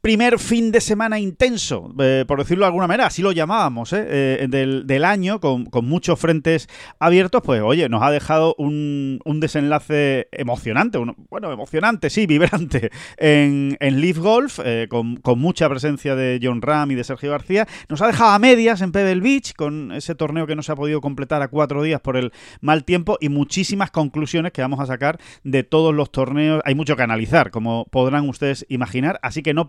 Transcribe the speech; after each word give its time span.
primer 0.00 0.38
fin 0.38 0.70
de 0.70 0.80
semana 0.80 1.18
intenso, 1.18 1.92
eh, 2.00 2.24
por 2.26 2.38
decirlo 2.38 2.64
de 2.64 2.68
alguna 2.68 2.86
manera, 2.86 3.06
así 3.06 3.20
lo 3.20 3.32
llamábamos, 3.32 3.92
eh, 3.92 4.44
eh, 4.44 4.48
del, 4.48 5.04
año, 5.04 5.40
con, 5.40 5.68
muchos 5.82 6.18
frentes 6.18 6.68
abiertos, 6.98 7.42
pues 7.44 7.62
oye, 7.62 7.88
nos 7.88 8.02
ha 8.02 8.10
dejado 8.10 8.54
un, 8.58 9.20
desenlace 9.40 10.28
emocionante, 10.32 10.98
bueno, 11.28 11.52
emocionante, 11.52 12.10
sí, 12.10 12.26
vibrante, 12.26 12.90
en, 13.16 13.76
en 13.80 14.00
Leaf 14.00 14.18
Golf, 14.18 14.60
con, 14.88 15.18
mucha 15.38 15.68
presencia 15.68 16.14
de 16.14 16.40
John 16.42 16.62
Ram 16.62 16.90
y 16.90 16.94
de 16.94 17.04
Sergio 17.04 17.30
García. 17.30 17.66
Nos 17.88 18.02
ha 18.02 18.06
dejado 18.06 18.30
a 18.30 18.38
medias 18.38 18.80
en 18.80 18.92
Pebble 18.92 19.20
Beach, 19.20 19.54
con 19.54 19.92
ese 19.92 20.14
torneo 20.14 20.46
que 20.46 20.56
no 20.56 20.62
se 20.62 20.72
ha 20.72 20.76
podido 20.76 21.00
completar 21.00 21.42
a 21.42 21.48
cuatro 21.48 21.82
días 21.82 22.00
por 22.00 22.16
el 22.16 22.32
mal 22.60 22.84
tiempo 22.84 23.18
y 23.20 23.28
muchísimas 23.28 23.90
conclusiones 23.90 24.52
que 24.52 24.62
vamos 24.62 24.80
a 24.80 24.86
sacar 24.86 25.18
de 25.44 25.62
todos 25.62 25.94
los 25.94 26.10
torneos. 26.10 26.60
Hay 26.64 26.74
mucho 26.74 26.96
que 26.96 27.02
analizar, 27.02 27.50
como 27.50 27.86
podrán 27.86 28.28
ustedes 28.28 28.66
imaginar, 28.68 29.18
así 29.22 29.42
que 29.42 29.54
no 29.54 29.68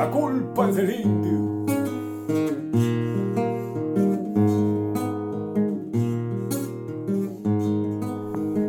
La 0.00 0.10
culpa 0.10 0.70
es 0.70 0.76
del 0.76 0.98
indio. 0.98 2.69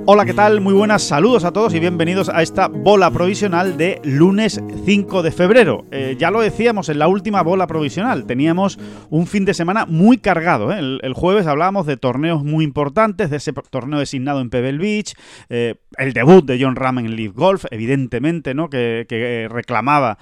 Hola, 0.08 0.26
¿qué 0.26 0.34
tal? 0.34 0.62
Muy 0.62 0.74
buenas, 0.74 1.04
saludos 1.04 1.46
a 1.46 1.54
todos 1.54 1.76
y 1.76 1.80
bienvenidos 1.80 2.28
a 2.28 2.42
esta 2.42 2.68
bola 2.68 3.12
provisional 3.12 3.78
de 3.78 4.02
lunes 4.04 4.60
5 4.84 5.22
de 5.22 5.32
febrero. 5.32 5.86
Eh, 5.92 6.16
ya 6.18 6.32
lo 6.32 6.42
decíamos 6.42 6.90
en 6.90 6.98
la 6.98 7.08
última 7.08 7.44
bola 7.44 7.68
provisional, 7.68 8.26
teníamos 8.26 8.80
un 9.12 9.28
fin 9.28 9.46
de 9.46 9.54
semana 9.54 9.86
muy 9.86 10.18
cargado. 10.18 10.74
¿eh? 10.74 10.80
El, 10.80 11.14
jueves 11.14 11.46
hablábamos 11.46 11.86
de 11.86 11.98
torneos 11.98 12.44
muy 12.44 12.66
importantes, 12.66 13.30
de 13.30 13.38
ese 13.38 13.54
torneo 13.54 14.00
designado 14.00 14.42
en 14.42 14.50
Pebble 14.50 14.80
Beach, 14.80 15.14
eh, 15.50 15.76
el 16.00 16.14
debut 16.14 16.44
de 16.46 16.60
John 16.60 16.76
Ram 16.76 16.98
en 16.98 17.16
Leaf 17.16 17.36
Golf, 17.36 17.66
evidentemente, 17.70 18.56
¿no? 18.56 18.72
que, 18.72 19.48
reclamaba 19.52 20.18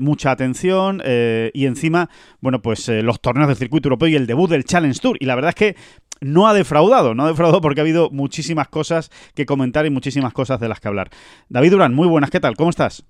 mucha 0.00 0.30
atención 0.30 1.02
y 1.52 1.66
encima, 1.66 2.08
bueno, 2.40 2.62
pues 2.62 2.88
los 2.88 3.20
torneos 3.20 3.48
del 3.48 3.56
circuito 3.56 3.88
europeo 3.88 4.08
y 4.08 4.14
el 4.14 4.26
debut 4.26 4.48
del 4.48 4.64
Challenge 4.64 4.98
Tour. 5.00 5.16
Y 5.18 5.26
la 5.26 5.34
verdad 5.34 5.48
es 5.50 5.54
que 5.54 5.76
no 6.20 6.48
ha 6.48 6.54
defraudado, 6.54 7.14
no 7.14 7.24
ha 7.24 7.28
defraudado 7.28 7.60
porque 7.60 7.80
ha 7.80 7.84
habido 7.84 8.10
muchísimas 8.10 8.68
cosas 8.68 9.10
que 9.34 9.46
comentar 9.46 9.86
y 9.86 9.90
muchísimas 9.90 10.32
cosas 10.32 10.60
de 10.60 10.68
las 10.68 10.80
que 10.80 10.88
hablar. 10.88 11.10
David 11.48 11.72
Durán, 11.72 11.94
muy 11.94 12.08
buenas, 12.08 12.30
¿qué 12.30 12.40
tal? 12.40 12.56
¿Cómo 12.56 12.70
estás? 12.70 13.04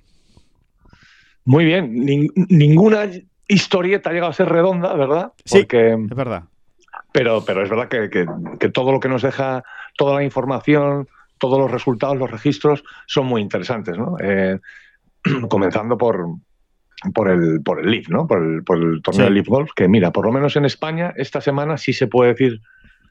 Muy 1.44 1.64
bien, 1.64 2.04
ninguna 2.50 3.10
historieta 3.48 4.10
ha 4.10 4.12
llegado 4.12 4.30
a 4.30 4.34
ser 4.34 4.48
redonda, 4.48 4.94
¿verdad? 4.94 5.32
Sí, 5.44 5.66
es 5.70 6.08
verdad. 6.14 6.44
Pero, 7.12 7.42
pero 7.44 7.62
es 7.62 7.70
verdad 7.70 7.88
que, 7.88 8.68
todo 8.68 8.92
lo 8.92 9.00
que 9.00 9.08
nos 9.08 9.22
deja, 9.22 9.64
toda 9.96 10.16
la 10.16 10.24
información, 10.24 11.08
todos 11.38 11.58
los 11.58 11.70
resultados, 11.70 12.18
los 12.18 12.30
registros, 12.30 12.84
son 13.06 13.26
muy 13.26 13.40
interesantes, 13.40 13.96
¿no? 13.96 14.16
Eh, 14.20 14.60
comenzando 15.48 15.96
por, 15.96 16.26
por 17.14 17.30
el, 17.30 17.62
por 17.62 17.80
el 17.80 17.90
Leaf, 17.90 18.08
¿no? 18.08 18.26
Por 18.26 18.42
el, 18.42 18.62
por 18.62 18.76
el 18.76 19.00
torneo 19.00 19.24
de 19.24 19.30
Leaf 19.30 19.48
Golf, 19.48 19.70
que 19.74 19.88
mira, 19.88 20.12
por 20.12 20.26
lo 20.26 20.32
menos 20.32 20.56
en 20.56 20.66
España, 20.66 21.14
esta 21.16 21.40
semana 21.40 21.78
sí 21.78 21.92
se 21.92 22.08
puede 22.08 22.32
decir 22.32 22.60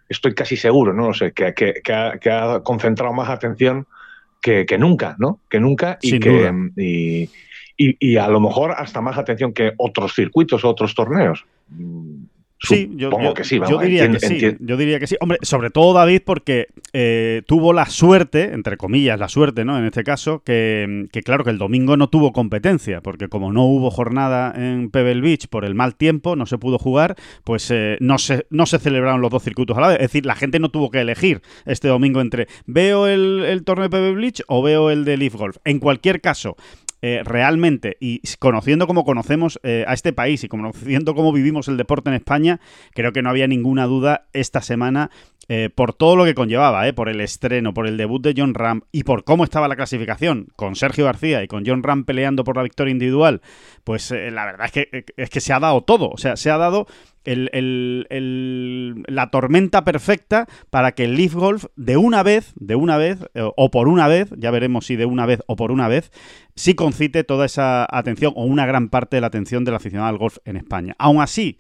estoy 0.10 0.34
casi 0.34 0.58
seguro, 0.58 0.94
no 0.94 1.08
lo 1.08 1.14
sé, 1.14 1.32
que, 1.32 1.54
que, 1.54 1.92
ha, 1.92 2.62
concentrado 2.64 3.14
más 3.14 3.30
atención 3.30 3.88
que, 4.42 4.66
nunca, 4.78 5.16
¿no? 5.20 5.42
Que 5.50 5.60
nunca 5.60 5.98
y 6.02 6.20
que 6.20 7.30
y, 7.78 8.18
a 8.18 8.28
lo 8.28 8.40
mejor 8.40 8.72
hasta 8.72 9.02
más 9.02 9.18
atención 9.18 9.54
que 9.54 9.74
otros 9.78 10.14
circuitos, 10.16 10.66
otros 10.66 10.96
torneos. 10.96 11.46
Sí, 12.60 12.90
yo, 12.96 13.12
que 13.36 13.44
sí, 13.44 13.60
yo 13.70 13.78
diría 13.80 14.10
que 14.10 14.20
sí. 14.20 14.58
Yo 14.60 14.78
diría 14.78 15.00
que 15.00 15.06
sí. 15.06 15.16
Hombre, 15.20 15.38
sobre 15.44 15.70
todo 15.70 15.94
David, 15.94 16.22
porque 16.26 16.68
eh, 16.92 17.44
tuvo 17.46 17.72
la 17.72 17.86
suerte, 17.86 18.54
entre 18.54 18.78
comillas, 18.78 19.20
la 19.20 19.30
suerte, 19.30 19.64
¿no? 19.64 19.78
En 19.78 19.86
este 19.86 20.04
caso, 20.04 20.42
que, 20.44 21.08
claro 21.24 21.44
que 21.44 21.52
el 21.52 21.60
domingo 21.60 21.98
no 21.98 22.10
tuvo 22.10 22.34
competencia, 22.34 23.02
porque 23.02 23.28
como 23.28 23.54
no 23.54 23.66
hubo 23.66 23.92
jornada 23.92 24.54
en 24.56 24.90
Pebble 24.90 25.22
Beach 25.22 25.48
por 25.48 25.66
el 25.66 25.76
mal 25.76 25.96
tiempo, 25.96 26.36
no 26.36 26.48
se 26.48 26.58
pudo 26.58 26.80
jugar, 26.80 27.16
pues 27.44 27.70
eh, 27.70 27.98
no, 28.00 28.18
se, 28.18 28.48
no 28.50 28.66
se 28.66 28.80
celebraron 28.80 29.22
los 29.22 29.30
dos 29.30 29.44
circuitos 29.44 29.78
a 29.78 29.82
la 29.82 29.88
vez. 29.90 29.98
Es 29.98 30.08
decir, 30.08 30.26
la 30.26 30.36
gente 30.36 30.60
no 30.60 30.70
tuvo 30.70 30.90
que 30.90 31.02
elegir 31.02 31.42
este 31.66 31.88
domingo 31.88 32.22
entre 32.22 32.48
veo 32.66 33.08
el, 33.08 33.44
el 33.46 33.64
torneo 33.64 33.84
de 33.84 33.90
Pebble 33.90 34.22
Beach 34.22 34.42
o 34.48 34.64
veo 34.64 34.90
el 34.90 35.06
de 35.06 35.18
Leaf 35.18 35.36
Golf. 35.36 35.58
En 35.64 35.80
cualquier 35.80 36.22
caso, 36.22 36.58
eh, 37.02 37.22
realmente, 37.24 37.98
y 38.00 38.22
conociendo 38.40 38.88
como 38.88 39.06
conocemos 39.06 39.60
eh, 39.62 39.86
a 39.88 39.94
este 39.94 40.14
país 40.14 40.44
y 40.44 40.48
conociendo 40.48 41.14
cómo 41.14 41.32
vivimos 41.32 41.68
el 41.68 41.78
deporte 41.78 42.10
en 42.10 42.16
España, 42.16 42.60
creo 42.94 43.12
que 43.12 43.22
no 43.22 43.30
había 43.30 43.48
ninguna 43.48 43.86
duda 43.86 44.28
esta 44.34 44.62
semana 44.62 45.12
eh, 45.48 45.70
por 45.74 45.94
todo 45.94 46.16
lo 46.16 46.26
que 46.26 46.34
conllevaba, 46.34 46.92
por 46.94 47.08
el 47.08 47.22
estreno, 47.22 47.74
por 47.74 47.88
el 47.88 47.98
debut 47.98 48.24
de 48.24 48.34
John 48.36 48.56
Ram 48.56 48.82
y 48.92 49.04
por 49.04 49.24
cómo 49.24 49.44
estaba 49.44 49.68
la 49.68 49.76
clasificación, 49.76 50.48
con 50.56 50.76
Sergio 50.76 51.06
García 51.06 51.44
y 51.44 51.48
con 51.48 51.66
John 51.66 51.84
Ram 51.84 52.04
peleando 52.04 52.44
por 52.44 52.58
la 52.58 52.64
victoria 52.64 52.92
individual, 52.92 53.42
pues 53.84 54.10
la 54.12 54.46
verdad 54.46 54.66
es 54.66 54.72
que, 54.72 55.06
es 55.16 55.30
que 55.30 55.40
se 55.40 55.54
ha 55.54 55.60
dado 55.60 55.82
todo, 55.82 56.10
o 56.10 56.18
sea, 56.18 56.36
se 56.36 56.50
ha 56.50 56.58
dado 56.58 56.88
la 59.08 59.30
tormenta 59.30 59.84
perfecta 59.84 60.48
para 60.70 60.94
que 60.94 61.04
el 61.04 61.16
Leaf 61.16 61.34
Golf 61.34 61.66
de 61.76 61.98
una 61.98 62.24
vez, 62.24 62.54
de 62.56 62.76
una 62.76 62.98
vez, 62.98 63.20
o 63.36 63.72
por 63.72 63.88
una 63.88 64.08
vez, 64.08 64.30
ya 64.38 64.52
veremos 64.52 64.86
si 64.86 64.96
de 64.96 65.06
una 65.06 65.26
vez 65.26 65.42
o 65.48 65.56
por 65.56 65.72
una 65.72 65.88
vez, 65.88 66.12
sí 66.56 66.74
concite 66.74 67.24
toda 67.24 67.46
esa 67.46 67.86
atención 67.90 68.34
o 68.36 68.46
una 68.46 68.66
gran 68.66 68.90
parte 68.90 69.18
de 69.18 69.22
la 69.22 69.28
atención 69.28 69.66
del 69.66 69.76
aficionado 69.76 70.10
al 70.10 70.18
golf 70.18 70.38
en 70.46 70.58
España. 70.58 70.96
Aún 70.98 71.22
así, 71.22 71.60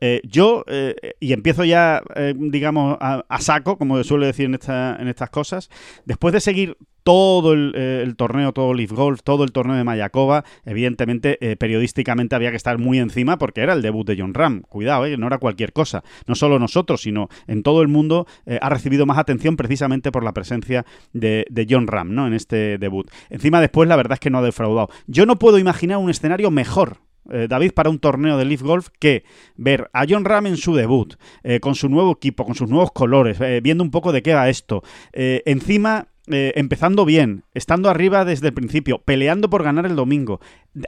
eh, 0.00 0.20
yo, 0.24 0.64
eh, 0.66 0.94
y 1.20 1.32
empiezo 1.32 1.64
ya, 1.64 2.02
eh, 2.14 2.34
digamos, 2.36 2.96
a, 3.00 3.40
saco, 3.40 3.78
como 3.78 4.02
suele 4.04 4.26
decir 4.26 4.46
en, 4.46 4.54
esta, 4.54 4.96
en 5.00 5.08
estas 5.08 5.30
cosas, 5.30 5.70
después 6.04 6.34
de 6.34 6.40
seguir 6.40 6.76
todo 7.02 7.52
el, 7.52 8.16
torneo, 8.16 8.52
todo 8.52 8.74
Leaf 8.74 8.90
Golf, 8.90 9.20
todo 9.22 9.44
el 9.44 9.52
torneo 9.52 9.76
de 9.76 9.84
Mayakoba, 9.84 10.44
evidentemente, 10.64 11.38
periodísticamente 11.56 12.34
había 12.34 12.50
que 12.50 12.56
estar 12.56 12.78
muy 12.78 12.98
encima 12.98 13.38
porque 13.38 13.60
era 13.60 13.74
el 13.74 13.82
debut 13.82 14.04
de 14.04 14.16
John 14.18 14.34
Ram. 14.34 14.62
Cuidado, 14.62 15.06
no 15.16 15.28
era 15.28 15.38
cualquier 15.38 15.72
cosa. 15.72 16.02
No 16.26 16.34
solo 16.34 16.58
nosotros, 16.58 17.02
sino 17.02 17.28
en 17.46 17.62
todo 17.62 17.82
el 17.82 17.86
mundo 17.86 18.26
ha 18.60 18.68
recibido 18.70 19.06
más 19.06 19.18
atención 19.18 19.56
precisamente 19.56 20.10
por 20.10 20.24
la 20.24 20.34
presencia 20.34 20.84
de, 21.12 21.46
de 21.48 21.66
John 21.70 21.86
Ram, 21.86 22.12
¿no? 22.12 22.26
En 22.26 22.34
este 22.34 22.76
debut. 22.76 23.08
Encima, 23.30 23.60
después, 23.60 23.88
la 23.88 23.94
verdad 23.94 24.14
es 24.14 24.20
que 24.20 24.30
no 24.30 24.38
ha 24.38 24.42
defraudado. 24.42 24.88
Yo 25.06 25.26
no 25.26 25.38
puedo 25.38 25.60
imaginar 25.60 25.98
un 25.98 26.10
escenario 26.10 26.50
mejor 26.50 27.05
eh, 27.30 27.46
David, 27.48 27.72
para 27.72 27.90
un 27.90 27.98
torneo 27.98 28.36
de 28.36 28.44
Leaf 28.44 28.62
Golf 28.62 28.88
que 28.98 29.24
ver 29.56 29.90
a 29.92 30.04
John 30.08 30.24
Ram 30.24 30.46
en 30.46 30.56
su 30.56 30.74
debut, 30.74 31.14
eh, 31.42 31.60
con 31.60 31.74
su 31.74 31.88
nuevo 31.88 32.12
equipo, 32.12 32.44
con 32.44 32.54
sus 32.54 32.68
nuevos 32.68 32.92
colores, 32.92 33.40
eh, 33.40 33.60
viendo 33.62 33.84
un 33.84 33.90
poco 33.90 34.12
de 34.12 34.22
qué 34.22 34.34
va 34.34 34.48
esto. 34.48 34.82
encima, 35.12 36.08
empezando 36.28 37.04
bien, 37.04 37.44
estando 37.54 37.88
arriba 37.88 38.24
desde 38.24 38.48
el 38.48 38.54
principio, 38.54 38.98
peleando 38.98 39.48
por 39.48 39.62
ganar 39.62 39.86
el 39.86 39.94
domingo. 39.94 40.40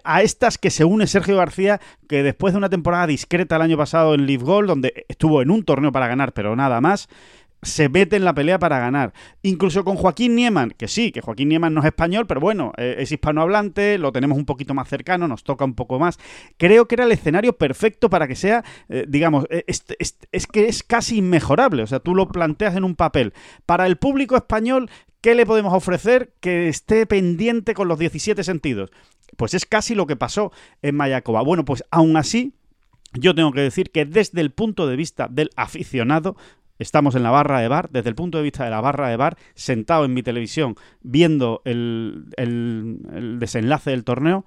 A 0.04 0.22
estas 0.22 0.58
que 0.58 0.70
se 0.70 0.84
une 0.84 1.06
Sergio 1.06 1.36
García, 1.36 1.80
que 2.08 2.22
después 2.22 2.52
de 2.52 2.58
una 2.58 2.68
temporada 2.68 3.06
discreta 3.06 3.56
el 3.56 3.62
año 3.62 3.76
pasado 3.76 4.14
en 4.14 4.26
Leaf 4.26 4.42
Golf, 4.42 4.68
donde 4.68 5.06
estuvo 5.08 5.40
en 5.40 5.50
un 5.50 5.62
torneo 5.62 5.92
para 5.92 6.08
ganar, 6.08 6.32
pero 6.32 6.56
nada 6.56 6.80
más, 6.80 7.08
se 7.62 7.88
mete 7.88 8.16
en 8.16 8.24
la 8.24 8.34
pelea 8.34 8.58
para 8.58 8.78
ganar. 8.78 9.12
Incluso 9.42 9.84
con 9.84 9.96
Joaquín 9.96 10.36
Nieman, 10.36 10.70
que 10.70 10.88
sí, 10.88 11.10
que 11.12 11.20
Joaquín 11.20 11.48
Nieman 11.48 11.74
no 11.74 11.80
es 11.80 11.86
español, 11.86 12.26
pero 12.26 12.40
bueno, 12.40 12.72
eh, 12.76 12.96
es 12.98 13.10
hispanohablante, 13.10 13.98
lo 13.98 14.12
tenemos 14.12 14.38
un 14.38 14.44
poquito 14.44 14.74
más 14.74 14.88
cercano, 14.88 15.26
nos 15.26 15.42
toca 15.42 15.64
un 15.64 15.74
poco 15.74 15.98
más. 15.98 16.18
Creo 16.56 16.86
que 16.86 16.94
era 16.94 17.04
el 17.04 17.12
escenario 17.12 17.54
perfecto 17.54 18.10
para 18.10 18.28
que 18.28 18.36
sea, 18.36 18.64
eh, 18.88 19.04
digamos, 19.08 19.46
eh, 19.50 19.64
es, 19.66 19.84
es, 19.98 20.46
que 20.46 20.68
es 20.68 20.82
casi 20.82 21.18
inmejorable. 21.18 21.82
O 21.82 21.86
sea, 21.86 22.00
tú 22.00 22.14
lo 22.14 22.28
planteas 22.28 22.76
en 22.76 22.84
un 22.84 22.94
papel. 22.94 23.32
Para 23.66 23.86
el 23.86 23.96
público 23.96 24.36
español, 24.36 24.90
¿qué 25.20 25.34
le 25.34 25.46
podemos 25.46 25.74
ofrecer 25.74 26.32
que 26.40 26.68
esté 26.68 27.06
pendiente 27.06 27.74
con 27.74 27.88
los 27.88 27.98
17 27.98 28.44
sentidos? 28.44 28.90
Pues 29.36 29.54
es 29.54 29.66
casi 29.66 29.94
lo 29.94 30.06
que 30.06 30.16
pasó 30.16 30.52
en 30.82 30.94
Mayacoba. 30.94 31.42
Bueno, 31.42 31.64
pues 31.64 31.84
aún 31.90 32.16
así, 32.16 32.54
yo 33.14 33.34
tengo 33.34 33.52
que 33.52 33.60
decir 33.60 33.90
que 33.90 34.04
desde 34.04 34.40
el 34.40 34.52
punto 34.52 34.86
de 34.86 34.96
vista 34.96 35.28
del 35.28 35.50
aficionado, 35.56 36.36
Estamos 36.78 37.14
en 37.16 37.24
la 37.24 37.30
barra 37.30 37.60
de 37.60 37.68
bar, 37.68 37.90
desde 37.90 38.08
el 38.08 38.14
punto 38.14 38.38
de 38.38 38.44
vista 38.44 38.64
de 38.64 38.70
la 38.70 38.80
barra 38.80 39.08
de 39.08 39.16
bar, 39.16 39.36
sentado 39.54 40.04
en 40.04 40.14
mi 40.14 40.22
televisión 40.22 40.76
viendo 41.00 41.60
el, 41.64 42.26
desenlace 43.38 43.90
del 43.90 44.04
torneo. 44.04 44.44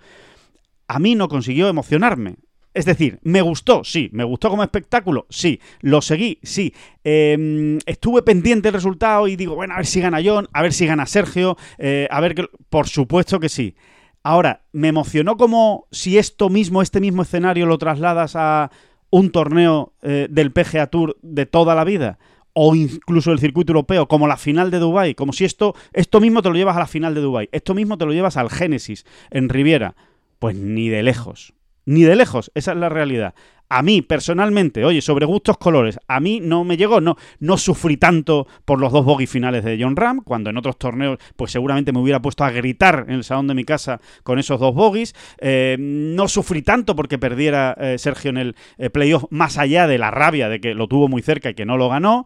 A 0.87 0.99
mí 0.99 1.15
no 1.15 1.27
consiguió 1.27 1.67
emocionarme. 1.67 2.35
es 2.73 2.85
decir, 2.85 3.19
¿me 3.23 3.41
gustó? 3.41 3.83
Sí. 3.83 4.09
¿Me 4.13 4.23
gustó 4.23 4.49
como 4.49 4.63
espectáculo? 4.63 5.25
Sí. 5.29 5.59
¿Lo 5.81 6.01
seguí? 6.01 6.39
Sí. 6.41 6.73
Em, 7.03 7.79
estuve 7.85 8.21
pendiente 8.21 8.67
del 8.67 8.75
resultado 8.75 9.27
y 9.27 9.35
digo, 9.35 9.55
bueno, 9.55 9.73
a 9.73 9.77
ver 9.77 9.85
si 9.85 9.99
gana 9.99 10.21
John, 10.23 10.47
a 10.53 10.61
ver 10.61 10.71
si 10.71 10.85
gana 10.85 11.05
Sergio, 11.05 11.57
eh, 11.77 12.07
a 12.09 12.21
ver 12.21 12.35
que... 12.35 12.47
Por 12.69 12.87
supuesto 12.87 13.41
que 13.41 13.49
sí. 13.49 13.75
Ahora, 14.23 14.61
me 14.71 14.87
emocionó 14.87 15.35
como 15.35 15.87
si 15.91 16.17
esto 16.17 16.49
mismo, 16.49 16.81
este 16.81 17.01
mismo 17.01 17.23
escenario 17.23 17.65
lo 17.65 17.77
trasladas 17.77 18.35
a 18.35 18.71
un 19.11 19.31
torneo 19.31 19.93
eh, 20.01 20.27
del 20.29 20.51
PGA 20.51 20.87
Tour 20.87 21.17
de 21.21 21.45
toda 21.45 21.75
la 21.75 21.83
vida 21.83 22.17
o 22.53 22.75
incluso 22.75 23.31
el 23.31 23.39
circuito 23.39 23.71
europeo, 23.71 24.07
como 24.07 24.27
la 24.27 24.37
final 24.37 24.71
de 24.71 24.79
Dubai, 24.79 25.15
como 25.15 25.33
si 25.33 25.45
esto, 25.45 25.75
esto 25.93 26.19
mismo 26.19 26.41
te 26.41 26.49
lo 26.49 26.55
llevas 26.55 26.75
a 26.75 26.79
la 26.79 26.87
final 26.87 27.13
de 27.15 27.21
Dubai, 27.21 27.49
esto 27.51 27.73
mismo 27.73 27.97
te 27.97 28.05
lo 28.05 28.13
llevas 28.13 28.37
al 28.37 28.49
Génesis 28.49 29.05
en 29.29 29.49
Riviera. 29.49 29.95
Pues 30.39 30.55
ni 30.55 30.89
de 30.89 31.03
lejos, 31.03 31.53
ni 31.85 32.01
de 32.01 32.15
lejos, 32.15 32.51
esa 32.55 32.71
es 32.71 32.77
la 32.77 32.89
realidad. 32.89 33.35
A 33.73 33.83
mí, 33.83 34.01
personalmente, 34.01 34.83
oye, 34.83 35.01
sobre 35.01 35.25
gustos 35.25 35.57
colores, 35.57 35.97
a 36.06 36.19
mí 36.19 36.41
no 36.41 36.65
me 36.65 36.75
llegó, 36.75 37.00
no, 37.00 37.15
no 37.39 37.57
sufrí 37.57 37.95
tanto 37.95 38.45
por 38.65 38.81
los 38.81 38.91
dos 38.91 39.06
bogey 39.06 39.27
finales 39.27 39.63
de 39.63 39.77
John 39.81 39.95
Ram, 39.95 40.23
cuando 40.25 40.50
en 40.50 40.57
otros 40.57 40.77
torneos, 40.77 41.19
pues 41.38 41.53
seguramente 41.53 41.94
me 41.94 42.00
hubiera 42.00 42.21
puesto 42.21 42.44
a 42.44 42.51
gritar 42.51 43.06
en 43.07 43.15
el 43.15 43.23
salón 43.23 43.47
de 43.47 43.53
mi 43.53 43.63
casa 43.63 44.01
con 44.23 44.39
esos 44.39 44.59
dos 44.59 44.75
bogies. 44.75 45.15
Eh, 45.39 45.77
no 45.79 46.27
sufrí 46.27 46.63
tanto 46.63 46.97
porque 46.97 47.18
perdiera 47.18 47.73
eh, 47.79 47.97
Sergio 47.97 48.31
en 48.31 48.38
el 48.39 48.56
eh, 48.77 48.89
playoff, 48.89 49.23
más 49.29 49.57
allá 49.57 49.88
de 49.88 49.97
la 49.97 50.12
rabia 50.12 50.50
de 50.50 50.59
que 50.59 50.74
lo 50.74 50.89
tuvo 50.89 51.07
muy 51.07 51.21
cerca 51.21 51.51
y 51.51 51.53
que 51.53 51.63
no 51.63 51.77
lo 51.77 51.88
ganó. 51.88 52.25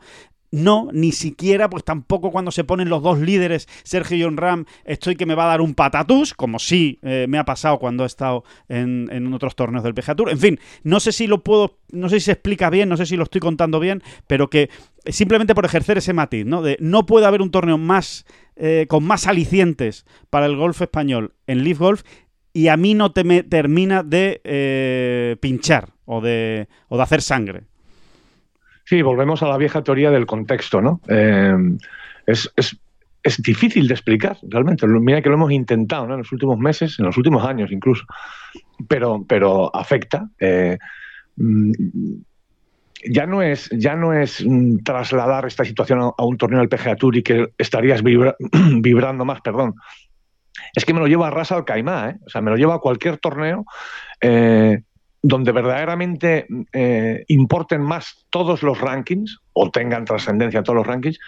No, 0.51 0.89
ni 0.94 1.12
siquiera, 1.12 1.69
pues 1.69 1.83
tampoco 1.83 2.31
cuando 2.31 2.51
se 2.51 2.63
ponen 2.63 2.88
los 2.88 3.03
dos 3.03 3.19
líderes, 3.19 3.68
Sergio 3.83 4.18
y 4.18 4.24
John 4.24 4.38
Ram, 4.38 4.65
estoy 4.86 5.15
que 5.15 5.25
me 5.25 5.36
va 5.36 5.45
a 5.45 5.50
dar 5.50 5.62
un 5.62 5.74
patatús, 5.74 6.33
como 6.33 6.59
sí 6.59 7.00
eh, 7.01 7.25
me 7.27 7.38
ha 7.38 7.45
pasado 7.45 7.80
cuando 7.80 8.03
he 8.03 8.07
estado 8.07 8.44
en, 8.69 9.33
otros 9.33 9.56
torneos 9.56 9.83
del 9.83 9.94
PGA 9.94 10.15
Tour. 10.15 10.30
En 10.30 10.39
fin, 10.39 10.59
no 10.83 11.00
sé 11.00 11.12
si 11.12 11.27
lo 11.27 11.44
puedo, 11.44 11.80
no 11.92 12.09
sé 12.09 12.19
si 12.19 12.25
se 12.25 12.31
explica 12.33 12.69
bien, 12.69 12.88
no 12.88 12.95
sé 12.95 13.06
si 13.06 13.18
lo 13.18 13.24
estoy 13.24 13.42
contando 13.42 13.80
bien, 13.80 14.01
pero 14.27 14.50
que 14.50 14.69
simplemente 15.06 15.56
por 15.56 15.65
ejercer 15.65 15.97
ese 15.97 16.13
matiz, 16.13 16.45
¿no? 16.45 16.62
De 16.62 16.77
no 16.80 17.06
puede 17.06 17.25
haber 17.25 17.41
un 17.41 17.51
torneo 17.51 17.77
más, 17.77 18.25
eh, 18.56 18.86
con 18.88 19.03
más 19.03 19.27
alicientes 19.27 20.06
para 20.30 20.45
el 20.45 20.56
golf 20.56 20.81
español 20.81 21.33
en 21.48 21.63
Leaf 21.63 21.80
Golf 21.80 22.03
y 22.53 22.69
a 22.69 22.77
mí 22.77 22.94
no 22.94 23.12
te 23.12 23.25
me 23.25 23.44
termina 23.44 24.03
de 24.03 24.39
eh, 24.45 25.36
pinchar 25.41 25.89
o 26.06 26.21
de, 26.21 26.69
o 26.88 26.95
de 26.95 27.03
hacer 27.03 27.21
sangre. 27.21 27.63
Sí, 28.85 29.01
volvemos 29.01 29.41
a 29.41 29.47
la 29.47 29.57
vieja 29.57 29.83
teoría 29.83 30.11
del 30.11 30.27
contexto, 30.27 30.79
¿no? 30.79 31.01
Eh, 31.09 31.55
es, 32.27 32.79
difícil 33.39 33.87
de 33.87 33.95
explicar, 33.95 34.37
realmente. 34.43 34.85
Mira 34.87 35.21
que 35.21 35.29
lo 35.29 35.35
hemos 35.35 35.51
intentado 35.51 36.05
en 36.05 36.17
los 36.19 36.31
últimos 36.31 36.59
meses, 36.59 36.99
en 36.99 37.05
los 37.05 37.17
últimos 37.17 37.43
años 37.43 37.71
incluso, 37.71 38.05
pero, 38.87 39.25
pero 39.27 39.75
afecta. 39.75 40.29
Eh, 40.39 40.77
mm, 41.35 41.71
ya 43.07 43.25
no 43.25 43.41
es, 43.41 43.69
ya 43.71 43.95
no 43.95 44.13
es 44.13 44.45
mm, 44.45 44.77
trasladar 44.83 45.47
esta 45.47 45.65
situación 45.65 45.99
a, 46.15 46.23
un 46.23 46.38
torneo 46.38 46.59
del 46.59 46.69
PGA 46.69 46.95
Tour 46.95 47.15
y 47.17 47.23
que 47.23 47.49
estarías 47.57 48.03
vibrando 48.03 49.25
más, 49.25 49.41
perdón. 49.41 49.73
Es 50.75 50.85
que 50.85 50.93
me 50.93 50.99
lo 50.99 51.07
lleva 51.07 51.27
a 51.27 51.31
Rasa 51.31 51.55
al 51.55 51.65
Caimá, 51.65 52.11
¿eh? 52.11 52.17
o 52.25 52.29
sea, 52.29 52.41
me 52.41 52.51
lo 52.51 52.57
lleva 52.57 52.75
a 52.75 52.79
cualquier 52.79 53.17
torneo 53.17 53.65
eh, 54.21 54.81
donde 55.27 55.51
verdaderamente 55.51 56.45
eh, 56.72 57.25
importen 57.30 57.81
más 57.81 58.27
todos 58.30 58.62
los 58.62 58.80
rankings 58.80 59.39
o 59.54 59.72
tengan 59.72 60.06
trascendencia 60.06 60.62
todos 60.62 60.77
los 60.77 60.88
rankings 60.88 61.19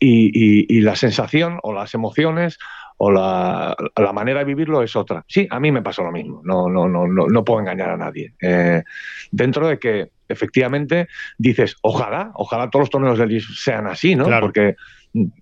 y, 0.00 0.80
la 0.80 0.96
sensación 0.96 1.58
o 1.62 1.74
las 1.74 1.92
emociones 1.92 2.58
o 2.96 3.10
la, 3.10 3.76
manera 4.14 4.38
de 4.40 4.46
vivirlo 4.46 4.82
es 4.82 4.96
otra. 4.96 5.24
Sí, 5.28 5.46
a 5.50 5.60
mí 5.60 5.70
me 5.70 5.82
pasó 5.82 6.02
lo 6.02 6.10
mismo, 6.10 6.40
no, 6.42 6.70
no, 6.70 6.88
no, 6.88 7.06
no, 7.06 7.26
no 7.26 7.44
puedo 7.44 7.60
engañar 7.60 7.90
a 7.90 7.98
nadie. 7.98 8.32
Eh, 8.40 8.82
dentro 9.30 9.68
de 9.68 9.78
que 9.78 10.10
efectivamente 10.26 11.08
dices, 11.36 11.76
ojalá, 11.82 12.32
ojalá 12.34 12.70
todos 12.70 12.84
los 12.84 12.90
torneos 12.90 13.18
del 13.18 13.42
sean 13.42 13.86
así, 13.86 14.14
¿no? 14.14 14.26
Porque 14.40 14.74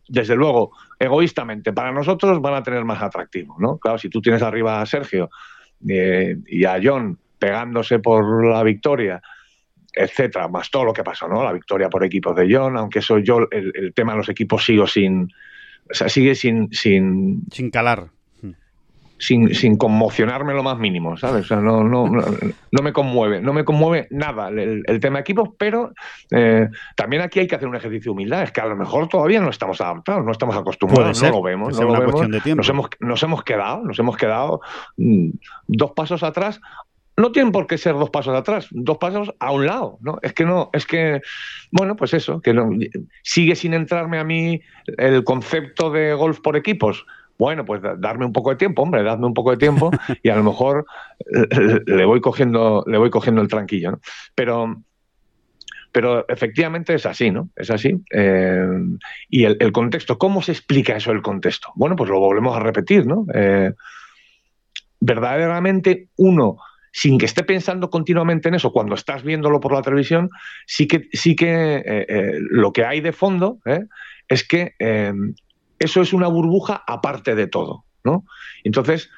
desde 0.09 0.35
luego, 0.35 0.73
egoístamente, 0.99 1.73
para 1.73 1.93
nosotros 1.93 2.41
van 2.41 2.55
a 2.55 2.63
tener 2.65 2.85
más 2.85 3.01
atractivo, 3.01 3.55
¿no? 3.61 3.79
Claro, 3.79 3.99
si 3.99 4.09
tú 4.09 4.21
tienes 4.21 4.43
arriba 4.43 4.81
a 4.81 4.87
Sergio 4.87 5.31
eh, 5.89 6.37
y 6.47 6.65
a 6.65 6.81
John 6.83 7.19
pegándose 7.43 7.99
por 7.99 8.47
la 8.47 8.63
victoria, 8.63 9.21
etcétera, 9.93 10.47
más 10.47 10.71
todo 10.71 10.85
lo 10.85 10.93
que 10.93 11.03
pasó, 11.03 11.27
¿no? 11.27 11.43
La 11.43 11.53
victoria 11.53 11.91
por 11.91 12.05
equipos 12.05 12.37
de 12.37 12.47
John, 12.49 12.77
aunque 12.77 13.01
eso 13.01 13.19
yo, 13.19 13.49
el, 13.51 13.93
tema 13.95 14.13
de 14.13 14.19
los 14.19 14.29
equipos 14.29 14.65
sigo 14.65 14.87
sin. 14.87 15.25
O 15.91 15.93
sea, 15.93 16.09
sigue 16.09 16.37
sin. 16.37 16.73
Sin, 16.73 17.43
sin 17.51 17.71
calar. 17.73 18.11
Sin, 19.19 19.55
sin, 19.55 19.77
conmocionarme 19.77 20.53
lo 20.53 20.65
más 20.65 20.79
mínimo, 20.79 21.17
¿sabes? 21.17 21.45
O 21.45 21.49
sea, 21.49 21.57
no, 21.59 21.85
no, 21.85 22.09
no, 22.09 22.83
me 22.83 22.93
conmueve, 22.93 23.41
no 23.41 23.53
me 23.53 23.65
conmueve 23.65 24.09
nada 24.11 24.49
el, 24.49 24.99
tema 25.01 25.19
de 25.19 25.21
equipos, 25.21 25.51
pero 25.57 25.93
eh, 26.33 26.69
también 26.97 27.23
aquí 27.23 27.39
hay 27.39 27.47
que 27.47 27.55
hacer 27.55 27.69
un 27.69 27.77
ejercicio 27.77 28.11
de 28.11 28.15
humildad, 28.15 28.43
es 28.43 28.51
que 28.51 28.61
a 28.61 28.67
lo 28.67 28.75
mejor 28.75 29.07
todavía 29.07 29.41
no 29.41 29.49
estamos 29.49 29.81
adaptados, 29.81 30.25
no 30.25 30.33
estamos 30.33 30.57
acostumbrados, 30.57 31.23
no 31.23 31.31
lo 31.31 31.41
vemos, 31.41 31.79
no 31.79 31.87
lo 31.87 32.01
vemos. 32.01 32.29
Nos 32.57 32.69
hemos, 32.69 32.89
nos 32.99 33.23
hemos 33.23 33.45
quedado, 33.45 33.85
nos 33.85 33.97
hemos 34.01 34.17
quedado 34.17 34.61
mm, 34.97 35.29
dos 35.69 35.93
pasos 35.93 36.25
atrás, 36.25 36.61
no 37.17 37.33
tienen 37.33 37.53
por 37.53 37.67
qué 37.67 37.79
ser 37.79 37.95
dos 37.95 38.11
pasos 38.11 38.35
atrás, 38.35 38.69
dos 38.71 38.99
pasos 38.99 39.33
a 39.39 39.53
un 39.53 39.67
lado, 39.67 39.99
¿no? 40.01 40.19
Es 40.23 40.33
que 40.33 40.45
no, 40.45 40.71
es 40.73 40.87
que, 40.87 41.21
bueno, 41.71 41.97
pues 41.97 42.15
eso, 42.15 42.41
que 42.41 42.55
sigue 43.23 43.55
sin 43.55 43.75
entrarme 43.75 44.19
a 44.19 44.25
mí 44.25 44.61
el 44.99 45.23
concepto 45.25 45.91
de 45.91 46.15
golf 46.15 46.41
por 46.41 46.57
equipos. 46.57 47.05
Bueno, 47.39 47.65
pues 47.65 47.83
darme 47.99 48.25
un 48.25 48.33
poco 48.33 48.51
de 48.51 48.57
tiempo, 48.57 48.83
hombre, 48.83 49.03
dadme 49.03 49.27
un 49.27 49.35
poco 49.35 49.51
de 49.51 49.57
tiempo 49.57 49.91
y 50.23 50.29
a 50.29 50.37
lo 50.37 50.45
mejor 50.45 50.87
le 51.87 52.05
voy 52.05 52.21
cogiendo, 52.21 52.85
le 52.87 52.99
voy 52.99 53.11
cogiendo 53.11 53.43
el 53.43 53.49
tranquillo, 53.49 53.93
¿no? 53.93 54.01
Pero, 54.35 54.83
pero 55.91 56.27
efectivamente 56.29 56.95
es 56.95 57.05
así, 57.05 57.31
¿no? 57.31 57.51
Es 57.57 57.71
así. 57.71 58.01
Eh, 58.13 58.67
y 59.29 59.45
el, 59.45 59.73
contexto, 59.73 60.19
¿cómo 60.19 60.41
se 60.41 60.53
explica 60.53 60.97
eso 60.97 61.11
el 61.11 61.21
contexto? 61.21 61.73
Bueno, 61.75 61.97
pues 61.97 62.09
lo 62.09 62.21
volvemos 62.21 62.57
a 62.57 62.61
repetir, 62.61 63.07
¿no? 63.07 63.27
Eh, 63.35 63.73
verdaderamente 65.01 66.09
uno 66.17 66.59
sin 66.93 67.19
que 67.19 67.25
esté 67.25 67.43
pensando 67.43 67.89
continuamente 67.89 68.49
en 68.49 68.55
eso, 68.55 68.71
cuando 68.71 68.95
estás 68.95 69.23
viéndolo 69.23 69.61
por 69.61 69.73
la 69.73 69.83
televisión, 69.83 70.31
sí 70.67 70.87
que, 70.87 71.09
sí 71.13 71.35
que 71.35 71.77
eh, 71.77 72.07
eh, 72.09 72.39
lo 72.39 72.73
que 72.73 72.85
hay 72.85 73.01
de 73.01 73.13
fondo 73.13 73.59
¿eh? 73.65 73.87
es 74.29 74.47
que 74.47 74.75
eso 75.79 76.03
es 76.03 76.13
una 76.13 76.29
burbuja 76.29 76.85
aparte 76.87 77.35
de 77.35 77.47
todo. 77.47 77.85
¿no? 78.05 78.25
Entonces, 78.63 79.11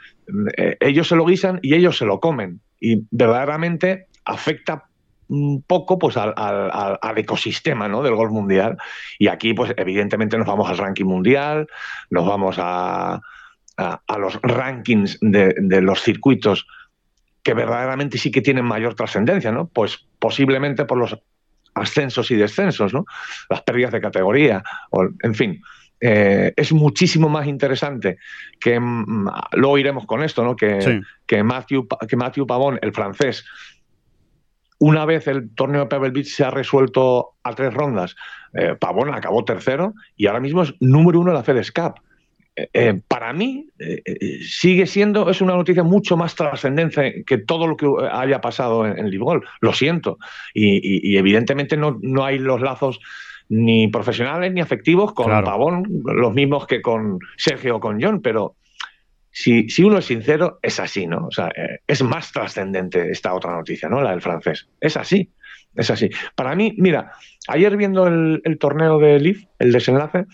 ellos 0.81 1.09
se 1.09 1.17
lo 1.17 1.25
guisan 1.25 1.59
y 1.62 1.75
ellos 1.75 1.99
se 1.99 2.06
lo 2.06 2.21
comen. 2.21 2.61
Y 2.81 3.06
verdaderamente 3.11 4.06
afecta 4.25 4.85
un 5.29 5.62
poco 5.62 5.99
pues 5.99 6.17
al, 6.17 6.99
ecosistema 7.16 7.88
¿no? 7.88 8.02
del 8.02 8.14
golf 8.14 8.31
mundial. 8.31 8.76
Y 9.19 9.28
aquí, 9.28 9.52
pues 9.52 9.75
evidentemente 9.76 10.38
nos 10.38 10.47
vamos 10.47 10.71
al 10.71 10.78
ranking 10.78 11.07
mundial, 11.07 11.66
nos 12.11 12.26
vamos 12.26 12.57
a, 12.59 13.21
los 14.16 14.40
rankings 14.43 15.19
de, 15.21 15.54
de 15.59 15.81
los 15.81 16.02
circuitos 16.02 16.66
que 17.45 17.55
verdaderamente 17.55 18.19
sí 18.19 18.33
que 18.33 18.41
tienen 18.41 18.65
mayor 18.65 18.95
trascendencia, 18.95 19.53
¿no? 19.53 19.69
Pues 19.69 20.07
posiblemente 20.19 20.87
por 20.87 20.99
los 20.99 21.17
ascensos 21.75 22.31
y 22.31 22.37
descensos, 22.37 22.93
¿no? 22.93 23.05
Las 23.51 23.63
pérdidas 23.63 23.93
de 23.93 24.01
categoría, 24.01 24.65
o, 24.91 25.07
en 25.23 25.35
fin. 25.35 25.63
Eh, 26.01 26.53
es 26.57 26.73
muchísimo 26.73 27.29
más 27.29 27.47
interesante 27.47 28.19
que 28.59 28.79
mm, 28.81 29.29
luego 29.53 29.79
iremos 29.79 30.07
con 30.07 30.23
esto, 30.23 30.43
¿no? 30.43 30.57
Que, 30.57 31.03
que, 31.27 31.43
Matthew, 31.43 31.87
que 32.09 32.17
Matthew 32.17 32.47
Pavón, 32.47 32.79
el 32.83 32.93
francés, 32.93 33.45
una 34.79 35.05
vez 35.05 35.29
el 35.29 35.55
torneo 35.55 35.83
de 35.83 35.87
Pebble 35.87 36.11
Beach 36.11 36.27
se 36.27 36.45
ha 36.45 36.51
resuelto 36.51 37.37
a 37.43 37.55
tres 37.55 37.73
rondas, 37.73 38.17
eh, 38.55 38.75
Pavón 38.79 39.15
acabó 39.15 39.45
tercero 39.45 39.95
y 40.17 40.27
ahora 40.27 40.41
mismo 40.41 40.63
es 40.63 40.75
número 40.81 41.21
uno 41.21 41.31
de 41.31 41.39
la 41.39 41.45
FedEx 41.45 41.73
Cup. 41.73 42.01
Eh, 42.56 43.00
para 43.08 43.32
mí 43.32 43.68
eh, 43.80 44.00
eh, 44.04 44.38
sigue 44.42 44.87
siendo, 44.87 45.28
es 45.28 45.40
una 45.40 45.56
noticia 45.56 45.82
mucho 45.82 46.16
más 46.16 46.37
trascendente 46.37 47.25
que 47.26 47.38
todo 47.38 47.66
lo 47.66 47.76
que 47.76 47.87
haya 48.12 48.40
pasado 48.40 48.87
en, 48.87 48.96
en 48.99 49.20
Lo 49.61 49.73
siento. 49.73 50.18
Y, 50.52 51.16
evidentemente 51.16 51.76
no, 51.76 51.99
no, 52.00 52.25
hay 52.25 52.38
los 52.38 52.61
lazos 52.61 53.00
ni 53.49 53.88
profesionales 53.88 54.52
ni 54.52 54.61
afectivos 54.61 55.12
con 55.14 55.26
Pavón, 55.26 56.02
los 56.04 56.32
mismos 56.32 56.66
que 56.66 56.80
con 56.80 57.18
Sergio 57.37 57.76
o 57.76 57.80
con 57.80 58.00
John, 58.00 58.23
pero 58.23 58.54
si, 59.30 59.68
si, 59.68 59.82
uno 59.82 59.99
es 59.99 60.04
sincero, 60.04 60.61
es 60.62 60.78
así, 60.78 61.08
¿no? 61.08 61.26
O 61.26 61.30
sea, 61.32 61.50
es 61.87 62.02
más 62.02 62.30
trascendente 62.30 63.11
esta 63.11 63.34
otra 63.34 63.52
noticia, 63.52 63.88
¿no? 63.88 64.00
La 64.00 64.12
del 64.12 64.23
francés. 64.23 64.68
Es 64.80 64.96
así, 64.96 65.28
es 65.75 65.90
así. 65.90 66.08
Para 66.37 66.54
mí, 66.54 66.73
mira, 66.78 67.12
ayer 67.49 67.76
viendo 67.76 68.06
el, 68.06 68.40
el 68.44 68.58
torneo 68.58 68.99
de 68.99 69.18
Leaf, 69.18 69.42
el 69.58 69.73
desenlace, 69.73 70.26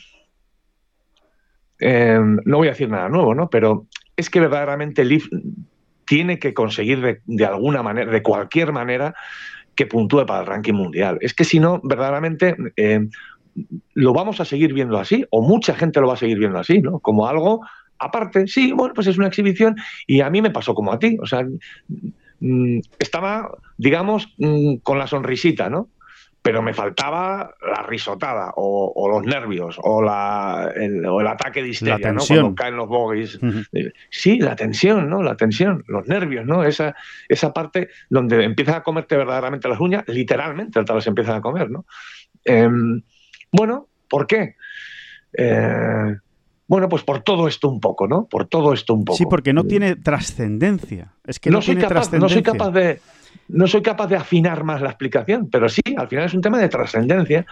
Em, 1.80 2.38
no 2.44 2.58
voy 2.58 2.68
a 2.68 2.72
decir 2.72 2.88
nada 2.88 3.08
nuevo, 3.08 3.34
¿no? 3.34 3.48
Pero 3.48 3.86
es 4.16 4.30
que 4.30 4.40
verdaderamente 4.40 5.04
Leaf 5.04 5.26
tiene 6.04 6.38
que 6.38 6.54
conseguir 6.54 7.22
de, 7.24 7.44
alguna 7.44 7.82
manera, 7.82 8.10
de 8.10 8.22
cualquier 8.22 8.72
manera, 8.72 9.14
que 9.74 9.86
puntúe 9.86 10.26
para 10.26 10.40
el 10.40 10.46
ranking 10.46 10.74
mundial. 10.74 11.18
Es 11.20 11.34
que 11.34 11.44
si 11.44 11.58
no, 11.58 11.80
verdaderamente 11.82 12.56
em, 12.76 13.10
lo 13.94 14.12
vamos 14.12 14.40
a 14.40 14.44
seguir 14.44 14.74
viendo 14.74 14.98
así, 14.98 15.24
o 15.30 15.42
mucha 15.42 15.74
gente 15.74 16.00
lo 16.00 16.08
va 16.08 16.14
a 16.14 16.18
seguir 16.18 16.38
viendo 16.38 16.58
así, 16.58 16.80
¿no? 16.80 16.98
Como 16.98 17.26
algo 17.26 17.60
aparte, 18.00 18.48
sí, 18.48 18.72
bueno, 18.72 18.94
pues 18.94 19.06
es 19.06 19.18
una 19.18 19.28
exhibición 19.28 19.76
y 20.06 20.22
a 20.22 20.30
mí 20.30 20.42
me 20.42 20.50
pasó 20.50 20.74
como 20.74 20.92
a 20.92 20.98
ti. 20.98 21.16
O 21.22 21.26
sea, 21.26 21.46
mm, 22.40 22.80
estaba, 22.98 23.50
digamos, 23.76 24.34
mm, 24.38 24.76
con 24.82 24.98
la 24.98 25.06
sonrisita, 25.06 25.70
¿no? 25.70 25.88
Pero 26.42 26.62
me 26.62 26.72
faltaba 26.72 27.54
la 27.60 27.82
risotada 27.82 28.52
o, 28.56 29.08
los 29.10 29.22
nervios 29.24 29.76
o, 29.82 30.02
la, 30.02 30.72
el, 30.74 31.04
o 31.04 31.20
el 31.20 31.26
ataque 31.26 31.62
de 31.62 31.68
histeria, 31.68 32.12
¿no? 32.12 32.22
Cuando 32.26 32.54
caen 32.54 32.76
los 32.76 32.88
bogies. 32.88 33.38
Eh, 33.72 33.92
sí, 34.08 34.38
la 34.38 34.56
tensión, 34.56 35.10
¿no? 35.10 35.22
La 35.22 35.36
tensión, 35.36 35.84
los 35.86 36.08
nervios, 36.08 36.46
¿no? 36.46 36.64
Esa, 36.64 36.94
esa 37.28 37.52
parte 37.52 37.90
donde 38.08 38.42
empiezas 38.44 38.76
a 38.76 38.82
comerte 38.82 39.16
verdaderamente 39.16 39.68
las 39.68 39.80
uñas, 39.80 40.04
literalmente 40.06 40.82
te 40.82 40.94
las 40.94 41.06
empiezas 41.06 41.36
a 41.36 41.40
comer, 41.42 41.70
¿no? 41.70 41.84
Em, 42.44 43.02
bueno, 43.52 43.88
¿por 44.08 44.26
qué? 44.26 44.56
Eh, 45.34 46.16
bueno, 46.66 46.88
pues 46.88 47.02
por 47.02 47.22
todo 47.22 47.48
esto 47.48 47.68
un 47.68 47.80
poco, 47.80 48.06
¿no? 48.08 48.26
Por 48.26 48.46
todo 48.46 48.72
esto 48.72 48.94
un 48.94 49.04
poco. 49.04 49.18
Sí, 49.18 49.26
porque 49.28 49.52
no 49.52 49.64
tiene 49.64 49.96
trascendencia. 49.96 51.12
Es 51.26 51.38
que 51.38 51.50
no, 51.50 51.58
tiene 51.58 51.82
capaz, 51.82 52.12
no 52.12 52.28
soy 52.28 52.42
capaz 52.42 52.70
de 52.70 53.00
no 53.48 53.66
soy 53.66 53.82
capaz 53.82 54.06
de 54.08 54.16
afinar 54.16 54.64
más 54.64 54.80
la 54.80 54.90
explicación, 54.90 55.48
pero 55.50 55.68
sí, 55.68 55.82
al 55.96 56.08
final 56.08 56.26
es 56.26 56.34
un 56.34 56.40
tema 56.40 56.58
de 56.58 56.68
trascendencia. 56.68 57.46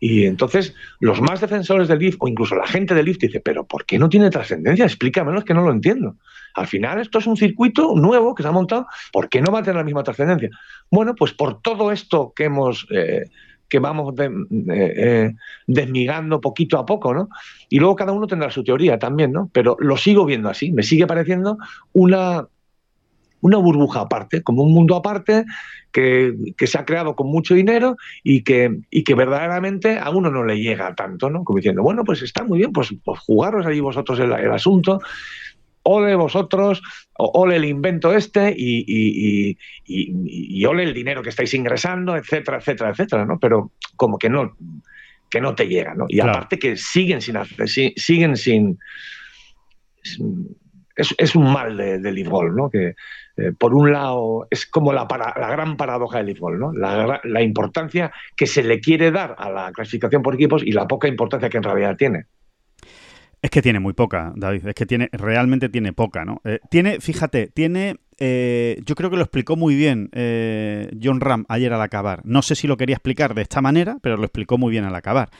Y 0.00 0.26
entonces 0.26 0.74
los 0.98 1.20
más 1.20 1.40
defensores 1.40 1.86
del 1.86 2.00
LIF 2.00 2.16
o 2.18 2.26
incluso 2.26 2.56
la 2.56 2.66
gente 2.66 2.92
del 2.94 3.06
LIF 3.06 3.18
dice, 3.18 3.40
pero 3.40 3.64
¿por 3.64 3.84
qué 3.84 3.98
no 3.98 4.08
tiene 4.08 4.30
trascendencia? 4.30 4.84
Explícamelo, 4.84 5.38
es 5.38 5.44
que 5.44 5.54
no 5.54 5.62
lo 5.62 5.70
entiendo. 5.70 6.16
Al 6.54 6.66
final 6.66 7.00
esto 7.00 7.18
es 7.18 7.26
un 7.26 7.36
circuito 7.36 7.94
nuevo 7.94 8.34
que 8.34 8.42
se 8.42 8.48
ha 8.48 8.52
montado, 8.52 8.86
¿por 9.12 9.28
qué 9.28 9.40
no 9.40 9.52
va 9.52 9.60
a 9.60 9.62
tener 9.62 9.76
la 9.76 9.84
misma 9.84 10.02
trascendencia? 10.02 10.50
Bueno, 10.90 11.14
pues 11.14 11.32
por 11.32 11.60
todo 11.62 11.92
esto 11.92 12.32
que 12.34 12.44
hemos... 12.44 12.86
Eh, 12.90 13.26
que 13.68 13.78
vamos 13.78 14.12
eh, 14.18 14.28
eh, 14.68 15.34
desmigando 15.66 16.42
poquito 16.42 16.78
a 16.78 16.84
poco, 16.84 17.14
¿no? 17.14 17.30
Y 17.70 17.78
luego 17.78 17.96
cada 17.96 18.12
uno 18.12 18.26
tendrá 18.26 18.50
su 18.50 18.62
teoría 18.62 18.98
también, 18.98 19.32
¿no? 19.32 19.48
Pero 19.50 19.78
lo 19.80 19.96
sigo 19.96 20.26
viendo 20.26 20.50
así, 20.50 20.72
me 20.72 20.82
sigue 20.82 21.06
pareciendo 21.06 21.56
una, 21.94 22.46
una 23.42 23.58
burbuja 23.58 24.00
aparte, 24.00 24.42
como 24.42 24.62
un 24.62 24.72
mundo 24.72 24.96
aparte 24.96 25.44
que, 25.92 26.34
se 26.66 26.78
ha 26.78 26.84
creado 26.84 27.14
con 27.14 27.26
mucho 27.28 27.54
dinero 27.54 27.96
y 28.22 28.42
que, 28.42 28.80
y 28.90 29.04
que 29.04 29.14
verdaderamente 29.14 29.98
a 29.98 30.10
uno 30.10 30.30
no 30.30 30.44
le 30.44 30.58
llega 30.58 30.94
tanto, 30.94 31.28
¿no? 31.28 31.44
Como 31.44 31.58
diciendo, 31.58 31.82
bueno, 31.82 32.04
pues 32.04 32.22
está 32.22 32.44
muy 32.44 32.58
bien, 32.58 32.72
pues, 32.72 32.94
pues 33.04 33.20
jugaros 33.20 33.66
ahí 33.66 33.80
vosotros 33.80 34.18
el, 34.20 34.32
el 34.32 34.52
asunto, 34.52 35.00
ole 35.82 36.14
vosotros, 36.14 36.82
ole 37.18 37.56
el 37.56 37.64
invento 37.64 38.14
este 38.14 38.54
y, 38.56 38.84
y, 38.86 39.58
y, 39.84 40.64
ole 40.64 40.84
el 40.84 40.94
dinero 40.94 41.22
que 41.22 41.30
estáis 41.30 41.52
ingresando, 41.54 42.16
etcétera, 42.16 42.58
etcétera, 42.58 42.90
etcétera, 42.90 43.26
¿no? 43.26 43.38
Pero 43.38 43.72
como 43.96 44.18
que 44.18 44.30
no, 44.30 44.56
que 45.28 45.40
no 45.40 45.54
te 45.54 45.66
llega, 45.66 45.94
¿no? 45.94 46.06
Y 46.08 46.20
aparte 46.20 46.58
que 46.58 46.76
siguen 46.76 47.20
sin 47.20 47.36
hacer, 47.36 47.68
siguen 47.68 48.36
sin... 48.36 48.78
Es, 50.94 51.14
es 51.16 51.34
un 51.34 51.52
mal 51.52 51.76
de, 51.76 51.98
de 51.98 52.24
¿no? 52.54 52.70
Que, 52.70 52.94
eh, 53.36 53.52
por 53.56 53.74
un 53.74 53.92
lado, 53.92 54.46
es 54.50 54.66
como 54.66 54.92
la, 54.92 55.06
gran 55.06 55.76
paradoja 55.76 56.22
del 56.22 56.36
fútbol, 56.36 56.58
¿no? 56.58 56.72
La, 56.72 57.42
importancia 57.42 58.12
que 58.36 58.46
se 58.46 58.62
le 58.62 58.80
quiere 58.80 59.10
dar 59.10 59.34
a 59.38 59.50
la 59.50 59.72
clasificación 59.72 60.22
por 60.22 60.34
equipos 60.34 60.62
y 60.64 60.72
la 60.72 60.86
poca 60.86 61.08
importancia 61.08 61.48
que 61.48 61.56
en 61.56 61.62
realidad 61.62 61.96
tiene. 61.96 62.26
Es 63.40 63.50
que 63.50 63.62
tiene 63.62 63.80
muy 63.80 63.94
poca, 63.94 64.32
David. 64.36 64.68
Es 64.68 64.74
que 64.74 64.86
tiene, 64.86 65.08
realmente 65.12 65.68
tiene 65.68 65.92
poca, 65.92 66.24
¿no? 66.24 66.40
Eh, 66.44 66.60
tiene, 66.70 67.00
fíjate, 67.00 67.48
tiene. 67.48 67.96
Eh, 68.18 68.80
yo 68.84 68.94
creo 68.94 69.10
que 69.10 69.16
lo 69.16 69.22
explicó 69.22 69.56
muy 69.56 69.74
bien 69.74 70.10
John 71.02 71.20
Ram 71.20 71.44
ayer 71.48 71.72
al 71.72 71.80
acabar. 71.80 72.20
No 72.24 72.42
sé 72.42 72.54
si 72.54 72.68
lo 72.68 72.76
quería 72.76 72.94
explicar 72.94 73.34
de 73.34 73.42
esta 73.42 73.60
manera, 73.60 73.96
pero 74.00 74.16
lo 74.16 74.24
explicó 74.24 74.58
muy 74.58 74.70
bien 74.70 74.84
al 74.84 74.94
acabar. 74.94 75.30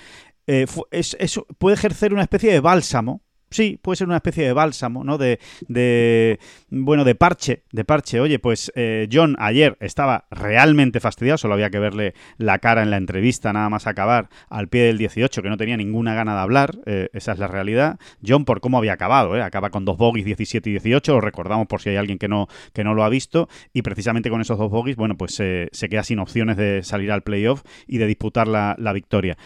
es, 0.46 1.40
puede 1.58 1.74
ejercer 1.74 2.12
una 2.12 2.22
especie 2.22 2.52
de 2.52 2.60
bálsamo 2.60 3.22
sí, 3.52 3.78
puede 3.80 3.96
ser 3.96 4.06
una 4.06 4.16
especie 4.16 4.44
de 4.44 4.52
bálsamo, 4.52 5.04
¿no? 5.04 5.18
De, 5.18 5.38
de 5.68 6.38
bueno, 6.70 7.04
de 7.04 7.14
parche, 7.14 7.62
de 7.72 7.84
parche. 7.84 8.20
Oye, 8.20 8.38
pues 8.38 8.72
eh, 8.74 9.08
John 9.12 9.36
ayer 9.38 9.76
estaba 9.80 10.26
realmente 10.30 11.00
fastidiado, 11.00 11.38
solo 11.38 11.54
había 11.54 11.70
que 11.70 11.78
verle 11.78 12.14
la 12.38 12.58
cara 12.58 12.82
en 12.82 12.90
la 12.90 12.96
entrevista, 12.96 13.52
nada 13.52 13.68
más 13.68 13.86
acabar, 13.86 14.28
al 14.48 14.68
pie 14.68 14.84
del 14.84 14.98
18, 14.98 15.42
que 15.42 15.48
no 15.48 15.56
tenía 15.56 15.76
ninguna 15.76 16.14
gana 16.14 16.34
de 16.34 16.40
hablar, 16.40 16.78
eh, 16.86 17.08
esa 17.12 17.32
es 17.32 17.38
la 17.38 17.48
realidad. 17.48 17.98
John, 18.26 18.44
por 18.44 18.60
cómo 18.60 18.78
había 18.78 18.94
acabado, 18.94 19.36
¿eh? 19.36 19.42
Acaba 19.42 19.70
con 19.70 19.84
dos 19.84 19.96
bogies 19.96 20.24
17 20.24 20.68
y 20.70 20.72
18, 20.72 21.12
lo 21.12 21.20
recordamos 21.20 21.66
por 21.66 21.80
si 21.80 21.90
hay 21.90 21.96
alguien 21.96 22.18
que 22.18 22.28
no, 22.28 22.48
que 22.72 22.84
no 22.84 22.94
lo 22.94 23.04
ha 23.04 23.08
visto, 23.08 23.48
y 23.72 23.82
precisamente 23.82 24.30
con 24.30 24.40
esos 24.40 24.58
dos 24.58 24.70
bogies, 24.70 24.96
bueno, 24.96 25.16
pues 25.16 25.34
se 25.34 25.88
queda 25.88 26.02
sin 26.02 26.18
opciones 26.18 26.56
de 26.56 26.82
salir 26.82 27.12
al 27.12 27.22
playoff 27.22 27.62
y 27.86 27.98
de 27.98 28.06
disputar 28.06 28.48
la, 28.48 28.74
la 28.78 28.92
victoria. 28.92 29.36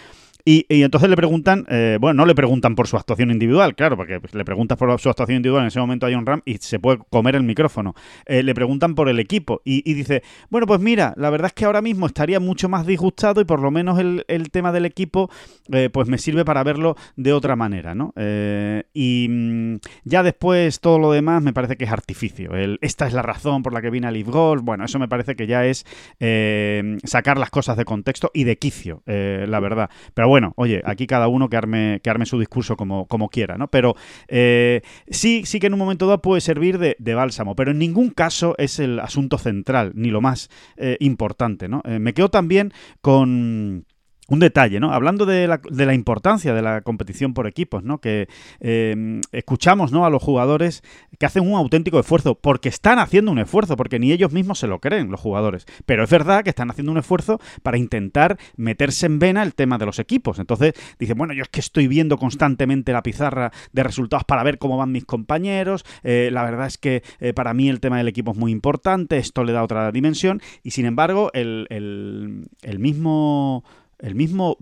Y, 0.49 0.65
entonces 0.69 1.11
le 1.11 1.17
preguntan, 1.17 1.67
eh, 1.69 1.99
bueno, 2.01 2.19
no 2.19 2.25
le 2.25 2.37
preguntan 2.37 2.77
por 2.77 2.87
su 2.87 2.97
actuación 2.97 3.33
individual, 3.33 3.75
claro, 3.75 3.97
porque 3.97 4.21
le 4.33 4.45
preguntas 4.45 4.79
por 4.79 5.01
su 5.01 5.09
actuación 5.11 5.39
individual 5.39 5.65
en 5.65 5.69
ese 5.69 5.81
momento 5.81 6.07
a 6.07 6.11
John 6.13 6.25
Ram 6.25 6.41
y 6.45 6.59
se 6.59 6.79
puede 6.79 6.99
comer 7.11 7.35
el 7.35 7.43
micrófono. 7.43 7.97
Eh, 8.27 8.45
le 8.45 8.55
preguntan 8.55 8.95
por 8.95 9.09
el 9.09 9.19
equipo 9.19 9.61
y, 9.65 9.83
dice, 9.93 10.23
bueno, 10.49 10.69
pues 10.69 10.79
mira, 10.79 11.15
la 11.17 11.31
verdad 11.31 11.49
es 11.49 11.53
que 11.53 11.65
ahora 11.65 11.83
mismo 11.83 12.07
estaría 12.07 12.39
mucho 12.39 12.69
más 12.69 12.87
disgustado 12.87 13.41
y 13.41 13.45
por 13.45 13.61
lo 13.61 13.73
menos 13.73 13.99
el, 13.99 14.25
tema 14.53 14.71
del 14.71 14.87
equipo, 14.87 15.29
eh, 15.73 15.91
pues 15.93 16.07
me 16.07 16.17
sirve 16.17 16.45
para 16.45 16.63
verlo 16.63 16.95
de 17.17 17.33
otra 17.33 17.57
manera, 17.57 17.97
¿no? 17.97 18.15
y 18.95 19.27
mm, 19.29 19.77
ya 20.05 20.23
después 20.23 20.79
todo 20.79 21.01
lo 21.01 21.11
demás 21.11 21.43
me 21.43 21.53
parece 21.53 21.77
que 21.77 21.87
es 21.87 21.91
artificio. 21.91 22.53
esta 22.81 23.09
es 23.09 23.13
la 23.13 23.23
razón 23.23 23.65
por 23.65 23.73
la 23.73 23.83
que 23.83 23.91
vine 23.91 24.07
a 24.07 24.13
Live 24.13 24.31
Golf. 24.31 24.63
Bueno, 24.63 24.85
eso 24.85 25.01
me 25.01 25.09
parece 25.09 25.35
que 25.35 25.49
ya 25.49 25.67
es 25.67 25.85
sacar 27.03 27.37
las 27.37 27.51
cosas 27.51 27.77
de 27.77 27.85
contexto 27.85 28.31
y 28.33 28.45
de 28.45 28.57
quicio, 28.59 29.03
la 29.07 29.59
verdad. 29.59 29.91
Pero 30.15 30.29
bueno, 30.29 30.36
bueno, 30.37 30.53
oye, 30.57 30.83
aquí 30.85 31.07
cada 31.07 31.29
uno 31.29 31.49
que 31.49 31.57
arme, 31.57 32.27
su 32.27 32.39
discurso 32.39 32.77
como, 32.77 33.07
como 33.07 33.31
quiera, 33.31 33.57
¿no? 33.57 33.69
Pero 33.69 33.95
eh, 34.29 34.83
sí, 35.09 35.45
sí 35.47 35.59
que 35.59 35.69
en 35.69 35.73
un 35.73 35.79
momento 35.79 36.07
dado 36.07 36.21
puede 36.21 36.43
servir 36.43 36.77
de, 36.79 37.15
bálsamo, 37.15 37.57
pero 37.57 37.71
en 37.71 37.79
ningún 37.79 38.11
caso 38.11 38.55
es 38.59 38.79
el 38.79 39.01
asunto 39.01 39.39
central, 39.39 39.93
ni 39.95 40.11
lo 40.11 40.21
más 40.21 40.51
eh, 40.77 40.99
importante, 41.01 41.69
¿no? 41.69 41.81
Eh, 41.87 42.01
me 42.01 42.13
quedo 42.13 42.29
también 42.29 42.75
con 43.01 43.87
un 44.29 44.41
detalle, 44.41 44.81
¿no? 44.81 44.93
Hablando 44.93 45.27
de 45.27 45.47
la, 45.47 45.61
de 45.71 45.87
la, 45.87 45.95
importancia 45.95 46.53
de 46.53 46.63
la 46.63 46.81
competición 46.81 47.35
por 47.35 47.47
equipos, 47.47 47.85
¿no? 47.85 47.99
Que 47.99 48.29
em, 48.61 49.21
escuchamos, 49.33 49.93
¿no? 49.93 50.05
A 50.05 50.11
los 50.11 50.23
jugadores 50.23 50.83
que 51.19 51.27
hacen 51.27 51.49
un 51.49 51.55
auténtico 51.55 52.01
esfuerzo, 52.01 52.35
porque 52.35 52.69
están 52.69 52.99
haciendo 52.99 53.31
un 53.31 53.39
esfuerzo, 53.39 53.77
porque 53.77 53.99
ni 53.99 54.13
ellos 54.13 54.33
mismos 54.33 54.59
se 54.59 54.67
lo 54.67 54.81
creen, 54.81 55.11
los 55.11 55.21
jugadores. 55.21 55.67
Pero 55.87 56.05
es 56.05 56.11
verdad 56.11 56.43
que 56.43 56.51
están 56.51 56.71
haciendo 56.71 56.93
un 56.93 56.99
esfuerzo 56.99 57.41
para 57.63 57.79
intentar 57.79 58.39
meterse 58.57 59.07
en 59.07 59.19
vena 59.19 59.43
el 59.43 59.55
tema 59.55 59.79
de 59.79 59.87
los 59.87 59.99
equipos. 59.99 60.39
Entonces, 60.39 60.75
dicen, 60.99 61.17
bueno, 61.17 61.33
yo 61.33 61.43
es 61.43 61.49
que 61.49 61.61
estoy 61.61 61.87
viendo 61.87 62.19
constantemente 62.19 62.93
la 62.93 63.03
pizarra 63.03 63.53
de 63.73 63.83
resultados 63.83 64.25
para 64.25 64.43
ver 64.43 64.59
cómo 64.59 64.77
van 64.77 64.93
mis 64.93 65.05
compañeros. 65.05 65.85
Eh, 66.03 66.31
la 66.33 66.45
verdad 66.45 66.67
es 66.67 66.79
que 66.79 67.03
eh, 67.21 67.33
para 67.33 67.55
mí 67.55 67.69
el 67.69 67.81
tema 67.81 67.99
del 67.99 68.09
equipo 68.09 68.33
es 68.33 68.37
muy 68.37 68.53
importante, 68.53 69.19
esto 69.19 69.45
le 69.45 69.53
da 69.53 69.63
otra 69.63 69.93
dimensión. 69.93 70.41
Y 70.63 70.73
sin 70.73 70.87
embargo, 70.87 71.31
el, 71.33 71.67
mismo 72.79 73.65
el 73.99 74.15
mismo 74.15 74.57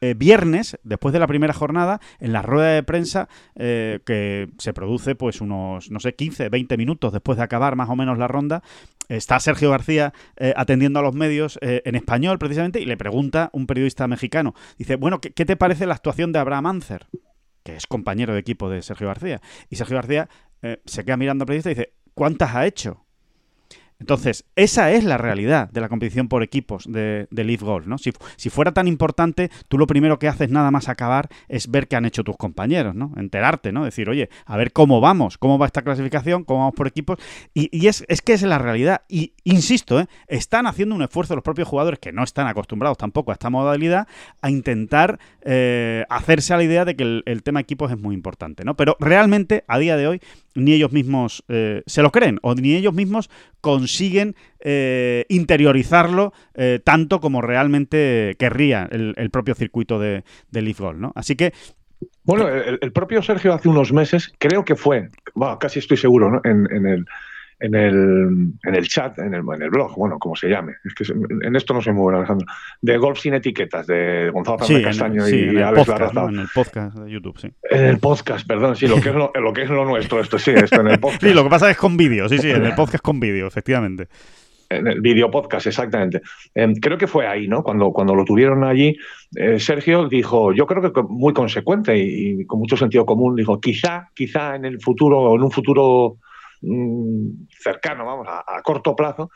eh, 0.00 0.14
viernes, 0.14 0.78
después 0.82 1.12
de 1.12 1.18
la 1.18 1.26
primera 1.26 1.52
jornada, 1.52 2.00
en 2.20 2.32
la 2.32 2.40
rueda 2.40 2.68
de 2.68 2.82
prensa 2.82 3.28
eh, 3.54 4.00
que 4.06 4.48
se 4.58 4.72
produce 4.72 5.14
pues 5.14 5.40
unos, 5.40 5.90
no 5.90 6.00
sé, 6.00 6.14
15, 6.14 6.48
20 6.48 6.76
minutos 6.78 7.12
después 7.12 7.36
de 7.36 7.44
acabar 7.44 7.76
más 7.76 7.90
o 7.90 7.96
menos 7.96 8.16
la 8.16 8.26
ronda, 8.26 8.62
está 9.08 9.38
Sergio 9.40 9.70
García 9.70 10.14
eh, 10.36 10.54
atendiendo 10.56 11.00
a 11.00 11.02
los 11.02 11.14
medios 11.14 11.58
en 11.60 11.94
español 11.96 12.38
precisamente 12.38 12.80
y 12.80 12.86
le 12.86 12.96
pregunta 12.96 13.50
un 13.52 13.66
periodista 13.66 14.08
mexicano, 14.08 14.54
dice, 14.78 14.96
bueno, 14.96 15.20
¿qué, 15.20 15.44
te 15.44 15.56
parece 15.56 15.84
la 15.86 15.94
actuación 15.94 16.32
de 16.32 16.38
Abraham 16.38 16.66
Anzer? 16.66 17.06
que 17.62 17.76
es 17.76 17.86
compañero 17.86 18.32
de 18.32 18.40
equipo 18.40 18.70
de 18.70 18.80
Sergio 18.80 19.08
García. 19.08 19.42
Y 19.68 19.76
Sergio 19.76 19.96
García 19.96 20.30
se 20.86 21.04
queda 21.04 21.18
mirando 21.18 21.42
al 21.42 21.46
periodista 21.46 21.70
y 21.70 21.74
dice, 21.74 21.92
¿cuántas 22.14 22.54
ha 22.54 22.64
hecho? 22.64 23.04
Entonces, 24.00 24.46
esa 24.56 24.90
es 24.92 25.04
la 25.04 25.18
realidad 25.18 25.68
de 25.70 25.80
la 25.80 25.88
competición 25.88 26.28
por 26.28 26.42
equipos 26.42 26.90
de, 26.90 27.28
de 27.30 27.44
Leaf 27.44 27.62
Golf, 27.62 27.86
¿no? 27.86 27.98
Si, 27.98 28.12
fuera 28.50 28.72
tan 28.72 28.88
importante, 28.88 29.50
tú 29.68 29.76
lo 29.78 29.86
primero 29.86 30.18
que 30.18 30.26
haces 30.26 30.50
nada 30.50 30.70
más 30.70 30.88
acabar 30.88 31.28
es 31.48 31.70
ver 31.70 31.86
qué 31.86 31.96
han 31.96 32.06
hecho 32.06 32.24
tus 32.24 32.36
compañeros, 32.36 32.94
¿no? 32.94 33.12
Enterarte, 33.16 33.72
¿no? 33.72 33.84
Decir, 33.84 34.08
oye, 34.08 34.30
a 34.46 34.56
ver 34.56 34.72
cómo 34.72 35.00
vamos, 35.00 35.36
cómo 35.36 35.58
va 35.58 35.66
esta 35.66 35.82
clasificación, 35.82 36.44
cómo 36.44 36.60
vamos 36.60 36.74
por 36.74 36.86
equipos. 36.86 37.18
Y, 37.52 37.86
es, 37.86 38.04
que 38.24 38.32
es 38.32 38.42
la 38.42 38.58
realidad. 38.58 39.02
Y 39.08 39.34
insisto, 39.44 40.00
¿eh? 40.00 40.06
están 40.28 40.66
haciendo 40.66 40.94
un 40.94 41.02
esfuerzo 41.02 41.34
los 41.34 41.44
propios 41.44 41.68
jugadores 41.68 42.00
que 42.00 42.10
no 42.10 42.24
están 42.24 42.46
acostumbrados 42.46 42.96
tampoco 42.96 43.32
a 43.32 43.34
esta 43.34 43.50
modalidad 43.50 44.08
a 44.40 44.50
intentar 44.50 45.18
eh, 45.42 46.04
hacerse 46.08 46.54
a 46.54 46.56
la 46.56 46.64
idea 46.64 46.84
de 46.86 46.96
que 46.96 47.02
el, 47.02 47.22
el 47.26 47.42
tema 47.42 47.60
equipos 47.60 47.90
es 47.92 47.98
muy 47.98 48.14
importante, 48.14 48.64
¿no? 48.64 48.76
Pero 48.76 48.96
realmente, 48.98 49.64
a 49.68 49.78
día 49.78 49.96
de 49.98 50.06
hoy, 50.06 50.20
ni 50.54 50.72
ellos 50.72 50.92
mismos 50.92 51.44
eh, 51.48 51.82
se 51.86 52.02
lo 52.02 52.10
creen 52.10 52.38
o 52.42 52.54
ni 52.54 52.74
ellos 52.74 52.94
mismos 52.94 53.30
consiguen 53.60 54.34
eh, 54.60 55.24
interiorizarlo 55.28 56.32
eh, 56.54 56.80
tanto 56.82 57.20
como 57.20 57.40
realmente 57.40 58.36
querría 58.38 58.88
el, 58.90 59.30
propio 59.30 59.54
circuito 59.54 59.98
de, 59.98 60.24
de 60.50 60.62
Leaf 60.62 60.80
Golf, 60.80 60.98
¿no? 60.98 61.12
Así 61.14 61.36
que 61.36 61.52
bueno, 62.24 62.48
el, 62.48 62.92
propio 62.92 63.22
Sergio 63.22 63.52
hace 63.52 63.68
unos 63.68 63.92
meses, 63.92 64.32
creo 64.38 64.64
que 64.64 64.74
fue, 64.74 65.10
casi 65.58 65.80
estoy 65.80 65.96
seguro, 65.96 66.30
¿no? 66.30 66.40
en, 66.44 66.86
el, 66.86 67.04
en 67.60 67.74
el, 67.74 68.52
en 68.62 68.74
el 68.74 68.88
chat, 68.88 69.18
en 69.18 69.34
el, 69.34 69.42
en 69.54 69.62
el 69.62 69.70
blog, 69.70 69.94
bueno, 69.94 70.18
como 70.18 70.34
se 70.34 70.48
llame. 70.48 70.76
Es 70.82 70.94
que 70.94 71.04
en 71.46 71.54
esto 71.54 71.74
no 71.74 71.82
soy 71.82 71.92
muy 71.92 72.04
bueno, 72.04 72.18
Alejandro. 72.18 72.46
De 72.80 72.96
Golf 72.96 73.18
sin 73.18 73.34
etiquetas, 73.34 73.86
de 73.86 74.30
Gonzalo 74.30 74.58
Fernández 74.58 74.86
Castaño 74.86 75.28
y 75.28 75.48
en 75.50 75.58
Alex 75.58 75.86
podcast, 75.86 76.16
En 76.16 76.38
el 76.38 76.48
podcast 76.54 76.96
de 76.96 77.10
YouTube, 77.10 77.38
sí. 77.38 77.52
En 77.70 77.84
el 77.84 77.98
podcast, 77.98 78.46
perdón, 78.46 78.76
sí, 78.76 78.88
lo 78.88 79.00
que 79.00 79.10
es 79.10 79.14
lo, 79.14 79.30
lo, 79.34 79.52
que 79.52 79.62
es 79.62 79.70
lo 79.70 79.84
nuestro, 79.84 80.20
esto 80.20 80.38
sí, 80.38 80.52
esto 80.52 80.80
en 80.80 80.88
el 80.88 81.00
podcast. 81.00 81.22
sí, 81.22 81.34
lo 81.34 81.44
que 81.44 81.50
pasa 81.50 81.70
es 81.70 81.76
con 81.76 81.96
vídeo, 81.98 82.28
sí, 82.28 82.38
sí, 82.38 82.50
en 82.50 82.64
el 82.64 82.74
podcast 82.74 83.04
con 83.04 83.20
vídeo, 83.20 83.46
efectivamente. 83.46 84.08
En 84.70 84.86
el 84.86 85.00
video 85.00 85.30
podcast, 85.30 85.66
exactamente. 85.66 86.22
Eh, 86.54 86.72
creo 86.80 86.96
que 86.96 87.08
fue 87.08 87.26
ahí, 87.26 87.46
¿no? 87.46 87.62
Cuando, 87.62 87.92
cuando 87.92 88.14
lo 88.14 88.24
tuvieron 88.24 88.64
allí, 88.64 88.96
eh, 89.34 89.58
Sergio 89.58 90.08
dijo, 90.08 90.52
yo 90.52 90.64
creo 90.64 90.92
que 90.92 91.02
muy 91.02 91.34
consecuente 91.34 91.98
y, 91.98 92.40
y, 92.40 92.46
con 92.46 92.60
mucho 92.60 92.76
sentido 92.76 93.04
común, 93.04 93.34
dijo, 93.34 93.60
quizá, 93.60 94.08
quizá 94.14 94.54
en 94.54 94.64
el 94.64 94.80
futuro, 94.80 95.34
en 95.34 95.42
un 95.42 95.50
futuro 95.50 96.18
Mm, 96.62 97.46
cercano, 97.50 98.04
vamos, 98.04 98.26
a, 98.28 98.60
corto 98.62 98.94
plazo, 98.94 99.30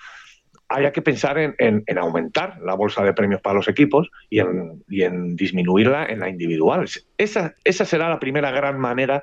haya 0.68 0.92
que 0.92 1.02
pensar 1.02 1.38
en, 1.38 1.54
en, 1.58 1.82
en, 1.86 1.98
aumentar 1.98 2.58
la 2.62 2.74
bolsa 2.74 3.02
de 3.02 3.12
premios 3.12 3.40
para 3.40 3.56
los 3.56 3.68
equipos 3.68 4.10
y 4.28 4.40
en, 4.40 5.36
disminuirla 5.36 6.06
en 6.06 6.20
la 6.20 6.28
individual. 6.28 6.86
Esa, 7.18 7.54
esa, 7.64 7.84
será 7.84 8.08
la 8.08 8.18
primera 8.18 8.50
gran 8.50 8.78
manera 8.78 9.22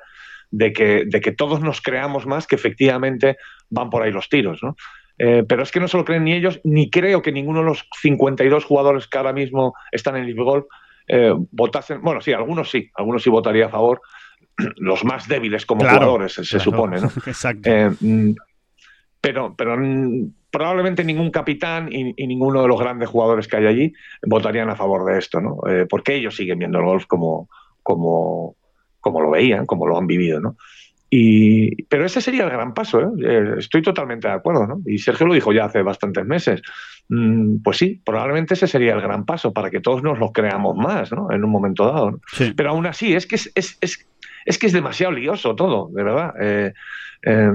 de 0.50 0.72
que, 0.72 1.04
de 1.06 1.20
que, 1.20 1.32
todos 1.32 1.60
nos 1.60 1.80
creamos 1.80 2.26
más 2.26 2.46
que 2.46 2.56
efectivamente 2.56 3.36
van 3.70 3.90
por 3.90 4.02
ahí 4.02 4.12
los 4.12 4.28
tiros, 4.28 4.62
¿no? 4.62 4.76
Eh, 5.18 5.44
pero 5.46 5.62
es 5.62 5.70
que 5.70 5.80
no 5.80 5.88
se 5.88 5.96
lo 5.96 6.04
creen 6.04 6.24
ni 6.24 6.32
ellos, 6.32 6.60
ni 6.64 6.90
creo 6.90 7.22
que 7.22 7.32
ninguno 7.32 7.60
de 7.60 7.66
los 7.66 7.88
52 8.00 8.64
jugadores 8.64 9.06
que 9.06 9.18
ahora 9.18 9.32
mismo 9.32 9.74
están 9.92 10.16
en 10.16 10.24
el 10.24 10.34
Golf 10.34 10.64
eh, 11.06 11.32
votasen. 11.50 12.00
Bueno, 12.02 12.20
sí, 12.20 12.32
algunos 12.32 12.70
sí, 12.70 12.90
algunos 12.94 13.22
sí 13.22 13.30
votaría 13.30 13.66
a 13.66 13.70
favor, 13.70 14.00
los 14.76 15.04
más 15.04 15.28
débiles 15.28 15.66
como 15.66 15.80
claro, 15.80 15.98
jugadores, 15.98 16.32
se 16.34 16.42
claro. 16.42 16.64
supone, 16.64 17.00
¿no? 17.00 17.10
Exacto. 17.26 17.70
Eh, 17.70 18.34
pero, 19.20 19.54
pero 19.56 19.76
probablemente 20.50 21.04
ningún 21.04 21.30
capitán 21.30 21.88
y, 21.90 22.12
y, 22.16 22.26
ninguno 22.26 22.62
de 22.62 22.68
los 22.68 22.78
grandes 22.78 23.08
jugadores 23.08 23.48
que 23.48 23.56
hay 23.56 23.66
allí 23.66 23.92
votarían 24.26 24.68
a 24.68 24.76
favor 24.76 25.04
de 25.10 25.18
esto, 25.18 25.40
¿no? 25.40 25.60
Eh, 25.68 25.86
porque 25.88 26.16
ellos 26.16 26.36
siguen 26.36 26.58
viendo 26.58 26.78
el 26.78 26.84
golf 26.84 27.06
como, 27.06 27.48
como, 27.82 28.56
como 29.00 29.20
lo 29.20 29.30
veían, 29.30 29.64
como 29.64 29.86
lo 29.86 29.96
han 29.96 30.06
vivido, 30.06 30.40
¿no? 30.40 30.56
Y, 31.14 31.82
pero 31.84 32.06
ese 32.06 32.22
sería 32.22 32.44
el 32.44 32.50
gran 32.50 32.72
paso, 32.72 33.00
¿eh? 33.02 33.56
Estoy 33.58 33.82
totalmente 33.82 34.28
de 34.28 34.34
acuerdo, 34.34 34.66
¿no? 34.66 34.80
Y 34.86 34.96
Sergio 34.96 35.26
lo 35.26 35.34
dijo 35.34 35.52
ya 35.52 35.66
hace 35.66 35.82
bastantes 35.82 36.24
meses. 36.24 36.62
Mm, 37.10 37.58
pues 37.62 37.76
sí, 37.76 38.00
probablemente 38.02 38.54
ese 38.54 38.66
sería 38.66 38.94
el 38.94 39.02
gran 39.02 39.26
paso 39.26 39.52
para 39.52 39.70
que 39.70 39.80
todos 39.80 40.02
nos 40.02 40.18
lo 40.18 40.32
creamos 40.32 40.74
más, 40.74 41.12
¿no? 41.12 41.30
En 41.30 41.44
un 41.44 41.50
momento 41.50 41.84
dado. 41.84 42.12
¿no? 42.12 42.20
Sí. 42.32 42.54
Pero 42.56 42.70
aún 42.70 42.86
así, 42.86 43.14
es 43.14 43.26
que 43.26 43.34
es, 43.34 43.52
es, 43.54 43.76
es, 43.82 44.06
es, 44.44 44.58
que 44.58 44.66
es 44.66 44.72
demasiado 44.72 45.12
lioso 45.12 45.54
todo, 45.54 45.90
de 45.92 46.02
verdad. 46.02 46.34
Eh, 46.40 46.72
eh, 47.22 47.52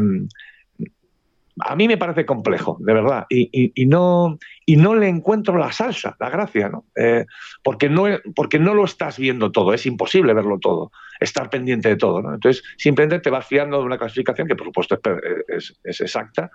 a 1.60 1.75
mí 1.75 1.88
me 1.88 1.98
parece 1.98 2.25
complejo, 2.25 2.77
de 2.79 2.94
verdad, 2.94 3.25
y, 3.29 3.86
no, 3.88 4.38
y 4.65 4.75
no 4.75 4.96
le 4.96 5.08
encuentro 5.08 5.58
la 5.58 5.72
salsa, 5.72 6.15
la 6.20 6.29
gracia, 6.29 6.70
¿no? 6.70 6.86
Eh, 6.96 7.25
porque 7.63 7.89
¿no? 7.89 8.06
Porque 8.36 8.60
no 8.60 8.74
lo 8.74 8.86
estás 8.86 9.17
viendo 9.17 9.51
todo, 9.51 9.74
es 9.74 9.86
imposible 9.86 10.34
verlo 10.34 10.60
todo, 10.60 10.91
estar 11.20 11.50
pendiente 11.50 11.89
de 11.89 11.96
todo, 11.96 12.22
¿no? 12.22 12.36
Entonces, 12.36 12.63
simplemente 12.77 13.20
te 13.20 13.29
vas 13.32 13.48
fiando 13.48 13.79
de 13.79 13.86
una 13.86 13.98
clasificación 13.98 14.48
que, 14.48 14.56
por 14.56 14.67
supuesto, 14.67 15.00
es, 15.48 15.70
es, 15.72 15.79
es 15.84 16.01
exacta, 16.01 16.51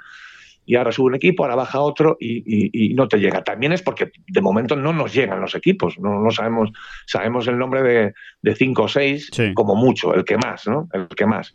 y 0.65 0.77
ahora 0.77 0.93
sube 0.93 1.07
un 1.07 1.15
equipo, 1.15 1.43
ahora 1.43 1.57
baja 1.57 1.81
otro 1.81 2.17
y, 2.21 2.39
y, 2.39 2.71
y, 2.73 2.95
no 2.95 3.09
te 3.09 3.19
llega. 3.19 3.43
También 3.43 3.73
es 3.73 3.83
porque 3.83 4.11
de 4.27 4.41
momento 4.41 4.77
no 4.77 4.93
nos 4.93 5.13
llegan 5.13 5.41
los 5.41 5.55
equipos, 5.55 5.99
no, 5.99 6.21
no 6.21 6.31
sabemos, 6.31 6.71
sabemos 7.07 7.49
el 7.49 7.59
nombre 7.59 7.83
de, 7.83 8.15
de 8.43 8.55
cinco 8.55 8.85
o 8.85 8.89
seis, 8.89 9.29
sí. 9.33 9.53
como 9.55 9.75
mucho, 9.75 10.15
el 10.15 10.25
que 10.25 10.37
más, 10.37 10.67
¿no? 10.67 10.89
El 10.93 11.09
que 11.09 11.27
más. 11.27 11.53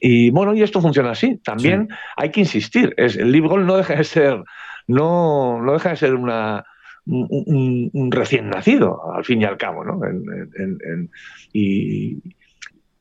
Y 0.00 0.30
bueno, 0.30 0.54
y 0.54 0.62
esto 0.62 0.80
funciona 0.80 1.10
así. 1.10 1.36
También 1.44 1.88
sí. 1.88 1.96
hay 2.16 2.30
que 2.30 2.40
insistir. 2.40 2.94
Es, 2.96 3.16
el 3.16 3.30
Live 3.30 3.48
Goal 3.48 3.66
no 3.66 3.76
deja 3.76 3.94
de 3.94 4.04
ser, 4.04 4.42
no, 4.86 5.62
no 5.62 5.72
deja 5.72 5.90
de 5.90 5.96
ser 5.96 6.14
una, 6.14 6.64
un, 7.06 7.26
un, 7.30 7.90
un, 7.92 8.12
recién 8.12 8.50
nacido, 8.50 9.12
al 9.14 9.24
fin 9.24 9.40
y 9.40 9.44
al 9.44 9.56
cabo, 9.56 9.84
¿no? 9.84 10.04
En, 10.04 10.22
en, 10.58 10.78
en, 10.84 11.10
y, 11.52 12.18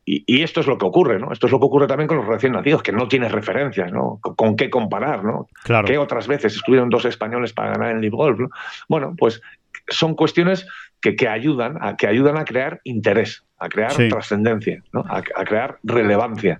y, 0.06 0.24
y, 0.28 0.42
esto 0.44 0.60
es 0.60 0.68
lo 0.68 0.78
que 0.78 0.86
ocurre, 0.86 1.20
¿no? 1.20 1.32
Esto 1.32 1.48
es 1.48 1.52
lo 1.52 1.60
que 1.60 1.66
ocurre 1.66 1.88
también 1.88 2.08
con 2.08 2.18
los 2.18 2.28
recién 2.28 2.54
nacidos, 2.54 2.84
que 2.84 2.92
no 2.92 3.08
tienes 3.08 3.32
referencias, 3.32 3.92
¿no? 3.92 4.20
Con, 4.22 4.36
con 4.36 4.56
qué 4.56 4.70
comparar, 4.70 5.24
¿no? 5.24 5.48
Claro. 5.64 5.88
¿Qué 5.88 5.98
otras 5.98 6.28
veces 6.28 6.56
estuvieron 6.56 6.90
dos 6.90 7.06
españoles 7.06 7.54
para 7.54 7.72
ganar 7.72 7.96
el 7.96 8.02
Live 8.02 8.16
Golf? 8.16 8.40
¿no? 8.40 8.50
Bueno, 8.90 9.16
pues 9.18 9.42
son 9.88 10.16
cuestiones 10.16 10.68
que, 11.02 11.16
que, 11.16 11.28
ayudan 11.28 11.78
a, 11.82 11.96
que 11.96 12.08
ayudan 12.08 12.38
a 12.38 12.46
crear 12.46 12.82
interés, 12.84 13.44
a 13.58 13.70
crear 13.70 13.92
sí. 13.94 14.10
trascendencia, 14.10 14.84
¿no? 14.92 15.02
a, 15.08 15.18
a, 15.18 15.46
crear 15.46 15.80
relevancia. 15.84 16.60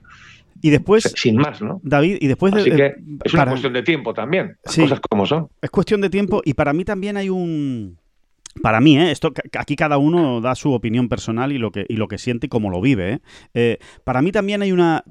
Y 0.62 0.70
después. 0.70 1.04
Sin 1.16 1.36
más, 1.36 1.62
¿no? 1.62 1.82
David, 1.84 2.18
y 2.22 2.28
después. 2.28 2.54
Así 2.54 2.70
de, 2.70 2.76
que 2.76 2.96
es 3.26 3.34
una 3.34 3.46
cuestión 3.46 3.74
de 3.74 3.84
tiempo 3.84 4.14
también. 4.14 4.58
Las 4.64 4.74
sí, 4.74 4.82
cosas 4.82 5.02
como 5.02 5.26
son. 5.26 5.50
Es 5.62 5.70
cuestión 5.70 6.00
de 6.00 6.10
tiempo 6.10 6.42
y 6.46 6.54
para 6.54 6.72
mí 6.72 6.86
también 6.86 7.18
hay 7.18 7.30
un. 7.30 7.98
Para 8.62 8.80
mí, 8.82 8.98
¿eh? 8.98 9.12
Esto, 9.12 9.34
aquí 9.58 9.76
cada 9.76 9.98
uno 9.98 10.42
da 10.42 10.56
su 10.56 10.74
opinión 10.74 11.10
personal 11.10 11.52
y 11.52 11.58
lo 11.58 11.72
que, 11.72 11.86
y 11.90 11.96
lo 11.96 12.08
que 12.08 12.18
siente 12.18 12.46
y 12.46 12.50
cómo 12.50 12.70
lo 12.70 12.82
vive. 12.82 13.14
¿eh? 13.14 13.20
Eh, 13.54 13.78
para 14.04 14.22
mí 14.22 14.32
también 14.32 14.62
hay 14.62 14.72
una 14.72 15.04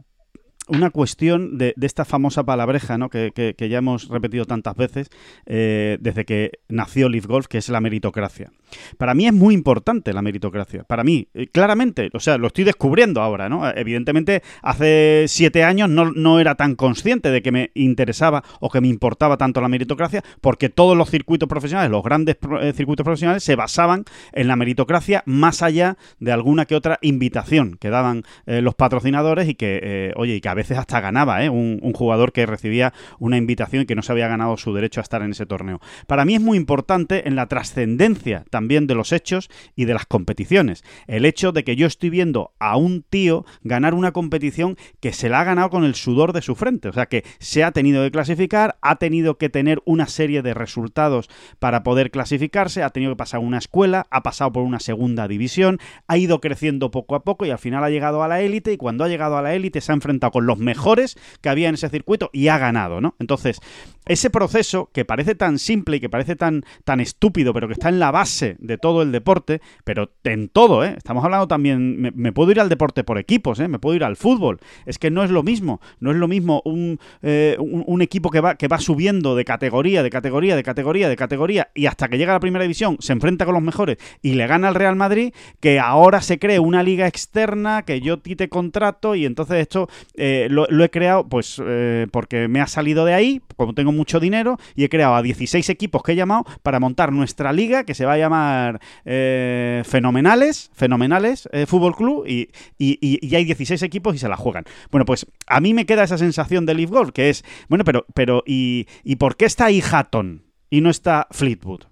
una 0.69 0.91
cuestión 0.91 1.59
de, 1.59 1.75
esta 1.81 2.05
famosa 2.05 2.45
palabreja 2.45 2.97
¿no? 2.97 3.11
que, 3.11 3.33
que, 3.35 3.55
que, 3.55 3.69
ya 3.69 3.79
hemos 3.79 4.09
repetido 4.09 4.45
tantas 4.45 4.77
veces 4.77 5.11
eh, 5.47 5.99
desde 6.01 6.25
que 6.25 6.53
nació 6.69 7.09
Leaf 7.09 7.27
Golf, 7.27 7.47
que 7.47 7.59
es 7.59 7.69
la 7.69 7.81
meritocracia. 7.81 8.53
Para 8.99 9.15
mí 9.15 9.27
es 9.27 9.33
muy 9.33 9.55
importante 9.55 10.13
la 10.13 10.23
meritocracia. 10.23 10.85
Para 10.85 11.05
mí, 11.05 11.29
eh, 11.35 11.47
claramente, 11.49 12.11
o 12.13 12.21
sea, 12.21 12.39
lo 12.39 12.47
estoy 12.47 12.65
descubriendo 12.65 13.21
ahora, 13.21 13.49
¿no? 13.49 13.69
Evidentemente, 13.69 14.43
hace 14.63 15.27
siete 15.29 15.65
años 15.65 15.89
no, 15.89 16.13
no, 16.13 16.41
era 16.41 16.55
tan 16.55 16.75
consciente 16.75 17.31
de 17.31 17.43
que 17.43 17.53
me 17.53 17.71
interesaba 17.75 18.43
o 18.61 18.71
que 18.71 18.81
me 18.81 18.89
importaba 18.89 19.37
tanto 19.37 19.61
la 19.61 19.69
meritocracia, 19.69 20.23
porque 20.41 20.69
todos 20.69 20.97
los 20.97 21.11
circuitos 21.11 21.49
profesionales, 21.49 21.91
los 21.91 22.03
grandes 22.03 22.37
eh, 22.61 22.73
circuitos 22.75 23.05
profesionales, 23.05 23.45
se 23.45 23.57
basaban 23.57 24.05
en 24.33 24.49
la 24.49 24.57
meritocracia 24.57 25.23
más 25.27 25.63
allá 25.63 25.97
de 26.19 26.33
alguna 26.33 26.65
que 26.65 26.75
otra 26.75 26.99
invitación 27.03 27.77
que 27.79 27.91
daban 27.91 28.23
eh, 28.47 28.63
los 28.63 28.75
patrocinadores 28.75 29.49
y 29.49 29.55
que, 29.55 30.13
oye, 30.17 30.37
y 30.37 30.41
que 30.41 30.49
a 30.49 30.55
veces 30.55 30.79
hasta 30.79 31.01
ganaba 31.01 31.45
¿eh? 31.45 31.51
un, 31.51 31.79
un, 31.83 31.93
jugador 31.93 32.33
que 32.33 32.47
recibía 32.47 32.93
una 33.19 33.37
invitación 33.37 33.83
y 33.83 33.87
que 33.87 33.95
no 33.95 34.03
se 34.03 34.13
había 34.13 34.29
ganado 34.29 34.57
su 34.57 34.73
derecho 34.73 35.01
a 35.01 35.03
estar 35.03 35.23
en 35.23 35.33
ese 35.33 35.47
torneo. 35.47 35.81
Para 36.07 36.25
mí 36.25 36.35
es 36.35 36.41
muy 36.41 36.57
importante 36.57 37.29
en 37.29 37.37
la 37.37 37.47
trascendencia 37.47 38.45
también 38.51 38.62
de 38.69 38.95
los 38.95 39.13
hechos 39.13 39.51
y 39.77 39.85
de 39.85 39.95
las 39.95 40.07
competiciones. 40.07 40.85
El 41.07 41.25
hecho 41.25 41.53
de 41.53 41.65
que 41.65 41.77
yo 41.77 41.87
estoy 41.87 42.11
viendo 42.11 42.53
a 42.59 42.77
un 42.77 43.03
tío 43.03 43.45
ganar 43.63 43.95
una 43.95 44.13
competición 44.13 44.77
que 45.01 45.13
se 45.13 45.29
la 45.29 45.41
ha 45.41 45.45
ganado 45.45 45.71
con 45.71 45.85
el 45.85 45.95
sudor 45.95 46.33
de 46.33 46.43
su 46.43 46.55
frente. 46.55 46.89
O 46.89 46.93
sea, 46.93 47.07
que 47.07 47.25
se 47.39 47.65
ha 47.65 47.73
tenido 47.73 48.03
que 48.03 48.11
clasificar, 48.11 48.77
ha 48.81 48.97
tenido 48.97 49.37
que 49.37 49.49
tener 49.49 49.83
una 49.85 50.07
serie 50.07 50.43
de 50.43 50.55
resultados 50.55 51.29
para 51.59 51.83
poder 51.83 52.11
clasificarse, 52.11 52.83
ha 52.83 52.91
tenido 52.91 53.13
que 53.13 53.17
pasar 53.17 53.41
una 53.41 53.59
escuela, 53.59 54.07
ha 54.11 54.23
pasado 54.23 54.53
por 54.53 54.63
una 54.63 54.81
segunda 54.81 55.29
división, 55.29 55.79
ha 56.07 56.17
ido 56.17 56.41
creciendo 56.41 56.91
poco 56.91 57.15
a 57.15 57.25
poco 57.25 57.45
y 57.47 57.51
al 57.51 57.59
final 57.59 57.85
ha 57.85 57.91
llegado 57.91 58.23
a 58.23 58.29
la 58.29 58.41
élite 58.41 58.73
y 58.73 58.77
cuando 58.77 59.05
ha 59.05 59.09
llegado 59.09 59.37
a 59.37 59.43
la 59.43 59.55
élite 59.55 59.81
se 59.81 59.93
ha 59.93 59.95
enfrentado 59.95 60.31
con 60.31 60.47
los 60.47 60.59
mejores 60.59 61.17
que 61.41 61.49
había 61.49 61.69
en 61.69 61.75
ese 61.75 61.89
circuito 61.89 62.31
y 62.33 62.49
ha 62.49 62.59
ganado. 62.59 63.01
Entonces, 63.19 63.61
ese 64.07 64.31
proceso 64.31 64.91
que 64.93 65.05
parece 65.05 65.35
tan 65.35 65.59
simple 65.59 65.97
y 65.97 66.01
que 66.01 66.09
parece 66.09 66.37
tan, 66.37 66.65
tan 66.85 67.01
estúpido, 67.01 67.53
pero 67.53 67.69
que 67.69 67.75
está 67.75 67.89
en 67.89 67.99
la 67.99 68.11
base 68.11 68.52
de 68.59 68.79
todo 68.79 69.03
el 69.03 69.13
deporte, 69.13 69.61
pero 69.85 70.11
en 70.25 70.49
todo, 70.49 70.85
¿eh? 70.85 70.95
Estamos 70.97 71.25
hablando 71.25 71.49
también, 71.49 72.13
me, 72.15 72.33
puedo 72.33 72.51
ir 72.51 72.61
al 72.61 72.69
deporte 72.69 73.05
por 73.05 73.19
equipos, 73.19 73.61
¿eh? 73.61 73.69
Me 73.69 73.79
puedo 73.79 73.97
ir 73.97 74.05
al 74.05 74.17
fútbol. 74.17 74.59
Es 74.87 74.99
que 74.99 75.11
no 75.11 75.23
es 75.25 75.31
lo 75.31 75.43
mismo, 75.43 75.81
no 76.01 76.11
es 76.11 76.17
lo 76.17 76.29
mismo 76.29 76.63
un, 76.65 76.99
eh, 77.23 77.57
un, 77.59 77.85
un, 77.87 78.03
equipo 78.03 78.31
que 78.31 78.41
va, 78.41 78.57
que 78.57 78.69
va 78.69 78.79
subiendo 78.79 79.35
de 79.37 79.45
categoría, 79.45 80.03
de 80.03 80.11
categoría, 80.11 80.57
de 80.57 80.63
categoría, 80.63 81.09
de 81.09 81.17
categoría, 81.17 81.69
y 81.75 81.87
hasta 81.87 82.09
que 82.09 82.19
llega 82.19 82.33
a 82.33 82.37
la 82.37 82.41
primera 82.41 82.63
división 82.63 82.97
se 83.01 83.13
enfrenta 83.13 83.45
con 83.45 83.55
los 83.55 83.63
mejores 83.63 83.99
y 84.23 84.35
le 84.35 84.47
gana 84.47 84.69
al 84.69 84.75
Real 84.75 84.97
Madrid, 84.97 85.33
que 85.61 85.79
ahora 85.79 86.21
se 86.21 86.39
cree 86.39 86.59
una 86.59 86.83
liga 86.83 87.07
externa, 87.07 87.83
que 87.83 88.01
yo 88.01 88.19
te 88.19 88.49
contrato 88.49 89.15
y 89.15 89.27
entonces 89.27 89.59
esto 89.59 89.89
lo, 90.17 90.85
he 90.85 90.91
creado 90.91 91.29
pues 91.29 91.61
porque 92.11 92.49
me 92.49 92.61
ha 92.61 92.67
salido 92.67 93.05
de 93.05 93.15
ahí, 93.15 93.41
como 93.57 93.75
tengo 93.75 93.93
mucho 93.93 94.21
dinero, 94.21 94.59
y 94.75 94.85
he 94.85 94.89
creado 94.89 95.15
a 95.15 95.23
16 95.23 95.69
equipos 95.71 96.03
que 96.03 96.13
he 96.13 96.17
llamado 96.17 96.45
para 96.63 96.81
montar 96.81 97.13
nuestra 97.13 97.53
liga 97.53 97.85
que 97.85 97.95
se 97.95 98.05
va 98.05 98.15
a 98.15 98.19
llamar 98.19 98.42
eh, 99.05 99.83
Fenomenales, 99.85 100.71
Fenomenales 100.75 101.49
eh, 101.53 101.67
Fútbol 101.67 101.97
Club, 101.97 102.27
y, 102.27 102.49
y, 102.79 102.99
y, 103.01 103.35
hay 103.35 103.45
16 103.45 103.83
equipos 103.83 104.15
y 104.15 104.19
se 104.19 104.29
la 104.29 104.37
juegan. 104.37 104.65
Bueno, 104.91 105.05
pues 105.05 105.27
a 105.47 105.61
mí 105.61 105.75
me 105.75 105.87
queda 105.87 106.05
esa 106.05 106.19
sensación 106.19 106.67
de 106.67 106.75
Leaf 106.75 106.91
Golf, 106.91 107.11
que 107.13 107.31
es, 107.31 107.45
bueno, 107.69 107.85
pero, 107.85 108.07
pero 108.15 108.43
¿y, 108.47 108.87
¿y 109.05 109.17
por 109.17 109.37
qué 109.37 109.45
está 109.45 109.67
ahí 109.67 109.83
Hatton 109.83 110.43
y 110.71 110.81
no 110.81 110.91
está 110.91 111.27
Fleetwood? 111.31 111.83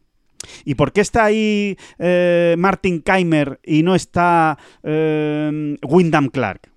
¿Y 0.64 0.74
por 0.74 0.92
qué 0.92 1.02
está 1.02 1.24
ahí 1.24 1.76
eh, 1.98 2.54
Martin 2.58 3.02
Keimer 3.02 3.60
y 3.62 3.82
no 3.82 3.94
está 3.94 4.58
Wyndham 4.82 6.28
Clark? 6.28 6.70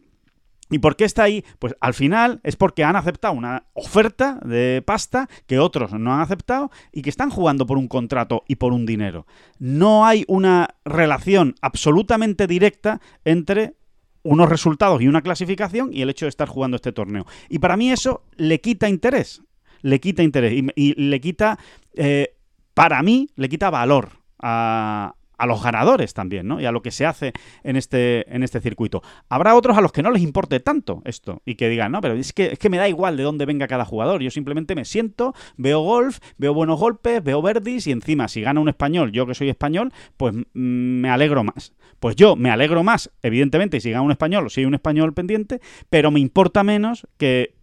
¿Y 0.74 0.80
por 0.80 0.96
qué 0.96 1.06
está 1.06 1.22
ahí? 1.22 1.46
Pues 1.60 1.76
al 1.80 1.94
final 1.94 2.40
es 2.44 2.56
porque 2.56 2.84
han 2.84 2.96
aceptado 2.96 3.36
una 3.36 3.68
oferta 3.74 4.40
de 4.44 4.82
pasta 4.84 5.30
que 5.46 5.60
otros 5.60 5.94
no 5.94 6.16
han 6.16 6.22
aceptado 6.22 6.72
y 6.92 7.04
que 7.04 7.12
están 7.12 7.30
jugando 7.30 7.68
por 7.68 7.78
un 7.78 7.88
contrato 7.88 8.44
y 8.48 8.56
por 8.56 8.74
un 8.74 8.88
dinero. 8.88 9.28
No 9.60 10.04
hay 10.04 10.26
una 10.28 10.70
relación 10.84 11.54
absolutamente 11.62 12.48
directa 12.48 13.02
entre 13.24 13.76
unos 14.24 14.50
resultados 14.50 15.00
y 15.00 15.08
una 15.08 15.22
clasificación 15.22 15.92
y 15.94 16.02
el 16.02 16.10
hecho 16.10 16.26
de 16.26 16.30
estar 16.30 16.48
jugando 16.48 16.76
este 16.76 16.92
torneo. 16.92 17.28
Y 17.50 17.60
para 17.60 17.78
mí 17.78 17.92
eso 17.92 18.24
le 18.36 18.60
quita 18.60 18.90
interés, 18.90 19.44
le 19.84 20.00
quita 20.00 20.24
interés 20.24 20.54
y, 20.76 20.94
le 21.00 21.22
quita, 21.22 21.60
eh, 21.94 22.36
para 22.74 23.04
mí, 23.04 23.30
le 23.36 23.48
quita 23.48 23.70
valor 23.70 24.10
a, 24.40 25.14
a 25.38 25.46
los 25.46 25.64
ganadores 25.64 26.14
también, 26.14 26.48
¿no? 26.48 26.62
Y 26.62 26.66
a 26.66 26.72
lo 26.72 26.82
que 26.82 26.92
se 26.92 27.06
hace 27.06 27.34
en 27.64 27.76
este, 27.76 28.34
en 28.34 28.44
este 28.44 28.60
circuito. 28.60 29.02
Habrá 29.30 29.56
otros 29.56 29.78
a 29.78 29.82
los 29.82 29.92
que 29.92 30.04
no 30.04 30.12
les 30.12 30.22
importe 30.22 30.60
tanto 30.60 31.02
esto 31.06 31.42
y 31.46 31.56
que 31.56 31.70
digan, 31.70 31.92
no, 31.92 32.02
pero 32.02 32.14
es 32.14 32.34
que, 32.34 32.54
es 32.54 32.60
que 32.60 32.70
me 32.70 32.78
da 32.78 32.88
igual 32.88 33.18
de 33.18 33.24
dónde 33.24 33.46
venga 33.46 33.68
cada 33.68 33.86
jugador. 33.86 34.22
Yo 34.22 34.32
simplemente 34.32 34.76
me 34.76 34.86
siento, 34.86 35.34
veo 35.58 35.82
golf, 35.82 36.20
veo 36.38 36.54
buenos 36.54 36.80
golpes, 36.80 37.24
veo 37.24 37.42
verdis 37.42 37.88
y 37.88 37.92
encima 37.92 38.28
si 38.28 38.42
gana 38.42 38.60
un 38.60 38.70
español, 38.70 39.12
yo 39.12 39.26
que 39.26 39.34
soy 39.34 39.50
español, 39.50 39.92
pues 40.18 40.34
mm, 40.34 40.42
me 40.54 41.10
alegro 41.10 41.44
más. 41.44 41.74
Pues 42.00 42.16
yo 42.16 42.36
me 42.36 42.50
alegro 42.50 42.84
más, 42.84 43.12
evidentemente, 43.22 43.80
si 43.80 43.92
gana 43.92 44.02
un 44.02 44.12
español 44.12 44.48
o 44.48 44.50
si 44.50 44.62
hay 44.62 44.66
un 44.66 44.74
español 44.74 45.14
pendiente, 45.14 45.62
pero 45.90 46.12
me 46.12 46.20
importa 46.20 46.64
menos 46.64 47.08
que 47.18 47.56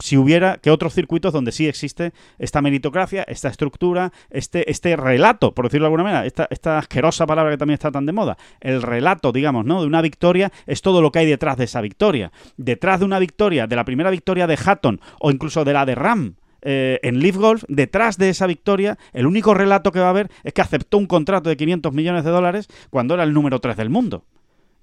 si 0.00 0.16
hubiera 0.16 0.58
que 0.58 0.70
otros 0.70 0.94
circuitos 0.94 1.32
donde 1.32 1.52
sí 1.52 1.66
existe 1.66 2.12
esta 2.38 2.62
meritocracia, 2.62 3.22
esta 3.24 3.48
estructura, 3.48 4.12
este, 4.30 4.70
este 4.70 4.96
relato, 4.96 5.54
por 5.54 5.66
decirlo 5.66 5.84
de 5.84 5.88
alguna 5.88 6.04
manera, 6.04 6.26
esta, 6.26 6.46
esta 6.50 6.78
asquerosa 6.78 7.26
palabra 7.26 7.52
que 7.52 7.58
también 7.58 7.74
está 7.74 7.90
tan 7.90 8.06
de 8.06 8.12
moda, 8.12 8.36
el 8.60 8.82
relato, 8.82 9.32
digamos, 9.32 9.64
¿no? 9.64 9.80
De 9.80 9.86
una 9.86 10.02
victoria 10.02 10.52
es 10.66 10.82
todo 10.82 11.02
lo 11.02 11.12
que 11.12 11.20
hay 11.20 11.26
detrás 11.26 11.56
de 11.56 11.64
esa 11.64 11.80
victoria. 11.80 12.32
Detrás 12.56 13.00
de 13.00 13.06
una 13.06 13.18
victoria, 13.18 13.66
de 13.66 13.76
la 13.76 13.84
primera 13.84 14.10
victoria 14.10 14.46
de 14.46 14.58
Hatton 14.62 15.00
o 15.20 15.30
incluso 15.30 15.64
de 15.64 15.72
la 15.72 15.86
de 15.86 15.94
Ram, 15.94 16.34
eh, 16.66 16.98
en 17.02 17.20
Leaf 17.20 17.36
Golf, 17.36 17.64
detrás 17.68 18.16
de 18.16 18.30
esa 18.30 18.46
victoria, 18.46 18.96
el 19.12 19.26
único 19.26 19.52
relato 19.52 19.92
que 19.92 20.00
va 20.00 20.06
a 20.06 20.10
haber 20.10 20.30
es 20.44 20.54
que 20.54 20.62
aceptó 20.62 20.96
un 20.96 21.06
contrato 21.06 21.50
de 21.50 21.56
500 21.56 21.92
millones 21.92 22.24
de 22.24 22.30
dólares 22.30 22.68
cuando 22.90 23.14
era 23.14 23.22
el 23.22 23.34
número 23.34 23.60
3 23.60 23.76
del 23.76 23.90
mundo. 23.90 24.24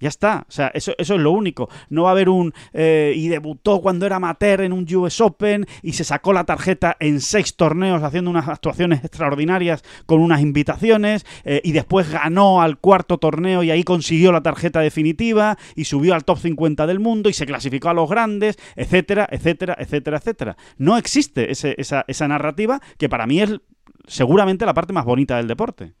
Ya 0.02 0.08
está. 0.08 0.44
O 0.48 0.50
sea, 0.50 0.72
eso, 0.74 0.94
eso 0.98 1.14
es 1.14 1.20
lo 1.20 1.30
único. 1.30 1.68
No 1.88 2.02
va 2.02 2.08
a 2.08 2.12
haber 2.12 2.28
un. 2.28 2.52
Eh, 2.72 3.12
y 3.14 3.28
debutó 3.28 3.80
cuando 3.80 4.04
era 4.04 4.16
amateur 4.16 4.60
en 4.62 4.72
un 4.72 4.84
US 4.96 5.20
Open 5.20 5.64
y 5.80 5.92
se 5.92 6.02
sacó 6.02 6.32
la 6.32 6.42
tarjeta 6.42 6.96
en 6.98 7.20
seis 7.20 7.54
torneos 7.54 8.02
haciendo 8.02 8.28
unas 8.28 8.48
actuaciones 8.48 9.04
extraordinarias 9.04 9.84
con 10.04 10.20
unas 10.20 10.40
invitaciones. 10.40 11.24
Eh, 11.44 11.60
y 11.62 11.70
después 11.70 12.10
ganó 12.10 12.62
al 12.62 12.78
cuarto 12.78 13.18
torneo 13.18 13.62
y 13.62 13.70
ahí 13.70 13.84
consiguió 13.84 14.32
la 14.32 14.42
tarjeta 14.42 14.80
definitiva 14.80 15.56
y 15.76 15.84
subió 15.84 16.14
al 16.14 16.24
top 16.24 16.38
50 16.38 16.84
del 16.88 16.98
mundo 16.98 17.28
y 17.28 17.32
se 17.32 17.46
clasificó 17.46 17.90
a 17.90 17.94
los 17.94 18.10
grandes, 18.10 18.58
etcétera, 18.74 19.28
etcétera, 19.30 19.76
etcétera, 19.78 20.16
etcétera. 20.16 20.56
No 20.78 20.96
existe 20.96 21.52
esa, 21.52 22.04
esa 22.08 22.26
narrativa 22.28 22.80
que 22.98 23.08
para 23.08 23.28
mí 23.28 23.40
es 23.40 23.60
seguramente 24.08 24.66
la 24.66 24.74
parte 24.74 24.92
más 24.92 25.04
bonita 25.04 25.36
del 25.36 25.46
deporte. 25.46 25.94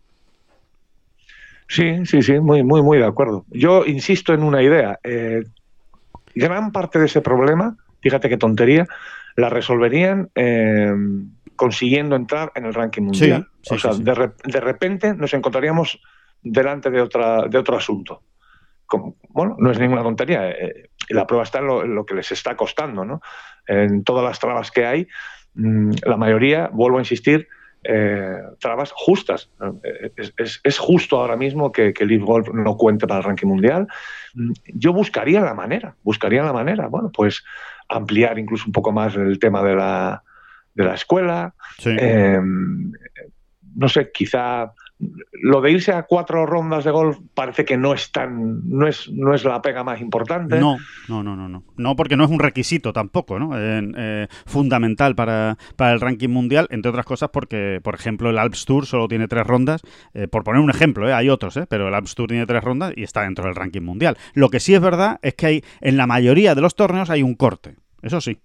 Sí, 1.72 2.04
sí, 2.04 2.20
sí, 2.20 2.38
muy, 2.38 2.62
muy, 2.62 2.82
muy 2.82 2.98
de 2.98 3.06
acuerdo. 3.06 3.46
Yo 3.48 3.86
insisto 3.86 4.34
en 4.34 4.42
una 4.42 4.62
idea. 4.62 4.98
Eh, 5.02 5.42
gran 6.34 6.70
parte 6.70 6.98
de 6.98 7.06
ese 7.06 7.22
problema, 7.22 7.78
fíjate 8.02 8.28
qué 8.28 8.36
tontería, 8.36 8.86
la 9.36 9.48
resolverían 9.48 10.28
eh, 10.34 10.92
consiguiendo 11.56 12.14
entrar 12.14 12.52
en 12.56 12.66
el 12.66 12.74
ranking 12.74 13.04
mundial. 13.04 13.48
o 13.70 13.78
sea, 13.78 13.92
de, 13.94 14.60
repente 14.60 15.14
nos 15.14 15.32
encontraríamos 15.32 15.98
delante 16.42 16.90
de, 16.90 17.00
otra, 17.00 17.48
de 17.48 17.56
otro 17.56 17.78
asunto. 17.78 18.22
Como, 18.84 19.16
bueno, 19.30 19.56
no 19.58 19.70
es 19.70 19.78
ninguna 19.78 20.02
tontería. 20.02 20.50
Eh, 20.50 20.90
la 21.08 21.26
prueba 21.26 21.44
está 21.44 21.60
en 21.60 21.94
lo, 21.94 22.04
que 22.04 22.14
les 22.14 22.30
está 22.32 22.54
costando, 22.54 23.06
¿no? 23.06 23.22
En 23.66 24.04
todas 24.04 24.24
las 24.26 24.38
trabas 24.38 24.70
que 24.70 24.84
hay, 24.84 25.08
mm, 25.54 25.92
la 26.04 26.18
mayoría, 26.18 26.68
vuelvo 26.70 26.98
a 26.98 27.00
insistir, 27.00 27.48
eh, 27.84 28.38
trabas 28.60 28.92
justas. 28.94 29.50
Es, 30.16 30.78
justo 30.78 31.20
ahora 31.20 31.36
mismo 31.36 31.72
que, 31.72 31.92
que 31.92 32.06
Leaf 32.06 32.22
Golf 32.22 32.48
no 32.52 32.76
cuente 32.76 33.06
para 33.06 33.18
el 33.18 33.24
ranking 33.24 33.48
mundial. 33.48 33.88
Yo 34.66 34.92
buscaría 34.92 35.40
la 35.40 35.54
manera, 35.54 35.96
buscaría 36.02 36.42
la 36.42 36.52
manera, 36.52 36.86
bueno, 36.86 37.10
pues 37.12 37.44
ampliar 37.88 38.38
incluso 38.38 38.66
un 38.66 38.72
poco 38.72 38.92
más 38.92 39.14
el 39.16 39.38
tema 39.38 39.62
de 39.62 39.74
la, 39.74 40.22
de 40.74 40.84
la 40.84 40.94
escuela. 40.94 41.54
Em, 41.84 42.92
no 43.74 43.88
sé, 43.88 44.10
quizá 44.12 44.72
lo 45.32 45.60
de 45.60 45.72
irse 45.72 45.92
a 45.92 46.04
cuatro 46.04 46.46
rondas 46.46 46.84
de 46.84 46.90
golf 46.90 47.18
parece 47.34 47.64
que 47.64 47.76
no 47.76 47.92
es 47.92 48.12
tan 48.12 48.68
no 48.68 48.86
es 48.86 49.10
no 49.10 49.34
es 49.34 49.44
la 49.44 49.60
pega 49.60 49.82
más 49.82 50.00
importante. 50.00 50.58
No 50.60 50.76
no 51.08 51.22
no 51.22 51.34
no 51.34 51.48
no. 51.48 51.64
No 51.76 51.96
porque 51.96 52.16
no 52.16 52.24
es 52.24 52.30
un 52.30 52.38
requisito 52.38 52.92
tampoco 52.92 53.38
no 53.38 53.50
eh, 53.54 54.28
fundamental 54.46 55.14
para, 55.14 55.58
para, 55.76 55.92
el 55.92 56.00
ranking 56.00 56.28
mundial 56.28 56.68
entre 56.70 56.90
otras 56.90 57.06
cosas 57.06 57.30
porque 57.32 57.80
por 57.82 57.94
ejemplo 57.94 58.30
el 58.30 58.38
Alps 58.38 58.64
Tour 58.64 58.86
solo 58.86 59.08
tiene 59.08 59.26
tres 59.26 59.46
rondas 59.46 59.82
eh, 60.14 60.28
por 60.28 60.44
poner 60.44 60.60
un 60.60 60.70
ejemplo 60.70 61.08
eh, 61.08 61.12
hay 61.12 61.28
otros 61.28 61.58
pero 61.68 61.88
el 61.88 61.94
Alps 61.94 62.14
Tour 62.14 62.28
tiene 62.28 62.46
tres 62.46 62.62
rondas 62.62 62.92
y 62.96 63.02
está 63.02 63.22
dentro 63.22 63.44
del 63.44 63.54
ranking 63.54 63.82
mundial. 63.82 64.16
Lo 64.34 64.48
que 64.48 64.60
sí 64.60 64.74
es 64.74 64.80
verdad 64.80 65.18
es 65.22 65.34
que 65.34 65.46
hay 65.46 65.64
en 65.80 65.96
la 65.96 66.06
mayoría 66.06 66.54
de 66.54 66.60
los 66.60 66.76
torneos 66.76 67.10
hay 67.10 67.22
un 67.22 67.34
corte 67.34 67.76
eso 68.02 68.20
sí 68.20 68.38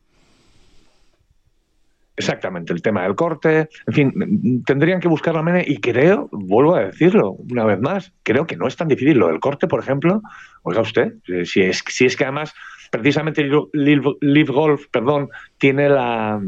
Exactamente, 2.17 2.73
el 2.73 2.81
tema 2.81 3.03
del 3.03 3.13
corte, 3.13 3.69
en 3.85 3.93
fin, 3.93 4.63
tendrían 4.65 4.99
que 4.99 5.07
buscar 5.07 5.35
la 5.35 5.43
manera 5.43 5.63
y 5.69 5.77
creo, 5.77 6.29
vuelvo 6.31 6.75
a 6.75 6.85
decirlo 6.85 7.33
una 7.51 7.63
vez 7.63 7.79
más, 7.79 8.11
creo 8.23 8.47
que 8.47 8.57
no 8.57 8.67
es 8.67 8.75
tan 8.75 8.87
difícil 8.87 9.19
lo 9.19 9.27
del 9.27 9.39
corte, 9.39 9.67
por 9.67 9.79
ejemplo, 9.79 10.23
oiga 10.63 10.81
usted, 10.81 11.13
si 11.45 11.61
es, 11.61 11.83
si 11.87 12.07
es 12.07 12.17
que 12.17 12.23
además 12.23 12.55
precisamente 12.89 13.47
Live, 13.73 14.51
Golf, 14.51 14.87
perdón, 14.91 15.29
tiene 15.59 15.89
la, 15.89 16.41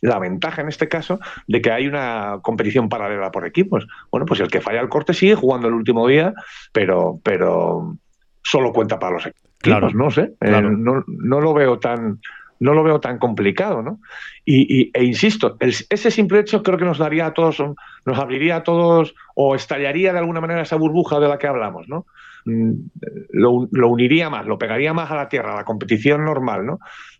la 0.00 0.18
ventaja 0.18 0.62
en 0.62 0.68
este 0.68 0.88
caso 0.88 1.20
de 1.46 1.60
que 1.60 1.70
hay 1.70 1.86
una 1.86 2.38
competición 2.42 2.88
paralela 2.88 3.30
por 3.30 3.46
equipos. 3.46 3.86
Bueno, 4.10 4.26
pues 4.26 4.40
el 4.40 4.48
que 4.48 4.60
falla 4.60 4.80
el 4.80 4.88
corte 4.88 5.14
sigue 5.14 5.34
jugando 5.34 5.68
el 5.68 5.74
último 5.74 6.06
día, 6.08 6.34
pero, 6.72 7.20
pero 7.22 7.96
solo 8.42 8.72
cuenta 8.72 8.98
para 8.98 9.12
los 9.14 9.26
equipos. 9.26 9.50
Claro, 9.58 9.90
no 9.90 10.10
sé, 10.10 10.34
eh, 10.40 10.62
no, 10.62 11.04
no 11.06 11.40
lo 11.40 11.52
veo 11.52 11.78
tan 11.78 12.20
no 12.60 12.74
lo 12.74 12.82
veo 12.82 13.00
tan 13.00 13.18
complicado, 13.18 13.82
¿no? 13.82 14.00
Y, 14.44 14.90
e 14.92 15.04
insisto, 15.04 15.56
ese 15.60 16.10
simple 16.10 16.40
hecho 16.40 16.62
creo 16.62 16.78
que 16.78 16.84
nos 16.84 16.98
daría 16.98 17.26
a 17.26 17.34
todos, 17.34 17.60
nos 17.60 18.18
abriría 18.18 18.56
a 18.56 18.62
todos 18.62 19.14
o 19.34 19.54
estallaría 19.54 20.12
de 20.12 20.18
alguna 20.18 20.40
manera 20.40 20.62
esa 20.62 20.76
burbuja 20.76 21.20
de 21.20 21.28
la 21.28 21.38
que 21.38 21.46
hablamos, 21.46 21.88
¿no? 21.88 22.06
Mm, 22.44 22.72
lo, 23.30 23.88
uniría 23.88 24.30
más, 24.30 24.46
lo 24.46 24.58
pegaría 24.58 24.92
más 24.94 25.10
a 25.10 25.16
la 25.16 25.28
tierra, 25.28 25.52
a 25.52 25.56
la 25.56 25.64
competición 25.64 26.24
normal, 26.24 26.66
¿no? 26.66 26.78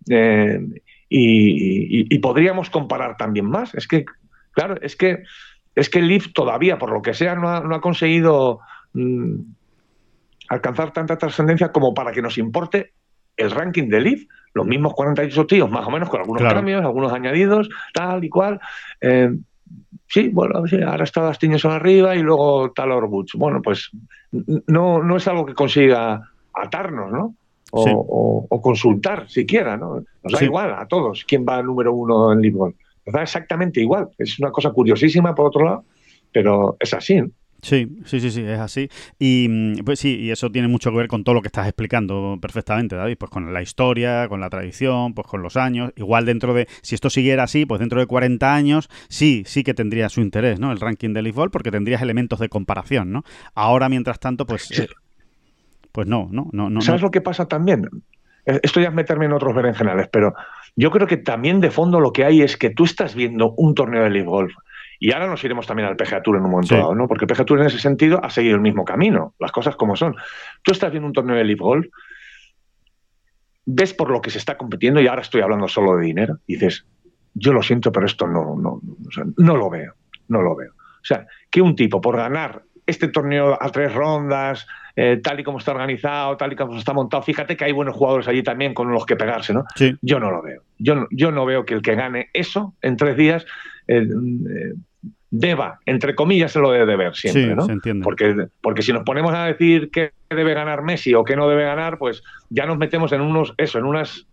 Eh, 0.09 0.61
y, 1.09 2.19
podríamos 2.19 2.71
comparar 2.71 3.17
también 3.17 3.47
más. 3.47 3.75
Es 3.75 3.87
que, 3.87 4.05
claro, 4.53 4.77
es 4.81 4.97
que 4.97 5.23
es 5.75 5.89
que 5.89 6.01
el 6.01 6.09
Leaf 6.09 6.33
todavía, 6.33 6.77
por 6.77 6.91
lo 6.91 7.03
que 7.03 7.15
sea, 7.15 7.37
no 7.37 7.49
ha, 7.49 7.81
conseguido 7.81 8.59
mm, 8.95 9.37
alcanzar 10.49 10.93
tanta 10.93 11.17
trascendencia 11.17 11.71
como 11.71 11.95
para 11.95 12.11
que 12.11 12.21
nos 12.21 12.37
importe 12.37 12.93
el 13.37 13.53
ranking 13.53 13.89
del 13.89 14.05
Leaf 14.05 14.23
los 14.55 14.67
mismos 14.67 14.95
48 14.95 15.47
tíos, 15.47 15.71
más 15.71 15.87
o 15.87 15.91
menos, 15.91 16.09
con 16.09 16.21
algunos 16.21 16.43
cambios, 16.43 16.83
algunos 16.83 17.13
añadidos, 17.13 17.69
tal 17.93 18.25
y 18.25 18.29
cual. 18.29 18.61
Eh, 19.01 19.31
sí, 20.07 20.29
bueno, 20.29 20.63
ahora 20.87 21.05
está 21.05 21.33
son 21.59 21.73
arriba 21.73 22.17
y 22.17 22.23
luego 22.23 22.73
Talor 22.73 23.09
Butch. 23.09 23.35
Bueno, 23.37 23.61
pues 23.63 23.91
no, 24.67 25.03
no 25.03 25.17
es 25.17 25.29
algo 25.29 25.47
que 25.47 25.55
consiga 25.55 26.23
atarnos, 26.55 27.11
¿no? 27.11 27.35
O, 27.71 28.47
consultar 28.63 29.29
siquiera, 29.29 29.77
¿no? 29.77 30.03
Nos 30.23 30.33
da 30.33 30.45
igual 30.45 30.75
a 30.75 30.87
todos 30.87 31.25
quién 31.27 31.45
va 31.47 31.63
número 31.63 31.93
uno 31.93 32.33
en 32.33 32.41
Lisbon. 32.41 32.75
Nos 33.05 33.13
da 33.13 33.23
exactamente 33.23 33.81
igual. 33.81 34.09
Es 34.19 34.39
una 34.39 34.51
cosa 34.51 34.71
curiosísima, 34.71 35.35
por 35.35 35.47
otro 35.47 35.65
lado, 35.65 35.85
pero 36.33 36.77
es 36.81 36.95
así. 36.95 37.21
¿no? 37.21 37.31
Sí, 37.61 37.99
sí, 38.05 38.21
sí, 38.21 38.31
sí, 38.31 38.43
es 38.43 38.61
así. 38.61 38.89
Y 39.19 39.49
mm, 39.49 39.85
pues 39.85 39.99
sí, 39.99 40.17
y 40.21 40.31
eso 40.31 40.51
tiene 40.51 40.69
mucho 40.69 40.91
que 40.91 40.97
ver 40.97 41.09
con 41.09 41.25
todo 41.25 41.35
lo 41.35 41.43
que 41.43 41.49
estás 41.49 41.67
explicando 41.67 42.39
perfectamente, 42.41 42.95
David, 42.95 43.17
pues 43.19 43.31
con 43.31 43.53
la 43.53 43.63
historia, 43.63 44.29
con 44.29 44.41
la 44.41 44.49
tradición, 44.49 45.13
pues 45.15 45.27
con 45.27 45.43
los 45.43 45.57
años. 45.57 45.93
Igual 45.97 46.25
dentro 46.25 46.55
de, 46.55 46.69
si 46.83 46.95
esto 46.95 47.11
siguiera 47.11 47.43
así, 47.43 47.67
pues 47.67 47.81
dentro 47.81 48.01
de 48.01 48.07
40 48.07 48.55
años, 48.55 48.89
sí, 49.09 49.43
sí 49.47 49.65
que 49.65 49.75
tendría 49.75 50.09
su 50.09 50.21
interés, 50.21 50.61
¿no? 50.61 50.71
El 50.71 50.81
ranking 50.81 51.13
del 51.13 51.25
Leaf 51.25 51.37
porque 51.51 51.71
tendrías 51.71 52.01
elementos 52.01 52.39
de 52.39 52.49
comparación, 52.49 53.13
¿no? 53.13 53.23
Ahora, 53.55 53.89
mientras 53.89 54.21
tanto, 54.21 54.47
pues, 54.47 54.71
eh, 54.79 54.89
pues 55.91 56.07
no, 56.07 56.29
no, 56.31 56.49
no, 56.53 56.71
no. 56.71 56.81
¿Sabes 56.81 57.03
lo 57.03 57.11
que 57.11 57.21
pasa 57.21 57.47
también? 57.47 57.89
Eh, 58.47 58.61
esto 58.63 58.81
ya 58.81 58.89
es 58.89 58.95
meterme 58.95 59.27
en 59.27 59.33
otros 59.33 59.55
berenjenales, 59.55 60.09
pero 60.13 60.35
yo 60.77 60.91
creo 60.91 61.09
que 61.09 61.17
también 61.17 61.61
de 61.61 61.71
fondo 61.71 61.99
lo 61.99 62.13
que 62.13 62.25
hay 62.25 62.43
es 62.43 62.57
que 62.57 62.71
tú 62.71 62.85
estás 62.85 63.17
viendo 63.17 63.53
un 63.57 63.75
torneo 63.75 64.05
de 64.05 64.11
Leaf 64.11 64.27
Golf 64.27 64.53
y 64.99 65.13
ahora 65.13 65.27
nos 65.27 65.43
iremos 65.45 65.67
también 65.67 65.89
al 65.89 65.97
PGA 65.97 66.23
Tour 66.23 66.37
en 66.37 66.45
un 66.45 66.51
momento 66.51 66.77
dado, 66.77 66.95
¿no? 66.95 67.07
Porque 67.07 67.25
el 67.25 67.29
PGA 67.29 67.45
Tour 67.45 67.61
en 67.61 67.67
ese 67.67 67.79
sentido 67.79 68.21
ha 68.23 68.31
seguido 68.31 68.57
el 68.57 68.61
mismo 68.61 68.85
camino, 68.85 69.35
las 69.39 69.53
cosas 69.53 69.77
como 69.77 69.97
son. 69.97 70.17
Tú 70.63 70.73
estás 70.73 70.91
viendo 70.91 71.07
un 71.07 71.13
torneo 71.13 71.37
de 71.37 71.45
Live 71.45 71.61
Golf, 71.61 71.87
ves 73.65 73.95
por 73.95 74.11
lo 74.11 74.21
que 74.21 74.31
se 74.31 74.39
está 74.39 74.57
compitiendo, 74.57 75.01
y 75.01 75.07
ahora 75.07 75.23
estoy 75.23 75.41
hablando 75.41 75.69
solo 75.69 75.97
de 75.97 76.07
dinero, 76.07 76.39
y 76.47 76.55
dices, 76.55 76.87
yo 77.35 77.53
lo 77.53 77.63
siento, 77.63 77.93
pero 77.93 78.07
esto 78.07 78.27
no, 78.27 78.57
no, 78.57 78.81
no 79.37 79.57
lo 79.57 79.71
veo, 79.71 79.95
no 80.29 80.43
lo 80.43 80.57
veo. 80.57 80.73
O 80.73 81.05
sea, 81.05 81.27
que 81.51 81.63
un 81.63 81.77
tipo 81.77 82.01
por 82.01 82.17
ganar 82.17 82.63
este 82.87 83.09
torneo 83.09 83.57
a 83.61 83.69
tres 83.69 83.95
rondas, 83.95 84.67
eh, 84.97 85.21
tal 85.23 85.39
y 85.39 85.45
como 85.45 85.59
está 85.59 85.73
organizado, 85.73 86.37
tal 86.37 86.55
y 86.55 86.57
como 86.57 86.77
está 86.77 86.93
montado, 86.93 87.23
fíjate 87.23 87.57
que 87.57 87.65
hay 87.67 87.73
buenos 87.73 87.95
jugadores 87.95 88.27
allí 88.27 88.43
también 88.43 88.75
con 88.75 88.91
los 88.91 89.07
que 89.07 89.15
pegarse, 89.15 89.53
¿no? 89.53 89.65
Yo 90.01 90.19
no 90.19 90.31
lo 90.31 90.43
veo. 90.43 90.63
Yo, 90.79 91.07
yo 91.11 91.31
no 91.31 91.45
veo 91.45 91.65
que 91.65 91.75
el 91.75 91.83
que 91.83 91.95
gane 91.95 92.31
eso 92.33 92.75
en 92.81 92.97
tres 92.97 93.17
días 93.17 93.47
eh, 93.87 94.07
deba, 95.31 95.79
entre 95.85 96.15
comillas, 96.15 96.53
se 96.53 96.59
lo 96.59 96.71
debe 96.71 96.87
de 96.87 96.97
ver 96.97 97.15
siempre, 97.15 97.43
Sí, 97.43 97.55
¿no? 97.55 97.67
se 97.67 97.73
entiende. 97.73 98.03
Porque, 98.05 98.49
porque 98.61 98.83
si 98.83 98.93
nos 98.93 99.03
ponemos 99.05 99.35
a 99.35 99.45
decir 99.45 99.91
qué 99.91 100.13
debe 100.31 100.55
ganar 100.55 100.83
Messi 100.83 101.15
o 101.15 101.25
qué 101.25 101.37
no 101.37 101.49
debe 101.49 101.65
ganar, 101.65 101.99
pues 101.99 102.23
ya 102.49 102.67
nos 102.67 102.79
metemos 102.79 103.13
en 103.13 103.21
unos, 103.21 103.55
eso, 103.59 103.79
en 103.79 103.85
unas, 103.85 104.27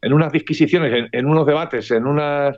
en 0.00 0.12
unas 0.12 0.32
disquisiciones, 0.32 0.92
en, 0.92 1.08
en 1.12 1.26
unos 1.26 1.46
debates, 1.46 1.90
en 1.90 2.06
unas 2.06 2.56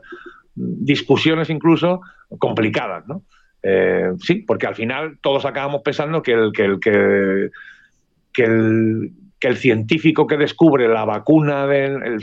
discusiones 0.54 1.50
incluso 1.50 2.00
complicadas, 2.38 3.06
¿no? 3.06 3.22
Eh, 3.62 4.12
sí, 4.18 4.36
porque 4.46 4.66
al 4.66 4.74
final 4.74 5.18
todos 5.20 5.44
acabamos 5.44 5.82
pensando 5.82 6.22
que 6.22 6.32
el 6.32 6.52
que 6.52 6.64
el 6.64 6.80
que, 6.80 7.50
que 8.32 8.44
el 8.44 9.12
que 9.40 9.48
el 9.48 9.56
científico 9.56 10.26
que 10.26 10.36
descubre 10.36 10.86
la 10.86 11.04
vacuna 11.06 11.66
del 11.66 12.02
el, 12.02 12.20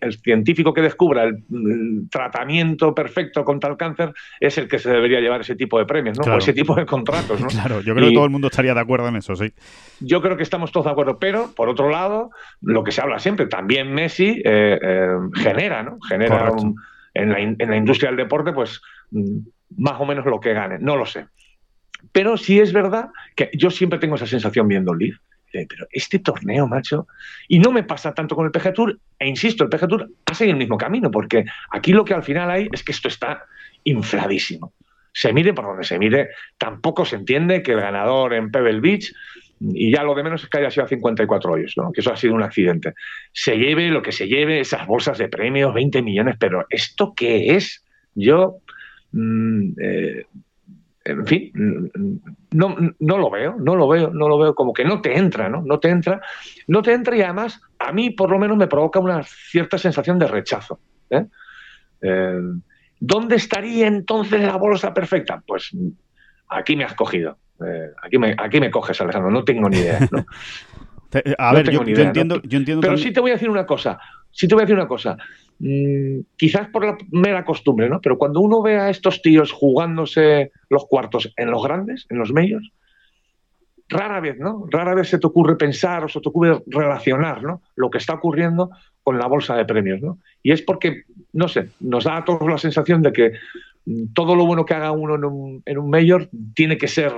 el 0.00 0.12
científico 0.18 0.72
que 0.72 0.80
descubra 0.80 1.24
el, 1.24 1.42
el 1.52 2.08
tratamiento 2.08 2.94
perfecto 2.94 3.44
contra 3.44 3.68
el 3.70 3.76
cáncer 3.76 4.12
es 4.38 4.56
el 4.58 4.68
que 4.68 4.78
se 4.78 4.88
debería 4.90 5.20
llevar 5.20 5.40
ese 5.40 5.56
tipo 5.56 5.78
de 5.78 5.86
premios, 5.86 6.16
¿no? 6.18 6.22
Claro. 6.22 6.36
O 6.36 6.38
ese 6.38 6.52
tipo 6.52 6.74
de 6.76 6.86
contratos, 6.86 7.40
¿no? 7.40 7.48
Claro, 7.50 7.80
yo 7.80 7.94
creo 7.94 8.06
Y- 8.06 8.10
que 8.10 8.14
todo 8.14 8.24
el 8.24 8.30
mundo 8.30 8.46
estaría 8.46 8.74
de 8.74 8.80
acuerdo 8.80 9.08
en 9.08 9.16
eso, 9.16 9.34
sí. 9.34 9.52
yo 10.00 10.22
creo 10.22 10.36
que 10.36 10.44
estamos 10.44 10.70
todos 10.70 10.86
de 10.86 10.92
acuerdo, 10.92 11.18
pero 11.18 11.50
por 11.54 11.68
otro 11.68 11.90
lado, 11.90 12.30
lo 12.60 12.84
que 12.84 12.92
se 12.92 13.00
habla 13.02 13.18
siempre, 13.18 13.46
también 13.46 13.92
Messi 13.92 14.40
eh, 14.44 14.78
eh, 14.80 15.08
genera, 15.34 15.82
¿no? 15.82 15.98
Genera 16.08 16.52
un- 16.52 16.76
en, 17.14 17.30
la, 17.32 17.40
in- 17.40 17.56
en 17.58 17.70
la 17.70 17.76
industria 17.76 18.10
del 18.10 18.16
deporte, 18.18 18.52
pues 18.52 18.80
mm, 19.10 19.38
más 19.78 20.00
o 20.00 20.06
menos 20.06 20.24
lo 20.26 20.38
que 20.38 20.52
gane, 20.54 20.78
no 20.78 20.96
lo 20.96 21.06
sé. 21.06 21.26
Pero 22.12 22.36
sí 22.36 22.60
es 22.60 22.72
verdad 22.72 23.08
que 23.36 23.50
yo 23.52 23.70
siempre 23.70 23.98
tengo 23.98 24.14
esa 24.14 24.26
sensación 24.26 24.66
viendo 24.68 24.92
el 24.92 24.98
Leaf. 24.98 25.16
Pero 25.52 25.86
este 25.90 26.18
torneo, 26.18 26.66
macho, 26.66 27.06
y 27.48 27.58
no 27.58 27.70
me 27.70 27.82
pasa 27.82 28.14
tanto 28.14 28.34
con 28.34 28.46
el 28.46 28.52
PGA 28.52 28.72
Tour, 28.72 28.98
e 29.18 29.28
insisto, 29.28 29.64
el 29.64 29.70
PGA 29.70 29.88
Tour 29.88 30.10
ha 30.26 30.34
seguido 30.34 30.54
el 30.54 30.58
mismo 30.58 30.78
camino, 30.78 31.10
porque 31.10 31.44
aquí 31.70 31.92
lo 31.92 32.04
que 32.04 32.14
al 32.14 32.22
final 32.22 32.50
hay 32.50 32.68
es 32.72 32.82
que 32.82 32.92
esto 32.92 33.08
está 33.08 33.44
infladísimo. 33.84 34.72
Se 35.12 35.32
mire 35.32 35.52
por 35.52 35.66
donde 35.66 35.84
se 35.84 35.98
mire, 35.98 36.30
tampoco 36.56 37.04
se 37.04 37.16
entiende 37.16 37.62
que 37.62 37.72
el 37.72 37.80
ganador 37.80 38.32
en 38.32 38.50
Pebble 38.50 38.80
Beach 38.80 39.12
y 39.74 39.92
ya 39.92 40.02
lo 40.02 40.14
de 40.14 40.24
menos 40.24 40.42
es 40.42 40.48
que 40.48 40.58
haya 40.58 40.70
sido 40.70 40.84
a 40.84 40.88
54 40.88 41.52
hoyos, 41.52 41.74
¿no? 41.76 41.92
que 41.92 42.00
eso 42.00 42.12
ha 42.12 42.16
sido 42.16 42.34
un 42.34 42.42
accidente. 42.42 42.94
Se 43.32 43.56
lleve 43.56 43.88
lo 43.88 44.02
que 44.02 44.12
se 44.12 44.26
lleve, 44.26 44.60
esas 44.60 44.86
bolsas 44.86 45.18
de 45.18 45.28
premios, 45.28 45.72
20 45.72 46.02
millones, 46.02 46.36
pero 46.38 46.66
¿esto 46.68 47.14
qué 47.14 47.54
es? 47.54 47.84
Yo, 48.14 48.56
mm, 49.12 49.72
eh, 49.80 50.26
en 51.04 51.26
fin, 51.26 51.50
no, 52.52 52.76
no 52.98 53.18
lo 53.18 53.30
veo, 53.30 53.56
no 53.58 53.74
lo 53.74 53.88
veo, 53.88 54.10
no 54.10 54.28
lo 54.28 54.38
veo, 54.38 54.54
como 54.54 54.72
que 54.72 54.84
no 54.84 55.00
te 55.00 55.18
entra, 55.18 55.48
¿no? 55.48 55.62
No 55.62 55.80
te 55.80 55.88
entra, 55.88 56.20
no 56.68 56.82
te 56.82 56.92
entra 56.92 57.16
y 57.16 57.22
además 57.22 57.60
a 57.78 57.92
mí 57.92 58.10
por 58.10 58.30
lo 58.30 58.38
menos 58.38 58.56
me 58.56 58.68
provoca 58.68 59.00
una 59.00 59.22
cierta 59.22 59.78
sensación 59.78 60.18
de 60.18 60.28
rechazo. 60.28 60.80
¿eh? 61.10 61.26
Eh, 62.00 62.40
¿Dónde 63.00 63.36
estaría 63.36 63.86
entonces 63.88 64.40
la 64.40 64.56
bolsa 64.56 64.94
perfecta? 64.94 65.42
Pues 65.46 65.70
aquí 66.48 66.76
me 66.76 66.84
has 66.84 66.94
cogido. 66.94 67.38
Eh, 67.66 67.90
aquí, 68.02 68.18
me, 68.18 68.34
aquí 68.38 68.60
me 68.60 68.70
coges, 68.70 69.00
Alejandro, 69.00 69.30
no 69.30 69.44
tengo 69.44 69.68
ni 69.68 69.78
idea. 69.78 69.98
A 71.38 71.52
ver, 71.52 71.70
yo, 71.70 71.82
entiendo, 71.82 72.40
yo 72.42 72.58
entiendo 72.58 72.80
Pero 72.80 72.94
también- 72.94 72.98
sí 73.08 73.12
te 73.12 73.20
voy 73.20 73.32
a 73.32 73.34
decir 73.34 73.50
una 73.50 73.66
cosa. 73.66 73.98
Sí 74.30 74.48
te 74.48 74.54
voy 74.54 74.62
a 74.62 74.64
decir 74.64 74.76
una 74.76 74.88
cosa. 74.88 75.16
Mm, 75.64 76.22
quizás 76.36 76.68
por 76.70 76.84
la 76.84 76.98
mera 77.12 77.44
costumbre, 77.44 77.88
¿no? 77.88 78.00
Pero 78.00 78.18
cuando 78.18 78.40
uno 78.40 78.62
ve 78.62 78.80
a 78.80 78.90
estos 78.90 79.22
tíos 79.22 79.52
jugándose 79.52 80.50
los 80.68 80.86
cuartos 80.86 81.32
en 81.36 81.52
los 81.52 81.62
grandes, 81.62 82.04
en 82.10 82.18
los 82.18 82.32
medios, 82.32 82.72
rara 83.88 84.18
vez, 84.18 84.38
¿no? 84.40 84.66
Rara 84.68 84.96
vez 84.96 85.08
se 85.08 85.20
te 85.20 85.26
ocurre 85.28 85.54
pensar 85.54 86.02
o 86.02 86.08
se 86.08 86.20
te 86.20 86.28
ocurre 86.28 86.60
relacionar, 86.66 87.44
¿no? 87.44 87.62
Lo 87.76 87.90
que 87.90 87.98
está 87.98 88.14
ocurriendo 88.14 88.70
con 89.04 89.20
la 89.20 89.28
bolsa 89.28 89.54
de 89.54 89.64
premios, 89.64 90.02
¿no? 90.02 90.18
Y 90.42 90.50
es 90.50 90.62
porque, 90.62 91.04
no 91.32 91.46
sé, 91.46 91.68
nos 91.78 92.02
da 92.02 92.16
a 92.16 92.24
todos 92.24 92.50
la 92.50 92.58
sensación 92.58 93.00
de 93.00 93.12
que 93.12 93.32
mm, 93.86 94.14
todo 94.14 94.34
lo 94.34 94.44
bueno 94.44 94.64
que 94.64 94.74
haga 94.74 94.90
uno 94.90 95.14
en 95.64 95.78
un, 95.78 95.90
mayor 95.90 96.28
tiene 96.54 96.76
que 96.76 96.88
ser 96.88 97.12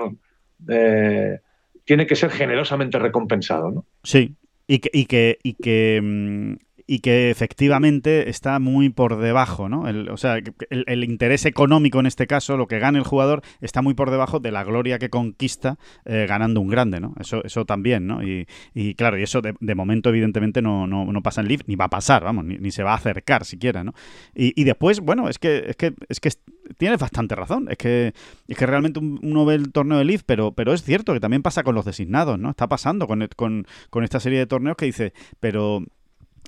eh, 0.69 1.39
tiene 1.87 2.07
que 2.07 2.15
ser 2.15 2.29
generosamente 2.29 2.99
recompensado, 2.99 3.71
¿no? 3.71 3.87
Sí, 4.03 4.35
y 4.67 4.81
que, 4.81 4.91
y 4.93 5.07
que, 5.07 5.39
y 5.43 5.55
que, 5.55 6.01
mm, 6.03 6.55
y 6.87 6.99
que 6.99 7.31
efectivamente 7.31 8.29
está 8.29 8.59
muy 8.59 8.91
por 8.91 9.19
debajo, 9.19 9.69
¿no? 9.69 9.85
O 10.13 10.17
sea, 10.17 10.39
el, 10.71 11.05
interés 11.05 11.47
económico 11.47 12.01
en 12.01 12.07
este 12.07 12.27
caso, 12.27 12.57
lo 12.57 12.67
que 12.67 12.79
gana 12.79 12.99
el 12.99 13.05
jugador, 13.05 13.43
está 13.61 13.81
muy 13.81 13.95
por 13.95 14.11
debajo 14.11 14.39
de 14.41 14.51
la 14.53 14.65
gloria 14.65 14.99
que 14.99 15.09
conquista 15.09 15.79
eh, 16.05 16.27
ganando 16.29 16.61
un 16.61 16.69
grande, 16.69 17.01
¿no? 17.01 17.15
Eso, 17.19 17.43
eso 17.45 17.65
también, 17.65 18.07
¿no? 18.07 18.23
Y, 18.23 18.47
y 18.75 18.95
claro, 18.95 19.19
y 19.19 19.23
eso 19.23 19.41
de, 19.41 19.75
momento 19.75 20.11
evidentemente 20.11 20.61
no, 20.63 20.87
no, 20.87 21.05
no 21.11 21.23
pasa 21.23 21.41
en 21.41 21.49
Leaf, 21.49 21.63
ni 21.67 21.75
va 21.77 21.87
a 21.87 21.91
pasar, 21.91 22.23
vamos, 22.23 22.45
ni, 22.45 22.71
se 22.71 22.83
va 22.83 22.93
a 22.93 22.97
acercar 22.97 23.45
siquiera, 23.45 23.83
¿no? 23.83 23.95
Y, 24.35 24.53
y 24.61 24.65
después, 24.65 25.01
bueno, 25.01 25.29
es 25.29 25.39
que, 25.39 25.65
es 25.69 25.77
que, 25.77 25.95
es 26.09 26.21
que 26.21 26.29
es- 26.29 26.41
tienes 26.77 26.99
bastante 26.99 27.35
razón, 27.35 27.69
es 27.71 27.79
que, 27.79 28.13
es 28.49 28.57
que 28.59 28.67
realmente 28.67 28.99
un- 28.99 29.21
uno 29.23 29.45
ve 29.45 29.55
el 29.55 29.73
torneo 29.73 29.99
de 29.99 30.05
Leaf, 30.05 30.23
pero, 30.27 30.53
pero 30.53 30.73
es 30.75 30.83
cierto 30.83 31.13
que 31.15 31.21
también 31.21 31.43
pasa 31.43 31.63
con 31.63 31.75
los 31.75 31.85
designados, 31.85 32.39
¿no? 32.39 32.51
Está 32.51 32.69
pasando 32.69 33.07
con, 33.07 33.27
con, 33.37 33.67
con 33.91 34.05
esta 34.05 34.21
serie 34.21 34.39
de 34.39 34.47
torneos 34.47 34.77
que 34.77 34.87
dice, 34.87 35.13
pero 35.41 35.83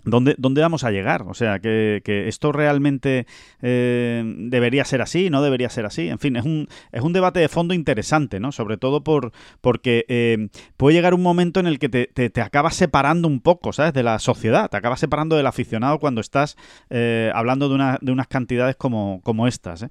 ¿Dónde, 0.06 0.36
¿Dónde 0.38 0.60
vamos 0.60 0.84
a 0.84 0.92
llegar? 0.92 1.22
O 1.22 1.34
sea, 1.34 1.58
que, 1.58 2.00
que 2.04 2.28
esto 2.28 2.52
realmente 2.52 3.26
eh, 3.60 4.22
debería 4.24 4.84
ser 4.84 5.02
así, 5.02 5.30
no 5.30 5.42
debería 5.42 5.68
ser 5.68 5.84
así. 5.84 6.08
En 6.08 6.20
fin, 6.20 6.36
es 6.36 6.44
un, 6.44 6.68
es 6.92 7.02
un 7.02 7.12
debate 7.12 7.40
de 7.40 7.48
fondo 7.48 7.74
interesante, 7.74 8.38
¿no? 8.38 8.52
Sobre 8.52 8.76
todo 8.76 9.02
por, 9.02 9.32
porque 9.60 10.04
eh, 10.08 10.48
puede 10.76 10.94
llegar 10.94 11.12
un 11.12 11.22
momento 11.22 11.58
en 11.58 11.66
el 11.66 11.80
que 11.80 11.88
te, 11.88 12.06
te, 12.06 12.30
te 12.30 12.40
acabas 12.40 12.76
separando 12.76 13.26
un 13.26 13.40
poco, 13.40 13.72
¿sabes? 13.72 13.92
De 13.94 14.04
la 14.04 14.20
sociedad, 14.20 14.70
te 14.70 14.76
acabas 14.76 15.00
separando 15.00 15.36
del 15.36 15.46
aficionado 15.46 15.98
cuando 15.98 16.20
estás 16.20 16.56
eh, 16.88 17.32
hablando 17.34 17.68
de, 17.68 17.74
una, 17.74 17.98
de 18.00 18.12
unas 18.12 18.28
cantidades 18.28 18.76
como, 18.76 19.20
como 19.24 19.48
estas. 19.48 19.86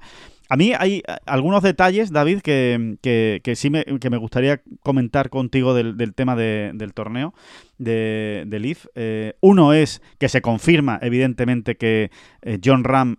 A 0.50 0.58
mí 0.58 0.74
hay 0.78 0.98
eh, 1.08 1.16
algunos 1.26 1.64
detalles, 1.64 2.12
David, 2.12 2.42
que, 2.42 2.98
que, 3.02 3.42
que 3.44 3.56
sí 3.56 3.70
me, 3.70 3.84
que 4.00 4.10
me 4.10 4.18
gustaría 4.18 4.62
comentar 4.82 5.30
contigo 5.30 5.74
del, 5.74 5.98
del 5.98 6.14
tema 6.14 6.36
de- 6.36 6.72
del 6.76 6.94
torneo 6.94 7.34
de, 7.78 8.44
de 8.48 8.60
Leaf. 8.60 8.86
Eh, 8.96 9.34
uno 9.42 9.74
es 9.74 10.02
que 10.20 10.30
se 10.30 10.42
confirma, 10.42 11.00
evidentemente, 11.02 11.76
que 11.78 12.12
eh, 12.42 12.60
John 12.64 12.84
Ram 12.84 13.18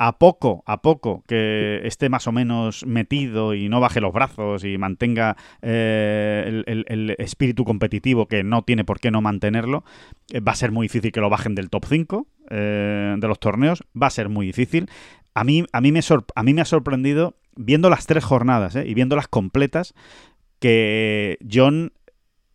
a 0.00 0.18
poco, 0.18 0.64
a 0.66 0.82
poco 0.82 1.22
que 1.28 1.82
esté 1.84 2.08
más 2.08 2.26
o 2.26 2.32
menos 2.32 2.84
metido 2.84 3.54
y 3.54 3.68
no 3.68 3.78
baje 3.78 4.00
los 4.00 4.12
brazos 4.12 4.64
y 4.64 4.76
mantenga 4.76 5.36
el, 5.62 6.64
el- 6.66 7.14
espíritu 7.18 7.64
competitivo 7.64 8.26
que 8.26 8.42
no 8.42 8.62
tiene 8.62 8.84
por 8.84 8.98
qué 8.98 9.12
no 9.12 9.20
mantenerlo, 9.20 9.84
va 10.36 10.50
a 10.50 10.56
ser 10.56 10.72
muy 10.72 10.86
difícil 10.86 11.12
que 11.12 11.20
lo 11.20 11.30
bajen 11.30 11.54
del 11.54 11.70
top 11.70 11.84
5 11.86 12.26
eh, 12.50 13.14
de 13.18 13.28
los 13.28 13.38
torneos, 13.38 13.84
va 14.00 14.08
a 14.08 14.10
ser 14.10 14.28
muy 14.28 14.46
difícil. 14.46 14.88
A 15.38 15.44
mí, 15.44 15.64
a 15.70 15.80
mí, 15.80 15.92
me, 15.92 16.00
a 16.34 16.42
mí 16.42 16.52
me 16.52 16.60
ha 16.60 16.64
sorprendido, 16.64 17.36
viendo 17.54 17.90
las 17.90 18.06
tres 18.06 18.24
jornadas 18.24 18.74
eh, 18.74 18.84
y 18.88 18.94
viéndolas 18.94 19.28
completas, 19.28 19.94
que 20.58 21.38
John 21.48 21.92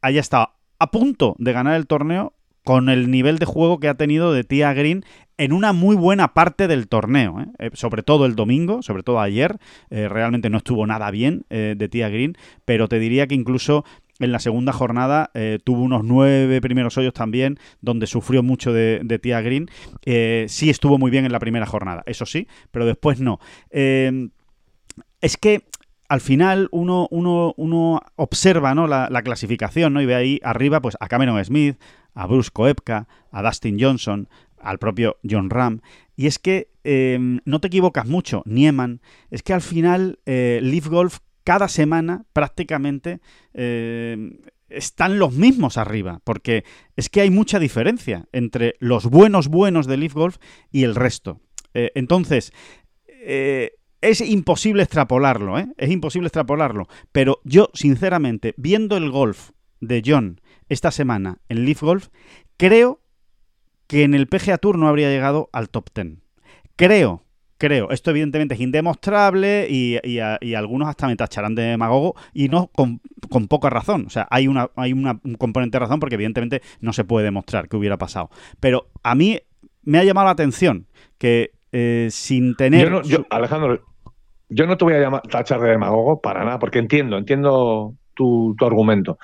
haya 0.01 0.19
estado 0.19 0.49
a 0.79 0.91
punto 0.91 1.37
de 1.39 1.53
ganar 1.53 1.77
el 1.77 1.87
torneo 1.87 2.33
con 2.65 2.89
el 2.89 3.09
nivel 3.09 3.39
de 3.39 3.45
juego 3.45 3.79
que 3.79 3.87
ha 3.87 3.93
tenido 3.95 4.33
de 4.33 4.43
Tia 4.43 4.73
Green 4.73 5.05
en 5.37 5.53
una 5.53 5.71
muy 5.71 5.95
buena 5.95 6.33
parte 6.33 6.67
del 6.67 6.89
torneo, 6.89 7.39
¿eh? 7.39 7.45
Eh, 7.57 7.69
sobre 7.71 8.03
todo 8.03 8.25
el 8.25 8.35
domingo, 8.35 8.81
sobre 8.81 9.03
todo 9.03 9.21
ayer, 9.21 9.59
eh, 9.89 10.09
realmente 10.09 10.49
no 10.49 10.57
estuvo 10.57 10.85
nada 10.85 11.09
bien 11.09 11.45
de 11.49 11.87
Tia 11.89 12.09
Green, 12.09 12.35
pero 12.65 12.89
te 12.89 12.99
diría 12.99 13.27
que 13.27 13.35
incluso 13.35 13.85
en 14.19 14.31
la 14.31 14.39
segunda 14.39 14.73
jornada 14.73 15.31
eh, 15.33 15.59
tuvo 15.63 15.81
unos 15.81 16.03
nueve 16.03 16.61
primeros 16.61 16.97
hoyos 16.97 17.13
también, 17.13 17.57
donde 17.81 18.07
sufrió 18.07 18.43
mucho 18.43 18.71
de, 18.71 19.19
Tia 19.21 19.41
Green. 19.41 19.69
Eh, 20.05 20.45
sí 20.49 20.69
estuvo 20.69 20.97
muy 20.97 21.11
bien 21.11 21.25
en 21.25 21.31
la 21.31 21.39
primera 21.39 21.65
jornada, 21.65 22.03
eso 22.05 22.25
sí, 22.25 22.47
pero 22.71 22.85
después 22.85 23.19
no. 23.19 23.39
Eh, 23.69 24.29
es 25.21 25.37
que 25.37 25.63
al 26.09 26.21
final 26.21 26.67
uno, 26.71 27.07
uno, 27.09 27.53
uno 27.57 28.01
observa 28.15 28.75
¿no? 28.75 28.87
la, 28.87 29.07
la 29.09 29.23
clasificación 29.23 29.93
¿no? 29.93 30.01
y 30.01 30.05
ve 30.05 30.15
ahí 30.15 30.39
arriba 30.43 30.81
pues, 30.81 30.95
a 30.99 31.07
Cameron 31.07 31.43
Smith, 31.43 31.77
a 32.13 32.27
Bruce 32.27 32.51
Koepka, 32.53 33.07
a 33.31 33.41
Dustin 33.41 33.77
Johnson, 33.79 34.27
al 34.59 34.79
propio 34.79 35.17
John 35.27 35.49
Ram. 35.49 35.81
Y 36.15 36.27
es 36.27 36.39
que 36.39 36.69
eh, 36.83 37.17
no 37.45 37.59
te 37.59 37.67
equivocas 37.67 38.07
mucho, 38.07 38.43
Nieman. 38.45 39.01
Es 39.31 39.43
que 39.43 39.53
al 39.53 39.61
final 39.61 40.19
eh, 40.25 40.59
Leaf 40.61 40.87
Golf 40.87 41.19
cada 41.43 41.67
semana 41.67 42.25
prácticamente 42.33 43.19
eh, 43.53 44.39
están 44.69 45.19
los 45.19 45.33
mismos 45.33 45.77
arriba, 45.77 46.21
porque 46.23 46.63
es 46.95 47.09
que 47.09 47.21
hay 47.21 47.29
mucha 47.29 47.59
diferencia 47.59 48.27
entre 48.31 48.75
los 48.79 49.05
buenos 49.05 49.47
buenos 49.47 49.87
de 49.87 49.97
Leaf 49.97 50.13
Golf 50.13 50.37
y 50.71 50.83
el 50.83 50.95
resto. 50.95 51.41
Eh, 51.73 51.91
entonces, 51.95 52.51
eh, 53.07 53.73
es 54.01 54.21
imposible 54.21 54.83
extrapolarlo. 54.83 55.57
Es 55.77 55.89
imposible 55.89 56.27
extrapolarlo. 56.27 56.87
Pero 57.11 57.39
yo, 57.43 57.69
sinceramente, 57.73 58.53
viendo 58.57 58.97
el 58.97 59.09
golf 59.09 59.51
de 59.79 60.01
John 60.05 60.41
esta 60.69 60.91
semana 60.91 61.39
en 61.47 61.65
Leaf 61.65 61.81
Golf, 61.81 62.09
creo 62.57 63.01
que 63.87 64.03
en 64.03 64.13
el 64.13 64.27
PGA 64.27 64.57
Tour 64.57 64.77
no 64.77 64.87
habría 64.87 65.09
llegado 65.09 65.49
al 65.53 65.69
top 65.69 65.89
10. 65.93 66.17
Creo, 66.75 67.23
creo. 67.67 67.89
Esto 67.91 68.11
evidentemente 68.11 68.55
es 68.55 68.59
indemostrable 68.59 69.67
y, 69.69 69.97
y 70.03 70.19
a- 70.19 70.37
y 70.41 70.53
algunos 70.55 70.89
hasta 70.89 71.07
me 71.07 71.15
tacharán 71.15 71.55
de 71.55 71.63
demagogo 71.63 72.13
y 72.33 72.49
no 72.49 72.67
con, 72.67 72.99
con 73.29 73.47
poca 73.47 73.69
razón. 73.69 74.03
O 74.07 74.09
sea, 74.09 74.27
hay, 74.29 74.49
una, 74.49 74.69
hay 74.75 74.91
una- 74.91 75.17
un 75.23 75.35
componente 75.35 75.75
de 75.75 75.79
razón 75.79 76.01
porque 76.01 76.15
evidentemente 76.15 76.61
no 76.81 76.91
se 76.91 77.05
puede 77.05 77.23
demostrar 77.25 77.69
que 77.69 77.77
hubiera 77.77 77.97
pasado. 77.97 78.29
Pero 78.59 78.87
a 79.01 79.15
mí 79.15 79.39
me 79.83 79.97
ha 79.99 80.03
llamado 80.03 80.25
la 80.25 80.31
atención 80.31 80.87
que 81.17 81.51
eh, 81.71 82.09
sin 82.11 82.55
tener... 82.55 82.83
Yo 82.83 82.89
no- 82.89 83.01
yo- 83.03 83.17
su- 83.19 83.25
Alejandro, 83.29 83.79
yo 84.49 84.67
no 84.67 84.75
te 84.77 84.83
voy 84.83 84.95
a 84.95 84.99
llamar, 84.99 85.21
tachar 85.21 85.61
de 85.61 85.69
demagogo 85.69 86.19
para 86.21 86.43
nada, 86.43 86.59
porque 86.59 86.79
entiendo, 86.79 87.17
entiendo 87.17 87.95
tu, 88.13 88.55
tu, 88.57 88.65
argumento. 88.65 89.17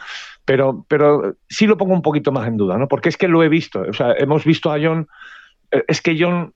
Pero, 0.46 0.86
pero 0.88 1.36
sí 1.50 1.68
lo 1.68 1.78
pongo 1.78 1.94
un 1.94 2.02
poquito 2.02 2.32
más 2.32 2.48
en 2.48 2.56
duda, 2.58 2.78
¿no? 2.78 2.88
Porque 2.88 3.10
es 3.10 3.18
que 3.18 3.28
lo 3.28 3.44
he 3.44 3.50
visto. 3.50 3.82
O 3.82 3.94
sea, 3.94 4.14
hemos 4.18 4.46
visto 4.46 4.72
a 4.72 4.78
John. 4.82 5.08
eh, 5.72 5.84
Es 5.88 6.02
que 6.02 6.16
John, 6.20 6.54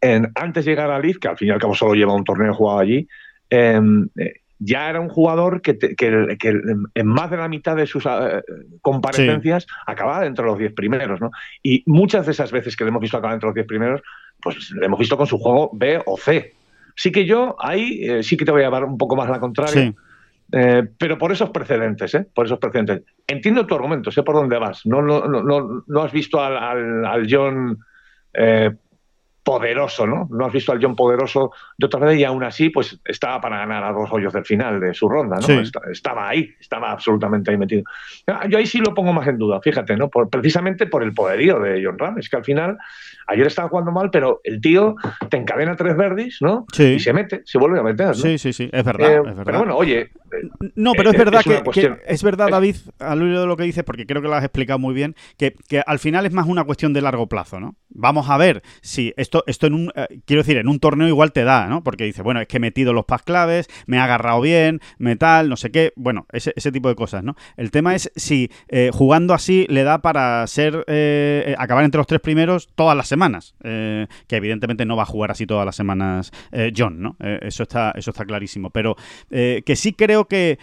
en- 0.00 0.30
antes 0.34 0.64
de 0.64 0.70
llegar 0.72 0.90
a 0.90 0.98
Leeds, 0.98 1.18
que 1.18 1.28
al 1.28 1.36
fin 1.36 1.48
y 1.48 1.50
al 1.50 1.58
cabo 1.60 1.74
solo 1.74 1.94
lleva 1.94 2.14
un 2.14 2.24
torneo 2.24 2.54
jugado 2.54 2.78
allí, 2.80 3.08
eh, 3.50 3.80
eh, 4.16 4.34
ya 4.62 4.90
era 4.90 5.00
un 5.00 5.08
jugador 5.08 5.62
que, 5.62 5.72
te- 5.74 5.96
que- 5.96 6.36
que 6.38 6.48
en 6.94 7.06
más 7.06 7.30
de 7.30 7.36
la 7.38 7.48
mitad 7.48 7.74
de 7.76 7.86
sus 7.86 8.04
eh, 8.06 8.42
comparecencias 8.82 9.66
acababa 9.86 10.26
entre 10.26 10.44
los 10.44 10.58
10 10.58 10.72
primeros, 10.74 11.20
¿no? 11.20 11.30
Y 11.62 11.82
muchas 11.86 12.26
de 12.26 12.32
esas 12.32 12.52
veces 12.52 12.76
que 12.76 12.84
le 12.84 12.88
hemos 12.90 13.00
visto 13.00 13.16
acabar 13.16 13.34
entre 13.34 13.46
los 13.48 13.54
10 13.54 13.66
primeros, 13.66 14.02
pues 14.40 14.70
le 14.72 14.84
hemos 14.86 14.98
visto 14.98 15.16
con 15.16 15.26
su 15.26 15.38
juego 15.38 15.70
B 15.72 16.02
o 16.04 16.16
C. 16.16 16.54
Sí 16.94 17.10
que 17.10 17.24
yo 17.24 17.56
ahí 17.58 18.00
eh, 18.02 18.22
sí 18.22 18.36
que 18.36 18.44
te 18.44 18.52
voy 18.52 18.60
a 18.60 18.64
llevar 18.64 18.84
un 18.84 18.98
poco 18.98 19.16
más 19.16 19.30
la 19.30 19.40
contraria. 19.40 19.72
Sí. 19.82 19.94
Eh, 20.52 20.82
pero 20.98 21.16
por 21.16 21.30
esos 21.32 21.50
precedentes, 21.50 22.12
¿eh? 22.14 22.26
Por 22.34 22.44
esos 22.46 22.58
precedentes. 22.58 23.02
Entiendo 23.26 23.64
tu 23.66 23.74
argumento, 23.76 24.10
sé 24.10 24.22
por 24.22 24.34
dónde 24.34 24.58
vas. 24.58 24.84
No, 24.84 25.00
no, 25.00 25.26
no, 25.26 25.42
no, 25.42 25.84
no 25.86 26.02
has 26.02 26.12
visto 26.12 26.42
al, 26.42 26.56
al, 26.58 27.06
al 27.06 27.26
John 27.30 27.78
eh, 28.34 28.70
poderoso, 29.50 30.06
¿no? 30.06 30.28
No 30.30 30.46
has 30.46 30.52
visto 30.52 30.70
al 30.70 30.78
John 30.80 30.94
poderoso 30.94 31.50
de 31.76 31.86
otra 31.86 31.98
vez 32.06 32.20
y 32.20 32.22
aún 32.24 32.44
así, 32.44 32.70
pues 32.70 33.00
estaba 33.04 33.40
para 33.40 33.58
ganar 33.58 33.82
a 33.82 33.90
dos 33.92 34.08
hoyos 34.12 34.32
del 34.32 34.44
final 34.44 34.78
de 34.78 34.94
su 34.94 35.08
ronda, 35.08 35.36
¿no? 35.38 35.42
Sí. 35.42 35.60
Estaba 35.90 36.28
ahí, 36.28 36.54
estaba 36.60 36.92
absolutamente 36.92 37.50
ahí 37.50 37.56
metido. 37.58 37.82
Ah, 38.28 38.46
Yo 38.48 38.58
ahí 38.58 38.66
sí 38.66 38.78
lo 38.78 38.94
pongo 38.94 39.12
más 39.12 39.26
en 39.26 39.38
duda, 39.38 39.60
fíjate, 39.60 39.96
¿no? 39.96 40.08
Por- 40.08 40.30
precisamente 40.30 40.86
por 40.86 41.02
el 41.02 41.12
poderío 41.12 41.58
de 41.58 41.82
John 41.84 41.98
Ram. 41.98 42.18
Es 42.18 42.28
que 42.28 42.36
al 42.36 42.44
final, 42.44 42.78
ayer 43.26 43.48
estaba 43.48 43.68
jugando 43.68 43.90
mal, 43.90 44.10
pero 44.12 44.40
el 44.44 44.60
tío 44.60 44.94
te 45.28 45.36
encadena 45.36 45.74
tres 45.74 45.96
verdis, 45.96 46.38
¿no? 46.40 46.64
Sí. 46.72 46.84
Y 46.84 47.00
se 47.00 47.12
mete, 47.12 47.42
se 47.44 47.58
vuelve 47.58 47.80
a 47.80 47.82
meter, 47.82 48.06
¿no? 48.08 48.14
Sí, 48.14 48.38
sí, 48.38 48.52
sí, 48.52 48.70
es 48.72 48.84
verdad. 48.84 49.10
Eh, 49.10 49.16
es 49.16 49.24
verdad. 49.24 49.42
pero 49.44 49.58
bueno, 49.58 49.76
oye, 49.76 50.10
No, 50.74 50.92
pero 50.92 51.10
es 51.10 51.16
Eh, 51.16 51.18
verdad 51.18 51.40
es 51.40 51.46
una 51.46 51.62
que, 51.72 51.96
es 52.06 52.22
verdad, 52.22 52.48
David, 52.50 52.76
al 52.98 53.22
hilo 53.22 53.40
de 53.42 53.46
lo 53.46 53.56
que 53.56 53.64
dices, 53.64 53.84
porque 53.84 54.06
creo 54.06 54.22
que 54.22 54.28
lo 54.28 54.34
has 54.34 54.44
explicado 54.44 54.78
muy 54.78 54.94
bien, 54.94 55.14
que, 55.36 55.54
que 55.68 55.82
al 55.86 55.98
final 55.98 56.26
es 56.26 56.32
más 56.32 56.46
una 56.46 56.64
cuestión 56.64 56.92
de 56.92 57.00
largo 57.02 57.28
plazo, 57.28 57.60
¿no? 57.60 57.76
Vamos 57.88 58.30
a 58.30 58.36
ver 58.36 58.62
si 58.82 59.12
esto, 59.16 59.44
esto 59.46 59.66
en 59.66 59.74
un, 59.74 59.92
eh, 59.94 60.20
quiero 60.24 60.42
decir, 60.42 60.56
en 60.56 60.68
un 60.68 60.78
torneo 60.78 61.08
igual 61.08 61.32
te 61.32 61.44
da, 61.44 61.66
¿no? 61.66 61.82
Porque 61.82 62.04
dice, 62.04 62.22
bueno, 62.22 62.40
es 62.40 62.46
que 62.46 62.58
he 62.58 62.60
metido 62.60 62.92
los 62.92 63.04
pas 63.04 63.22
claves, 63.22 63.68
me 63.86 63.98
ha 63.98 64.04
agarrado 64.04 64.40
bien, 64.40 64.80
me 64.98 65.16
tal, 65.16 65.48
no 65.48 65.56
sé 65.56 65.70
qué, 65.70 65.92
bueno, 65.96 66.26
ese, 66.32 66.52
ese 66.56 66.72
tipo 66.72 66.88
de 66.88 66.94
cosas, 66.94 67.24
¿no? 67.24 67.36
El 67.56 67.70
tema 67.70 67.94
es 67.94 68.10
si 68.16 68.50
eh, 68.68 68.90
jugando 68.92 69.34
así 69.34 69.66
le 69.68 69.82
da 69.82 70.00
para 70.02 70.46
ser, 70.46 70.84
eh, 70.86 71.44
eh, 71.48 71.54
acabar 71.58 71.84
entre 71.84 71.98
los 71.98 72.06
tres 72.06 72.20
primeros 72.20 72.68
todas 72.74 72.96
las 72.96 73.08
semanas, 73.08 73.54
eh, 73.64 74.06
que 74.26 74.36
evidentemente 74.36 74.84
no 74.84 74.96
va 74.96 75.02
a 75.02 75.06
jugar 75.06 75.30
así 75.30 75.46
todas 75.46 75.66
las 75.66 75.76
semanas 75.76 76.30
eh, 76.52 76.72
John, 76.76 77.00
¿no? 77.00 77.16
Eh, 77.20 77.40
eso 77.42 77.62
está, 77.64 77.92
eso 77.96 78.10
está 78.10 78.24
clarísimo, 78.24 78.70
pero 78.70 78.96
eh, 79.30 79.62
que 79.64 79.76
sí 79.76 79.92
creo 79.92 80.19
que 80.26 80.58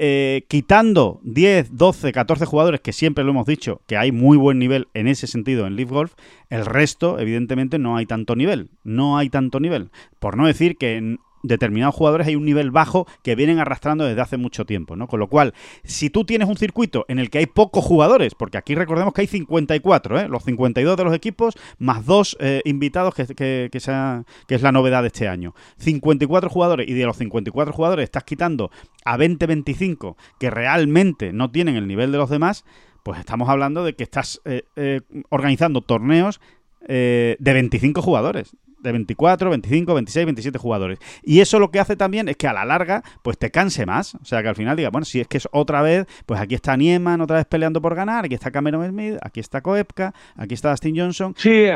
eh, 0.00 0.44
quitando 0.46 1.18
10, 1.24 1.76
12, 1.76 2.12
14 2.12 2.46
jugadores, 2.46 2.80
que 2.80 2.92
siempre 2.92 3.24
lo 3.24 3.30
hemos 3.30 3.46
dicho, 3.46 3.80
que 3.88 3.96
hay 3.96 4.12
muy 4.12 4.36
buen 4.36 4.60
nivel 4.60 4.86
en 4.94 5.08
ese 5.08 5.26
sentido 5.26 5.66
en 5.66 5.74
Leaf 5.74 5.90
Golf, 5.90 6.12
el 6.50 6.64
resto, 6.64 7.18
evidentemente, 7.18 7.80
no 7.80 7.96
hay 7.96 8.06
tanto 8.06 8.36
nivel. 8.36 8.70
No 8.84 9.18
hay 9.18 9.28
tanto 9.28 9.58
nivel. 9.58 9.90
Por 10.20 10.36
no 10.36 10.46
decir 10.46 10.76
que 10.76 10.96
en 10.96 11.18
determinados 11.48 11.94
jugadores 11.94 12.26
hay 12.28 12.36
un 12.36 12.44
nivel 12.44 12.70
bajo 12.70 13.06
que 13.22 13.34
vienen 13.34 13.58
arrastrando 13.58 14.04
desde 14.04 14.20
hace 14.20 14.36
mucho 14.36 14.64
tiempo, 14.64 14.94
¿no? 14.96 15.08
Con 15.08 15.18
lo 15.20 15.28
cual, 15.28 15.54
si 15.82 16.10
tú 16.10 16.24
tienes 16.24 16.48
un 16.48 16.56
circuito 16.56 17.04
en 17.08 17.18
el 17.18 17.30
que 17.30 17.38
hay 17.38 17.46
pocos 17.46 17.84
jugadores, 17.84 18.34
porque 18.34 18.58
aquí 18.58 18.74
recordemos 18.74 19.12
que 19.14 19.22
hay 19.22 19.26
54, 19.26 20.20
¿eh? 20.20 20.28
los 20.28 20.44
52 20.44 20.96
de 20.96 21.04
los 21.04 21.14
equipos, 21.14 21.54
más 21.78 22.04
dos 22.06 22.36
eh, 22.40 22.62
invitados, 22.64 23.14
que, 23.14 23.26
que, 23.26 23.68
que, 23.72 23.80
sea- 23.80 24.24
que 24.46 24.54
es 24.54 24.62
la 24.62 24.72
novedad 24.72 25.02
de 25.02 25.08
este 25.08 25.26
año. 25.28 25.54
54 25.78 26.48
jugadores, 26.50 26.88
y 26.88 26.92
de 26.94 27.04
los 27.04 27.16
54 27.16 27.72
jugadores 27.72 28.04
estás 28.04 28.24
quitando 28.24 28.70
a 29.04 29.16
20-25 29.16 30.16
que 30.38 30.50
realmente 30.50 31.32
no 31.32 31.50
tienen 31.50 31.76
el 31.76 31.86
nivel 31.86 32.12
de 32.12 32.18
los 32.18 32.30
demás, 32.30 32.64
pues 33.02 33.18
estamos 33.20 33.48
hablando 33.48 33.84
de 33.84 33.94
que 33.94 34.02
estás 34.04 34.40
eh, 34.44 34.64
eh, 34.76 35.00
organizando 35.30 35.80
torneos 35.80 36.40
eh, 36.86 37.36
de 37.38 37.52
25 37.54 38.02
jugadores. 38.02 38.54
De 38.80 38.92
24, 38.92 39.50
25, 39.50 39.94
26, 39.94 40.26
27 40.26 40.58
jugadores. 40.58 40.98
Y 41.22 41.40
eso 41.40 41.58
lo 41.58 41.70
que 41.70 41.80
hace 41.80 41.96
también 41.96 42.28
es 42.28 42.36
que 42.36 42.46
a 42.46 42.52
la 42.52 42.64
larga, 42.64 43.02
pues 43.22 43.36
te 43.38 43.50
canse 43.50 43.86
más. 43.86 44.14
O 44.14 44.24
sea, 44.24 44.42
que 44.42 44.48
al 44.48 44.54
final 44.54 44.76
diga, 44.76 44.90
bueno, 44.90 45.04
si 45.04 45.20
es 45.20 45.26
que 45.26 45.38
es 45.38 45.48
otra 45.52 45.82
vez, 45.82 46.06
pues 46.26 46.40
aquí 46.40 46.54
está 46.54 46.76
Nieman 46.76 47.20
otra 47.20 47.36
vez 47.36 47.46
peleando 47.46 47.80
por 47.82 47.94
ganar, 47.94 48.24
aquí 48.24 48.34
está 48.34 48.50
Cameron 48.50 48.88
Smith, 48.88 49.16
aquí 49.22 49.40
está 49.40 49.60
Koepka, 49.60 50.14
aquí 50.36 50.54
está 50.54 50.70
Dustin 50.70 50.96
Johnson. 50.96 51.34
Sí, 51.36 51.66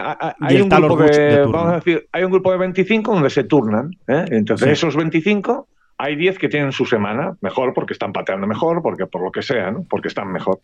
hay 0.40 0.60
un, 0.60 0.68
grupo 0.68 1.02
de 1.02 1.44
vamos 1.44 1.72
a 1.72 1.74
decir, 1.76 2.08
hay 2.12 2.24
un 2.24 2.30
grupo 2.30 2.52
de 2.52 2.58
25 2.58 3.12
donde 3.12 3.30
se 3.30 3.44
turnan. 3.44 3.90
¿eh? 4.06 4.24
Entonces, 4.30 4.66
Sí. 4.66 4.72
esos 4.72 4.96
25, 4.96 5.68
hay 5.98 6.16
10 6.16 6.38
que 6.38 6.48
tienen 6.48 6.72
su 6.72 6.84
semana 6.84 7.36
mejor 7.40 7.74
porque 7.74 7.92
están 7.92 8.12
pateando 8.12 8.46
mejor, 8.46 8.82
porque 8.82 9.06
por 9.06 9.22
lo 9.22 9.30
que 9.30 9.42
sea, 9.42 9.70
¿no? 9.70 9.84
porque 9.88 10.08
están 10.08 10.30
mejor. 10.32 10.60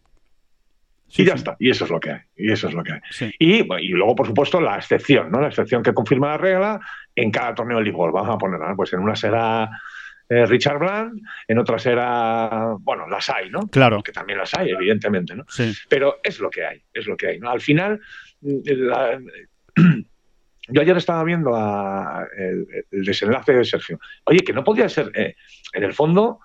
Sí, 1.09 1.23
y 1.23 1.25
ya 1.27 1.33
sí. 1.33 1.39
está. 1.39 1.57
Y 1.59 1.71
eso 1.71 1.85
es 1.85 1.91
lo 1.91 1.99
que 2.01 2.11
hay. 2.13 2.21
Y 2.37 2.53
eso 2.53 2.69
es 2.69 2.75
lo 2.75 2.83
que 2.85 2.93
hay. 2.93 3.01
Sí. 3.11 3.31
Y, 3.39 3.55
y 3.83 3.89
luego, 3.89 4.15
por 4.15 4.27
supuesto, 4.27 4.61
la 4.61 4.77
excepción, 4.77 5.31
¿no? 5.31 5.41
La 5.41 5.49
excepción 5.49 5.83
que 5.83 5.95
confirma 5.95 6.29
la 6.29 6.37
regla 6.39 6.81
en 7.17 7.31
cada 7.31 7.55
torneo 7.55 7.79
de 7.79 7.85
League. 7.85 7.99
Vamos 7.99 8.29
a 8.35 8.39
poner, 8.39 8.61
¿no? 8.61 8.77
pues 8.77 8.93
en 8.93 9.01
una 9.01 9.17
será 9.17 9.69
eh, 10.29 10.45
Richard 10.45 10.79
Bland, 10.79 11.21
en 11.49 11.59
otra 11.59 11.79
será, 11.79 12.75
bueno, 12.81 13.09
las 13.09 13.31
hay, 13.31 13.49
¿no? 13.51 13.61
Claro. 13.69 14.03
Que 14.03 14.13
también 14.13 14.39
las 14.39 14.53
hay, 14.55 14.71
evidentemente, 14.71 15.35
¿no? 15.35 15.45
Sí. 15.49 15.73
Pero 15.89 16.17
es 16.23 16.39
lo 16.41 16.51
que 16.51 16.67
hay, 16.67 16.83
es 16.93 17.07
lo 17.07 17.17
que 17.17 17.29
hay. 17.29 17.39
¿no? 17.39 17.49
Al 17.51 17.63
final, 17.63 17.99
mm, 18.43 18.59
la- 18.67 19.19
yo 20.69 20.81
ayer 20.83 20.97
estaba 20.97 21.25
viendo 21.25 21.55
a- 21.57 22.27
el, 22.37 22.67
el 22.91 23.05
desenlace 23.05 23.55
de 23.55 23.65
Sergio. 23.65 23.99
Oye, 24.25 24.41
que 24.41 24.53
no 24.53 24.63
podía 24.65 24.89
ser, 24.89 25.11
eh, 25.15 25.35
en 25.73 25.83
el 25.85 25.95
fondo, 25.95 26.41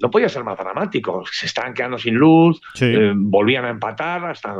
no 0.00 0.10
podía 0.10 0.28
ser 0.28 0.44
más 0.44 0.58
dramático. 0.58 1.24
Se 1.30 1.46
estaban 1.46 1.74
quedando 1.74 1.98
sin 1.98 2.14
luz, 2.14 2.60
Sí. 2.74 2.86
eh, 2.86 3.12
volvían 3.14 3.64
a 3.64 3.70
empatar, 3.70 4.24
hasta 4.26 4.54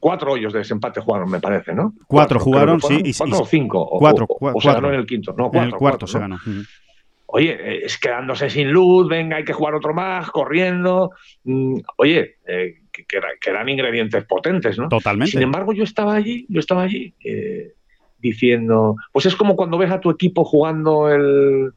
cuatro 0.00 0.32
hoyos 0.32 0.52
de 0.52 0.60
desempate 0.60 1.00
jugaron, 1.00 1.30
me 1.30 1.40
parece, 1.40 1.74
¿no? 1.74 1.92
Cuatro 2.06 2.38
jugaron, 2.40 2.80
sí, 2.80 3.02
y- 3.04 3.12
Cuatro 3.14 3.36
y- 3.38 3.42
o 3.42 3.44
cinco. 3.46 3.88
cuatro, 3.98 4.26
o, 4.28 4.34
o 4.54 4.60
se 4.60 4.68
ganó 4.68 4.80
cuatro. 4.80 4.88
en 4.94 5.00
el 5.00 5.06
quinto. 5.06 5.34
No, 5.36 5.46
en 5.46 5.50
cuatro, 5.50 5.68
el 5.68 5.74
cuarto 5.74 6.06
se. 6.06 6.18
Oye, 7.30 7.84
es 7.84 7.98
quedándose 7.98 8.48
sin 8.48 8.70
luz, 8.72 9.06
venga, 9.06 9.36
hay 9.36 9.44
que 9.44 9.52
jugar 9.52 9.74
otro 9.74 9.92
más, 9.92 10.30
corriendo. 10.30 11.10
Mm, 11.44 11.80
Oye, 11.98 12.36
eh, 12.46 12.76
que 12.90 13.50
eran 13.50 13.68
ingredientes 13.68 14.24
potentes, 14.24 14.78
¿no? 14.78 14.88
Totalmente. 14.88 15.32
Sin 15.32 15.42
embargo, 15.42 15.72
yo 15.74 15.84
estaba 15.84 16.14
allí, 16.14 16.46
yo 16.48 16.58
estaba 16.60 16.82
allí 16.84 17.14
eh, 17.22 17.74
diciendo, 18.18 18.96
pues 19.12 19.26
es 19.26 19.36
como 19.36 19.56
cuando 19.56 19.76
ves 19.78 19.90
a 19.90 20.00
tu 20.00 20.10
equipo 20.10 20.42
jugando 20.44 21.10
el 21.10 21.72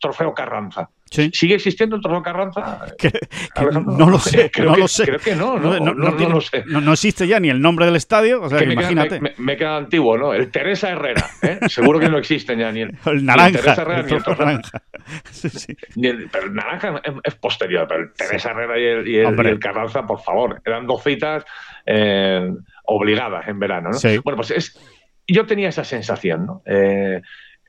trofeo 0.00 0.32
Carranza. 0.32 0.88
Sí. 1.14 1.30
¿Sigue 1.32 1.54
existiendo 1.54 1.94
el 1.96 2.02
trofeo 2.02 2.22
Carranza? 2.22 2.86
Que- 2.98 3.10
que 3.10 3.18
Alejandro? 3.54 3.96
no 3.96 4.10
lo 4.10 4.18
sé, 4.18 4.50
creo 4.50 4.70
no 4.70 4.74
que, 4.74 4.80
lo 4.80 4.88
sé. 4.88 5.04
Creo 5.04 5.18
que 5.20 5.34
no, 5.36 5.58
no, 5.58 5.78
no, 5.78 5.94
no 5.94 6.16
tiene- 6.16 6.34
lo 6.34 6.40
sé. 6.40 6.64
no- 6.66 6.92
existe 6.92 7.26
ya 7.28 7.38
ni 7.38 7.50
el 7.50 7.60
nombre 7.60 7.86
del 7.86 7.94
estadio, 7.96 8.42
o 8.42 8.48
sea, 8.48 8.58
Que 8.58 8.64
que 8.64 8.68
me, 8.70 8.74
queda, 8.82 8.90
imagínate. 8.92 9.20
me, 9.20 9.30
me- 9.38 9.44
me 9.44 9.56
queda 9.56 9.76
antiguo, 9.76 10.18
¿no? 10.18 10.34
El 10.34 10.50
Teresa 10.50 10.90
Herrera, 10.90 11.24
¿eh? 11.42 11.60
Seguro 11.68 12.00
que 12.00 12.08
no 12.08 12.18
existen 12.18 12.58
ya 12.58 12.72
ni 12.72 12.80
el, 12.80 12.88
el 13.06 13.12
ni 13.14 13.18
el 13.20 13.24
naranja. 13.26 13.58
Teresa 13.60 13.82
Herrera 13.82 14.00
el 14.00 14.06
ni 14.06 14.12
el 14.12 14.22
naranja. 14.26 14.82
Sí, 15.30 15.48
sí. 15.50 15.76
Ni 15.96 16.08
el- 16.08 16.28
pero 16.32 16.46
el 16.46 16.54
naranja 16.54 17.00
es, 17.04 17.12
es 17.22 17.34
posterior, 17.36 17.86
pero 17.88 18.00
el 18.04 18.12
Teresa 18.14 18.50
Herrera 18.50 18.78
y 18.78 18.84
el, 18.84 19.08
y 19.08 19.18
el 19.18 19.58
Carranza, 19.60 20.06
por 20.06 20.20
favor, 20.20 20.60
eran 20.64 20.86
dos 20.86 21.02
citas 21.04 21.44
eh, 21.86 22.50
obligadas 22.84 23.46
en 23.48 23.58
verano. 23.58 23.90
¿no? 23.90 23.94
Sí. 23.98 24.18
Bueno, 24.24 24.36
pues 24.38 24.50
es, 24.50 24.80
yo 25.28 25.46
tenía 25.46 25.68
esa 25.68 25.84
sensación, 25.84 26.46
¿no? 26.46 26.62
Eh, 26.66 27.20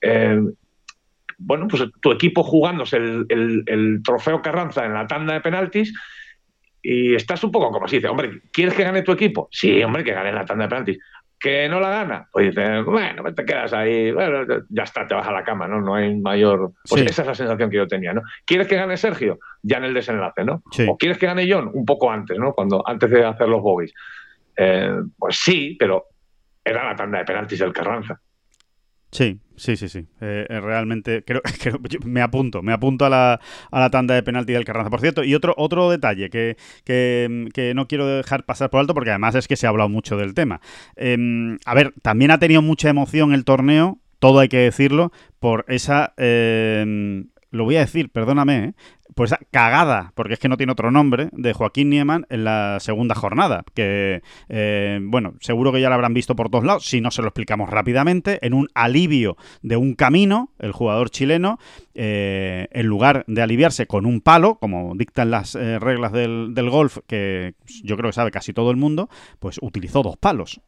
eh, 0.01 0.39
bueno, 1.37 1.67
pues 1.67 1.83
tu 2.01 2.11
equipo 2.11 2.43
jugándose 2.43 2.97
el, 2.97 3.25
el- 3.29 3.63
el 3.67 4.01
trofeo 4.03 4.41
Carranza 4.41 4.85
en 4.85 4.93
la 4.93 5.07
tanda 5.07 5.33
de 5.33 5.41
penaltis 5.41 5.93
y 6.81 7.15
estás 7.15 7.43
un 7.43 7.51
poco 7.51 7.71
como 7.71 7.87
si 7.87 7.97
dice, 7.97 8.07
hombre, 8.07 8.41
¿quieres 8.51 8.73
que 8.75 8.83
gane 8.83 9.01
tu 9.01 9.11
equipo? 9.11 9.47
Sí, 9.51 9.81
hombre, 9.83 10.03
que 10.03 10.13
gane 10.13 10.29
en 10.29 10.35
la 10.35 10.45
tanda 10.45 10.65
de 10.65 10.69
penaltis. 10.69 10.99
¿Que 11.37 11.67
no 11.67 11.79
la 11.79 11.89
gana? 11.89 12.27
Pues 12.31 12.47
dices, 12.55 12.85
bueno, 12.85 13.23
te 13.33 13.43
quedas 13.45 13.73
ahí, 13.73 14.11
bueno, 14.11 14.45
ya 14.69 14.83
está, 14.83 15.05
te 15.05 15.13
vas 15.13 15.27
a 15.27 15.31
la 15.33 15.43
cama, 15.43 15.67
¿no? 15.67 15.81
No 15.81 15.93
hay 15.95 16.15
mayor... 16.15 16.71
Pues 16.87 17.01
Sí. 17.01 17.07
esa 17.07 17.21
es 17.23 17.27
la 17.27 17.35
sensación 17.35 17.69
que 17.69 17.75
yo 17.75 17.87
tenía, 17.87 18.13
¿no? 18.13 18.21
¿Quieres 18.45 18.67
que 18.67 18.77
gane 18.77 18.95
Sergio? 18.97 19.37
Ya 19.61 19.77
en 19.77 19.83
el 19.83 19.93
desenlace, 19.93 20.43
¿no? 20.45 20.63
Sí. 20.71 20.85
¿O 20.89 20.97
quieres 20.97 21.17
que 21.17 21.25
gane 21.25 21.45
John? 21.51 21.69
Un 21.73 21.85
poco 21.85 22.09
antes, 22.09 22.39
¿no? 22.39 22.53
Cuando, 22.53 22.87
antes 22.87 23.09
de 23.09 23.25
hacer 23.25 23.49
los 23.49 23.61
bogies. 23.61 23.93
Eh, 24.57 24.91
pues 25.17 25.35
sí, 25.37 25.75
pero 25.77 26.05
era 26.63 26.85
la 26.85 26.95
tanda 26.95 27.19
de 27.19 27.25
penaltis 27.25 27.59
del 27.59 27.73
Carranza. 27.73 28.19
Sí, 29.11 29.37
sí, 29.57 29.75
sí, 29.77 29.89
sí. 29.89 29.99
Eh, 30.21 30.45
eh, 30.49 30.59
realmente 30.59 31.23
creo, 31.25 31.41
creo- 31.61 31.79
me 32.05 32.21
apunto, 32.21 32.61
me 32.61 32.73
apunto 32.73 33.05
a 33.05 33.09
la, 33.09 33.39
a 33.71 33.79
la 33.79 33.89
tanda 33.89 34.15
de 34.15 34.23
penalti 34.23 34.53
del 34.53 34.65
Carranza. 34.65 34.89
Por 34.89 35.01
cierto, 35.01 35.23
y 35.23 35.35
otro, 35.35 35.53
otro 35.57 35.89
detalle 35.89 36.29
que, 36.29 36.57
que, 36.83 37.71
no 37.75 37.87
quiero 37.87 38.05
dejar 38.07 38.45
pasar 38.45 38.69
por 38.69 38.79
alto, 38.79 38.93
porque 38.93 39.09
además 39.11 39.35
es 39.35 39.47
que 39.47 39.55
se 39.55 39.65
ha 39.65 39.69
hablado 39.69 39.89
mucho 39.89 40.17
del 40.17 40.33
tema. 40.33 40.61
Eh, 40.95 41.57
a 41.65 41.73
ver, 41.73 41.93
también 42.01 42.31
ha 42.31 42.39
tenido 42.39 42.61
mucha 42.61 42.89
emoción 42.89 43.33
el 43.33 43.45
torneo, 43.45 43.99
todo 44.19 44.39
hay 44.39 44.49
que 44.49 44.57
decirlo, 44.57 45.11
por 45.39 45.65
esa... 45.67 46.13
eh, 46.17 47.23
lo 47.51 47.63
voy 47.63 47.77
a 47.77 47.81
decir, 47.81 48.09
perdóname, 48.09 48.73
¿eh? 49.15 49.25
pues 49.25 49.33
cagada, 49.51 50.11
porque 50.15 50.33
es 50.33 50.39
que 50.39 50.49
no 50.49 50.57
tiene 50.57 50.73
otro 50.73 50.91
nombre, 50.91 51.29
de 51.31 51.53
Joaquín 51.53 51.89
Nieman 51.89 52.25
en 52.29 52.43
la 52.43 52.79
segunda 52.79 53.15
jornada, 53.15 53.63
que, 53.73 54.21
eh, 54.49 54.99
bueno, 55.01 55.35
seguro 55.39 55.71
que 55.71 55.81
ya 55.81 55.89
lo 55.89 55.95
habrán 55.95 56.13
visto 56.13 56.35
por 56.35 56.49
todos 56.49 56.65
lados, 56.65 56.85
si 56.85 57.01
no 57.01 57.11
se 57.11 57.21
lo 57.21 57.29
explicamos 57.29 57.69
rápidamente, 57.69 58.39
en 58.45 58.53
un 58.53 58.67
alivio 58.75 59.37
de 59.61 59.77
un 59.77 59.95
camino, 59.95 60.51
el 60.59 60.73
jugador 60.73 61.09
chileno, 61.09 61.59
eh, 61.93 62.67
en 62.71 62.85
lugar 62.85 63.23
de 63.27 63.41
aliviarse 63.41 63.87
con 63.87 64.05
un 64.05 64.19
palo, 64.19 64.55
como 64.55 64.93
dictan 64.95 65.31
las 65.31 65.55
eh, 65.55 65.79
reglas 65.79 66.11
del, 66.11 66.53
del, 66.53 66.69
golf, 66.69 66.97
que 67.07 67.53
yo 67.83 67.95
creo 67.95 68.09
que 68.09 68.15
sabe 68.15 68.31
casi 68.31 68.51
todo 68.53 68.69
el 68.69 68.77
mundo, 68.77 69.09
pues 69.39 69.59
utilizó 69.61 70.03
dos 70.03 70.17
palos 70.17 70.61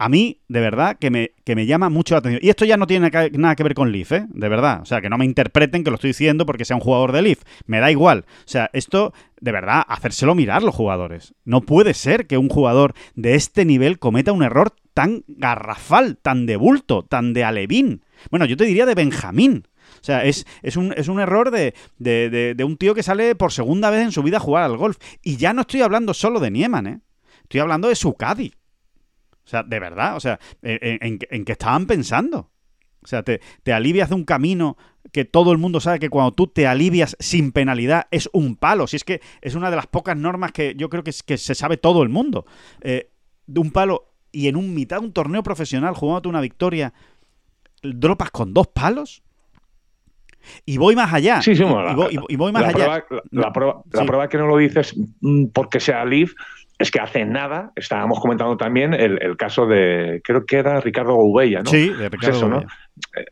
a 0.00 0.08
mí, 0.08 0.40
de 0.48 0.60
verdad, 0.60 0.96
que 0.98 1.10
me, 1.10 1.32
que 1.44 1.54
me 1.54 1.66
llama 1.66 1.90
mucho 1.90 2.14
la 2.14 2.20
atención. 2.20 2.40
Y 2.42 2.48
esto 2.48 2.64
ya 2.64 2.78
no 2.78 2.86
tiene 2.86 3.10
nada 3.32 3.54
que 3.54 3.62
ver 3.62 3.74
con 3.74 3.92
Leaf, 3.92 4.12
¿eh? 4.12 4.26
De 4.30 4.48
verdad. 4.48 4.80
O 4.80 4.86
sea, 4.86 5.02
que 5.02 5.10
no 5.10 5.18
me 5.18 5.26
interpreten 5.26 5.84
que 5.84 5.90
lo 5.90 5.96
estoy 5.96 6.08
diciendo 6.08 6.46
porque 6.46 6.64
sea 6.64 6.76
un 6.76 6.80
jugador 6.80 7.12
de 7.12 7.20
Leaf. 7.20 7.42
Me 7.66 7.80
da 7.80 7.90
igual. 7.90 8.24
O 8.26 8.48
sea, 8.48 8.70
esto, 8.72 9.12
de 9.42 9.52
verdad, 9.52 9.84
hacérselo 9.86 10.34
mirar 10.34 10.62
los 10.62 10.74
jugadores. 10.74 11.34
No 11.44 11.60
puede 11.60 11.92
ser 11.92 12.26
que 12.26 12.38
un 12.38 12.48
jugador 12.48 12.94
de 13.14 13.34
este 13.34 13.66
nivel 13.66 13.98
cometa 13.98 14.32
un 14.32 14.42
error 14.42 14.72
tan 14.94 15.22
garrafal, 15.28 16.16
tan 16.16 16.46
de 16.46 16.56
bulto, 16.56 17.02
tan 17.02 17.34
de 17.34 17.44
alevín. 17.44 18.02
Bueno, 18.30 18.46
yo 18.46 18.56
te 18.56 18.64
diría 18.64 18.86
de 18.86 18.94
Benjamín. 18.94 19.68
O 20.00 20.02
sea, 20.04 20.24
es, 20.24 20.46
es, 20.62 20.78
un, 20.78 20.94
es 20.96 21.08
un 21.08 21.20
error 21.20 21.50
de, 21.50 21.74
de, 21.98 22.54
de, 22.56 22.64
un 22.64 22.78
tío 22.78 22.94
que 22.94 23.02
sale 23.02 23.34
por 23.34 23.52
segunda 23.52 23.90
vez 23.90 24.00
en 24.02 24.12
su 24.12 24.22
vida 24.22 24.38
a 24.38 24.40
jugar 24.40 24.62
al 24.62 24.78
golf. 24.78 24.96
Y 25.22 25.36
ya 25.36 25.52
no 25.52 25.60
estoy 25.60 25.82
hablando 25.82 26.14
solo 26.14 26.40
de 26.40 26.50
Nieman, 26.50 26.86
¿eh? 26.86 27.00
Estoy 27.42 27.60
hablando 27.60 27.88
de 27.88 27.96
Sukadi. 27.96 28.54
O 29.50 29.52
sea, 29.52 29.64
de 29.64 29.80
verdad, 29.80 30.14
o 30.14 30.20
sea, 30.20 30.38
¿en, 30.62 31.18
en, 31.28 31.44
qué 31.44 31.52
estaban 31.52 31.86
pensando? 31.86 32.52
O 33.02 33.06
sea, 33.08 33.24
te, 33.24 33.40
alivias 33.72 34.08
de 34.08 34.14
un 34.14 34.22
camino 34.22 34.76
que 35.10 35.24
todo 35.24 35.50
el 35.50 35.58
mundo 35.58 35.80
sabe 35.80 35.98
que 35.98 36.08
cuando 36.08 36.30
tú 36.30 36.46
te 36.46 36.68
alivias 36.68 37.16
sin 37.18 37.50
penalidad 37.50 38.06
es 38.12 38.30
un 38.32 38.54
palo. 38.54 38.86
Si 38.86 38.94
es 38.94 39.02
que 39.02 39.20
es 39.40 39.56
una 39.56 39.68
de 39.70 39.74
las 39.74 39.88
pocas 39.88 40.16
normas 40.16 40.52
que 40.52 40.76
yo 40.76 40.88
creo 40.88 41.02
que, 41.02 41.10
que 41.26 41.36
se 41.36 41.56
sabe 41.56 41.78
todo 41.78 42.04
el 42.04 42.10
mundo. 42.10 42.46
Eh, 42.80 43.10
de 43.48 43.58
un 43.58 43.72
palo 43.72 44.12
y 44.30 44.46
en 44.46 44.54
un 44.54 44.72
mitad 44.72 45.00
de 45.00 45.06
un 45.06 45.12
torneo 45.12 45.42
profesional 45.42 45.94
jugándote 45.94 46.28
una 46.28 46.40
victoria, 46.40 46.92
dropas 47.82 48.30
con 48.30 48.54
dos 48.54 48.68
palos. 48.68 49.24
Y 50.64 50.78
voy 50.78 50.94
más 50.94 51.12
allá. 51.12 51.42
Sí, 51.42 51.56
sí, 51.56 51.64
y, 51.64 52.36
voy, 52.36 52.52
más 52.52 52.72
allá. 52.72 53.04
la, 53.32 53.52
prueba, 53.52 53.82
la 53.90 54.04
prueba 54.04 54.28
que 54.28 54.38
no 54.38 54.46
lo 54.46 54.58
dices 54.58 54.94
mm, 55.20 55.46
porque 55.46 55.80
sea 55.80 56.04
Liv 56.04 56.36
es 56.80 56.90
que 56.90 56.98
hace 56.98 57.26
nada 57.26 57.72
estábamos 57.76 58.18
comentando 58.18 58.56
también 58.56 58.94
el, 58.94 59.36
caso 59.36 59.66
de, 59.66 60.22
creo 60.24 60.46
que 60.46 60.56
era 60.56 60.80
Ricardo 60.80 61.14
Goubella, 61.14 61.60
¿no? 61.60 61.70
Sí, 61.70 61.90
de 61.90 62.08
pues 62.08 62.22
Ricardo 62.22 62.48
¿no? 62.48 62.60
Eh, 63.16 63.24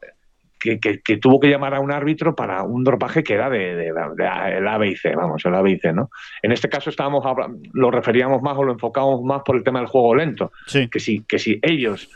que, 0.58 1.16
tuvo 1.16 1.40
que 1.40 1.48
llamar 1.48 1.74
a 1.74 1.80
un 1.80 1.90
árbitro 1.90 2.34
para 2.34 2.62
un 2.62 2.84
dropaje 2.84 3.24
que 3.24 3.32
era 3.32 3.48
de, 3.48 3.74
de, 3.74 3.88
el 3.88 4.68
A, 4.68 4.76
B 4.76 4.88
y 4.88 4.96
C, 4.96 5.16
vamos, 5.16 5.42
el 5.46 5.54
A, 5.54 5.62
B 5.62 5.70
y 5.70 5.78
C, 5.78 5.94
¿no? 5.94 6.10
En 6.42 6.52
este 6.52 6.68
caso 6.68 6.90
estábamos 6.90 7.24
lo 7.72 7.90
referíamos 7.90 8.42
más 8.42 8.58
o 8.58 8.64
lo 8.64 8.72
enfocamos 8.72 9.22
más 9.22 9.40
por 9.42 9.56
el 9.56 9.64
tema 9.64 9.78
del 9.78 9.88
juego 9.88 10.14
lento. 10.14 10.52
Sí. 10.66 10.88
Que 10.88 11.00
si, 11.00 11.20
que 11.20 11.38
si 11.38 11.58
ellos, 11.62 12.10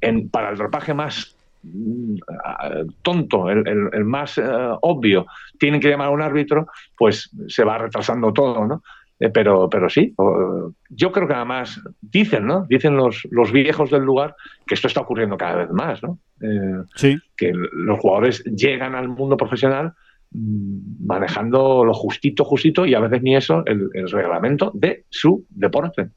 en, 0.00 0.28
para 0.28 0.50
el 0.50 0.58
dropaje 0.58 0.94
más 0.94 1.34
mm, 1.64 2.18
tonto, 3.02 3.50
el, 3.50 4.04
más 4.04 4.38
eh, 4.38 4.44
obvio, 4.82 5.26
tienen 5.58 5.80
que 5.80 5.88
llamar 5.88 6.08
a 6.08 6.12
un 6.12 6.22
árbitro, 6.22 6.68
pues 6.96 7.30
se 7.48 7.64
va 7.64 7.78
retrasando 7.78 8.32
todo, 8.32 8.64
¿no? 8.64 8.82
Eh, 9.20 9.30
pero, 9.30 9.68
pero 9.68 9.88
sí, 9.88 10.14
yo 10.90 11.10
creo 11.12 11.26
que 11.26 11.34
además 11.34 11.80
dicen, 12.00 12.46
¿no? 12.46 12.66
Dicen 12.68 12.96
los, 12.96 13.26
los 13.30 13.50
viejos 13.50 13.90
del 13.90 14.02
lugar 14.02 14.36
que 14.66 14.74
esto 14.74 14.86
está 14.86 15.00
ocurriendo 15.00 15.36
cada 15.36 15.56
vez 15.56 15.70
más, 15.70 16.02
¿no? 16.02 16.18
Eh, 16.40 16.84
sí. 16.94 17.18
Que 17.36 17.52
los 17.52 17.98
jugadores 17.98 18.44
llegan 18.44 18.94
al 18.94 19.08
mundo 19.08 19.36
profesional 19.36 19.94
mm, 20.30 21.04
manejando 21.04 21.84
lo 21.84 21.94
justito, 21.94 22.44
justito 22.44 22.86
y 22.86 22.94
a 22.94 23.00
veces 23.00 23.22
ni 23.22 23.34
eso, 23.34 23.64
el 23.66 24.10
reglamento 24.10 24.70
de 24.74 25.04
su 25.08 25.44
deporte. 25.50 26.10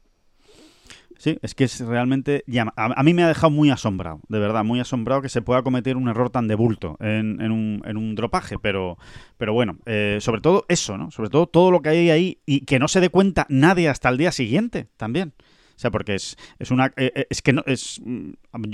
Sí, 1.22 1.38
es 1.40 1.54
que 1.54 1.62
es 1.62 1.78
realmente. 1.78 2.42
a, 2.74 3.02
mí 3.04 3.14
me 3.14 3.22
ha 3.22 3.28
dejado 3.28 3.52
muy 3.52 3.70
asombrado, 3.70 4.18
de 4.26 4.40
verdad, 4.40 4.64
muy 4.64 4.80
asombrado 4.80 5.22
que 5.22 5.28
se 5.28 5.40
pueda 5.40 5.62
cometer 5.62 5.96
un 5.96 6.08
error 6.08 6.30
tan 6.30 6.48
de 6.48 6.56
bulto 6.56 6.96
en, 6.98 7.40
un, 7.40 7.80
en 7.84 7.96
un, 7.96 8.16
dropaje. 8.16 8.58
Pero, 8.58 8.98
pero 9.38 9.52
bueno, 9.52 9.78
eh, 9.86 10.18
sobre 10.20 10.40
todo 10.40 10.64
eso, 10.68 10.98
¿no? 10.98 11.12
Sobre 11.12 11.30
todo 11.30 11.46
todo 11.46 11.70
lo 11.70 11.80
que 11.80 11.90
hay 11.90 12.10
ahí 12.10 12.38
y 12.44 12.62
que 12.62 12.80
no 12.80 12.88
se 12.88 12.98
dé 12.98 13.08
cuenta 13.08 13.46
nadie 13.48 13.88
hasta 13.88 14.08
el 14.08 14.18
día 14.18 14.32
siguiente 14.32 14.88
también. 14.96 15.32
O 15.76 15.78
sea, 15.78 15.92
porque 15.92 16.16
es, 16.16 16.36
es 16.58 16.72
una. 16.72 16.86
Eh, 16.96 17.12
eh, 17.14 17.26
es 17.30 17.40
que 17.40 17.52
no. 17.52 17.62
Es, 17.66 18.00
mm, 18.04 18.32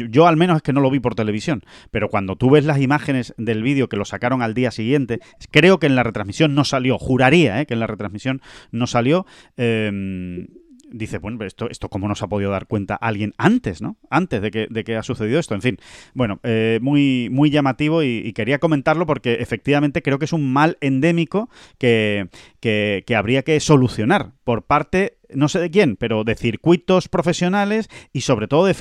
yo, 0.09 0.27
al 0.27 0.39
menos 0.39 0.57
es 0.57 0.63
que 0.63 0.73
no 0.73 0.81
lo 0.81 0.91
vi 0.91 1.01
por 1.01 1.15
televisión. 1.15 1.63
Pero 1.91 2.09
cuando 2.09 2.37
tú 2.37 2.49
ves 2.49 2.65
las 2.65 2.81
imágenes 2.81 3.35
del 3.37 3.63
vídeo 3.63 3.91
que 3.91 3.99
lo 3.99 4.07
sacaron 4.07 4.41
al 4.41 4.55
día 4.55 4.71
siguiente, 4.71 5.21
creo 5.51 5.79
que 5.79 5.87
en 5.87 5.97
la 5.97 6.03
retransmisión 6.03 6.55
no 6.55 6.65
salió. 6.65 6.97
Juraría 6.99 7.63
que 7.67 7.75
en 7.75 7.81
la 7.81 7.87
retransmisión 7.87 8.41
no 8.71 8.87
salió. 8.87 9.27
Eh, 9.59 10.47
dice, 10.91 11.19
bueno, 11.19 11.45
esto, 11.45 11.69
esto 11.71 11.89
cómo 11.89 12.09
nos 12.09 12.23
ha 12.23 12.29
podido 12.29 12.51
dar 12.51 12.67
cuenta 12.67 12.95
alguien 12.95 13.35
antes, 13.39 13.83
¿no? 13.83 13.97
Antes 14.11 14.43
de 14.43 14.51
que, 14.51 14.67
de 14.71 14.85
que 14.85 14.97
ha 14.97 15.03
sucedido 15.03 15.39
esto. 15.39 15.55
En 15.55 15.63
fin, 15.63 15.79
bueno, 16.15 16.41
eh, 16.43 16.79
muy, 16.83 17.29
muy 17.31 17.51
llamativo 17.51 18.03
y, 18.03 18.33
quería 18.33 18.59
comentarlo 18.59 19.07
porque 19.07 19.35
efectivamente 19.35 20.03
creo 20.03 20.19
que 20.19 20.27
es 20.27 20.33
un 20.33 20.53
mal 20.53 20.77
endémico 20.81 21.49
que, 21.79 22.29
que, 22.61 23.05
habría 23.17 23.43
que 23.43 23.59
solucionar 23.61 24.33
por 24.45 24.65
parte 24.65 25.19
no 25.35 25.49
sé 25.49 25.59
de 25.59 25.71
quién, 25.71 25.97
pero 25.97 26.25
de 26.25 26.35
circuitos 26.35 27.09
profesionales 27.09 27.91
y 28.15 28.23
sobre 28.23 28.49
todo 28.49 28.65
de, 28.65 28.73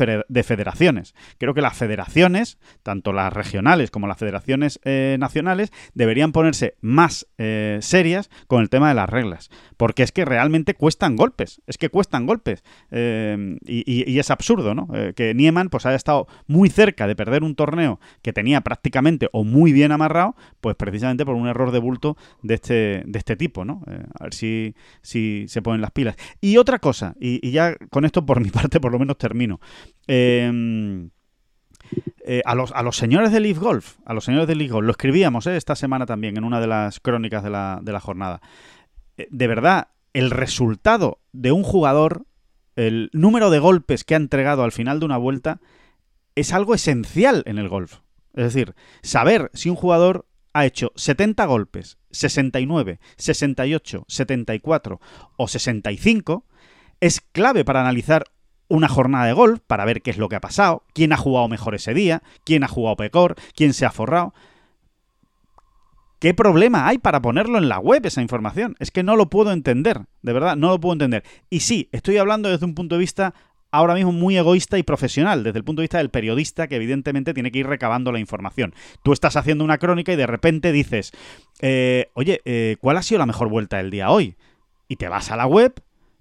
federaciones. 0.44 1.14
Creo 1.38 1.54
que 1.54 1.62
las 1.62 1.76
federaciones, 1.76 2.58
tanto 2.84 3.12
las 3.12 3.34
regionales 3.34 3.92
como 3.92 4.08
las 4.08 4.18
federaciones 4.18 4.80
eh, 4.86 5.18
nacionales, 5.20 5.74
deberían 5.94 6.32
ponerse 6.32 6.76
más 6.80 7.28
eh, 7.38 7.80
serias 7.82 8.30
con 8.48 8.62
el 8.62 8.70
tema 8.70 8.88
de 8.88 8.96
las 8.96 9.10
reglas. 9.10 9.50
Porque 9.76 10.04
es 10.04 10.14
que 10.14 10.24
realmente 10.24 10.74
cuestan 10.74 11.18
golpes, 11.18 11.62
es 11.68 11.78
que 11.78 11.90
cuestan 11.90 12.26
golpes. 12.26 12.64
Eh, 12.92 13.58
y, 13.66 14.18
es 14.18 14.32
absurdo, 14.32 14.74
¿no? 14.74 14.88
que 15.16 15.34
Nieman 15.36 15.70
pues 15.70 15.86
haya 15.86 15.96
estado 15.96 16.28
muy 16.48 16.70
cerca 16.70 17.08
de 17.08 17.16
perder 17.16 17.44
un 17.44 17.56
torneo 17.56 18.00
que 18.22 18.34
tenía 18.34 18.62
prácticamente 18.62 19.30
o 19.32 19.44
muy 19.44 19.74
bien 19.74 19.92
amarrado, 19.92 20.36
pues 20.62 20.76
precisamente 20.76 21.26
por 21.26 21.36
un 21.36 21.48
error 21.48 21.72
de 21.72 21.80
bulto 21.80 22.18
de 22.42 22.56
este, 22.56 23.04
de 23.06 23.20
este 23.20 23.36
tipo. 23.36 23.66
A 23.86 24.24
ver 24.24 24.34
si, 24.34 24.76
si 25.02 25.46
se 25.48 25.62
ponen 25.62 25.82
las 25.82 25.92
pilas. 25.92 26.16
Y 26.42 26.58
otra 26.58 26.80
cosa, 26.80 27.16
y, 27.20 27.52
ya 27.52 27.76
con 27.90 28.06
esto 28.06 28.26
por 28.26 28.40
mi 28.44 28.50
parte 28.50 28.80
por 28.80 28.92
lo 28.92 29.00
menos 29.00 29.18
termino. 29.18 29.60
Em, 30.08 31.10
eh, 32.26 32.42
a, 32.46 32.56
los, 32.56 32.72
a 32.74 32.84
los 32.84 32.98
señores 32.98 33.32
de 33.32 33.40
Leaf 33.40 33.58
Golf, 33.58 33.96
a 34.06 34.14
los 34.14 34.26
señores 34.26 34.48
de 34.48 34.56
Leaf 34.56 34.72
Golf, 34.72 34.86
lo 34.86 34.92
escribíamos 34.92 35.48
eh, 35.48 35.56
esta 35.56 35.76
semana 35.76 36.06
también 36.06 36.38
en 36.38 36.44
una 36.44 36.60
de 36.60 36.68
las 36.68 37.00
crónicas 37.00 37.44
de 37.44 37.50
la, 37.50 37.80
de 37.82 37.92
la 37.92 38.00
jornada. 38.00 38.42
Eh, 39.18 39.28
de 39.32 39.48
verdad, 39.48 39.90
el 40.14 40.32
resultado 40.32 41.20
de 41.32 41.52
un 41.52 41.64
jugador, 41.64 42.26
el 42.76 43.10
número 43.14 43.50
de 43.50 43.60
golpes 43.60 44.04
que 44.04 44.16
ha 44.16 44.18
entregado 44.18 44.64
al 44.64 44.72
final 44.72 45.00
de 45.00 45.06
una 45.06 45.18
vuelta, 45.18 45.62
es 46.36 46.54
algo 46.54 46.76
esencial 46.76 47.44
en 47.46 47.58
el 47.58 47.70
golf. 47.70 48.00
Es 48.34 48.54
decir, 48.54 48.76
saber 49.02 49.50
si 49.54 49.70
un 49.70 49.76
jugador 49.76 50.28
ha 50.54 50.66
hecho 50.66 50.92
70 50.96 51.46
golpes, 51.46 51.98
69, 52.12 53.00
68, 53.18 54.06
74 54.08 55.00
o 55.38 55.48
65, 55.48 56.46
es 57.00 57.22
clave 57.22 57.64
para 57.64 57.82
analizar 57.82 58.26
una 58.70 58.88
jornada 58.88 59.26
de 59.26 59.34
golf, 59.34 59.60
para 59.66 59.86
ver 59.86 60.02
qué 60.02 60.12
es 60.12 60.18
lo 60.18 60.30
que 60.30 60.36
ha 60.36 60.42
pasado, 60.42 60.84
quién 60.94 61.14
ha 61.14 61.18
jugado 61.18 61.48
mejor 61.48 61.76
ese 61.76 61.94
día, 61.94 62.24
quién 62.44 62.64
ha 62.64 62.68
jugado 62.68 62.98
peor, 62.98 63.36
quién 63.56 63.74
se 63.74 63.86
ha 63.86 63.92
forrado. 63.92 64.34
¿Qué 66.20 66.34
problema 66.34 66.88
hay 66.88 66.98
para 66.98 67.22
ponerlo 67.22 67.60
en 67.60 67.70
la 67.70 67.80
web 67.80 68.04
esa 68.06 68.24
información? 68.24 68.76
Es 68.80 68.90
que 68.90 69.04
no 69.04 69.16
lo 69.16 69.30
puedo 69.30 69.52
entender, 69.52 70.02
de 70.24 70.34
verdad, 70.34 70.56
no 70.56 70.70
lo 70.70 70.80
puedo 70.80 70.94
entender. 70.94 71.24
Y 71.50 71.60
sí, 71.60 71.90
estoy 71.92 72.18
hablando 72.18 72.50
desde 72.50 72.66
un 72.66 72.74
punto 72.74 72.96
de 72.96 73.00
vista 73.00 73.36
ahora 73.72 73.96
mismo 73.96 74.12
muy 74.12 74.38
egoísta 74.38 74.78
y 74.78 74.84
profesional, 74.84 75.44
desde 75.44 75.60
el 75.60 75.64
punto 75.64 75.82
de 75.82 75.84
vista 75.84 75.98
del 75.98 76.10
periodista 76.10 76.68
que 76.68 76.76
evidentemente 76.76 77.34
tiene 77.34 77.52
que 77.52 77.60
ir 77.60 77.68
recabando 77.68 78.12
la 78.12 78.20
información. 78.20 78.74
Tú 79.04 79.14
estás 79.14 79.36
haciendo 79.36 79.64
una 79.64 79.78
crónica 79.78 80.14
y 80.14 80.16
de 80.16 80.28
repente 80.28 80.72
dices, 80.72 81.12
eh, 81.62 82.10
oye, 82.14 82.42
eh, 82.46 82.78
¿cuál 82.80 82.98
ha 82.98 83.04
sido 83.04 83.20
la 83.20 83.26
mejor 83.26 83.50
vuelta 83.50 83.78
del 83.78 83.92
día 83.92 84.10
hoy? 84.10 84.36
Y 84.88 84.96
te 84.96 85.08
vas 85.10 85.32
a 85.32 85.36
la 85.36 85.48
web 85.48 85.74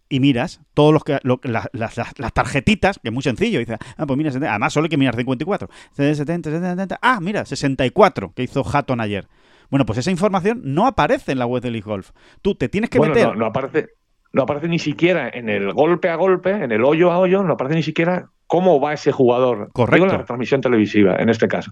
y 0.08 0.20
miras 0.20 0.60
todos 0.74 0.92
los 0.92 1.04
que 1.04 1.18
las, 1.22 2.34
tarjetitas, 2.34 2.98
que 2.98 3.08
es 3.08 3.14
muy 3.14 3.22
sencillo, 3.22 3.58
dices, 3.58 3.78
ah, 3.96 4.06
pues 4.06 4.16
mira, 4.16 4.30
además 4.30 4.72
solo 4.72 4.84
hay 4.84 4.90
que 4.90 4.96
mirar 4.96 5.16
54, 5.16 5.68
70, 5.92 6.50
70, 6.50 6.98
ah, 7.00 7.18
mira, 7.20 7.44
64 7.44 8.32
que 8.34 8.42
hizo 8.42 8.64
Hatton 8.64 9.00
ayer. 9.00 9.26
Bueno, 9.68 9.84
pues 9.84 9.98
esa 9.98 10.12
información 10.12 10.60
no 10.64 10.86
aparece 10.86 11.32
en 11.32 11.40
la 11.40 11.46
web 11.46 11.62
de 11.62 11.70
League 11.72 11.84
Golf. 11.84 12.10
Tú 12.40 12.54
te 12.54 12.68
tienes 12.68 12.88
que 12.88 13.00
meter. 13.00 13.28
No, 13.28 13.34
no 13.34 13.46
aparece 13.46 13.95
no 14.36 14.42
aparece 14.42 14.68
ni 14.68 14.78
siquiera 14.78 15.30
en 15.32 15.48
el 15.48 15.72
golpe 15.72 16.10
a 16.10 16.16
golpe, 16.16 16.50
en 16.50 16.70
el 16.70 16.84
hoyo 16.84 17.10
a 17.10 17.18
hoyo, 17.18 17.42
no 17.42 17.54
aparece 17.54 17.76
ni 17.76 17.82
siquiera 17.82 18.28
cómo 18.46 18.78
va 18.78 18.92
ese 18.92 19.10
jugador. 19.10 19.70
Correcto. 19.72 20.04
en 20.04 20.12
la 20.12 20.24
transmisión 20.26 20.60
televisiva, 20.60 21.16
en 21.16 21.30
este 21.30 21.48
caso. 21.48 21.70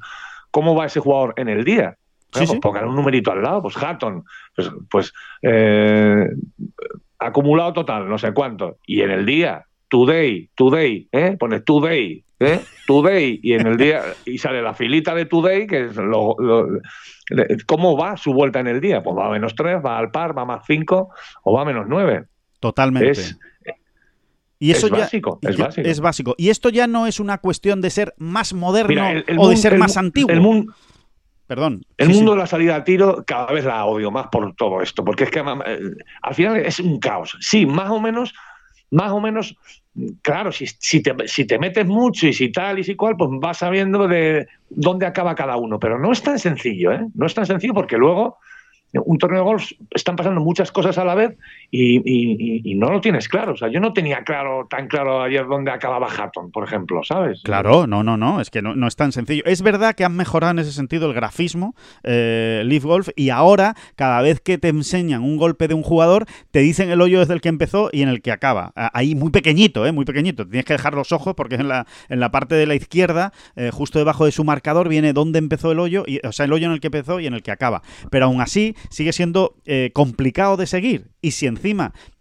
¿Cómo 0.51 0.75
va 0.75 0.87
ese 0.87 0.99
jugador 0.99 1.35
en 1.37 1.51
el 1.51 1.63
día? 1.63 1.99
pues 2.33 2.51
pongan 2.63 2.89
un 2.89 2.97
numerito 2.97 3.31
al 3.31 3.43
lado, 3.43 3.61
pues 3.61 3.77
Hatton, 3.77 4.25
pues, 4.57 4.71
pues 4.91 5.13
eh, 5.43 6.27
acumulado 7.19 7.75
total, 7.75 8.09
no 8.09 8.17
sé 8.17 8.33
cuánto. 8.33 8.79
Y 8.87 9.03
en 9.03 9.11
el 9.11 9.27
día, 9.27 9.67
today, 9.89 10.49
today, 10.55 11.07
¿eh? 11.13 11.37
pone 11.39 11.61
today, 11.61 12.25
¿eh? 12.41 12.61
today, 12.87 13.41
y 13.43 13.53
en 13.53 13.67
el 13.67 13.77
día, 13.77 14.03
y 14.25 14.39
sale 14.39 14.63
la 14.63 14.73
filita 14.73 15.15
de 15.15 15.27
today, 15.27 15.67
que 15.67 15.85
es 15.85 15.97
lo, 15.97 16.35
¿cómo 17.67 17.97
va 17.99 18.17
su 18.17 18.33
vuelta 18.33 18.59
en 18.61 18.69
el 18.69 18.81
día? 18.81 19.03
Pues 19.03 19.15
va 19.15 19.27
a 19.27 19.31
menos 19.31 19.55
3, 19.55 19.85
va 19.85 19.99
al 19.99 20.11
par, 20.11 20.37
va 20.37 20.43
a 20.43 20.47
más 20.47 20.65
5 20.67 21.11
o 21.43 21.53
va 21.53 21.61
a 21.61 21.67
menos 21.67 21.85
9. 21.87 22.25
Totalmente. 22.69 23.11
Es, 23.11 23.39
y 24.59 24.71
eso 24.71 24.87
es 24.87 24.93
ya, 24.93 24.99
básico, 25.01 25.39
es 25.43 25.59
básico. 25.59 25.87
Es 25.89 26.01
básico. 26.01 26.35
Y 26.39 26.49
esto 26.49 26.71
ya 26.71 26.87
no 26.87 27.07
es 27.07 27.21
una 27.21 27.37
cuestión 27.39 27.83
de 27.83 27.91
ser 27.91 28.15
más 28.17 28.55
moderno 28.55 28.89
Mira, 28.89 29.11
el- 29.13 29.25
el 29.27 29.39
o 29.39 29.51
de 29.51 29.57
ser 29.59 29.75
el 29.75 29.79
más 29.81 29.99
antiguo. 29.99 30.31
El, 30.33 30.41
mun- 30.41 30.73
Perdón. 31.47 31.85
el 31.99 32.07
Sí, 32.07 32.13
sí. 32.15 32.19
mundo 32.19 32.33
de 32.33 32.39
la 32.39 32.47
salida 32.47 32.77
a 32.77 32.85
tiro 32.85 33.23
cada 33.27 33.53
vez 33.53 33.67
la 33.67 33.85
odio 33.85 34.11
más 34.11 34.29
por 34.29 34.55
todo 34.55 34.81
esto, 34.81 35.05
porque 35.05 35.25
es 35.25 35.31
que 35.31 35.41
al 35.41 36.35
final 36.35 36.57
es 36.57 36.81
un 36.81 36.99
caos. 36.99 37.37
Sí, 37.41 37.67
más 37.67 37.91
o 37.91 38.01
menos, 38.01 38.33
más 38.91 39.11
o 39.13 39.21
menos, 39.21 39.55
claro, 40.23 40.51
si, 40.53 40.67
si, 40.67 41.03
te, 41.03 41.15
si 41.29 41.47
te 41.47 41.59
metes 41.59 41.85
mucho 41.87 42.27
y 42.29 42.33
si 42.33 42.51
tal 42.51 42.79
y 42.79 42.85
si 42.85 42.97
cual, 42.97 43.17
pues 43.19 43.29
vas 43.35 43.59
sabiendo 43.59 44.09
de 44.09 44.47
dónde 44.71 45.05
acaba 45.05 45.35
cada 45.35 45.59
uno. 45.59 45.79
Pero 45.79 45.99
no 45.99 46.13
es 46.13 46.23
tan 46.23 46.39
sencillo, 46.39 46.93
¿eh? 46.93 47.05
No 47.15 47.27
es 47.27 47.35
tan 47.35 47.45
sencillo 47.45 47.75
porque 47.75 47.99
luego 47.99 48.39
un 48.95 49.19
torneo 49.19 49.41
de 49.41 49.45
golf 49.45 49.73
están 49.91 50.15
pasando 50.15 50.41
muchas 50.41 50.71
cosas 50.71 50.97
a 50.99 51.05
la 51.05 51.17
vez 51.17 51.37
y, 51.77 51.97
y- 52.05 52.63
y- 52.71 52.75
no 52.77 52.91
lo 52.91 53.01
tienes 53.01 53.29
claro. 53.29 53.53
O 53.53 53.57
sea, 53.57 53.69
yo 53.69 53.81
no 53.81 53.93
tenía 53.93 54.23
claro 54.25 54.67
tan 54.71 54.87
claro 54.89 55.23
ayer 55.23 55.47
dónde 55.47 55.71
acababa 55.71 56.07
Hatton, 56.09 56.51
por 56.53 56.65
ejemplo, 56.65 57.03
¿sabes? 57.03 57.41
Claro, 57.43 57.87
no, 57.87 58.03
no, 58.05 58.17
no, 58.17 58.41
es 58.41 58.51
que 58.51 58.63
no, 58.63 58.75
no 58.77 58.87
es 58.87 58.95
tan 58.97 59.11
sencillo. 59.13 59.43
Es 59.47 59.63
verdad 59.63 59.95
que 59.95 60.05
han 60.05 60.17
mejorado 60.17 60.53
en 60.53 60.59
ese 60.61 60.73
sentido 60.73 61.09
el 61.09 61.15
grafismo, 61.15 61.75
eh, 62.05 62.63
Leaf 62.65 62.85
Golf, 62.85 63.09
y 63.17 63.31
ahora, 63.31 63.75
cada 63.97 64.23
vez 64.23 64.41
que 64.41 64.59
te 64.59 64.69
enseñan 64.69 65.23
un 65.23 65.37
golpe 65.37 65.67
de 65.67 65.75
un 65.75 65.83
jugador, 65.83 66.27
te 66.53 66.61
dicen 66.61 66.91
el 66.91 67.01
hoyo 67.01 67.19
desde 67.21 67.35
el 67.35 67.41
que 67.41 67.49
empezó 67.49 67.91
y 67.93 68.03
en 68.03 68.09
el 68.09 68.23
que 68.23 68.31
acaba. 68.31 68.73
Ah, 68.77 68.91
Ahí 68.95 69.15
muy 69.15 69.31
pequeñito, 69.31 69.85
eh, 69.87 69.93
muy 69.93 70.05
pequeñito. 70.05 70.47
Tienes 70.47 70.65
que 70.67 70.75
dejar 70.75 70.95
los 70.95 71.11
ojos 71.13 71.35
porque 71.35 71.57
en 71.57 71.67
la, 71.69 71.87
en 72.09 72.21
la 72.21 72.31
parte 72.31 72.55
de 72.55 72.67
la 72.67 72.75
izquierda, 72.77 73.33
eh, 73.57 73.71
justo 73.73 73.99
debajo 73.99 74.25
de 74.27 74.33
su 74.33 74.45
marcador, 74.45 74.89
viene 74.89 75.13
dónde 75.13 75.39
empezó 75.41 75.73
el 75.73 75.81
hoyo, 75.81 76.05
y, 76.07 76.21
o 76.25 76.31
sea, 76.33 76.45
el 76.47 76.53
hoyo 76.53 76.67
en 76.67 76.73
el 76.73 76.81
que 76.81 76.89
empezó 76.89 77.19
y 77.21 77.27
en 77.27 77.35
el 77.35 77.43
que 77.43 77.51
acaba. 77.51 77.83
Pero 78.11 78.27
aún 78.27 78.41
así, 78.41 78.77
sigue 78.91 79.13
siendo 79.13 79.57
eh, 79.65 79.91
complicado 79.93 80.57
de 80.57 80.67
seguir. 80.67 81.09
Y 81.21 81.31
si 81.33 81.47
encima 81.47 81.64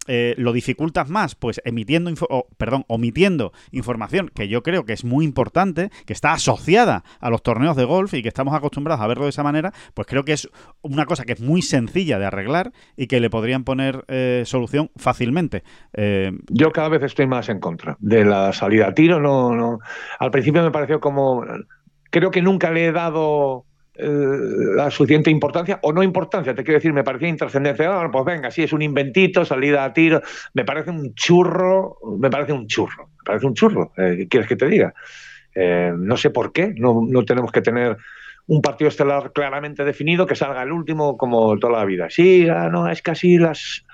eh, 0.08 0.36
lo 0.38 0.52
dificultas 0.52 1.10
más, 1.10 1.36
pues 1.36 1.62
emitiendo, 1.64 2.12
o, 2.30 2.48
perdón, 2.58 2.84
omitiendo 2.88 3.54
información 3.72 4.30
que 4.34 4.48
yo 4.48 4.62
creo 4.62 4.86
que 4.86 4.94
es 4.94 5.06
muy 5.06 5.24
importante, 5.24 5.91
que 6.06 6.14
está 6.14 6.34
asociada 6.34 7.04
a 7.20 7.30
los 7.30 7.41
torneos 7.41 7.78
de 7.78 7.86
golf 7.86 8.14
y 8.14 8.22
que 8.22 8.28
estamos 8.28 8.54
acostumbrados 8.54 9.02
a 9.02 9.08
verlo 9.08 9.24
de 9.24 9.30
esa 9.30 9.44
manera, 9.44 9.72
pues 9.94 10.08
creo 10.08 10.26
que 10.26 10.34
es 10.34 10.50
una 10.82 11.06
cosa 11.06 11.24
que 11.24 11.34
es 11.34 11.41
muy 11.41 11.62
sencilla 11.62 12.20
de 12.20 12.26
arreglar 12.26 12.74
y 12.98 13.08
que 13.08 13.20
le 13.20 13.30
podrían 13.30 13.64
poner 13.64 14.04
eh, 14.08 14.44
solución 14.46 14.91
fácilmente. 14.98 15.64
Eh, 15.94 16.32
Yo 16.50 16.72
cada 16.72 16.89
vez 16.89 17.04
estoy 17.04 17.28
más 17.28 17.48
en 17.50 17.60
contra 17.60 17.96
de 18.00 18.26
la 18.26 18.52
salida 18.52 18.88
a 18.88 18.94
tiro. 18.94 19.20
No, 19.20 19.56
no. 19.56 19.80
Al 20.20 20.32
principio 20.32 20.64
me 20.64 20.72
pareció 20.72 21.00
como. 21.00 21.46
Creo 22.10 22.30
que 22.30 22.41
nunca 22.41 22.72
le 22.72 22.86
he 22.86 22.91
dado 22.91 23.66
eh, 23.96 24.08
la 24.76 24.89
suficiente 24.89 25.30
importancia, 25.30 25.80
o 25.84 25.94
no 25.94 26.02
importancia, 26.02 26.56
te 26.56 26.64
quiero 26.64 26.80
decir, 26.80 26.94
me 26.94 27.04
parecía 27.04 27.28
intrascendencia. 27.28 28.10
Pues 28.12 28.26
venga, 28.26 28.50
sí, 28.50 28.64
es 28.64 28.74
un 28.74 28.82
inventito, 28.82 29.46
salida 29.46 29.84
a 29.84 29.94
tiro. 29.94 30.22
Me 30.54 30.66
parece 30.66 30.89
un 30.89 31.14
churro, 31.14 31.98
me 32.18 32.30
parece 32.30 32.54
un 32.54 32.68
churro, 32.68 33.10
me 33.18 33.24
parece 33.24 33.46
un 33.46 33.54
churro. 33.54 33.91
Eh, 33.98 34.16
¿Qué 34.18 34.28
quieres 34.28 34.50
que 34.50 34.56
te 34.56 34.68
diga? 34.68 34.94
Eh, 35.54 35.94
no 35.96 36.18
sé 36.18 36.32
por 36.32 36.52
qué, 36.52 36.74
no, 36.76 37.02
no 37.08 37.24
tenemos 37.24 37.52
que 37.52 37.62
tener 37.62 37.98
un 38.48 38.62
partido 38.62 38.89
estelar 38.89 39.32
claramente 39.32 39.86
definido 39.86 40.26
que 40.26 40.36
salga 40.36 40.64
el 40.64 40.72
último 40.72 41.16
como 41.16 41.58
toda 41.60 41.80
la 41.80 41.86
vida. 41.86 42.10
Sí, 42.10 42.46
no, 42.46 42.89
es 42.89 43.02
que 43.02 43.12
así 43.12 43.38
las, 43.38 43.86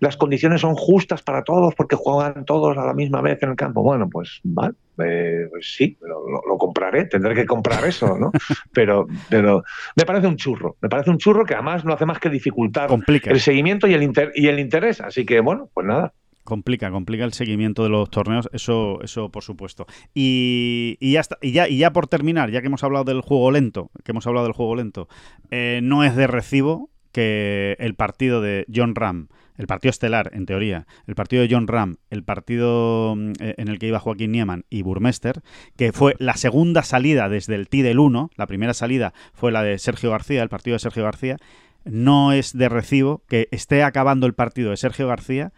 las 0.00 0.16
condiciones 0.16 0.62
son 0.62 0.74
justas 0.74 1.22
para 1.22 1.44
todos 1.44 1.74
porque 1.74 1.94
juegan 1.96 2.44
todos 2.44 2.76
a 2.76 2.84
la 2.84 2.94
misma 2.94 3.20
vez 3.20 3.42
en 3.42 3.50
el 3.50 3.56
campo. 3.56 3.82
Bueno, 3.82 4.08
pues 4.10 4.40
vale, 4.42 4.74
eh, 5.04 5.46
pues 5.50 5.74
sí, 5.76 5.96
lo, 6.00 6.58
compraré, 6.58 7.04
tendré 7.04 7.34
que 7.34 7.46
comprar 7.46 7.84
eso, 7.86 8.18
¿no? 8.18 8.32
Pero, 8.72 9.06
pero 9.28 9.62
me 9.96 10.04
parece 10.04 10.26
un 10.26 10.36
churro, 10.36 10.76
me 10.80 10.88
parece 10.88 11.10
un 11.10 11.18
churro 11.18 11.44
que 11.44 11.54
además 11.54 11.84
no 11.84 11.92
hace 11.92 12.06
más 12.06 12.18
que 12.18 12.30
dificultar 12.30 12.88
complica. 12.88 13.30
el 13.30 13.40
seguimiento 13.40 13.86
y 13.86 13.94
el, 13.94 14.02
inter- 14.02 14.32
y 14.34 14.48
el 14.48 14.58
interés. 14.58 15.00
Así 15.00 15.24
que, 15.24 15.40
bueno, 15.40 15.68
pues 15.74 15.86
nada. 15.86 16.12
Complica, 16.44 16.90
complica 16.90 17.24
el 17.24 17.32
seguimiento 17.32 17.82
de 17.84 17.90
los 17.90 18.10
torneos, 18.10 18.48
eso, 18.52 19.00
eso 19.02 19.30
por 19.30 19.42
supuesto. 19.44 19.86
Y, 20.14 20.96
y 20.98 21.12
ya 21.12 21.20
está, 21.20 21.38
y 21.40 21.52
ya, 21.52 21.68
y 21.68 21.76
ya 21.78 21.92
por 21.92 22.06
terminar, 22.08 22.50
ya 22.50 22.60
que 22.60 22.66
hemos 22.66 22.82
hablado 22.82 23.04
del 23.04 23.20
juego 23.20 23.50
lento, 23.50 23.90
que 24.04 24.12
hemos 24.12 24.26
hablado 24.26 24.46
del 24.46 24.54
juego 24.54 24.74
lento, 24.74 25.08
eh, 25.50 25.80
no 25.82 26.02
es 26.02 26.16
de 26.16 26.26
recibo 26.26 26.89
que 27.12 27.76
el 27.78 27.94
partido 27.94 28.40
de 28.40 28.66
John 28.72 28.94
Ram, 28.94 29.28
el 29.56 29.66
partido 29.66 29.90
estelar, 29.90 30.30
en 30.32 30.46
teoría, 30.46 30.86
el 31.06 31.14
partido 31.14 31.42
de 31.42 31.48
John 31.50 31.66
Ram, 31.66 31.96
el 32.08 32.24
partido 32.24 33.14
mm, 33.16 33.32
eh, 33.40 33.54
en 33.58 33.68
el 33.68 33.78
que 33.78 33.88
iba 33.88 34.00
Joaquín 34.00 34.32
Nieman 34.32 34.64
y 34.70 34.82
Burmester, 34.82 35.42
que 35.76 35.92
fue 35.92 36.14
la 36.18 36.36
segunda 36.36 36.82
salida 36.82 37.28
desde 37.28 37.56
el 37.56 37.68
T 37.68 37.82
del 37.82 37.98
1, 37.98 38.30
la 38.36 38.46
primera 38.46 38.74
salida 38.74 39.12
fue 39.32 39.52
la 39.52 39.62
de 39.62 39.78
Sergio 39.78 40.10
García, 40.10 40.42
el 40.42 40.48
partido 40.48 40.74
de 40.74 40.80
Sergio 40.80 41.04
García, 41.04 41.36
no 41.84 42.32
es 42.32 42.56
de 42.56 42.68
recibo 42.68 43.22
que 43.28 43.48
esté 43.50 43.82
acabando 43.82 44.26
el 44.26 44.34
partido 44.34 44.70
de 44.70 44.76
Sergio 44.76 45.08
García 45.08 45.52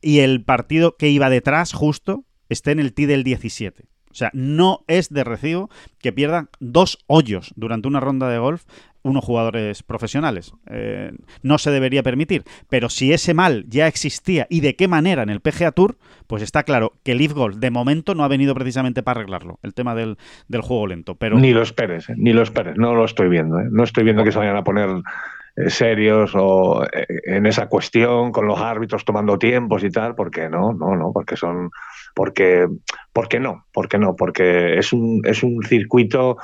y 0.00 0.20
el 0.20 0.42
partido 0.44 0.96
que 0.96 1.08
iba 1.08 1.30
detrás 1.30 1.72
justo 1.72 2.24
esté 2.48 2.72
en 2.72 2.80
el 2.80 2.94
T 2.94 3.06
del 3.06 3.24
17. 3.24 3.88
O 4.16 4.18
sea, 4.18 4.30
no 4.32 4.80
es 4.88 5.10
de 5.10 5.24
recibo 5.24 5.68
que 5.98 6.10
pierdan 6.10 6.48
dos 6.58 7.04
hoyos 7.06 7.52
durante 7.54 7.86
una 7.86 8.00
ronda 8.00 8.30
de 8.30 8.38
golf 8.38 8.64
unos 9.02 9.22
jugadores 9.22 9.82
profesionales. 9.82 10.54
Eh, 10.70 11.12
no 11.42 11.58
se 11.58 11.70
debería 11.70 12.02
permitir. 12.02 12.44
Pero 12.70 12.88
si 12.88 13.12
ese 13.12 13.34
mal 13.34 13.66
ya 13.68 13.86
existía 13.88 14.46
y 14.48 14.60
de 14.60 14.74
qué 14.74 14.88
manera 14.88 15.22
en 15.22 15.28
el 15.28 15.40
PGA 15.40 15.70
Tour, 15.72 15.98
pues 16.26 16.42
está 16.42 16.62
claro 16.62 16.94
que 17.04 17.14
Leaf 17.14 17.34
Golf 17.34 17.56
de 17.56 17.70
momento 17.70 18.14
no 18.14 18.24
ha 18.24 18.28
venido 18.28 18.54
precisamente 18.54 19.02
para 19.02 19.20
arreglarlo, 19.20 19.58
el 19.62 19.74
tema 19.74 19.94
del, 19.94 20.16
del 20.48 20.62
juego 20.62 20.86
lento. 20.86 21.14
Pero 21.16 21.38
Ni 21.38 21.52
lo 21.52 21.60
esperes, 21.60 22.08
¿eh? 22.08 22.14
ni 22.16 22.32
lo 22.32 22.40
esperes. 22.40 22.78
No 22.78 22.94
lo 22.94 23.04
estoy 23.04 23.28
viendo. 23.28 23.60
¿eh? 23.60 23.68
No 23.70 23.84
estoy 23.84 24.02
viendo 24.02 24.24
que 24.24 24.32
se 24.32 24.38
vayan 24.38 24.56
a 24.56 24.64
poner 24.64 24.88
eh, 25.56 25.70
serios 25.70 26.32
o 26.34 26.84
eh, 26.84 27.06
en 27.24 27.46
esa 27.46 27.66
cuestión 27.66 28.30
con 28.30 28.46
los 28.46 28.60
árbitros 28.60 29.06
tomando 29.06 29.38
tiempos 29.38 29.82
y 29.84 29.90
tal, 29.90 30.14
porque 30.14 30.50
no, 30.50 30.74
no, 30.74 30.94
no, 30.96 31.12
porque 31.12 31.34
son, 31.36 31.70
porque, 32.16 32.66
porque 33.12 33.38
no, 33.38 33.66
porque 33.74 33.98
no, 33.98 34.16
porque 34.16 34.78
es 34.78 34.94
un, 34.94 35.20
es 35.24 35.42
un 35.42 35.62
circuito 35.62 36.38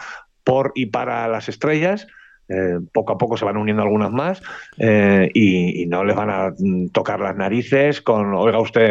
por 0.44 0.72
y 0.74 0.86
para 0.86 1.26
las 1.28 1.48
estrellas. 1.48 2.06
eh, 2.48 2.78
poco 2.92 3.14
a 3.14 3.18
poco 3.18 3.38
se 3.38 3.46
van 3.46 3.56
uniendo 3.56 3.82
algunas 3.82 4.10
más 4.10 4.42
eh, 4.76 5.30
y, 5.32 5.82
y 5.82 5.86
no 5.86 6.04
les 6.04 6.14
van 6.14 6.28
a 6.28 6.50
mm, 6.50 6.88
tocar 6.88 7.20
las 7.20 7.34
narices 7.36 8.02
con, 8.02 8.34
oiga 8.34 8.60
usted, 8.60 8.84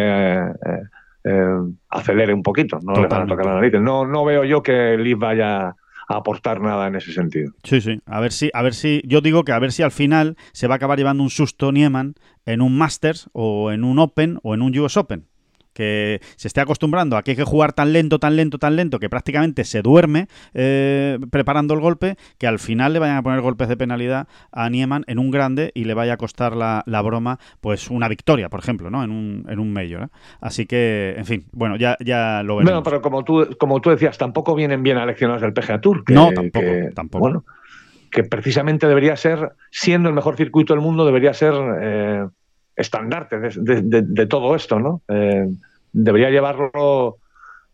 eh, 1.23 1.45
acelere 1.89 2.34
un 2.34 2.41
poquito, 2.41 2.79
no 2.82 2.93
les 2.99 3.07
van 3.07 3.23
a 3.23 3.27
tocar 3.27 3.45
las 3.45 3.55
narices. 3.55 3.79
No, 3.79 4.07
no 4.07 4.25
veo 4.25 4.43
yo 4.43 4.63
que 4.63 4.97
Liv 4.97 5.19
vaya 5.19 5.67
a 5.67 5.75
aportar 6.07 6.61
nada 6.61 6.88
en 6.88 6.95
ese 6.95 7.13
sentido. 7.13 7.51
Sí, 7.63 7.79
sí. 7.79 8.01
A 8.07 8.19
ver 8.19 8.32
si, 8.32 8.49
a 8.55 8.63
ver 8.63 8.73
si, 8.73 9.03
yo 9.05 9.21
digo 9.21 9.43
que 9.43 9.51
a 9.51 9.59
ver 9.59 9.71
si 9.71 9.84
al 9.84 9.91
final 9.91 10.36
se 10.51 10.67
va 10.67 10.75
a 10.75 10.77
acabar 10.77 10.97
llevando 10.97 11.21
un 11.21 11.29
susto 11.29 11.71
Nieman 11.71 12.15
en 12.47 12.61
un 12.61 12.75
Masters 12.75 13.29
o 13.34 13.71
en 13.71 13.84
un 13.84 13.99
Open 13.99 14.39
o 14.41 14.55
en 14.55 14.63
un 14.63 14.75
US 14.79 14.97
Open. 14.97 15.27
Que 15.74 16.19
se 16.36 16.47
esté 16.47 16.59
acostumbrando 16.61 17.15
a 17.17 17.24
que 17.24 17.32
hay 17.32 17.38
que 17.38 17.43
jugar 17.43 17.72
tan 17.74 17.93
lento, 17.93 18.19
tan 18.19 18.36
lento, 18.36 18.57
tan 18.57 18.76
lento, 18.76 18.99
que 18.99 19.09
prácticamente 19.09 19.63
se 19.63 19.82
duerme 19.82 20.28
eh, 20.53 21.17
preparando 21.32 21.74
el 21.74 21.80
golpe, 21.80 22.17
que 22.38 22.47
al 22.47 22.59
final 22.59 22.93
le 22.93 22.99
vayan 22.99 23.17
a 23.17 23.24
poner 23.24 23.41
golpes 23.41 23.67
de 23.69 23.78
penalidad 23.78 24.28
a 24.51 24.69
Nieman 24.69 25.03
en 25.07 25.17
un 25.19 25.32
grande 25.32 25.72
y 25.74 25.86
le 25.86 25.93
vaya 25.93 26.13
a 26.13 26.17
costar 26.17 26.55
la, 26.55 26.84
la 26.86 27.01
broma, 27.01 27.39
pues 27.61 27.89
una 27.89 28.07
victoria, 28.07 28.49
por 28.49 28.59
ejemplo, 28.59 28.89
¿no? 28.89 29.03
En 29.03 29.11
un, 29.11 29.45
en 29.47 29.59
un 29.59 29.72
mayor. 29.72 30.03
¿eh? 30.03 30.07
Así 30.41 30.65
que, 30.65 31.15
en 31.17 31.26
fin, 31.26 31.45
bueno, 31.51 31.76
ya, 31.78 31.97
ya 32.03 32.43
lo 32.43 32.57
veremos. 32.57 32.63
Bueno, 32.72 32.84
pero 32.84 33.01
como 33.01 33.24
tú, 33.24 33.47
como 33.59 33.80
tú 33.80 33.89
decías, 33.91 34.17
tampoco 34.17 34.55
vienen 34.55 34.84
bien 34.84 34.97
aleccionados 34.97 35.41
del 35.41 35.53
PGA 35.53 35.80
Tour. 35.82 36.03
que- 36.03 36.13
No, 36.13 36.32
tampoco, 36.34 36.65
que, 36.65 36.89
tampoco. 36.93 37.19
Bueno, 37.22 37.45
que 38.11 38.24
precisamente 38.24 38.88
debería 38.88 39.15
ser, 39.15 39.53
siendo 39.69 40.09
el 40.09 40.15
mejor 40.15 40.36
circuito 40.36 40.74
del 40.74 40.82
mundo, 40.84 41.05
debería 41.05 41.34
ser 41.34 41.53
eh, 41.82 42.26
estandarte 42.82 43.38
de, 43.39 44.25
todo 44.27 44.55
esto, 44.55 44.79
¿no? 44.79 45.01
Eh, 45.07 45.47
debería 45.93 46.29
llevarlo 46.29 47.17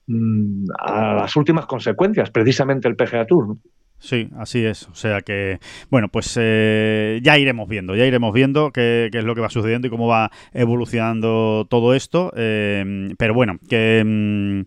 mm, 0.07 0.65
a 0.79 1.13
las 1.13 1.35
últimas 1.35 1.65
consecuencias, 1.65 2.29
precisamente 2.29 2.87
el 2.87 2.95
PGA 2.95 3.25
Tour. 3.25 3.47
¿no? 3.47 3.57
Sí, 3.99 4.29
así 4.37 4.63
es. 4.63 4.87
O 4.89 4.95
sea 4.95 5.21
que, 5.21 5.59
bueno, 5.89 6.07
pues 6.09 6.37
eh, 6.39 7.19
ya 7.23 7.37
iremos 7.37 7.67
viendo, 7.67 7.95
ya 7.95 8.05
iremos 8.05 8.31
viendo 8.33 8.71
qué, 8.71 9.09
qué 9.11 9.17
es 9.17 9.23
lo 9.23 9.33
que 9.33 9.41
va 9.41 9.49
sucediendo 9.49 9.87
y 9.87 9.89
cómo 9.89 10.07
va 10.07 10.31
evolucionando 10.53 11.65
todo 11.69 11.93
esto. 11.95 12.31
eh, 12.35 13.09
pero 13.17 13.33
bueno, 13.33 13.57
que, 13.67 14.03
mm, 14.05 14.61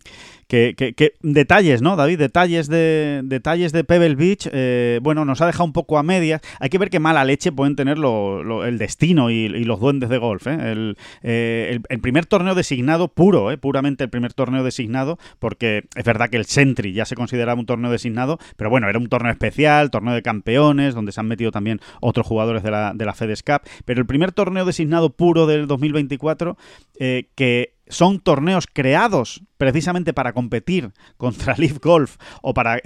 que, 0.51 0.75
que- 0.77 0.95
que 0.95 1.15
detalles, 1.23 1.81
¿no, 1.81 1.95
David? 1.95 2.19
Detalles 2.19 2.67
de 2.69 3.21
detalles 3.23 3.71
de 3.73 3.85
Pebble 3.85 4.17
Beach. 4.17 4.49
eh, 4.53 4.99
bueno, 5.01 5.25
nos 5.25 5.41
ha 5.41 5.47
dejado 5.47 5.65
un 5.65 5.73
poco 5.73 5.97
a 5.97 6.03
medias. 6.03 6.41
Hay 6.59 6.71
que 6.71 6.79
ver 6.79 6.91
qué 6.91 6.99
mala 6.99 7.25
leche 7.25 7.53
pueden 7.53 7.77
tener 7.77 7.99
lo- 7.99 8.65
el 8.65 8.77
destino 8.77 9.31
y, 9.31 9.49
los 9.49 9.79
duendes 9.79 10.11
de 10.11 10.19
golf. 10.19 10.49
¿eh? 10.49 10.59
El, 10.73 10.97
eh, 11.23 11.79
el- 11.89 12.01
primer 12.01 12.27
torneo 12.27 12.57
designado 12.57 13.07
puro, 13.09 13.49
puramente 13.61 14.03
el 14.03 14.11
primer 14.11 14.33
torneo 14.33 14.65
designado, 14.65 15.19
porque 15.39 15.85
es 15.95 16.05
verdad 16.05 16.29
que 16.31 16.37
el 16.39 16.47
Sentry 16.47 16.93
ya 16.93 17.05
se 17.05 17.15
consideraba 17.15 17.61
un 17.61 17.67
torneo 17.67 17.93
designado, 17.93 18.39
pero 18.57 18.71
bueno, 18.71 18.89
era 18.89 18.99
un 18.99 19.09
torneo 19.09 19.31
especial, 19.31 19.91
torneo 19.93 20.15
de 20.15 20.23
campeones, 20.23 20.95
donde 20.97 21.13
se 21.13 21.21
han 21.21 21.29
metido 21.29 21.53
también 21.53 21.79
otros 22.01 22.27
jugadores 22.27 22.65
de 22.65 22.73
la, 22.73 22.93
de 22.93 23.05
la 23.05 23.15
FedEx 23.15 23.45
Cup, 23.45 23.61
pero 23.85 24.01
el 24.01 24.07
primer 24.07 24.33
torneo 24.33 24.65
designado 24.65 25.11
puro 25.11 25.47
del 25.47 25.69
2024, 25.69 26.57
eh, 26.99 27.29
que 27.37 27.75
son 27.91 28.21
torneos 28.21 28.67
creados 28.73 29.43
precisamente 29.59 30.15
para 30.15 30.33
competir 30.33 30.93
contra 31.17 31.55
Leaf 31.59 31.79
Golf 31.81 32.17
o 32.43 32.55
para, 32.55 32.81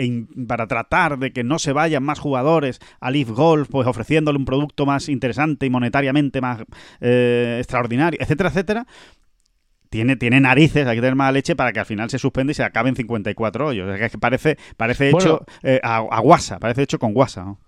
para 0.48 0.66
tratar 0.66 1.18
de 1.18 1.32
que 1.32 1.44
no 1.44 1.58
se 1.58 1.72
vayan 1.72 2.02
más 2.02 2.18
jugadores 2.18 2.80
a 3.00 3.10
Leaf 3.10 3.30
Golf, 3.30 3.68
pues 3.70 3.86
ofreciéndole 3.86 4.38
un 4.38 4.44
producto 4.44 4.86
más 4.86 5.08
interesante 5.08 5.66
y 5.66 5.70
monetariamente 5.70 6.40
más 6.40 6.64
eh, 7.00 7.58
extraordinario, 7.60 8.18
etcétera, 8.20 8.48
etcétera, 8.48 8.86
tiene, 9.90 10.16
tiene, 10.16 10.40
narices, 10.40 10.88
hay 10.88 10.96
que 10.96 11.00
tener 11.02 11.14
más 11.14 11.32
leche 11.32 11.54
para 11.54 11.72
que 11.72 11.78
al 11.78 11.86
final 11.86 12.10
se 12.10 12.18
suspenda 12.18 12.50
y 12.50 12.54
se 12.54 12.64
acabe 12.64 12.88
en 12.88 12.96
54 12.96 13.66
hoyos. 13.68 13.96
Que 13.96 14.18
parece, 14.18 14.58
parece 14.76 15.10
hecho 15.10 15.44
eh, 15.62 15.78
a, 15.84 15.98
a, 15.98 16.20
guasa, 16.20 16.58
parece 16.58 16.82
hecho 16.82 16.98
con 16.98 17.14
guasa. 17.14 17.44
¿no? 17.44 17.60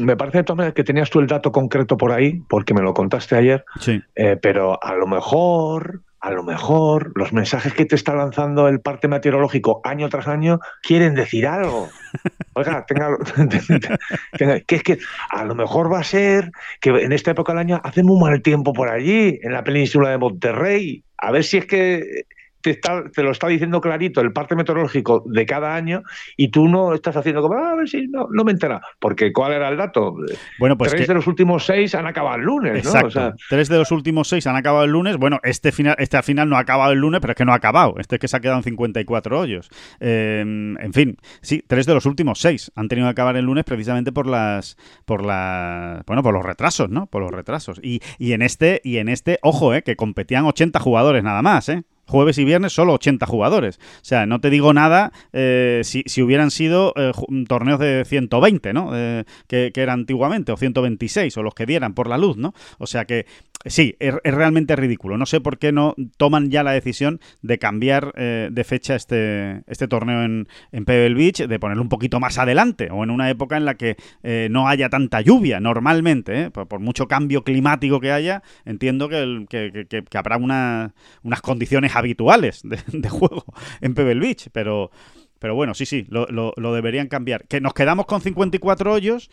Me 0.00 0.16
parece 0.16 0.38
entonces 0.38 0.74
que 0.74 0.84
tenías 0.84 1.08
tú 1.08 1.20
el 1.20 1.26
dato 1.26 1.52
concreto 1.52 1.96
por 1.96 2.12
ahí, 2.12 2.42
porque 2.48 2.74
me 2.74 2.82
lo 2.82 2.92
contaste 2.92 3.36
ayer, 3.36 3.64
sí. 3.80 4.00
eh, 4.14 4.38
pero 4.40 4.82
a 4.82 4.94
lo 4.94 5.06
mejor 5.06 6.02
a 6.26 6.30
lo 6.32 6.42
mejor 6.42 7.12
los 7.14 7.32
mensajes 7.32 7.72
que 7.72 7.84
te 7.84 7.94
está 7.94 8.12
lanzando 8.12 8.66
el 8.66 8.80
parte 8.80 9.06
meteorológico 9.06 9.80
año 9.84 10.08
tras 10.08 10.26
año 10.26 10.58
quieren 10.82 11.14
decir 11.14 11.46
algo. 11.46 11.88
Oiga, 12.54 12.84
tenga, 12.84 13.16
tenga, 14.36 14.60
que 14.60 14.74
es 14.74 14.82
que 14.82 14.98
a 15.30 15.44
lo 15.44 15.54
mejor 15.54 15.92
va 15.92 16.00
a 16.00 16.04
ser 16.04 16.50
que 16.80 16.90
en 16.90 17.12
esta 17.12 17.30
época 17.30 17.52
del 17.52 17.60
año 17.60 17.80
hace 17.84 18.02
muy 18.02 18.18
mal 18.18 18.42
tiempo 18.42 18.72
por 18.72 18.88
allí, 18.88 19.38
en 19.40 19.52
la 19.52 19.62
península 19.62 20.10
de 20.10 20.18
Monterrey. 20.18 21.04
A 21.16 21.30
ver 21.30 21.44
si 21.44 21.58
es 21.58 21.66
que 21.66 22.26
te, 22.60 22.70
está, 22.70 23.04
te, 23.10 23.22
lo 23.22 23.30
está 23.30 23.48
diciendo 23.48 23.80
clarito 23.80 24.20
el 24.20 24.32
parte 24.32 24.56
meteorológico 24.56 25.22
de 25.26 25.46
cada 25.46 25.74
año 25.74 26.02
y 26.36 26.48
tú 26.48 26.68
no 26.68 26.94
estás 26.94 27.16
haciendo 27.16 27.42
como, 27.42 27.54
ah, 27.54 27.72
a 27.72 27.74
ver 27.76 27.88
si 27.88 28.06
no, 28.08 28.28
no 28.30 28.44
me 28.44 28.52
entera. 28.52 28.80
Porque 28.98 29.32
¿cuál 29.32 29.52
era 29.52 29.68
el 29.68 29.76
dato? 29.76 30.16
Bueno, 30.58 30.76
pues 30.76 30.90
Tres 30.90 31.02
que... 31.02 31.08
de 31.08 31.14
los 31.14 31.26
últimos 31.26 31.64
seis 31.64 31.94
han 31.94 32.06
acabado 32.06 32.36
el 32.36 32.42
lunes, 32.42 32.78
Exacto. 32.78 33.00
¿no? 33.00 33.08
O 33.08 33.10
sea... 33.10 33.34
Tres 33.48 33.68
de 33.68 33.78
los 33.78 33.90
últimos 33.90 34.28
seis 34.28 34.46
han 34.46 34.56
acabado 34.56 34.84
el 34.84 34.90
lunes. 34.90 35.16
Bueno, 35.16 35.38
este 35.42 35.72
final, 35.72 35.96
este 35.98 36.16
al 36.16 36.22
final 36.22 36.48
no 36.48 36.56
ha 36.56 36.60
acabado 36.60 36.92
el 36.92 36.98
lunes, 36.98 37.20
pero 37.20 37.32
es 37.32 37.36
que 37.36 37.44
no 37.44 37.52
ha 37.52 37.56
acabado. 37.56 37.94
Este 37.98 38.16
es 38.16 38.20
que 38.20 38.28
se 38.28 38.36
ha 38.36 38.40
quedado 38.40 38.58
en 38.58 38.64
54 38.64 39.40
hoyos. 39.40 39.70
Eh, 40.00 40.40
en 40.40 40.92
fin, 40.92 41.16
sí, 41.40 41.62
tres 41.66 41.86
de 41.86 41.94
los 41.94 42.06
últimos 42.06 42.40
seis 42.40 42.72
han 42.74 42.88
tenido 42.88 43.06
que 43.06 43.12
acabar 43.12 43.36
el 43.36 43.44
lunes 43.44 43.64
precisamente 43.64 44.12
por 44.12 44.26
las, 44.26 44.76
por 45.04 45.24
las, 45.24 46.04
bueno, 46.06 46.22
por 46.22 46.34
los 46.34 46.44
retrasos, 46.44 46.90
¿no? 46.90 47.06
Por 47.06 47.22
los 47.22 47.30
retrasos. 47.30 47.80
Y, 47.82 48.00
y 48.18 48.32
en 48.32 48.42
este, 48.42 48.80
y 48.84 48.98
en 48.98 49.08
este, 49.08 49.38
ojo, 49.42 49.74
eh, 49.74 49.82
que 49.82 49.96
competían 49.96 50.44
80 50.44 50.80
jugadores 50.80 51.22
nada 51.22 51.42
más, 51.42 51.68
¿eh? 51.68 51.84
Jueves 52.06 52.38
y 52.38 52.44
viernes 52.44 52.72
solo 52.72 52.94
80 52.94 53.26
jugadores. 53.26 53.78
O 53.78 54.04
sea, 54.04 54.26
no 54.26 54.40
te 54.40 54.50
digo 54.50 54.72
nada 54.72 55.12
eh, 55.32 55.82
si, 55.84 56.02
si, 56.06 56.22
hubieran 56.22 56.50
sido 56.50 56.92
eh, 56.96 57.12
torneos 57.48 57.78
de 57.80 58.04
120, 58.04 58.72
¿no? 58.72 58.90
Eh, 58.94 59.24
que, 59.46 59.72
que, 59.72 59.82
era 59.82 59.92
antiguamente, 59.92 60.52
o 60.52 60.56
126, 60.56 61.36
o 61.36 61.42
los 61.42 61.54
que 61.54 61.66
dieran 61.66 61.94
por 61.94 62.08
la 62.08 62.18
luz, 62.18 62.36
¿no? 62.36 62.54
O 62.78 62.86
sea 62.86 63.04
que 63.04 63.26
sí, 63.66 63.96
es, 63.98 64.14
realmente 64.22 64.76
ridículo. 64.76 65.18
No 65.18 65.26
sé 65.26 65.40
por 65.40 65.58
qué 65.58 65.72
no 65.72 65.94
toman 66.16 66.50
ya 66.50 66.62
la 66.62 66.72
decisión 66.72 67.20
de 67.42 67.58
cambiar 67.58 68.12
eh, 68.16 68.48
de 68.50 68.64
fecha 68.64 68.94
este, 68.94 69.62
este 69.66 69.88
torneo 69.88 70.22
en, 70.22 70.48
en, 70.72 70.84
Pebble 70.84 71.14
Beach, 71.14 71.46
de 71.46 71.58
ponerlo 71.58 71.82
un 71.82 71.88
poquito 71.88 72.20
más 72.20 72.38
adelante 72.38 72.88
o 72.90 73.04
en 73.04 73.10
una 73.10 73.30
época 73.30 73.56
en 73.56 73.64
la 73.64 73.74
que 73.74 73.96
eh, 74.22 74.48
no 74.50 74.68
haya 74.68 74.88
tanta 74.88 75.20
lluvia 75.20 75.60
normalmente. 75.60 76.42
¿eh? 76.42 76.50
Por, 76.50 76.80
mucho 76.80 77.08
cambio 77.08 77.42
climático 77.42 78.00
que 78.00 78.12
haya, 78.12 78.42
entiendo 78.64 79.08
que, 79.08 79.46
que, 79.48 80.18
habrá 80.18 80.36
una, 80.36 80.94
unas 81.22 81.40
condiciones 81.40 81.96
habituales 81.96 82.62
de, 82.64 83.08
juego 83.08 83.44
en 83.80 83.94
Pebble 83.94 84.20
Beach, 84.20 84.48
pero... 84.52 84.90
Pero 85.38 85.54
bueno, 85.54 85.74
sí, 85.74 85.84
sí, 85.84 86.06
lo, 86.08 86.26
lo, 86.30 86.74
deberían 86.74 87.08
cambiar. 87.08 87.46
Que 87.46 87.60
nos 87.60 87.74
quedamos 87.74 88.06
con 88.06 88.22
54 88.22 88.90
hoyos. 88.90 89.30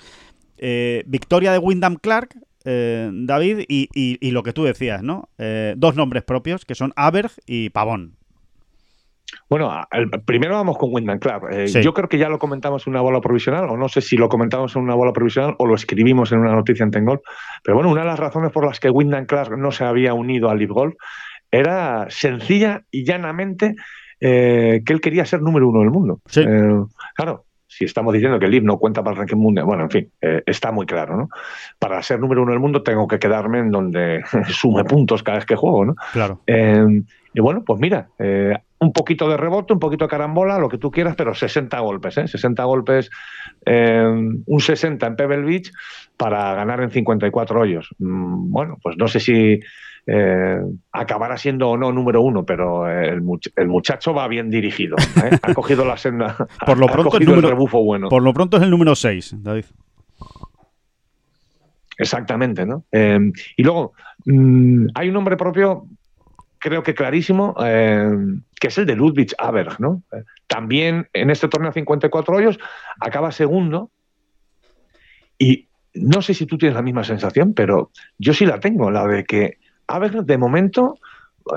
Victoria 1.05 1.53
de 1.53 1.59
Wyndham 1.59 1.95
Clark, 1.95 2.35
eh, 2.65 3.09
David, 3.11 3.65
y, 3.67 3.89
y, 3.93 4.17
y, 4.19 4.31
lo 4.31 4.43
que 4.43 4.53
tú 4.53 4.63
decías, 4.63 5.03
¿no? 5.03 5.29
Eh, 5.37 5.73
dos 5.77 5.95
nombres 5.95 6.23
propios, 6.23 6.65
que 6.65 6.75
son 6.75 6.93
Aberg 6.95 7.31
y 7.45 7.69
Pavón. 7.69 8.15
Bueno, 9.49 9.71
primero 10.25 10.55
vamos 10.55 10.77
con 10.77 10.93
Wyndham 10.93 11.19
Clark. 11.19 11.43
Eh, 11.51 11.67
sí. 11.67 11.81
Yo 11.81 11.93
creo 11.93 12.09
que 12.09 12.17
ya 12.17 12.29
lo 12.29 12.39
comentamos 12.39 12.87
en 12.87 12.91
una 12.91 13.01
bola 13.01 13.21
provisional, 13.21 13.69
o 13.69 13.77
no 13.77 13.89
sé 13.89 14.01
si 14.01 14.17
lo 14.17 14.29
comentamos 14.29 14.75
en 14.75 14.81
una 14.81 14.95
bola 14.95 15.13
provisional 15.13 15.55
o 15.59 15.65
lo 15.65 15.75
escribimos 15.75 16.31
en 16.31 16.39
una 16.39 16.53
noticia 16.53 16.83
en 16.83 16.91
Tengol. 16.91 17.21
Pero 17.63 17.75
bueno, 17.75 17.91
una 17.91 18.01
de 18.01 18.07
las 18.07 18.19
razones 18.19 18.51
por 18.51 18.65
las 18.65 18.79
que 18.79 18.89
Wyndham 18.89 19.25
Clark 19.25 19.57
no 19.57 19.71
se 19.71 19.83
había 19.83 20.13
unido 20.13 20.49
al 20.49 20.59
Live 20.59 20.73
Golf 20.73 20.95
era 21.51 22.07
sencilla 22.09 22.83
y 22.89 23.05
llanamente 23.05 23.75
eh, 24.19 24.81
que 24.85 24.93
él 24.93 25.01
quería 25.01 25.25
ser 25.25 25.41
número 25.41 25.69
uno 25.69 25.81
del 25.81 25.91
mundo. 25.91 26.19
Sí. 26.25 26.41
Eh, 26.41 26.79
claro, 27.15 27.45
si 27.75 27.85
estamos 27.85 28.13
diciendo 28.13 28.37
que 28.37 28.45
el 28.45 28.51
LIV 28.51 28.63
no 28.63 28.77
cuenta 28.77 29.03
para 29.03 29.13
el 29.13 29.17
ranking 29.19 29.37
mundial, 29.37 29.65
bueno, 29.65 29.83
en 29.83 29.89
fin, 29.89 30.11
eh, 30.21 30.43
está 30.45 30.71
muy 30.71 30.85
claro, 30.85 31.17
¿no? 31.17 31.29
Para 31.79 32.01
ser 32.03 32.19
número 32.19 32.43
uno 32.43 32.51
del 32.51 32.59
mundo 32.59 32.83
tengo 32.83 33.07
que 33.07 33.17
quedarme 33.17 33.59
en 33.59 33.71
donde 33.71 34.23
sume 34.49 34.83
puntos 34.83 35.23
cada 35.23 35.37
vez 35.37 35.45
que 35.45 35.55
juego, 35.55 35.85
¿no? 35.85 35.95
Claro. 36.11 36.41
Eh, 36.45 37.01
y 37.33 37.41
bueno, 37.41 37.63
pues 37.65 37.79
mira, 37.79 38.09
eh, 38.19 38.55
un 38.77 38.93
poquito 38.93 39.27
de 39.27 39.37
rebote, 39.37 39.73
un 39.73 39.79
poquito 39.79 40.05
de 40.05 40.09
carambola, 40.09 40.59
lo 40.59 40.69
que 40.69 40.77
tú 40.77 40.91
quieras, 40.91 41.15
pero 41.15 41.33
60 41.33 41.79
golpes, 41.79 42.17
¿eh? 42.17 42.27
60 42.27 42.63
golpes, 42.63 43.09
un 43.65 44.59
60 44.59 45.07
en 45.07 45.15
Pebble 45.15 45.41
Beach 45.41 45.71
para 46.15 46.53
ganar 46.53 46.81
en 46.81 46.91
54 46.91 47.59
hoyos. 47.59 47.89
Mm, 47.97 48.51
bueno, 48.51 48.77
pues 48.83 48.97
no 48.97 49.07
sé 49.07 49.19
si 49.19 49.59
eh, 50.05 50.61
acabará 50.91 51.37
siendo 51.37 51.69
o 51.69 51.77
no 51.77 51.91
número 51.91 52.21
uno, 52.21 52.45
pero 52.45 52.89
el, 52.89 53.21
much 53.21 53.47
el 53.55 53.67
muchacho 53.67 54.13
va 54.13 54.27
bien 54.27 54.49
dirigido. 54.49 54.97
¿eh? 55.23 55.37
Ha 55.41 55.53
cogido 55.53 55.85
la 55.85 55.97
senda. 55.97 56.35
por 56.65 56.77
lo 56.77 56.87
pronto, 56.87 57.17
el, 57.17 57.25
número, 57.25 57.47
el 57.47 57.53
rebufo 57.53 57.83
bueno. 57.83 58.09
Por 58.09 58.23
lo 58.23 58.33
pronto 58.33 58.57
es 58.57 58.63
el 58.63 58.69
número 58.69 58.95
6, 58.95 59.35
David. 59.39 59.65
Exactamente, 61.97 62.65
¿no? 62.65 62.85
Eh, 62.91 63.31
y 63.55 63.63
luego, 63.63 63.93
mmm, 64.25 64.87
hay 64.95 65.07
un 65.07 65.13
nombre 65.13 65.37
propio, 65.37 65.85
creo 66.57 66.83
que 66.83 66.93
clarísimo, 66.93 67.55
eh, 67.63 68.09
que 68.59 68.67
es 68.67 68.77
el 68.77 68.85
de 68.85 68.95
Ludwig 68.95 69.33
Aberg, 69.37 69.79
¿no? 69.79 70.03
También 70.47 71.07
en 71.13 71.29
este 71.29 71.47
torneo 71.47 71.71
54 71.71 72.35
hoyos 72.35 72.59
acaba 72.99 73.31
segundo 73.31 73.91
y 75.37 75.67
no 75.93 76.21
sé 76.21 76.33
si 76.33 76.45
tú 76.45 76.57
tienes 76.57 76.75
la 76.75 76.81
misma 76.81 77.03
sensación, 77.03 77.53
pero 77.53 77.91
yo 78.17 78.33
sí 78.33 78.45
la 78.45 78.59
tengo, 78.59 78.89
la 78.89 79.05
de 79.07 79.23
que 79.23 79.57
Aberg 79.87 80.25
de 80.25 80.37
momento 80.37 80.99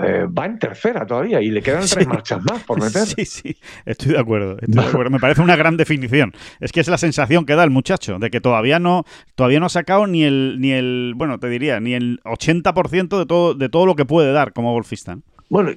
eh, 0.03 0.27
va 0.27 0.47
en 0.47 0.59
tercera 0.59 1.07
todavía 1.07 1.41
y 1.41 1.51
le 1.51 1.63
quedan 1.63 1.87
tres 1.87 2.07
marchas 2.09 2.43
más 2.45 2.63
por 2.65 2.81
meter. 2.81 3.07
Sí, 3.07 3.25
sí, 3.25 3.57
estoy 3.85 4.13
de 4.13 4.19
acuerdo, 4.19 4.57
estoy 4.61 4.83
de 4.83 4.89
acuerdo. 4.89 5.11
Me 5.11 5.21
parece 5.21 5.43
una 5.43 5.55
gran 5.55 5.77
definición. 5.77 6.33
Es 6.61 6.73
que 6.73 6.81
es 6.81 6.89
la 6.89 6.99
sensación 6.99 7.47
que 7.47 7.55
da 7.55 7.63
el 7.63 7.71
muchacho, 7.71 8.19
de 8.19 8.31
que 8.31 8.41
todavía 8.41 8.81
no, 8.81 9.05
todavía 9.37 9.61
no 9.61 9.67
ha 9.67 9.71
sacado 9.71 10.07
ni 10.07 10.25
el, 10.25 10.57
ni 10.59 10.73
el, 10.73 11.15
bueno, 11.17 11.39
te 11.39 11.49
diría, 11.49 11.79
ni 11.79 11.95
el 11.95 12.21
80% 12.25 13.19
de 13.19 13.27
todo, 13.27 13.55
de 13.55 13.69
todo 13.69 13.87
lo 13.87 13.95
que 13.95 14.05
puede 14.05 14.33
dar 14.33 14.53
como 14.53 14.73
golfista. 14.73 15.19
Bueno, 15.49 15.71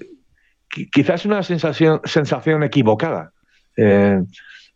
quizás 0.91 1.25
una 1.25 1.43
sensación, 1.43 2.01
sensación 2.03 2.63
equivocada. 2.63 3.33
Eh, 3.77 4.23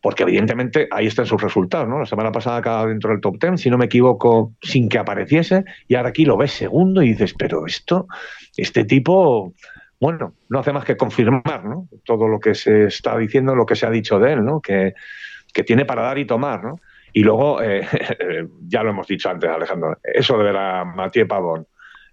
porque 0.04 0.24
evidentemente 0.24 0.90
ahí 0.92 1.08
están 1.08 1.26
sus 1.26 1.42
resultados, 1.42 1.88
¿no? 1.88 1.98
La 1.98 2.06
semana 2.06 2.30
pasada 2.30 2.58
acaba 2.58 2.88
dentro 2.88 3.12
del 3.12 3.22
top 3.22 3.38
10, 3.40 3.62
si 3.62 3.70
no 3.70 3.78
me 3.78 3.86
equivoco, 3.86 4.52
sin 4.62 4.90
que 4.90 4.98
apareciese, 4.98 5.64
y 5.88 5.96
ahora 5.96 6.10
aquí 6.10 6.26
lo 6.26 6.36
ves 6.36 6.52
segundo 6.52 7.02
y 7.02 7.12
dices, 7.12 7.34
pero 7.34 7.66
esto, 7.66 8.08
este 8.58 8.84
tipo, 8.84 9.54
bueno, 10.02 10.34
no 10.50 10.60
hace 10.60 10.74
más 10.74 10.84
que 10.84 10.98
confirmar, 10.98 11.64
¿no? 11.64 11.88
Todo 12.04 12.28
lo 12.28 12.42
que 12.42 12.54
se 12.54 12.88
está 12.88 13.18
diciendo, 13.18 13.56
lo 13.56 13.66
que 13.66 13.78
se 13.78 13.86
ha 13.86 13.90
dicho 13.90 14.20
de 14.20 14.34
él, 14.34 14.44
¿no? 14.44 14.60
Que, 14.60 14.94
que 15.54 15.64
tiene 15.64 15.86
para 15.86 16.02
dar 16.02 16.18
y 16.18 16.26
tomar, 16.26 16.62
¿no? 16.66 16.76
Y 17.14 17.24
luego, 17.24 17.62
eh, 17.62 17.88
ya 18.68 18.84
lo 18.84 18.90
hemos 18.90 19.08
dicho 19.08 19.30
antes, 19.30 19.50
Alejandro, 19.50 19.98
eso 20.04 20.38
de 20.38 20.44
ver 20.44 20.58
a 20.58 20.84
Mathieu 20.84 21.26
Pavón. 21.26 21.66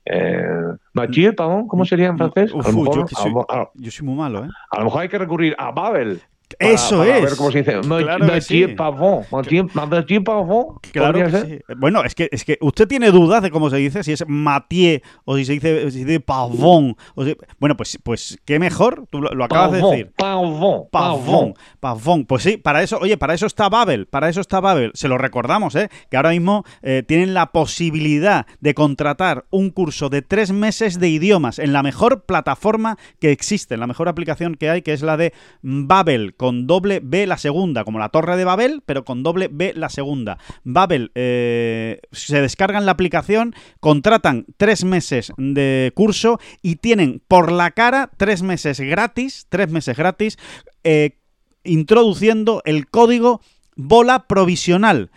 Eh, 0.05 0.47
Mathieu 0.93 1.35
Pavón, 1.35 1.67
¿cómo 1.67 1.85
sería 1.85 2.07
en 2.07 2.19
francés? 2.19 2.55
Uf, 2.55 2.69
a 2.69 2.71
lo 2.71 2.79
mejor, 2.79 3.11
yo, 3.11 3.17
soy, 3.17 3.33
a, 3.49 3.69
yo, 3.75 3.91
soy, 3.91 4.07
muy 4.07 4.15
malo, 4.15 4.45
¿eh? 4.45 4.49
A 4.71 4.79
lo 4.79 4.85
mejor 4.85 5.03
hay 5.03 5.09
que 5.09 5.19
recurrir 5.19 5.57
a 5.59 5.73
Babel. 5.73 6.21
Para, 6.59 6.73
Eso 6.73 6.99
para 6.99 7.19
es. 7.19 7.25
ver 7.25 7.37
cómo 7.37 7.51
se 7.53 7.59
dice. 7.59 7.81
Claro 7.81 8.25
Mathieu 8.27 8.69
sí. 8.69 8.75
Pavón. 8.75 9.25
Mathieu, 9.31 10.25
Pavón. 10.25 10.79
Claro 10.93 11.31
que 11.31 11.31
sí. 11.31 11.59
Bueno, 11.77 12.03
es 12.05 12.15
que, 12.15 12.29
es 12.33 12.45
que 12.45 12.59
usted 12.61 12.89
tiene 12.89 13.11
dudas 13.11 13.43
de 13.43 13.51
cómo 13.51 13.71
se 13.71 13.77
dice, 13.77 14.03
si 14.03 14.13
es 14.13 14.25
Mathieu 14.27 15.01
o 15.25 15.37
si 15.37 15.45
se 15.45 15.53
dice, 15.53 15.91
si 15.91 16.01
se 16.01 16.05
dice 16.05 16.21
Pavón. 16.21 16.97
Si... 17.25 17.37
Bueno, 17.59 17.77
pues, 17.77 17.99
pues 18.03 18.39
qué 18.45 18.59
mejor, 18.59 19.07
tú 19.11 19.21
lo, 19.21 19.31
lo 19.31 19.45
acabas 19.45 19.71
Pavón, 19.71 19.91
de 19.91 19.97
decir. 19.97 20.13
Pavón, 20.17 20.89
Pavón, 20.91 21.55
Pavón. 21.79 22.25
Pues 22.27 22.43
sí, 22.43 22.57
para 22.57 22.83
eso, 22.83 22.99
oye, 22.99 23.17
para 23.17 23.35
eso 23.35 23.47
está 23.47 23.69
Babel, 23.69 24.07
para 24.07 24.29
eso 24.29 24.41
está 24.41 24.61
Babel. 24.61 24.91
Se 24.95 25.09
lo 25.09 25.19
recordamos, 25.19 25.75
¿eh? 25.77 25.89
Que 26.11 26.17
ahora 26.17 26.31
mismo 26.31 26.65
eh, 26.83 27.03
tienen 27.07 27.35
la 27.35 27.53
posibilidad 27.53 28.47
de 28.61 28.75
contratar 28.75 29.45
un 29.51 29.71
curso 29.71 30.09
de 30.09 30.23
tres 30.23 30.53
meses 30.53 30.99
de 30.99 31.09
idiomas 31.09 31.59
en 31.59 31.73
la 31.73 31.83
mejor 31.83 32.23
plataforma 32.25 32.99
que 33.21 33.31
existe, 33.31 33.75
en 33.75 33.81
la 33.81 33.87
mejor 33.87 34.09
aplicación 34.09 34.55
que 34.55 34.71
hay, 34.71 34.83
que 34.83 34.93
es 34.93 35.03
la 35.03 35.17
de 35.17 35.33
Babel, 35.63 36.35
con 36.41 36.67
doble 36.67 37.01
B 37.03 37.27
la 37.27 37.37
segunda, 37.37 37.85
como 37.85 37.99
la 37.99 38.09
torre 38.09 38.39
de 38.39 38.47
Babel, 38.47 38.83
pero 38.87 39.05
con 39.05 39.23
doble 39.23 39.51
B 39.53 39.75
la 39.77 39.91
segunda. 39.91 40.39
Babel, 40.65 41.13
eh, 41.15 42.01
se 42.13 42.41
descargan 42.41 42.87
la 42.87 42.93
aplicación, 42.93 43.55
contratan 43.79 44.47
tres 44.57 44.85
meses 44.85 45.35
de 45.37 45.93
curso 45.95 46.41
y 46.63 46.77
tienen 46.77 47.21
por 47.29 47.53
la 47.53 47.73
cara 47.73 48.11
tres 48.17 48.41
meses 48.41 48.81
gratis, 48.81 49.49
tres 49.51 49.71
meses 49.71 49.99
gratis, 49.99 50.39
eh, 50.83 51.19
introduciendo 51.63 52.63
el 52.65 52.89
código 52.89 53.43
bola 53.77 54.27
provisional 54.27 55.11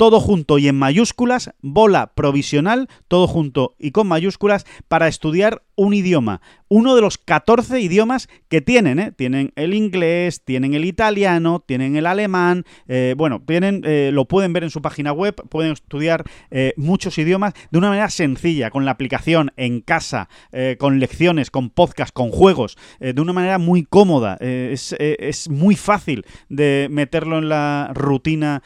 todo 0.00 0.18
junto 0.18 0.56
y 0.56 0.66
en 0.66 0.78
mayúsculas, 0.78 1.50
bola 1.60 2.14
provisional, 2.14 2.88
todo 3.06 3.26
junto 3.26 3.74
y 3.78 3.90
con 3.90 4.08
mayúsculas, 4.08 4.64
para 4.88 5.08
estudiar 5.08 5.62
un 5.80 5.94
idioma. 5.94 6.42
Uno 6.68 6.94
de 6.94 7.00
los 7.00 7.16
14 7.16 7.80
idiomas 7.80 8.28
que 8.48 8.60
tienen, 8.60 8.98
¿eh? 8.98 9.12
Tienen 9.16 9.50
el 9.56 9.72
inglés, 9.72 10.44
tienen 10.44 10.74
el 10.74 10.84
italiano, 10.84 11.64
tienen 11.66 11.96
el 11.96 12.04
alemán, 12.04 12.64
eh, 12.86 13.14
bueno, 13.16 13.42
tienen, 13.44 13.80
eh, 13.86 14.10
lo 14.12 14.26
pueden 14.26 14.52
ver 14.52 14.64
en 14.64 14.70
su 14.70 14.82
página 14.82 15.12
web, 15.12 15.34
pueden 15.48 15.72
estudiar 15.72 16.24
muchos 16.76 17.16
idiomas 17.16 17.54
de 17.70 17.78
una 17.78 17.88
manera 17.88 18.10
sencilla, 18.10 18.70
con 18.70 18.84
la 18.84 18.90
aplicación 18.90 19.52
en 19.56 19.80
casa, 19.80 20.28
con 20.78 20.98
lecciones, 20.98 21.50
con 21.50 21.70
podcast, 21.70 22.12
con 22.12 22.30
juegos, 22.30 22.76
de 22.98 23.20
una 23.20 23.32
manera 23.32 23.58
muy 23.58 23.84
cómoda. 23.84 24.36
Es, 24.40 24.94
es, 24.98 25.48
muy 25.48 25.76
fácil 25.76 26.24
de 26.48 26.88
meterlo 26.90 27.38
en 27.38 27.48
la 27.48 27.92
rutina 27.94 28.62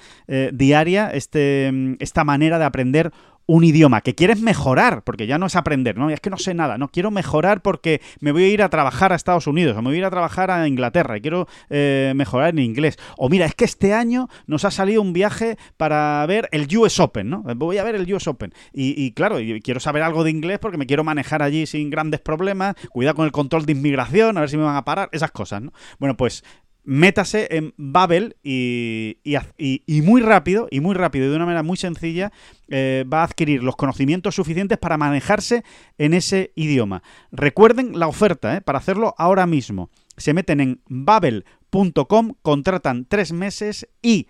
diaria, 0.52 1.10
este, 1.10 1.72
esta 2.00 2.24
manera 2.24 2.58
de 2.58 2.64
aprender 2.64 3.12
un 3.46 3.64
idioma 3.64 4.00
que 4.00 4.14
quieres 4.14 4.40
mejorar, 4.40 5.02
porque 5.02 5.26
ya 5.26 5.38
no 5.38 5.46
es 5.46 5.56
aprender, 5.56 5.96
¿no? 5.96 6.10
Es 6.10 6.20
que 6.20 6.30
no 6.30 6.38
sé 6.38 6.54
nada, 6.54 6.78
no 6.78 6.88
quiero 6.88 7.10
mejorar 7.10 7.62
porque 7.62 8.00
me 8.20 8.32
voy 8.32 8.44
a 8.44 8.48
ir 8.48 8.62
a 8.62 8.68
trabajar 8.68 9.12
a 9.12 9.16
Estados 9.16 9.46
Unidos 9.46 9.76
o 9.76 9.82
me 9.82 9.88
voy 9.88 9.96
a 9.96 9.98
ir 9.98 10.04
a 10.04 10.10
trabajar 10.10 10.50
a 10.50 10.66
Inglaterra 10.66 11.16
y 11.16 11.20
quiero 11.20 11.46
eh, 11.70 12.12
mejorar 12.16 12.50
en 12.50 12.60
inglés. 12.60 12.98
O 13.16 13.28
mira, 13.28 13.46
es 13.46 13.54
que 13.54 13.64
este 13.64 13.92
año 13.92 14.28
nos 14.46 14.64
ha 14.64 14.70
salido 14.70 15.02
un 15.02 15.12
viaje 15.12 15.56
para 15.76 16.24
ver 16.26 16.48
el 16.52 16.74
US 16.76 17.00
Open, 17.00 17.30
¿no? 17.30 17.42
Voy 17.56 17.78
a 17.78 17.84
ver 17.84 17.94
el 17.94 18.12
US 18.12 18.26
Open. 18.28 18.52
Y, 18.72 19.12
claro, 19.12 19.36
quiero 19.62 19.80
saber 19.80 20.02
algo 20.02 20.24
de 20.24 20.30
inglés 20.30 20.58
porque 20.58 20.78
me 20.78 20.86
quiero 20.86 21.04
manejar 21.04 21.42
allí 21.42 21.66
sin 21.66 21.90
grandes 21.90 22.20
problemas, 22.20 22.74
cuidar 22.90 23.14
con 23.14 23.24
el 23.24 23.32
control 23.32 23.66
de 23.66 23.72
inmigración, 23.72 24.36
a 24.36 24.40
ver 24.40 24.50
si 24.50 24.56
me 24.56 24.64
van 24.64 24.76
a 24.76 24.84
parar, 24.84 25.08
esas 25.12 25.30
cosas, 25.30 25.62
¿no? 25.62 25.72
Bueno, 25.98 26.16
pues 26.16 26.44
métase 26.84 27.48
en 27.50 27.74
Babel 27.76 28.36
y, 28.42 29.18
y, 29.24 30.02
muy 30.02 30.20
rápido, 30.20 30.68
y 30.70 30.80
muy 30.80 30.94
rápido, 30.94 31.26
y 31.26 31.30
de 31.30 31.36
una 31.36 31.46
manera 31.46 31.62
muy 31.62 31.76
sencilla, 31.76 32.32
eh, 32.68 33.04
va 33.12 33.20
a 33.20 33.24
adquirir 33.24 33.62
los 33.62 33.76
conocimientos 33.76 34.34
suficientes 34.34 34.78
para 34.78 34.98
manejarse 34.98 35.64
en 35.98 36.14
ese 36.14 36.52
idioma. 36.54 37.02
Recuerden 37.32 37.98
la 37.98 38.06
oferta, 38.06 38.56
¿eh? 38.56 38.60
para 38.60 38.78
hacerlo 38.78 39.14
ahora 39.18 39.46
mismo. 39.46 39.90
Se 40.16 40.34
meten 40.34 40.60
en 40.60 40.80
babel.com, 40.86 42.34
contratan 42.42 43.06
tres 43.08 43.32
meses 43.32 43.88
y 44.02 44.28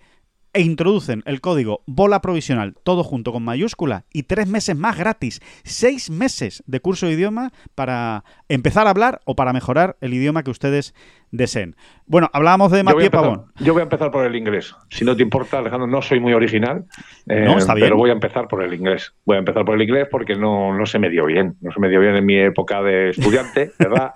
e 0.55 0.61
introducen 0.61 1.21
el 1.25 1.41
código 1.41 1.83
bola 1.85 2.21
provisional, 2.21 2.75
todo 2.83 3.03
junto 3.03 3.33
con 3.33 3.43
mayúscula, 3.43 4.05
y 4.13 4.23
tres 4.23 4.47
meses 4.47 4.77
más 4.77 4.97
gratis, 4.97 5.41
seis 5.65 6.09
meses 6.09 6.63
de 6.65 6.79
curso 6.79 7.07
de 7.07 7.13
idioma 7.13 7.51
para 7.75 8.23
empezar 8.47 8.87
a 8.87 8.91
hablar 8.91 9.19
o 9.25 9.35
para 9.35 9.51
mejorar 9.51 9.97
el 9.99 10.13
idioma 10.13 10.43
que 10.43 10.51
ustedes 10.51 10.95
deseen. 11.31 11.75
Bueno, 12.05 12.29
hablábamos 12.31 12.71
de 12.71 12.83
Matías 12.83 13.09
Pavón. 13.09 13.51
Yo 13.59 13.73
voy 13.73 13.81
a 13.81 13.83
empezar 13.83 14.11
por 14.11 14.25
el 14.25 14.33
inglés. 14.33 14.73
Si 14.89 15.03
no 15.03 15.13
te 15.13 15.23
importa, 15.23 15.57
Alejandro, 15.57 15.87
no 15.87 16.01
soy 16.01 16.21
muy 16.21 16.31
original, 16.31 16.85
eh, 17.27 17.45
pero 17.73 17.97
voy 17.97 18.11
a 18.11 18.13
empezar 18.13 18.47
por 18.47 18.63
el 18.63 18.73
inglés. 18.73 19.13
Voy 19.25 19.35
a 19.35 19.39
empezar 19.39 19.65
por 19.65 19.75
el 19.75 19.81
inglés 19.81 20.07
porque 20.09 20.35
no, 20.35 20.73
no 20.73 20.85
se 20.85 20.99
me 20.99 21.09
dio 21.09 21.25
bien. 21.25 21.57
No 21.59 21.71
se 21.73 21.81
me 21.81 21.89
dio 21.89 21.99
bien 21.99 22.15
en 22.15 22.25
mi 22.25 22.37
época 22.37 22.81
de 22.81 23.09
estudiante, 23.09 23.73
¿verdad? 23.79 24.13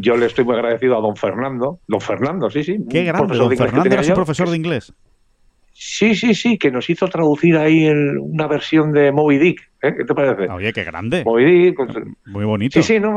yo 0.00 0.16
le 0.16 0.26
estoy 0.26 0.44
muy 0.44 0.54
agradecido 0.54 0.96
a 0.96 1.00
don 1.00 1.16
Fernando. 1.16 1.80
Don 1.88 2.00
Fernando, 2.00 2.50
sí, 2.50 2.62
sí. 2.62 2.78
Qué 2.88 3.02
grande, 3.02 3.36
don 3.36 3.56
Fernando 3.56 3.92
era 3.92 4.04
su 4.04 4.14
profesor 4.14 4.48
de 4.48 4.56
inglés. 4.56 4.94
Sí, 5.78 6.14
sí, 6.14 6.34
sí, 6.34 6.56
que 6.56 6.70
nos 6.70 6.88
hizo 6.88 7.06
traducir 7.06 7.58
ahí 7.58 7.86
una 7.86 8.46
versión 8.46 8.92
de 8.92 9.12
Moby 9.12 9.36
Dick. 9.36 9.60
¿eh? 9.82 9.94
¿Qué 9.94 10.04
te 10.06 10.14
parece? 10.14 10.50
Oye, 10.50 10.72
qué 10.72 10.84
grande. 10.84 11.22
Moby 11.22 11.44
Dick. 11.44 11.76
Pues, 11.76 11.90
Muy 12.24 12.46
bonito. 12.46 12.80
Sí, 12.80 12.94
sí, 12.94 12.98
no, 12.98 13.14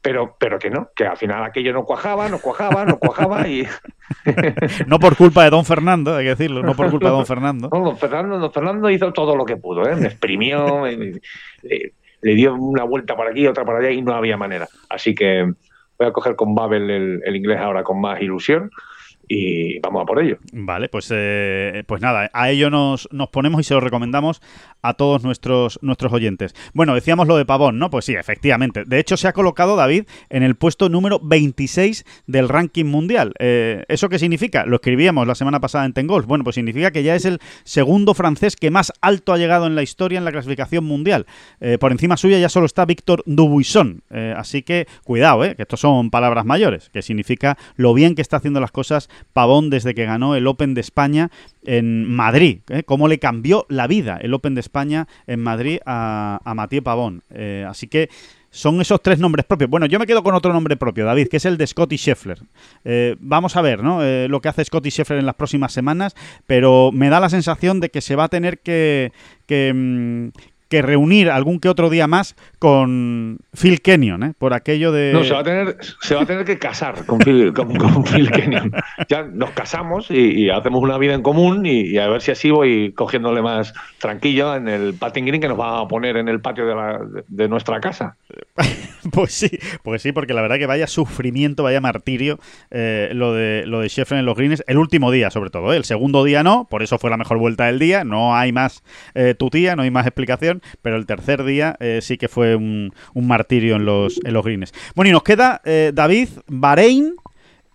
pero, 0.00 0.34
pero 0.40 0.58
que 0.58 0.70
no, 0.70 0.88
que 0.96 1.04
al 1.04 1.18
final 1.18 1.44
aquello 1.44 1.74
no 1.74 1.84
cuajaba, 1.84 2.30
no 2.30 2.38
cuajaba, 2.38 2.86
no 2.86 2.96
cuajaba 2.98 3.46
y. 3.46 3.68
no 4.86 4.98
por 4.98 5.14
culpa 5.14 5.44
de 5.44 5.50
don 5.50 5.66
Fernando, 5.66 6.16
hay 6.16 6.24
que 6.24 6.30
decirlo, 6.30 6.62
no 6.62 6.74
por 6.74 6.90
culpa 6.90 7.10
de 7.10 7.16
don 7.16 7.26
Fernando. 7.26 7.68
No, 7.70 7.84
don 7.84 7.98
Fernando, 7.98 8.38
don 8.38 8.52
Fernando 8.52 8.88
hizo 8.88 9.12
todo 9.12 9.36
lo 9.36 9.44
que 9.44 9.58
pudo, 9.58 9.86
¿eh? 9.86 9.94
me 9.94 10.06
exprimió, 10.06 10.86
le, 10.86 11.92
dio 12.34 12.54
una 12.54 12.84
vuelta 12.84 13.14
para 13.14 13.30
aquí, 13.30 13.46
otra 13.46 13.66
para 13.66 13.80
allá 13.80 13.90
y 13.90 14.00
no 14.00 14.14
había 14.14 14.38
manera. 14.38 14.68
Así 14.88 15.14
que 15.14 15.52
voy 15.98 16.08
a 16.08 16.12
coger 16.12 16.34
con 16.34 16.54
Babel 16.54 17.20
el 17.22 17.36
inglés 17.36 17.58
ahora 17.58 17.84
con 17.84 18.00
más 18.00 18.22
ilusión 18.22 18.70
y 19.28 19.78
vamos 19.80 20.02
a 20.02 20.06
por 20.06 20.22
ello. 20.22 20.38
Vale, 20.52 20.88
pues, 20.88 21.08
eh, 21.14 21.84
pues 21.86 22.00
nada, 22.02 22.30
a 22.32 22.50
ello 22.50 22.70
nos, 22.70 23.08
nos 23.12 23.28
ponemos 23.28 23.60
y 23.60 23.64
se 23.64 23.74
lo 23.74 23.80
recomendamos 23.80 24.40
a 24.82 24.94
todos 24.94 25.22
nuestros, 25.22 25.78
nuestros 25.82 26.12
oyentes. 26.12 26.54
Bueno, 26.74 26.94
decíamos 26.94 27.28
lo 27.28 27.36
de 27.36 27.46
Pavón, 27.46 27.78
¿no? 27.78 27.90
Pues 27.90 28.04
sí, 28.04 28.14
efectivamente. 28.14 28.84
De 28.84 28.98
hecho, 28.98 29.16
se 29.16 29.28
ha 29.28 29.32
colocado 29.32 29.76
David 29.76 30.04
en 30.28 30.42
el 30.42 30.56
puesto 30.56 30.88
número 30.88 31.20
26 31.22 32.04
del 32.26 32.48
ranking 32.48 32.86
mundial. 32.86 33.32
Eh, 33.38 33.84
¿Eso 33.88 34.08
qué 34.08 34.18
significa? 34.18 34.66
Lo 34.66 34.76
escribíamos 34.76 35.26
la 35.26 35.34
semana 35.34 35.60
pasada 35.60 35.84
en 35.84 35.92
Tengolf. 35.92 36.26
Bueno, 36.26 36.44
pues 36.44 36.54
significa 36.54 36.90
que 36.90 37.02
ya 37.02 37.14
es 37.14 37.24
el 37.24 37.38
segundo 37.64 38.14
francés 38.14 38.56
que 38.56 38.70
más 38.70 38.92
alto 39.00 39.32
ha 39.32 39.38
llegado 39.38 39.66
en 39.66 39.76
la 39.76 39.82
historia 39.82 40.18
en 40.18 40.24
la 40.24 40.32
clasificación 40.32 40.84
mundial. 40.84 41.26
Eh, 41.60 41.78
por 41.78 41.92
encima 41.92 42.16
suya 42.16 42.38
ya 42.38 42.48
solo 42.48 42.66
está 42.66 42.84
Víctor 42.84 43.22
Dubuisson. 43.26 44.02
así 44.36 44.62
que 44.62 44.86
cuidado, 45.04 45.44
¿eh? 45.44 45.54
que 45.54 45.62
estos 45.62 45.80
son 45.80 46.10
palabras 46.10 46.44
mayores, 46.44 46.90
que 46.90 47.02
significa 47.02 47.56
lo 47.76 47.94
bien 47.94 48.14
que 48.14 48.22
está 48.22 48.38
haciendo 48.38 48.60
las 48.60 48.72
cosas 48.72 49.08
Pavón 49.32 49.70
desde 49.70 49.94
que 49.94 50.04
ganó 50.04 50.34
el 50.34 50.46
Open 50.46 50.74
de 50.74 50.80
España 50.80 51.30
en 51.64 52.08
Madrid. 52.10 52.60
¿eh? 52.68 52.82
Cómo 52.84 53.08
le 53.08 53.18
cambió 53.18 53.66
la 53.68 53.86
vida 53.86 54.18
el 54.20 54.34
Open 54.34 54.54
de 54.54 54.60
España 54.60 55.08
en 55.26 55.40
Madrid 55.40 55.78
a, 55.86 56.40
a 56.44 56.54
Matías 56.54 56.82
Pavón. 56.82 57.22
Eh, 57.30 57.66
así 57.68 57.88
que 57.88 58.08
son 58.50 58.80
esos 58.82 59.00
tres 59.00 59.18
nombres 59.18 59.46
propios. 59.46 59.70
Bueno, 59.70 59.86
yo 59.86 59.98
me 59.98 60.06
quedo 60.06 60.22
con 60.22 60.34
otro 60.34 60.52
nombre 60.52 60.76
propio, 60.76 61.06
David, 61.06 61.28
que 61.28 61.38
es 61.38 61.44
el 61.46 61.56
de 61.56 61.66
Scotty 61.66 61.96
Scheffler. 61.96 62.38
Eh, 62.84 63.16
vamos 63.18 63.56
a 63.56 63.62
ver 63.62 63.82
¿no? 63.82 64.02
lo 64.28 64.40
que 64.40 64.48
hace 64.48 64.64
Scotty 64.64 64.90
Scheffler 64.90 65.18
en 65.18 65.26
las 65.26 65.36
próximas 65.36 65.72
semanas, 65.72 66.14
pero 66.46 66.90
me 66.92 67.08
da 67.08 67.18
la 67.18 67.30
sensación 67.30 67.80
de 67.80 67.88
que 67.88 68.02
se 68.02 68.14
va 68.14 68.24
a 68.24 68.28
tener 68.28 68.58
que, 68.58 69.12
que, 69.46 69.72
mm, 69.74 70.38
que 70.72 70.80
reunir 70.80 71.28
algún 71.28 71.60
que 71.60 71.68
otro 71.68 71.90
día 71.90 72.06
más 72.06 72.34
con 72.58 73.36
Phil 73.54 73.82
Kenyon, 73.82 74.22
¿eh? 74.22 74.32
por 74.38 74.54
aquello 74.54 74.90
de... 74.90 75.12
No, 75.12 75.22
se 75.22 75.34
va 75.34 75.40
a 75.40 75.44
tener, 75.44 75.76
se 76.00 76.14
va 76.14 76.22
a 76.22 76.26
tener 76.26 76.46
que 76.46 76.58
casar 76.58 77.04
con 77.04 77.18
Phil, 77.18 77.52
con, 77.52 78.04
Phil 78.04 78.30
Kenyon. 78.30 78.72
Ya 79.06 79.22
nos 79.22 79.50
casamos 79.50 80.10
y, 80.10 80.48
hacemos 80.48 80.82
una 80.82 80.96
vida 80.96 81.12
en 81.12 81.20
común 81.20 81.66
y, 81.66 81.98
a 81.98 82.08
ver 82.08 82.22
si 82.22 82.30
así 82.30 82.50
voy 82.50 82.92
cogiéndole 82.92 83.42
más 83.42 83.74
tranquilo 83.98 84.56
en 84.56 84.66
el 84.66 84.94
patting 84.94 85.26
green 85.26 85.42
que 85.42 85.48
nos 85.48 85.60
va 85.60 85.80
a 85.80 85.88
poner 85.88 86.16
en 86.16 86.28
el 86.28 86.40
patio 86.40 86.64
de, 86.64 86.74
la, 86.74 87.00
de 87.28 87.48
nuestra 87.48 87.78
casa. 87.78 88.16
pues 89.12 89.32
sí, 89.34 89.50
pues 89.82 90.00
sí, 90.00 90.12
porque 90.12 90.32
la 90.32 90.40
verdad 90.40 90.56
que 90.56 90.66
vaya 90.66 90.86
sufrimiento, 90.86 91.64
vaya 91.64 91.82
martirio 91.82 92.38
eh, 92.70 93.10
lo 93.12 93.34
de 93.34 93.64
lo 93.66 93.80
de 93.80 93.88
Sheffield 93.88 94.20
en 94.20 94.26
los 94.26 94.36
greens, 94.38 94.64
el 94.66 94.78
último 94.78 95.10
día 95.10 95.30
sobre 95.30 95.50
todo, 95.50 95.74
¿eh? 95.74 95.76
el 95.76 95.84
segundo 95.84 96.24
día 96.24 96.42
no, 96.42 96.66
por 96.70 96.82
eso 96.82 96.98
fue 96.98 97.10
la 97.10 97.18
mejor 97.18 97.36
vuelta 97.36 97.66
del 97.66 97.78
día, 97.78 98.04
no 98.04 98.34
hay 98.34 98.52
más 98.52 98.82
eh, 99.14 99.34
tutía, 99.34 99.76
no 99.76 99.82
hay 99.82 99.90
más 99.90 100.06
explicación, 100.06 100.61
pero 100.82 100.96
el 100.96 101.06
tercer 101.06 101.44
día 101.44 101.76
eh, 101.80 102.00
sí 102.02 102.18
que 102.18 102.28
fue 102.28 102.56
un, 102.56 102.92
martirio 103.14 103.76
en 103.76 103.84
los, 103.84 104.20
en 104.24 104.34
los 104.34 104.44
greens. 104.44 104.72
Bueno, 104.94 105.10
y 105.10 105.12
nos 105.12 105.22
queda 105.22 105.60
eh, 105.64 105.92
David, 105.94 106.28
Bahrein 106.46 107.14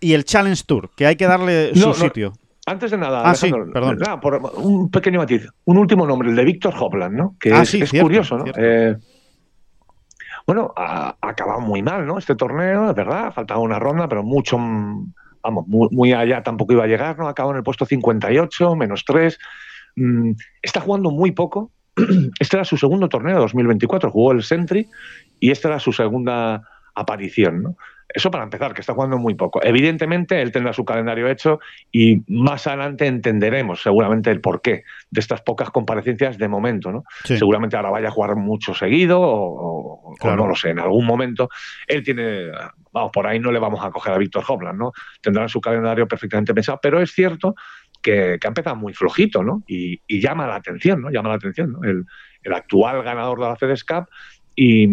y 0.00 0.12
el 0.12 0.24
Challenge 0.24 0.62
Tour, 0.66 0.90
que 0.96 1.06
hay 1.06 1.16
que 1.16 1.26
darle 1.26 1.74
su 1.74 1.94
sitio. 1.94 2.32
Antes 2.66 2.90
de 2.90 2.98
nada, 2.98 3.22
ah, 3.24 3.34
perdón. 3.72 4.20
por 4.20 4.52
un 4.56 4.90
pequeño 4.90 5.20
matiz, 5.20 5.48
un 5.64 5.78
último 5.78 6.06
nombre, 6.06 6.28
el 6.28 6.36
de 6.36 6.44
Víctor 6.44 6.74
Hopland, 6.78 7.16
¿no? 7.16 7.34
Que 7.40 7.50
ah, 7.50 7.62
es, 7.62 7.90
curioso, 7.98 8.36
¿no? 8.36 8.44
Eh, 8.54 8.94
bueno, 10.46 10.74
ha, 10.76 11.16
acabado 11.22 11.60
muy 11.60 11.82
mal, 11.82 12.06
¿no? 12.06 12.18
Este 12.18 12.34
torneo, 12.34 12.90
es 12.90 12.94
verdad, 12.94 13.32
faltaba 13.32 13.60
una 13.60 13.78
ronda, 13.78 14.06
pero 14.06 14.22
mucho, 14.22 14.58
vamos, 14.58 15.66
muy, 15.66 16.12
allá 16.12 16.42
tampoco 16.42 16.74
iba 16.74 16.84
a 16.84 16.86
llegar, 16.86 17.18
¿no? 17.18 17.26
Acabó 17.26 17.52
en 17.52 17.58
el 17.58 17.62
puesto 17.62 17.86
58, 17.86 18.76
menos 18.76 19.02
3. 19.06 19.38
Mm, 19.96 20.32
está 20.60 20.80
jugando 20.80 21.10
muy 21.10 21.32
poco, 21.32 21.72
este 22.40 22.56
era 22.56 22.64
su 22.64 22.76
segundo 22.76 23.08
torneo 23.08 23.36
de 23.36 23.40
2024, 23.42 24.10
jugó 24.10 24.32
el 24.32 24.42
Sentry 24.42 24.88
y 25.40 25.50
esta 25.50 25.68
era 25.68 25.78
su 25.78 25.92
segunda 25.92 26.62
aparición. 26.94 27.62
¿no? 27.62 27.76
Eso 28.08 28.30
para 28.30 28.44
empezar, 28.44 28.72
que 28.72 28.80
está 28.80 28.94
jugando 28.94 29.18
muy 29.18 29.34
poco. 29.34 29.60
Evidentemente, 29.62 30.40
él 30.40 30.50
tendrá 30.50 30.72
su 30.72 30.84
calendario 30.84 31.28
hecho 31.28 31.60
y 31.92 32.22
más 32.26 32.66
adelante 32.66 33.06
entenderemos 33.06 33.82
seguramente 33.82 34.30
el 34.30 34.40
porqué 34.40 34.84
de 35.10 35.20
estas 35.20 35.42
pocas 35.42 35.70
comparecencias 35.70 36.38
de 36.38 36.48
momento. 36.48 36.90
¿no? 36.90 37.04
Seguramente 37.24 37.76
ahora 37.76 37.90
vaya 37.90 38.08
a 38.08 38.10
jugar 38.10 38.34
mucho 38.36 38.72
seguido 38.72 39.20
o, 39.20 40.14
no 40.24 40.46
lo 40.46 40.54
sé, 40.54 40.70
en 40.70 40.78
algún 40.78 41.04
momento. 41.04 41.50
Él 41.86 42.02
tiene, 42.02 42.46
vamos, 42.92 43.10
por 43.12 43.26
ahí 43.26 43.40
no 43.40 43.52
le 43.52 43.58
vamos 43.58 43.84
a 43.84 43.90
coger 43.90 44.14
a 44.14 44.18
Víctor 44.18 44.42
Hopland, 44.48 44.78
¿no? 44.78 44.92
Tendrá 45.20 45.46
su 45.46 45.60
calendario 45.60 46.08
perfectamente 46.08 46.54
pensado, 46.54 46.78
pero 46.82 47.02
es 47.02 47.12
cierto 47.12 47.54
que, 48.02 48.38
ha 48.42 48.48
empezado 48.48 48.76
muy 48.76 48.94
flojito, 48.94 49.42
¿no? 49.42 49.62
Y, 49.66 50.00
llama 50.20 50.46
la 50.46 50.56
atención, 50.56 51.02
¿no? 51.02 51.10
Llama 51.10 51.30
la 51.30 51.36
atención, 51.36 51.72
¿no? 51.72 51.84
El, 51.84 52.06
actual 52.50 53.02
ganador 53.02 53.38
de 53.40 53.44
la 53.44 53.56
FedEx 53.56 53.84
Cup 53.84 54.06
y 54.56 54.88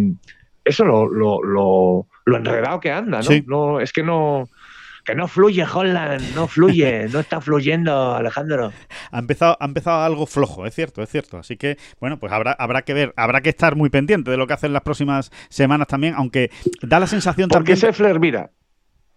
eso 0.65 0.83
lo, 0.83 1.07
lo, 1.07 1.39
lo, 2.25 2.37
enredado 2.37 2.81
que 2.81 2.91
anda, 2.91 3.21
¿no? 3.21 3.29
no 3.47 3.79
es 3.79 3.93
que 3.93 4.03
no 4.03 4.49
que 5.05 5.15
no 5.15 5.27
fluye 5.27 5.63
Holland, 5.63 6.35
no 6.35 6.47
fluye, 6.47 7.07
no 7.13 7.19
está 7.19 7.39
fluyendo 7.39 8.15
Alejandro. 8.15 8.73
Ha 9.11 9.19
empezado, 9.19 9.55
ha 9.59 9.65
empezado 9.65 10.01
algo 10.01 10.25
flojo, 10.25 10.65
es 10.65 10.73
cierto, 10.73 11.01
es 11.01 11.09
cierto. 11.09 11.37
Así 11.37 11.55
que, 11.55 11.77
bueno, 12.01 12.19
pues 12.19 12.33
habrá, 12.33 12.51
habrá 12.53 12.81
que 12.81 12.93
ver, 12.93 13.13
habrá 13.15 13.41
que 13.41 13.49
estar 13.49 13.75
muy 13.75 13.89
pendiente 13.89 14.31
de 14.31 14.37
lo 14.37 14.47
que 14.47 14.53
hacen 14.53 14.73
las 14.73 14.81
próximas 14.81 15.31
semanas 15.49 15.87
también, 15.87 16.15
aunque 16.17 16.49
da 16.81 16.99
la 16.99 17.07
sensación 17.07 17.47
Porque 17.47 17.73
también... 17.73 17.79
Porque 17.79 17.93
Seffler, 17.93 18.19
mira, 18.19 18.51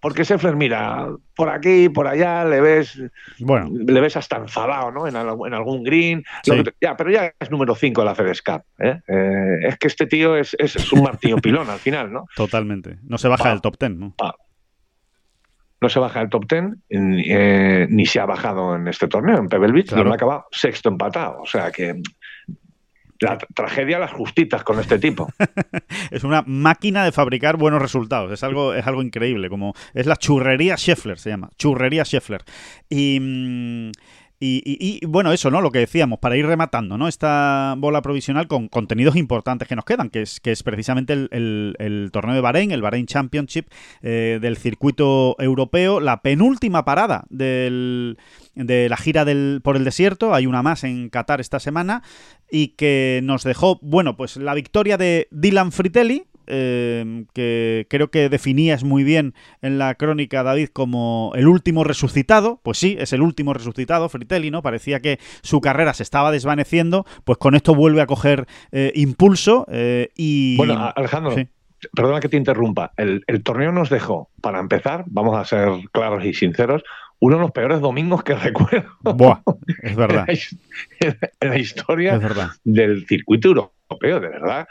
porque 0.01 0.25
Scheffler, 0.25 0.55
mira, 0.55 1.09
por 1.35 1.49
aquí, 1.49 1.89
por 1.89 2.07
allá, 2.07 2.45
le 2.45 2.61
ves, 2.61 3.03
bueno. 3.41 3.69
le 3.73 4.01
ves 4.01 4.17
hasta 4.17 4.37
enfadado, 4.37 4.93
¿no? 4.93 5.09
En, 5.09 5.17
algún 5.17 5.83
green. 5.83 6.25
ya, 6.81 6.97
pero 6.97 7.11
ya 7.11 7.33
es 7.39 7.51
número 7.51 7.75
5 7.75 8.01
de 8.01 8.05
la 8.05 8.15
FedEx 8.15 8.43
Cup. 8.43 8.63
¿eh? 8.79 9.01
Eh, 9.09 9.59
es 9.63 9.77
que 9.77 9.89
este 9.89 10.07
tío 10.07 10.37
es, 10.37 10.55
un 10.93 11.03
martillo 11.03 11.37
pilón 11.43 11.69
al 11.69 11.81
final, 11.81 12.13
¿no? 12.13 12.27
Totalmente. 12.37 12.99
No 13.03 13.19
se 13.19 13.29
baja 13.29 13.49
del 13.49 13.61
top 13.61 13.77
10, 13.79 13.97
¿no? 13.97 14.15
No 15.81 15.89
se 15.89 15.99
baja 15.99 16.21
del 16.21 16.29
top 16.29 16.45
10, 16.49 16.65
eh, 16.91 17.87
ni 17.89 18.07
se 18.07 18.21
ha 18.21 18.27
bajado 18.27 18.77
en 18.77 18.89
este 18.89 19.09
torneo, 19.09 19.39
en 19.39 19.49
Pebble 19.49 19.73
Beach, 19.73 19.89
claro. 19.89 20.13
ha 20.13 20.15
acabado 20.15 20.47
sexto 20.53 20.89
empatado. 20.89 21.41
O 21.41 21.47
sea 21.47 21.71
que 21.73 22.01
la 23.21 23.39
tragedia 23.55 23.99
las 23.99 24.13
justitas 24.13 24.63
con 24.63 24.79
este 24.81 24.99
tipo. 24.99 25.29
es 26.11 26.25
una 26.25 26.43
máquina 26.47 27.05
de 27.05 27.13
fabricar 27.13 27.57
buenos 27.57 27.83
resultados. 27.83 28.33
Es 28.33 28.43
algo, 28.43 28.75
es 28.75 28.87
algo 28.87 29.03
increíble. 29.03 29.49
Como 29.49 29.75
es 29.95 30.07
la 30.07 30.17
churrería 30.17 30.77
Scheffler, 30.77 31.19
se 31.19 31.31
llama. 31.31 31.51
Churrería 31.57 32.05
Scheffler. 32.05 32.45
Y. 32.89 33.19
Mm, 33.21 33.91
y, 34.41 35.05
bueno, 35.05 35.33
eso, 35.33 35.51
¿no? 35.51 35.61
Lo 35.61 35.73
que 35.73 35.81
decíamos, 35.81 36.21
para 36.21 36.37
ir 36.37 36.47
rematando, 36.47 36.97
¿no? 36.97 37.09
Esta 37.09 37.75
bola 37.77 38.03
provisional 38.03 38.47
con 38.47 38.69
contenidos 38.69 39.17
importantes 39.17 39.67
que 39.67 39.75
nos 39.75 39.85
quedan, 39.85 40.11
que 40.11 40.23
es, 40.23 40.39
que 40.39 40.53
es 40.53 40.63
precisamente 40.63 41.13
el, 41.13 42.11
torneo 42.13 42.37
de 42.37 42.41
Bahrein, 42.41 42.71
el 42.71 42.81
Bahrein 42.81 43.07
Championship 43.07 43.67
eh, 44.01 44.39
del 44.41 44.57
circuito 44.57 45.35
europeo, 45.41 45.99
la 45.99 46.23
penúltima 46.23 46.85
parada 46.85 47.25
del, 47.31 48.17
de 48.59 48.89
la 48.89 48.97
gira 48.97 49.25
del, 49.25 49.61
por 49.63 49.77
el 49.77 49.85
desierto, 49.85 50.35
hay 50.35 50.47
una 50.47 50.63
más 50.63 50.85
en 50.85 51.09
Qatar 51.09 51.41
esta 51.41 51.61
semana, 51.61 52.03
y 52.51 52.69
que 52.69 53.21
nos 53.23 53.45
dejó, 53.45 53.79
bueno, 53.83 54.17
pues 54.17 54.37
la 54.37 54.55
victoria 54.55 54.97
de 54.97 55.29
Dylan 55.31 55.73
Fritelli, 55.73 56.27
Em, 56.51 57.27
que 57.35 57.87
creo 57.91 58.11
que 58.11 58.31
definías 58.31 58.83
muy 58.83 59.05
bien 59.05 59.35
en 59.61 59.77
la 59.79 59.95
crónica, 59.97 60.43
David, 60.43 60.71
como 60.73 61.33
el 61.35 61.47
último 61.47 61.85
resucitado. 61.85 62.59
Pues 62.63 62.79
sí, 62.79 62.97
es 62.99 63.13
el 63.13 63.21
último 63.21 63.53
resucitado, 63.53 64.09
Fritelli, 64.09 64.51
¿no? 64.51 64.63
Parecía 64.63 65.01
que 65.01 65.19
su 65.43 65.61
carrera 65.61 65.93
se 65.93 66.03
estaba 66.03 66.31
desvaneciendo, 66.31 67.05
pues 67.25 67.37
con 67.37 67.55
esto 67.55 67.75
vuelve 67.75 68.01
a 68.01 68.07
coger 68.07 68.47
eh, 68.73 68.93
impulso 68.95 69.67
eh, 69.71 70.09
y... 70.17 70.57
Bueno, 70.57 70.91
Alejandro, 70.97 71.35
perdona 71.95 72.21
que 72.21 72.31
te 72.31 72.39
interrumpa. 72.39 72.93
El, 72.97 73.23
torneo 73.43 73.71
nos 73.71 73.91
dejó, 73.91 74.31
para 74.41 74.59
empezar, 74.59 75.05
vamos 75.07 75.37
a 75.37 75.45
ser 75.45 75.69
claros 75.93 76.25
y 76.25 76.33
sinceros, 76.33 76.83
uno 77.21 77.37
de 77.37 77.43
los 77.43 77.51
peores 77.53 77.81
domingos 77.81 78.23
que 78.23 78.35
recuerdo. 78.37 78.91
Buah, 79.01 79.41
es 79.83 79.97
verdad. 79.97 80.27
en 81.01 81.49
la 81.49 81.59
historia 81.59 82.21
del 82.65 83.07
circuito 83.07 83.49
europeo, 83.49 84.21
de 84.21 84.29
verdad 84.29 84.69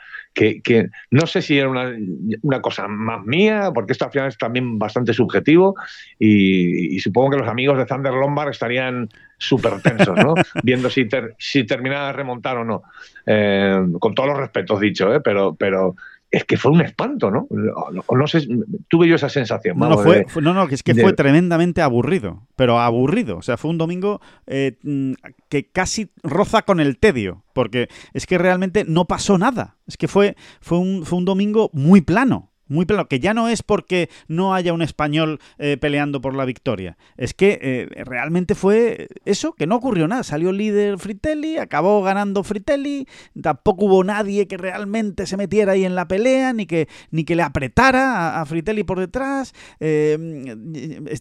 que, 0.63 0.89
no 1.11 1.25
sé 1.25 1.41
si 1.41 1.57
era 1.57 1.69
una, 1.69 2.61
cosa 2.61 2.87
más 2.87 3.25
mía, 3.25 3.71
porque 3.73 3.93
esto 3.93 4.05
al 4.05 4.11
final 4.11 4.27
es 4.27 4.37
también 4.37 4.77
bastante 4.77 5.13
subjetivo 5.13 5.75
y, 6.19 6.99
supongo 6.99 7.31
que 7.31 7.37
los 7.37 7.47
amigos 7.47 7.77
de 7.77 7.85
Thunder 7.85 8.13
Lombard 8.13 8.49
estarían 8.49 9.09
súper 9.37 9.81
tensos, 9.81 10.15
¿no? 10.17 10.35
Viendo 10.63 10.89
si, 10.89 11.07
si 11.37 11.63
terminaba 11.65 12.07
de 12.07 12.13
remontar 12.13 12.57
o 12.57 12.65
no. 12.65 12.83
Eh, 13.25 13.79
con 13.99 14.13
todos 14.13 14.29
los 14.29 14.37
respetos 14.37 14.79
dicho, 14.79 15.13
¿eh? 15.13 15.21
pero, 15.21 15.55
pero 15.55 15.95
es 16.37 16.45
que 16.45 16.55
fue 16.55 16.71
un 16.71 16.81
espanto, 16.81 17.31
¿no? 17.31 17.47
No, 17.49 18.27
sé, 18.27 18.47
tuve 18.87 19.07
yo 19.07 19.15
esa 19.15 19.27
sensación. 19.27 19.77
No, 19.77 19.89
no, 19.89 19.97
fue, 19.97 20.25
no, 20.39 20.53
no, 20.53 20.67
es 20.69 20.83
que 20.83 20.93
fue 20.93 21.13
tremendamente 21.13 21.81
aburrido, 21.81 22.47
pero 22.55 22.79
aburrido. 22.79 23.37
O 23.37 23.41
sea, 23.41 23.57
fue 23.57 23.71
un 23.71 23.79
domingo 23.79 24.21
eh, 24.45 24.77
mm, 24.83 25.13
que 25.49 25.71
casi 25.71 26.11
roza 26.21 26.61
con 26.61 26.79
el 26.79 26.99
tedio, 26.99 27.43
porque 27.53 27.89
es 28.13 28.27
que 28.27 28.37
realmente 28.37 28.85
no 28.87 29.05
pasó 29.05 29.39
nada. 29.39 29.77
Es 29.87 29.97
que 29.97 30.07
fue, 30.07 30.35
fue, 30.61 30.77
un, 30.77 31.05
fue 31.05 31.17
un 31.17 31.25
domingo 31.25 31.71
muy 31.73 32.01
plano 32.01 32.51
muy 32.67 32.85
plano, 32.85 33.07
que 33.07 33.19
ya 33.19 33.33
no 33.33 33.47
es 33.49 33.63
porque 33.63 34.09
no 34.27 34.53
haya 34.53 34.73
un 34.73 34.81
español 34.81 35.39
eh, 35.57 35.77
peleando 35.79 36.21
por 36.21 36.35
la 36.35 36.45
victoria, 36.45 36.97
es 37.17 37.33
que 37.33 37.59
eh, 37.61 38.03
realmente 38.03 38.55
fue 38.55 39.07
eso, 39.25 39.53
que 39.53 39.67
no 39.67 39.75
ocurrió 39.75 40.07
nada, 40.07 40.23
salió 40.23 40.51
líder 40.51 40.97
Fritelli, 40.97 41.57
acabó 41.57 42.01
ganando 42.01 42.43
Fritelli, 42.43 43.07
tampoco 43.41 43.85
hubo 43.85 44.03
nadie 44.03 44.47
que 44.47 44.57
realmente 44.57 45.25
se 45.25 45.37
metiera 45.37 45.73
ahí 45.73 45.85
en 45.85 45.95
la 45.95 46.07
pelea, 46.07 46.53
ni 46.53 46.65
que, 46.65 46.87
ni 47.11 47.23
que 47.23 47.35
le 47.35 47.43
apretara 47.43 48.39
a, 48.39 48.45
Fritelli 48.45 48.83
por 48.83 48.99
detrás, 48.99 49.53
eh, 49.79 50.17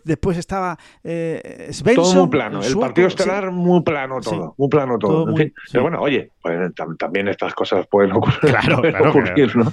después 0.04 0.38
estaba 0.38 0.78
Svensson. 1.02 1.94
Todo 1.94 2.14
muy 2.14 2.28
plano, 2.28 2.62
el, 2.62 2.76
partido 2.76 3.08
estelar 3.08 3.50
muy 3.50 3.82
plano 3.82 4.20
todo, 4.20 4.54
muy 4.56 4.68
plano 4.68 4.98
todo. 4.98 5.34
Pero 5.34 5.82
bueno, 5.82 6.00
oye, 6.00 6.30
pues, 6.40 6.72
también 6.98 7.28
estas 7.28 7.54
cosas 7.54 7.86
pueden 7.86 8.12
ocurrir. 8.12 8.38
Claro, 8.40 8.80
claro, 8.80 9.12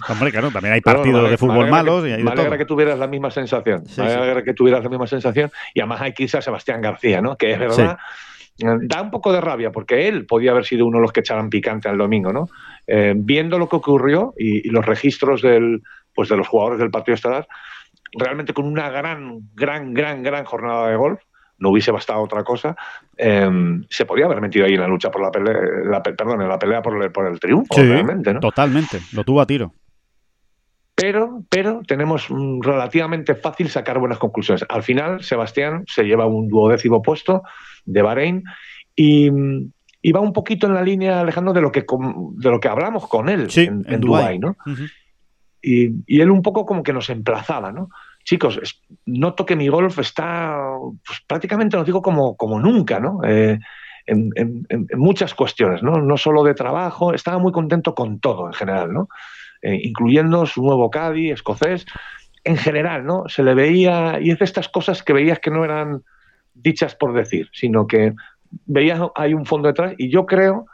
Hombre, 0.10 0.32
claro, 0.32 0.52
también 0.52 0.74
hay 0.74 0.82
partidos 0.82 1.30
de 1.30 1.38
fútbol 1.38 1.63
malos. 1.70 2.06
y 2.06 2.24
me 2.24 2.32
alegra 2.32 2.58
que 2.58 2.66
tuvieras 2.66 3.00
la 3.00 3.08
misma 3.08 3.32
sensación. 3.32 3.84
me 3.98 4.04
alegra 4.04 4.44
que 4.44 4.54
tuvieras 4.54 4.84
la 4.84 4.90
misma 4.90 5.08
sensación. 5.08 5.52
Y 5.74 5.80
además 5.80 6.02
hay 6.02 6.14
quizás 6.14 6.44
Sebastián 6.44 6.82
García, 6.82 7.22
¿no? 7.22 7.36
Que 7.36 7.54
es 7.54 7.60
verdad. 7.60 7.98
Da 8.58 9.02
un 9.02 9.10
poco 9.10 9.34
de 9.34 9.42
rabia 9.42 9.72
porque 9.72 10.08
él 10.08 10.26
podía 10.28 10.52
haber 10.52 10.66
sido 10.66 10.86
uno 10.86 11.00
de 11.00 11.02
los 11.02 11.12
que 11.12 11.22
echaran 11.22 11.50
picante 11.50 11.90
al 11.90 11.98
domingo, 11.98 12.32
¿no? 12.32 12.50
Eh, 12.86 13.14
viendo 13.16 13.58
lo 13.58 13.68
que 13.68 13.78
ocurrió 13.78 14.34
y, 14.38 14.70
los 14.70 14.86
registros 14.86 15.42
del, 15.42 15.82
pues 16.14 16.30
de 16.30 16.38
los 16.38 16.48
jugadores 16.48 16.80
del 16.80 16.92
partido 16.92 17.16
estelar, 17.16 17.48
realmente 18.12 18.54
con 18.54 18.66
una 18.66 18.90
gran, 18.90 19.40
gran, 19.56 19.94
gran, 19.94 20.22
gran 20.22 20.46
jornada 20.46 20.88
de 20.88 20.96
golf, 20.96 21.20
no 21.58 21.70
hubiese 21.70 21.92
bastado 21.92 22.22
otra 22.22 22.44
cosa, 22.44 22.76
eh, 23.18 23.50
se 23.90 24.06
podía 24.06 24.26
haber 24.26 24.40
metido 24.40 24.66
ahí 24.66 24.74
en 24.74 24.82
la 24.82 24.88
lucha 24.88 25.10
por 25.10 25.22
la 25.22 25.32
pelea, 25.32 26.04
perdón, 26.04 26.42
en 26.42 26.50
la 26.50 26.60
pelea 26.60 26.82
por 26.82 27.02
el, 27.02 27.12
por 27.12 27.26
el 27.26 27.40
triunfo, 27.40 27.76
realmente, 27.76 28.34
¿no? 28.34 28.40
Totalmente, 28.40 29.00
lo 29.14 29.24
tuvo 29.24 29.42
a 29.42 29.48
tiro 29.48 29.74
pero, 31.04 31.44
pero 31.50 31.82
tenemos 31.86 32.30
relativamente 32.62 33.36
fácil 33.36 33.68
sacar 33.68 34.00
buenas 34.00 34.20
conclusiones. 34.20 34.64
Al 34.70 34.84
final, 34.84 35.22
Sebastián 35.22 35.84
se 35.86 36.04
lleva 36.04 36.28
un 36.28 36.48
duodécimo 36.48 37.02
puesto 37.02 37.44
de 37.84 38.02
Bahrein 38.02 38.44
y, 38.96 39.30
va 39.30 40.22
un 40.22 40.32
poquito 40.32 40.66
en 40.66 40.76
la 40.76 40.82
línea, 40.82 41.20
Alejandro, 41.20 41.52
de 41.52 41.60
lo 41.60 41.74
que, 41.74 41.82
de 41.82 42.50
lo 42.50 42.58
que 42.62 42.70
hablamos 42.70 43.10
con 43.10 43.28
él 43.28 43.50
en, 43.54 43.84
en, 43.86 44.00
Dubái, 44.00 44.40
¿no? 44.40 44.56
y, 45.62 46.22
él 46.22 46.32
un 46.32 46.42
poco 46.42 46.66
como 46.66 46.84
que 46.84 46.94
nos 46.94 47.10
emplazaba, 47.10 47.74
¿no? 47.74 47.90
Chicos, 48.24 48.62
noto 49.06 49.46
que 49.46 49.58
mi 49.58 49.68
golf 49.68 50.00
está 50.00 50.58
pues, 51.06 51.20
prácticamente, 51.28 51.76
lo 51.76 51.84
digo, 51.84 52.02
como, 52.02 52.38
como 52.38 52.62
nunca, 52.62 53.02
¿no? 53.02 53.20
Eh, 53.26 53.60
en, 54.06 54.32
en, 54.38 54.88
muchas 54.96 55.34
cuestiones, 55.34 55.84
¿no? 55.84 55.98
No 55.98 56.16
solo 56.16 56.46
de 56.46 56.54
trabajo, 56.54 57.14
estaba 57.14 57.40
muy 57.40 57.52
contento 57.52 57.94
con 57.94 58.22
todo 58.22 58.48
en 58.48 58.54
general, 58.54 58.94
¿no? 58.94 59.10
Eh, 59.64 59.80
incluyendo 59.82 60.46
su 60.46 60.62
nuevo 60.62 60.90
Caddy, 60.90 61.32
escocés, 61.32 61.86
en 62.44 62.58
general, 62.58 63.06
¿no? 63.06 63.24
Se 63.28 63.44
le 63.44 63.54
veía, 63.54 64.20
y 64.22 64.30
es 64.30 64.40
de 64.40 64.44
estas 64.44 64.68
cosas 64.68 65.04
que 65.04 65.14
veías 65.14 65.40
que 65.40 65.52
no 65.52 65.64
eran 65.64 66.04
dichas 66.54 66.96
por 66.96 67.14
decir, 67.14 67.48
sino 67.54 67.88
que 67.88 68.14
veías 68.66 69.00
hay 69.16 69.34
un 69.34 69.46
fondo 69.46 69.70
detrás, 69.70 69.94
y 69.98 70.10
yo 70.12 70.26
creo, 70.26 70.66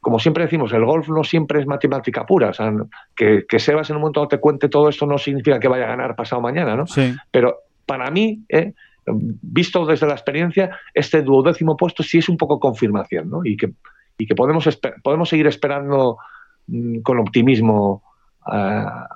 como 0.00 0.18
siempre 0.18 0.42
decimos, 0.42 0.72
el 0.72 0.84
golf 0.84 1.08
no 1.08 1.22
siempre 1.22 1.60
es 1.60 1.66
matemática 1.68 2.26
pura, 2.26 2.48
o 2.48 2.52
sea, 2.52 2.72
que, 3.14 3.44
que 3.48 3.60
Sebas 3.60 3.88
en 3.90 3.96
un 3.96 4.02
momento 4.02 4.26
te 4.26 4.38
cuente 4.38 4.68
todo 4.68 4.88
esto 4.88 5.06
no 5.06 5.16
significa 5.16 5.60
que 5.60 5.68
vaya 5.68 5.84
a 5.84 5.90
ganar 5.90 6.16
pasado 6.16 6.42
mañana, 6.42 6.74
¿no? 6.74 6.88
Sí. 6.88 7.14
Pero 7.30 7.58
para 7.86 8.10
mí, 8.10 8.42
¿eh? 8.48 8.72
visto 9.06 9.86
desde 9.86 10.08
la 10.08 10.14
experiencia, 10.14 10.76
este 10.92 11.22
duodécimo 11.22 11.76
puesto 11.76 12.02
sí 12.02 12.18
es 12.18 12.28
un 12.28 12.36
poco 12.36 12.58
confirmación, 12.58 13.30
¿no? 13.30 13.44
Y 13.44 13.56
que, 13.56 13.70
y 14.18 14.26
que 14.26 14.34
podemos, 14.34 14.68
podemos 15.04 15.28
seguir 15.28 15.46
esperando 15.46 16.18
mm, 16.66 17.02
con 17.02 17.20
optimismo 17.20 18.02
a, 18.46 19.08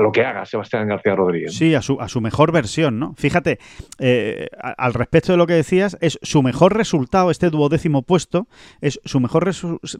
lo 0.00 0.12
que 0.12 0.24
haga 0.24 0.44
Sebastián 0.46 0.88
García 0.88 1.14
Rodríguez. 1.14 1.54
Sí, 1.54 1.74
a 1.74 1.82
su, 1.82 2.00
a 2.00 2.08
su 2.08 2.20
mejor 2.20 2.52
versión, 2.52 2.98
¿no? 2.98 3.14
Fíjate, 3.16 3.58
eh, 3.98 4.48
al 4.76 4.94
respecto 4.94 5.32
de 5.32 5.38
lo 5.38 5.46
que 5.46 5.54
decías, 5.54 5.96
es 6.00 6.18
su 6.22 6.42
mejor 6.42 6.76
resultado, 6.76 7.30
este 7.30 7.50
duodécimo 7.50 8.02
puesto, 8.02 8.48
es 8.80 9.00
su 9.04 9.20
mejor 9.20 9.50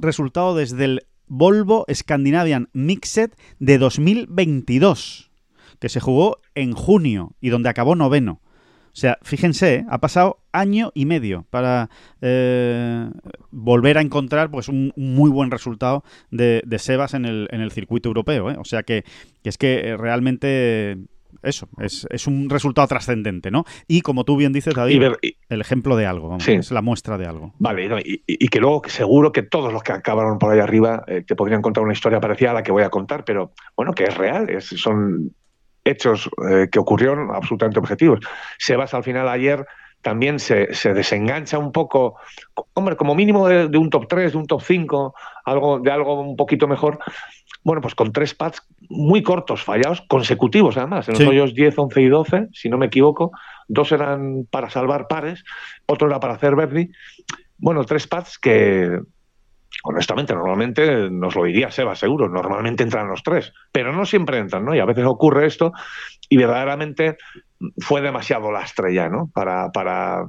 resultado 0.01 0.55
desde 0.55 0.84
el 0.84 1.07
Volvo 1.26 1.84
Scandinavian 1.93 2.68
Mixed 2.72 3.30
de 3.59 3.78
2022, 3.78 5.30
que 5.78 5.89
se 5.89 6.01
jugó 6.01 6.39
en 6.55 6.72
junio 6.72 7.32
y 7.41 7.51
donde 7.51 7.68
acabó 7.68 7.95
noveno. 7.95 8.41
O 8.99 9.01
sea, 9.01 9.17
fíjense, 9.23 9.75
¿eh? 9.77 9.87
ha 9.89 9.99
pasado 9.99 10.41
año 10.51 10.91
y 10.93 11.07
medio 11.07 11.47
para 11.51 11.89
eh, 12.21 13.09
volver 13.53 13.97
a 13.97 14.01
encontrar 14.01 14.51
pues 14.51 14.67
un, 14.67 14.93
muy 14.97 15.31
buen 15.31 15.53
resultado 15.53 16.03
de, 16.33 16.65
Sebas 16.79 17.15
en 17.15 17.25
el, 17.25 17.47
en 17.53 17.61
el, 17.61 17.71
circuito 17.71 18.09
europeo. 18.09 18.51
¿eh? 18.51 18.57
O 18.59 18.65
sea 18.65 18.83
que, 18.83 19.05
es 19.45 19.57
que 19.57 19.97
realmente 19.97 20.99
eso, 21.45 21.69
es, 21.79 22.27
un 22.27 22.51
resultado 22.51 22.89
trascendente, 22.89 23.53
¿no? 23.53 23.65
Y 23.87 24.01
como 24.01 24.25
tú 24.25 24.37
bien 24.37 24.53
dices, 24.53 24.75
David, 24.75 25.13
el 25.49 25.61
ejemplo 25.61 25.95
de 25.95 26.07
algo, 26.07 26.37
es 26.37 26.73
la 26.73 26.83
muestra 26.83 27.17
de 27.19 27.27
algo. 27.27 27.55
Vale, 27.61 28.03
y, 28.05 28.49
que 28.49 28.59
luego 28.59 28.83
seguro 28.89 29.31
que 29.31 29.45
todos 29.45 29.73
los 29.73 29.85
que 29.85 29.93
acabaron 29.93 30.41
por 30.41 30.53
ahí 30.53 30.59
arriba 30.59 31.05
te 31.07 31.37
podrían 31.37 31.63
contar 31.63 31.85
una 31.85 31.93
historia 31.93 32.19
parecida 32.19 32.51
a 32.51 32.55
la 32.55 32.63
que 32.65 32.73
voy 32.73 32.83
a 32.83 32.91
contar, 32.91 33.25
pero 33.25 33.53
bueno, 33.77 33.93
que 33.93 34.03
es 34.03 34.17
real, 34.17 34.51
es, 34.51 34.65
son 34.65 35.37
hechos 35.89 36.28
eh, 36.51 36.68
que 36.70 36.78
ocurrieron 36.78 37.30
absolutamente 37.34 37.78
objetivos. 37.78 38.20
Sebas 38.59 38.95
al 38.95 39.05
final 39.05 39.28
ayer 39.28 39.64
también 40.03 40.39
se, 40.39 40.68
desengancha 40.95 41.59
un 41.59 41.72
poco, 41.72 42.16
hombre, 42.74 42.97
como 42.97 43.14
mínimo 43.14 43.49
de, 43.49 43.76
un 43.76 43.91
top 43.91 44.07
3, 44.09 44.32
de 44.32 44.39
un 44.39 44.47
top 44.47 44.62
5, 44.62 45.14
algo, 45.45 45.80
de 45.80 45.91
algo 45.91 46.20
un 46.20 46.36
poquito 46.36 46.68
mejor. 46.68 46.99
bueno, 47.64 47.80
pues 47.80 47.95
con 47.95 48.12
tres 48.12 48.34
pads 48.34 48.62
muy 48.89 49.22
cortos, 49.22 49.62
fallados, 49.64 50.03
consecutivos 50.09 50.76
además, 50.76 51.09
en 51.09 51.14
los 51.14 51.28
hoyos 51.28 51.55
10, 51.55 51.78
11 51.78 52.01
y 52.01 52.09
12, 52.09 52.49
si 52.53 52.68
no 52.68 52.78
me 52.78 52.86
equivoco, 52.86 53.32
dos 53.66 53.91
eran 53.93 54.47
para 54.51 54.70
salvar 54.70 55.09
pares, 55.09 55.45
otro 55.86 56.09
era 56.09 56.20
para 56.20 56.34
hacer 56.34 56.55
birdie. 56.55 56.91
Bueno, 57.59 57.84
tres 57.84 58.07
pads 58.07 58.39
que, 58.39 59.01
honestamente, 59.85 60.35
normalmente 60.35 61.11
nos 61.11 61.35
lo 61.35 61.45
diría 61.45 61.71
Seba, 61.71 61.95
seguro, 61.95 62.29
normalmente 62.29 62.83
entran 62.83 63.09
los 63.09 63.23
tres, 63.23 63.53
pero 63.73 63.93
no 63.93 64.05
siempre 64.05 64.39
entran, 64.39 64.64
¿no? 64.64 64.75
Y 64.75 64.81
a 64.81 64.85
veces 64.85 65.05
ocurre 65.05 65.47
esto 65.47 65.73
y 66.29 66.37
verdaderamente 66.37 67.16
fue 67.79 68.01
demasiado 68.01 68.51
lastre 68.51 68.95
ya, 68.95 69.09
¿no? 69.09 69.31
Para, 69.33 69.71
para 69.71 70.29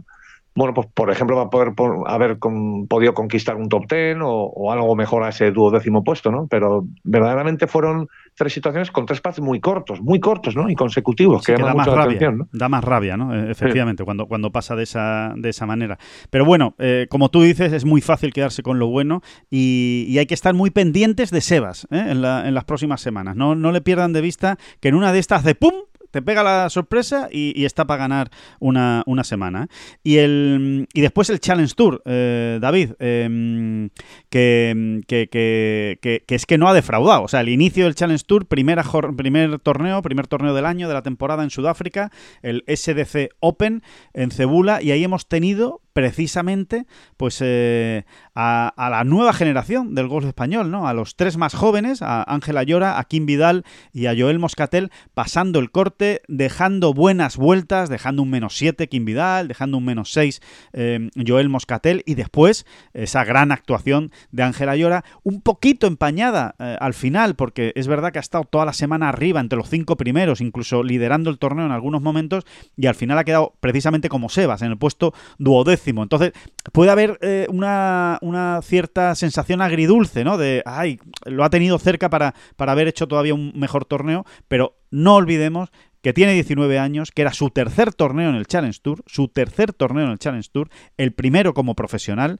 bueno, 0.55 0.73
pues 0.73 0.87
por 0.93 1.09
ejemplo, 1.09 1.37
va 1.37 1.49
poder 1.49 1.73
haber 2.07 2.37
podido 2.37 3.13
conquistar 3.13 3.55
un 3.55 3.69
top 3.69 3.87
ten 3.87 4.19
o, 4.21 4.71
algo 4.71 4.95
mejor 4.95 5.23
a 5.23 5.29
ese 5.29 5.51
duodécimo 5.51 6.03
puesto, 6.03 6.31
¿no? 6.31 6.47
Pero 6.49 6.85
verdaderamente 7.03 7.65
fueron 7.67 8.09
tres 8.39 8.53
situaciones 8.53 8.89
con 8.89 9.05
tres 9.05 9.19
pases 9.19 9.43
muy 9.43 9.59
cortos, 9.59 9.99
muy 9.99 10.21
cortos, 10.21 10.55
¿no? 10.55 10.69
Y 10.69 10.75
consecutivos, 10.75 11.43
que, 11.43 11.57
da 11.57 11.73
más 11.73 11.87
rabia, 11.87 12.33
Da 12.53 12.69
más 12.69 12.81
rabia, 12.81 13.17
¿no? 13.17 13.35
E, 13.35 13.51
efectivamente, 13.51 14.05
cuando, 14.05 14.27
cuando 14.27 14.49
pasa 14.49 14.77
de 14.77 14.83
esa, 14.83 15.33
de 15.35 15.49
esa 15.49 15.65
manera. 15.65 15.99
Pero 16.29 16.45
bueno, 16.45 16.73
eh, 16.79 17.07
como 17.09 17.27
tú 17.27 17.41
dices, 17.41 17.73
es 17.73 17.83
muy 17.83 17.99
fácil 17.99 18.31
quedarse 18.31 18.63
con 18.63 18.79
lo 18.79 18.87
bueno 18.87 19.21
y, 19.49 20.15
hay 20.17 20.25
que 20.25 20.33
estar 20.33 20.53
muy 20.53 20.69
pendientes 20.69 21.31
de 21.31 21.41
Sebas 21.41 21.85
¿eh? 21.91 21.99
en, 21.99 22.23
en, 22.23 22.53
las 22.53 22.63
próximas 22.63 23.01
semanas. 23.01 23.35
No, 23.35 23.55
no 23.55 23.73
le 23.73 23.81
pierdan 23.81 24.13
de 24.13 24.21
vista 24.21 24.57
que 24.79 24.87
en 24.87 24.95
una 24.95 25.11
de 25.11 25.19
estas 25.19 25.43
de 25.43 25.55
¡pum! 25.55 25.73
Te 26.11 26.21
pega 26.21 26.43
la 26.43 26.69
sorpresa 26.69 27.27
y, 27.31 27.65
está 27.65 27.85
para 27.85 27.99
ganar 27.99 28.31
una, 28.59 29.03
semana. 29.23 29.63
¿eh? 29.63 29.67
Y, 30.03 30.17
el, 30.17 30.87
y 30.93 31.01
después 31.01 31.29
el 31.29 31.39
Challenge 31.39 31.73
Tour, 31.75 32.01
eh, 32.05 32.59
David, 32.61 32.91
em, 32.99 33.89
que, 34.29 35.03
que, 35.07 36.23
es 36.27 36.45
que 36.45 36.57
no 36.57 36.67
ha 36.67 36.73
defraudado. 36.73 37.23
O 37.23 37.27
sea, 37.27 37.41
el 37.41 37.49
inicio 37.49 37.85
del 37.85 37.95
Challenge 37.95 38.23
Tour, 38.25 38.47
primera, 38.47 38.83
primer 39.15 39.59
torneo, 39.59 40.01
primer 40.01 40.27
torneo 40.27 40.53
del 40.53 40.65
año, 40.65 40.87
de 40.87 40.93
la 40.93 41.03
temporada 41.03 41.43
en 41.43 41.49
Sudáfrica, 41.49 42.11
el 42.41 42.63
SDC 42.67 43.29
Open 43.39 43.83
en 44.13 44.31
Cebula, 44.31 44.81
y 44.81 44.91
ahí 44.91 45.03
hemos 45.03 45.27
tenido 45.27 45.81
precisamente 45.93 46.85
pues 47.17 47.39
eh, 47.41 48.05
a, 48.41 48.89
la 48.89 49.03
nueva 49.03 49.33
generación 49.33 49.95
del 49.95 50.07
golf 50.07 50.25
español, 50.25 50.71
¿no? 50.71 50.87
A 50.87 50.93
los 50.93 51.15
tres 51.15 51.37
más 51.37 51.53
jóvenes, 51.53 52.01
a 52.01 52.23
Ángela 52.23 52.63
Llora, 52.63 52.99
a 52.99 53.03
Kim 53.03 53.25
Vidal 53.25 53.65
y 53.91 54.05
a 54.05 54.15
Joel 54.17 54.39
Moscatel, 54.39 54.91
pasando 55.13 55.59
el 55.59 55.71
corte, 55.71 56.21
dejando 56.27 56.93
buenas 56.93 57.37
vueltas, 57.37 57.89
dejando 57.89 58.23
un 58.23 58.29
menos 58.29 58.57
7 58.57 58.87
Kim 58.87 59.05
Vidal, 59.05 59.47
dejando 59.47 59.77
un 59.77 59.85
menos 59.85 60.11
6 60.13 60.41
eh, 60.73 61.09
Joel 61.25 61.49
Moscatel 61.49 62.03
y 62.05 62.15
después 62.15 62.65
esa 62.93 63.23
gran 63.23 63.51
actuación 63.51 64.11
de 64.31 64.43
Ángela 64.43 64.75
Llora, 64.75 65.03
un 65.23 65.41
poquito 65.41 65.87
empañada 65.87 66.55
eh, 66.59 66.77
al 66.79 66.93
final, 66.93 67.35
porque 67.35 67.73
es 67.75 67.87
verdad 67.87 68.11
que 68.11 68.19
ha 68.19 68.21
estado 68.21 68.45
toda 68.45 68.65
la 68.65 68.73
semana 68.73 69.09
arriba 69.09 69.39
entre 69.39 69.57
los 69.57 69.69
cinco 69.69 69.97
primeros, 69.97 70.41
incluso 70.41 70.83
liderando 70.83 71.29
el 71.29 71.39
torneo 71.39 71.65
en 71.65 71.71
algunos 71.71 72.01
momentos, 72.01 72.45
y 72.77 72.87
al 72.87 72.95
final 72.95 73.17
ha 73.17 73.23
quedado 73.23 73.53
precisamente 73.59 74.09
como 74.09 74.29
Sebas, 74.29 74.61
en 74.61 74.71
el 74.71 74.77
puesto 74.77 75.13
duodécimo 75.37 76.03
entonces, 76.03 76.33
puede 76.71 76.91
haber 76.91 77.17
eh, 77.21 77.47
una, 77.49 78.17
cierta 78.61 79.15
sensación 79.15 79.61
agridulce, 79.61 80.23
¿no? 80.23 80.37
De, 80.37 80.63
ay, 80.65 80.99
lo 81.25 81.43
ha 81.43 81.49
tenido 81.49 81.79
cerca 81.79 82.09
para, 82.09 82.35
para 82.55 82.71
haber 82.71 82.87
hecho 82.87 83.07
todavía 83.07 83.33
un 83.33 83.51
mejor 83.55 83.85
torneo, 83.85 84.25
pero 84.47 84.77
no 84.91 85.15
olvidemos 85.15 85.69
que 86.01 86.13
tiene 86.13 86.33
19 86.33 86.79
años, 86.79 87.11
que 87.11 87.21
era 87.21 87.33
su 87.33 87.49
tercer 87.49 87.93
torneo 87.93 88.29
en 88.29 88.35
el 88.35 88.47
Challenge 88.47 88.79
Tour, 88.81 89.03
su 89.05 89.27
tercer 89.27 89.73
torneo 89.73 90.05
en 90.05 90.11
el 90.11 90.19
Challenge 90.19 90.49
Tour, 90.51 90.69
el 90.97 91.13
primero 91.13 91.53
como 91.53 91.75
profesional, 91.75 92.39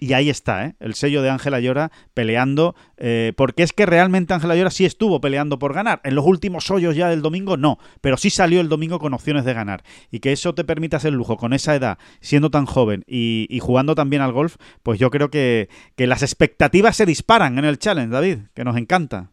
y 0.00 0.14
ahí 0.14 0.30
está, 0.30 0.64
¿eh? 0.64 0.74
el 0.80 0.94
sello 0.94 1.20
de 1.20 1.28
Ángela 1.28 1.60
Llora 1.60 1.92
peleando, 2.14 2.74
eh, 2.96 3.34
porque 3.36 3.62
es 3.62 3.74
que 3.74 3.84
realmente 3.84 4.32
Ángela 4.32 4.56
Llora 4.56 4.70
sí 4.70 4.86
estuvo 4.86 5.20
peleando 5.20 5.58
por 5.58 5.74
ganar. 5.74 6.00
En 6.04 6.14
los 6.14 6.24
últimos 6.24 6.70
hoyos 6.70 6.96
ya 6.96 7.10
del 7.10 7.20
domingo 7.20 7.58
no, 7.58 7.78
pero 8.00 8.16
sí 8.16 8.30
salió 8.30 8.62
el 8.62 8.70
domingo 8.70 8.98
con 8.98 9.12
opciones 9.12 9.44
de 9.44 9.52
ganar. 9.52 9.82
Y 10.10 10.20
que 10.20 10.32
eso 10.32 10.54
te 10.54 10.64
permita 10.64 10.96
hacer 10.96 11.12
lujo 11.12 11.36
con 11.36 11.52
esa 11.52 11.74
edad, 11.76 11.98
siendo 12.20 12.50
tan 12.50 12.64
joven 12.64 13.04
y, 13.06 13.58
jugando 13.60 13.94
tan 13.94 14.08
bien 14.08 14.22
al 14.22 14.32
golf, 14.32 14.56
pues 14.82 14.98
yo 14.98 15.10
creo 15.10 15.30
que, 15.30 15.68
las 15.98 16.22
expectativas 16.22 16.96
se 16.96 17.04
disparan 17.06 17.58
en 17.58 17.66
el 17.66 17.78
challenge, 17.78 18.10
David, 18.10 18.38
que 18.54 18.64
nos 18.64 18.76
encanta. 18.78 19.30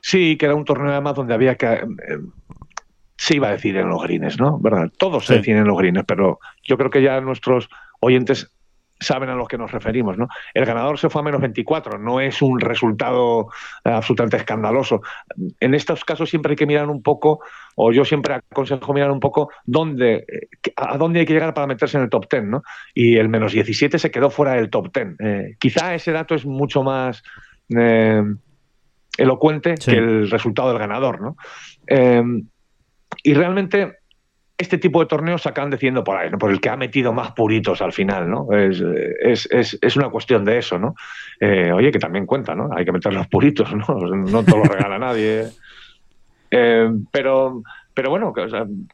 Sí, 0.00 0.36
que 0.38 0.46
era 0.46 0.54
un 0.54 0.64
torneo 0.64 0.90
además 0.90 1.14
donde 1.14 1.34
había 1.34 1.54
que... 1.56 1.66
Eh, 1.66 2.18
se 3.18 3.36
iba 3.36 3.48
a 3.48 3.52
decir 3.52 3.76
en 3.76 3.88
los 3.88 4.02
greens, 4.02 4.38
¿no? 4.38 4.58
¿Verdad? 4.58 4.90
Todos 4.98 5.26
se 5.26 5.36
deciden 5.36 5.60
en 5.60 5.68
los 5.68 5.78
greens, 5.78 6.04
pero 6.06 6.38
yo 6.62 6.76
creo 6.76 6.90
que 6.90 7.02
ya 7.02 7.20
nuestros 7.20 7.68
oyentes 8.00 8.50
saben 8.98 9.28
a 9.28 9.34
los 9.34 9.48
que 9.48 9.58
nos 9.58 9.70
referimos. 9.72 10.16
¿no? 10.16 10.28
El 10.54 10.64
ganador 10.64 10.98
se 10.98 11.10
fue 11.10 11.20
a 11.20 11.24
menos 11.24 11.40
24, 11.40 11.98
no 11.98 12.20
es 12.20 12.40
un 12.42 12.60
resultado 12.60 13.48
eh, 13.84 13.90
absolutamente 13.90 14.36
escandaloso. 14.36 15.02
En 15.60 15.74
estos 15.74 16.04
casos 16.04 16.30
siempre 16.30 16.52
hay 16.52 16.56
que 16.56 16.66
mirar 16.66 16.88
un 16.88 17.02
poco, 17.02 17.40
o 17.74 17.92
yo 17.92 18.04
siempre 18.04 18.34
aconsejo 18.34 18.92
mirar 18.92 19.10
un 19.10 19.20
poco 19.20 19.50
dónde, 19.64 20.24
eh, 20.28 20.48
a 20.76 20.96
dónde 20.96 21.20
hay 21.20 21.26
que 21.26 21.34
llegar 21.34 21.54
para 21.54 21.66
meterse 21.66 21.96
en 21.96 22.04
el 22.04 22.10
top 22.10 22.26
10. 22.30 22.44
¿no? 22.44 22.62
Y 22.94 23.16
el 23.16 23.28
menos 23.28 23.52
17 23.52 23.98
se 23.98 24.10
quedó 24.10 24.30
fuera 24.30 24.54
del 24.54 24.70
top 24.70 24.90
10. 24.92 25.06
Eh, 25.18 25.56
quizá 25.58 25.94
ese 25.94 26.12
dato 26.12 26.34
es 26.34 26.46
mucho 26.46 26.82
más 26.82 27.22
elocuente 29.18 29.74
que 29.74 29.96
el 29.96 30.30
resultado 30.30 30.68
del 30.68 30.78
ganador. 30.78 31.20
¿no? 31.20 31.36
y 33.22 33.34
realmente 33.34 33.98
este 34.58 34.78
tipo 34.78 35.00
de 35.00 35.06
torneos 35.06 35.42
se 35.42 35.48
acaban 35.48 35.70
decidiendo 35.70 36.02
por 36.02 36.16
ahí, 36.16 36.30
¿no? 36.30 36.38
por 36.38 36.50
el 36.50 36.60
que 36.60 36.70
ha 36.70 36.76
metido 36.76 37.12
más 37.12 37.32
puritos 37.32 37.82
al 37.82 37.92
final, 37.92 38.30
¿no? 38.30 38.48
Es, 38.52 38.82
es, 39.50 39.78
es, 39.80 39.96
una 39.96 40.08
cuestión 40.08 40.44
de 40.44 40.58
eso, 40.58 40.78
¿no? 40.78 40.94
Eh, 41.40 41.70
oye, 41.72 41.92
que 41.92 41.98
también 41.98 42.24
cuenta, 42.24 42.54
¿no? 42.54 42.70
Hay 42.74 42.84
que 42.84 42.92
meter 42.92 43.12
los 43.12 43.26
puritos, 43.28 43.74
¿no? 43.74 43.86
No 44.26 44.44
te 44.44 44.52
lo 44.52 44.62
regala 44.62 44.98
nadie. 44.98 45.46
Eh, 46.50 46.90
pero, 47.10 47.62
pero 47.92 48.08
bueno, 48.08 48.32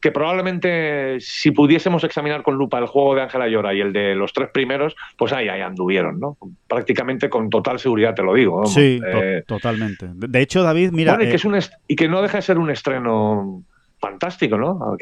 que, 0.00 0.10
probablemente 0.10 1.18
si 1.20 1.52
pudiésemos 1.52 2.02
examinar 2.02 2.42
con 2.42 2.56
lupa 2.56 2.78
el 2.78 2.86
juego 2.86 3.14
de 3.14 3.22
Ángela 3.22 3.46
Llora 3.46 3.72
y 3.72 3.80
el 3.80 3.92
de 3.92 4.16
los 4.16 4.32
tres 4.32 4.48
primeros, 4.52 4.96
pues 5.16 5.32
ahí, 5.32 5.48
ahí 5.48 5.60
anduvieron, 5.60 6.18
¿no? 6.18 6.38
Prácticamente 6.66 7.28
con 7.28 7.50
total 7.50 7.78
seguridad 7.78 8.14
te 8.14 8.22
lo 8.22 8.34
digo. 8.34 8.66
Sí, 8.66 9.00
eh, 9.06 9.44
totalmente. 9.46 10.08
De 10.12 10.40
hecho, 10.40 10.64
David, 10.64 10.90
mira... 10.90 11.16
y, 11.20 11.28
que 11.28 11.36
es 11.36 11.44
un 11.44 11.56
y 11.86 11.94
que 11.94 12.08
no 12.08 12.20
deja 12.20 12.38
de 12.38 12.42
ser 12.42 12.58
un 12.58 12.70
estreno 12.70 13.62
fantástico, 14.02 14.58
¿no? 14.58 14.96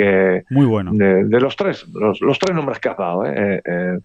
Muy 0.50 0.66
bueno. 0.66 0.92
De, 0.92 1.40
los 1.40 1.56
tres, 1.56 1.86
los, 1.88 2.38
tres 2.38 2.54
nombres 2.54 2.78
que 2.78 2.90
has 2.90 2.98
dado, 2.98 3.24
¿eh? 3.24 3.34
eh, 3.36 3.62
eh 3.64 3.98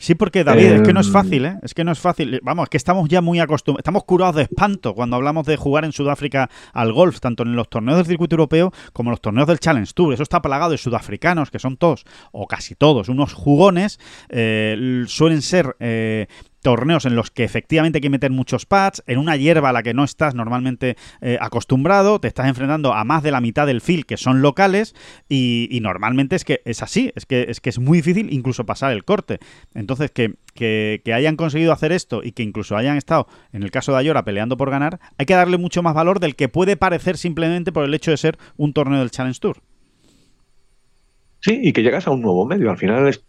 Sí, 0.00 0.14
porque 0.14 0.44
David, 0.44 0.64
es 0.64 0.80
que 0.80 0.94
no 0.94 1.00
es 1.00 1.08
em, 1.08 1.12
fácil, 1.12 1.44
¿eh? 1.44 1.58
Es 1.62 1.74
que 1.74 1.84
no 1.84 1.92
es 1.92 1.98
fácil. 1.98 2.40
Vamos, 2.42 2.64
es 2.64 2.70
que 2.70 2.78
estamos 2.78 3.06
ya 3.10 3.20
muy 3.20 3.38
acostumbrados, 3.38 3.80
estamos 3.80 4.04
curados 4.04 4.36
de 4.36 4.42
espanto 4.44 4.94
cuando 4.94 5.16
hablamos 5.16 5.44
de 5.44 5.58
jugar 5.58 5.84
en 5.84 5.92
Sudáfrica 5.92 6.48
al 6.72 6.90
golf, 6.94 7.20
tanto 7.20 7.42
en 7.42 7.54
los 7.54 7.68
torneos 7.68 7.98
del 7.98 8.06
circuito 8.06 8.34
europeo 8.34 8.72
como 8.94 9.10
en 9.10 9.12
los 9.12 9.20
torneos 9.20 9.46
del 9.46 9.58
Challenge 9.58 9.92
Tour. 9.92 10.14
Eso 10.14 10.22
está 10.22 10.40
plagado 10.40 10.70
de 10.70 10.78
sudafricanos, 10.78 11.50
que 11.50 11.58
son 11.58 11.76
todos, 11.76 12.06
o 12.32 12.46
casi 12.46 12.74
todos, 12.74 13.10
unos 13.10 13.34
jugones, 13.34 14.00
eh, 14.30 15.04
suelen 15.06 15.42
ser 15.42 15.76
eh, 15.80 16.28
torneos 16.60 17.06
en 17.06 17.16
los 17.16 17.30
que 17.30 17.44
efectivamente 17.44 17.98
hay 17.98 18.02
que 18.02 18.10
meter 18.10 18.30
muchos 18.30 18.66
pads, 18.66 19.02
en 19.06 19.18
una 19.18 19.36
hierba 19.36 19.70
a 19.70 19.72
la 19.72 19.82
que 19.82 19.94
no 19.94 20.04
estás 20.04 20.34
normalmente 20.34 20.96
eh, 21.20 21.38
acostumbrado, 21.40 22.20
te 22.20 22.28
estás 22.28 22.46
enfrentando 22.46 22.92
a 22.92 23.04
más 23.04 23.22
de 23.22 23.30
la 23.30 23.40
mitad 23.40 23.66
del 23.66 23.80
field 23.80 24.04
que 24.04 24.16
son 24.16 24.42
locales 24.42 24.94
y, 25.28 25.78
normalmente 25.80 26.36
es 26.36 26.44
que 26.44 26.60
es 26.64 26.82
así, 26.82 27.10
es 27.16 27.24
que, 27.24 27.46
es 27.48 27.60
que 27.60 27.70
es 27.70 27.78
muy 27.78 27.98
difícil 27.98 28.32
incluso 28.32 28.66
pasar 28.66 28.92
el 28.92 29.04
corte. 29.04 29.38
Entonces, 29.74 30.10
que, 30.10 30.34
que, 30.54 31.00
hayan 31.14 31.36
conseguido 31.36 31.72
hacer 31.72 31.92
esto 31.92 32.22
y 32.22 32.32
que 32.32 32.42
incluso 32.42 32.76
hayan 32.76 32.96
estado, 32.96 33.26
en 33.52 33.62
el 33.62 33.70
caso 33.70 33.92
de 33.92 33.98
Ayora, 33.98 34.24
peleando 34.24 34.56
por 34.56 34.70
ganar, 34.70 35.00
hay 35.18 35.26
que 35.26 35.34
darle 35.34 35.58
mucho 35.58 35.82
más 35.82 35.94
valor 35.94 36.20
del 36.20 36.36
que 36.36 36.48
puede 36.48 36.76
parecer 36.76 37.16
simplemente 37.16 37.72
por 37.72 37.84
el 37.84 37.94
hecho 37.94 38.10
de 38.10 38.16
ser 38.16 38.38
un 38.56 38.72
torneo 38.72 39.00
del 39.00 39.10
Challenge 39.10 39.40
Tour. 39.40 39.62
Sí, 41.40 41.58
y 41.62 41.72
que 41.72 41.82
llegas 41.82 42.06
a 42.06 42.10
un 42.10 42.20
nuevo 42.20 42.44
medio. 42.44 42.70
Al 42.70 42.76
final 42.76 43.08
es 43.08 43.24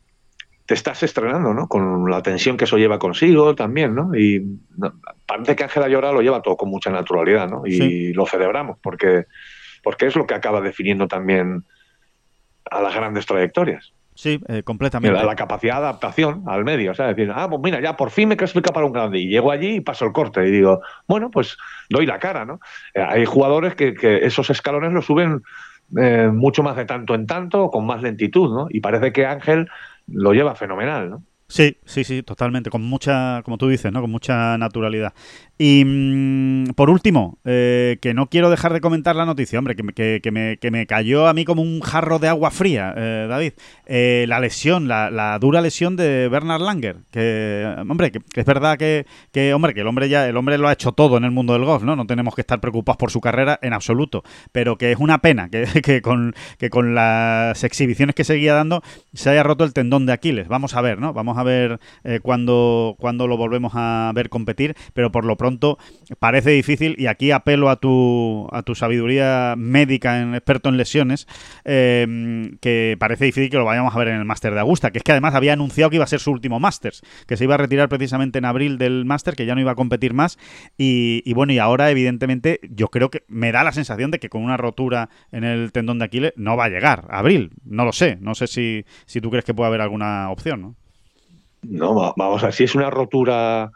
te 0.65 0.73
estás 0.73 1.03
estrenando, 1.03 1.53
¿no? 1.53 1.67
Con 1.67 2.09
la 2.09 2.21
tensión 2.21 2.57
que 2.57 2.65
eso 2.65 2.77
lleva 2.77 2.99
consigo 2.99 3.55
también, 3.55 3.95
¿no? 3.95 4.15
Y 4.15 4.59
parece 5.25 5.55
que 5.55 5.63
Ángela 5.63 5.87
Llora 5.87 6.11
lo 6.11 6.21
lleva 6.21 6.41
todo 6.41 6.57
con 6.57 6.69
mucha 6.69 6.89
naturalidad, 6.91 7.49
¿no? 7.49 7.63
Y 7.65 8.13
lo 8.13 8.25
celebramos 8.25 8.77
porque, 8.81 9.25
porque 9.83 10.07
es 10.07 10.15
lo 10.15 10.25
que 10.25 10.35
acaba 10.35 10.61
definiendo 10.61 11.07
también 11.07 11.63
a 12.69 12.81
las 12.81 12.95
grandes 12.95 13.25
trayectorias. 13.25 13.93
Sí, 14.13 14.39
eh, 14.49 14.61
completamente. 14.63 15.23
La, 15.23 15.35
capacidad 15.35 15.75
de 15.75 15.79
adaptación 15.79 16.43
al 16.47 16.63
medio, 16.63 16.91
o 16.91 16.93
sea, 16.93 17.07
decir, 17.07 17.31
ah, 17.33 17.49
pues 17.49 17.61
mira, 17.63 17.81
ya 17.81 17.95
por 17.95 18.11
fin 18.11 18.29
me 18.29 18.37
clasifica 18.37 18.71
para 18.71 18.85
un 18.85 18.91
grande 18.91 19.19
y 19.19 19.27
llego 19.27 19.51
allí 19.51 19.77
y 19.77 19.81
paso 19.81 20.05
el 20.05 20.11
corte 20.11 20.47
y 20.47 20.51
digo, 20.51 20.81
bueno, 21.07 21.31
pues 21.31 21.57
doy 21.89 22.05
la 22.05 22.19
cara, 22.19 22.45
¿no? 22.45 22.59
Eh, 22.93 23.01
hay 23.01 23.25
jugadores 23.25 23.73
que, 23.75 23.95
esos 24.21 24.49
escalones 24.49 24.91
los 24.91 25.05
suben 25.05 25.41
eh, 25.97 26.29
mucho 26.31 26.61
más 26.61 26.75
de 26.75 26.85
tanto 26.85 27.15
en 27.15 27.25
tanto, 27.25 27.69
con 27.69 27.85
más 27.85 28.01
lentitud, 28.01 28.53
¿no? 28.53 28.67
Y 28.69 28.81
parece 28.81 29.11
que 29.13 29.25
Ángel 29.25 29.69
lo 30.11 30.33
lleva 30.33 30.55
fenomenal, 30.55 31.09
¿no? 31.09 31.25
Sí, 31.47 31.77
sí, 31.83 32.05
sí, 32.05 32.23
totalmente, 32.23 32.69
con 32.69 32.81
mucha, 32.81 33.41
como 33.43 33.57
tú 33.57 33.67
dices, 33.67 33.91
¿no? 33.91 33.99
Con 33.99 34.09
mucha 34.09 34.57
naturalidad. 34.57 35.13
Y 35.63 35.85
mm, 35.85 36.73
por 36.73 36.89
último, 36.89 37.37
eh, 37.45 37.99
que 38.01 38.15
no 38.15 38.31
quiero 38.31 38.49
dejar 38.49 38.73
de 38.73 38.81
comentar 38.81 39.15
la 39.15 39.27
noticia, 39.27 39.59
hombre, 39.59 39.75
que, 39.75 39.83
me, 39.83 39.93
que, 39.93 40.71
me, 40.71 40.87
cayó 40.87 41.27
a 41.27 41.35
mí 41.35 41.45
como 41.45 41.61
un 41.61 41.81
jarro 41.81 42.17
de 42.17 42.27
agua 42.27 42.49
fría, 42.49 42.95
eh, 42.97 43.27
David. 43.29 43.53
Eh, 43.85 44.25
la 44.27 44.39
lesión, 44.39 44.87
la, 44.87 45.37
dura 45.39 45.61
lesión 45.61 45.95
de 45.95 46.29
Bernard 46.29 46.61
Langer. 46.61 47.01
Que, 47.11 47.75
hombre, 47.87 48.11
que, 48.11 48.21
es 48.33 48.43
verdad 48.43 48.79
que, 48.79 49.05
hombre, 49.53 49.75
que 49.75 49.81
el 49.81 49.87
hombre 49.87 50.09
ya, 50.09 50.27
el 50.27 50.35
hombre 50.35 50.57
lo 50.57 50.67
ha 50.67 50.73
hecho 50.73 50.93
todo 50.93 51.15
en 51.17 51.25
el 51.25 51.31
mundo 51.31 51.53
del 51.53 51.63
golf, 51.63 51.83
¿no? 51.83 51.95
No 51.95 52.07
tenemos 52.07 52.33
que 52.33 52.41
estar 52.41 52.59
preocupados 52.59 52.97
por 52.97 53.11
su 53.11 53.21
carrera 53.21 53.59
en 53.61 53.73
absoluto. 53.73 54.23
Pero 54.51 54.79
que 54.79 54.91
es 54.91 54.97
una 54.97 55.19
pena 55.19 55.49
que, 55.49 56.01
con, 56.01 56.33
que 56.57 56.71
con 56.71 56.95
las 56.95 57.63
exhibiciones 57.63 58.15
que 58.15 58.23
seguía 58.23 58.55
dando 58.55 58.81
se 59.13 59.29
haya 59.29 59.43
roto 59.43 59.63
el 59.63 59.73
tendón 59.73 60.07
de 60.07 60.13
Aquiles. 60.13 60.47
Vamos 60.47 60.73
a 60.73 60.81
ver, 60.81 60.97
¿no? 60.97 61.13
Vamos 61.13 61.37
a 61.37 61.43
ver 61.43 61.79
cuándo, 62.23 62.95
cuando 62.97 63.27
lo 63.27 63.37
volvemos 63.37 63.73
a 63.75 64.11
ver 64.15 64.29
competir, 64.29 64.75
pero 64.95 65.11
por 65.11 65.23
lo 65.23 65.37
pronto 65.37 65.50
parece 66.19 66.51
difícil 66.51 66.95
y 66.97 67.07
aquí 67.07 67.31
apelo 67.31 67.69
a 67.69 67.77
tu, 67.77 68.47
a 68.51 68.63
tu 68.63 68.75
sabiduría 68.75 69.55
médica, 69.57 70.21
en, 70.21 70.35
experto 70.35 70.69
en 70.69 70.77
lesiones, 70.77 71.27
em, 71.63 72.57
que 72.57 72.95
parece 72.99 73.25
difícil 73.25 73.49
que 73.49 73.57
lo 73.57 73.65
vayamos 73.65 73.95
a 73.95 73.99
ver 73.99 74.09
en 74.09 74.15
el 74.15 74.25
Máster 74.25 74.53
de 74.53 74.59
Augusta, 74.59 74.91
que 74.91 74.99
es 74.99 75.03
que 75.03 75.11
además 75.11 75.35
había 75.35 75.53
anunciado 75.53 75.89
que 75.89 75.97
iba 75.97 76.03
a 76.05 76.07
ser 76.07 76.19
su 76.19 76.31
último 76.31 76.59
Masters, 76.59 77.01
que 77.27 77.37
se 77.37 77.43
iba 77.43 77.55
a 77.55 77.57
retirar 77.57 77.89
precisamente 77.89 78.39
en 78.39 78.45
abril 78.45 78.77
del 78.77 79.05
Máster, 79.05 79.35
que 79.35 79.45
ya 79.45 79.55
no 79.55 79.61
iba 79.61 79.71
a 79.71 79.75
competir 79.75 80.13
más 80.13 80.37
y, 80.77 81.33
bueno, 81.33 81.53
y 81.53 81.59
ahora 81.59 81.89
evidentemente 81.91 82.59
yo 82.69 82.89
creo 82.89 83.09
que 83.09 83.23
me 83.27 83.51
da 83.51 83.63
la 83.63 83.71
sensación 83.71 84.11
de 84.11 84.19
que 84.19 84.29
con 84.29 84.43
una 84.43 84.57
rotura 84.57 85.09
en 85.31 85.43
el 85.43 85.71
tendón 85.71 85.99
de 85.99 86.05
Aquiles 86.05 86.33
no 86.35 86.57
va 86.57 86.65
a 86.65 86.69
llegar 86.69 87.05
a 87.09 87.19
abril, 87.19 87.51
no 87.65 87.85
lo 87.85 87.91
sé, 87.91 88.17
no 88.21 88.35
sé 88.35 88.47
si, 88.47 88.85
si 89.05 89.21
tú 89.21 89.29
crees 89.29 89.45
que 89.45 89.53
puede 89.53 89.67
haber 89.67 89.81
alguna 89.81 90.29
opción, 90.29 90.61
¿no? 90.61 90.75
No, 91.63 92.13
vamos 92.17 92.41
a 92.41 92.47
ver, 92.47 92.55
si 92.55 92.63
es 92.63 92.73
una 92.73 92.89
rotura 92.89 93.71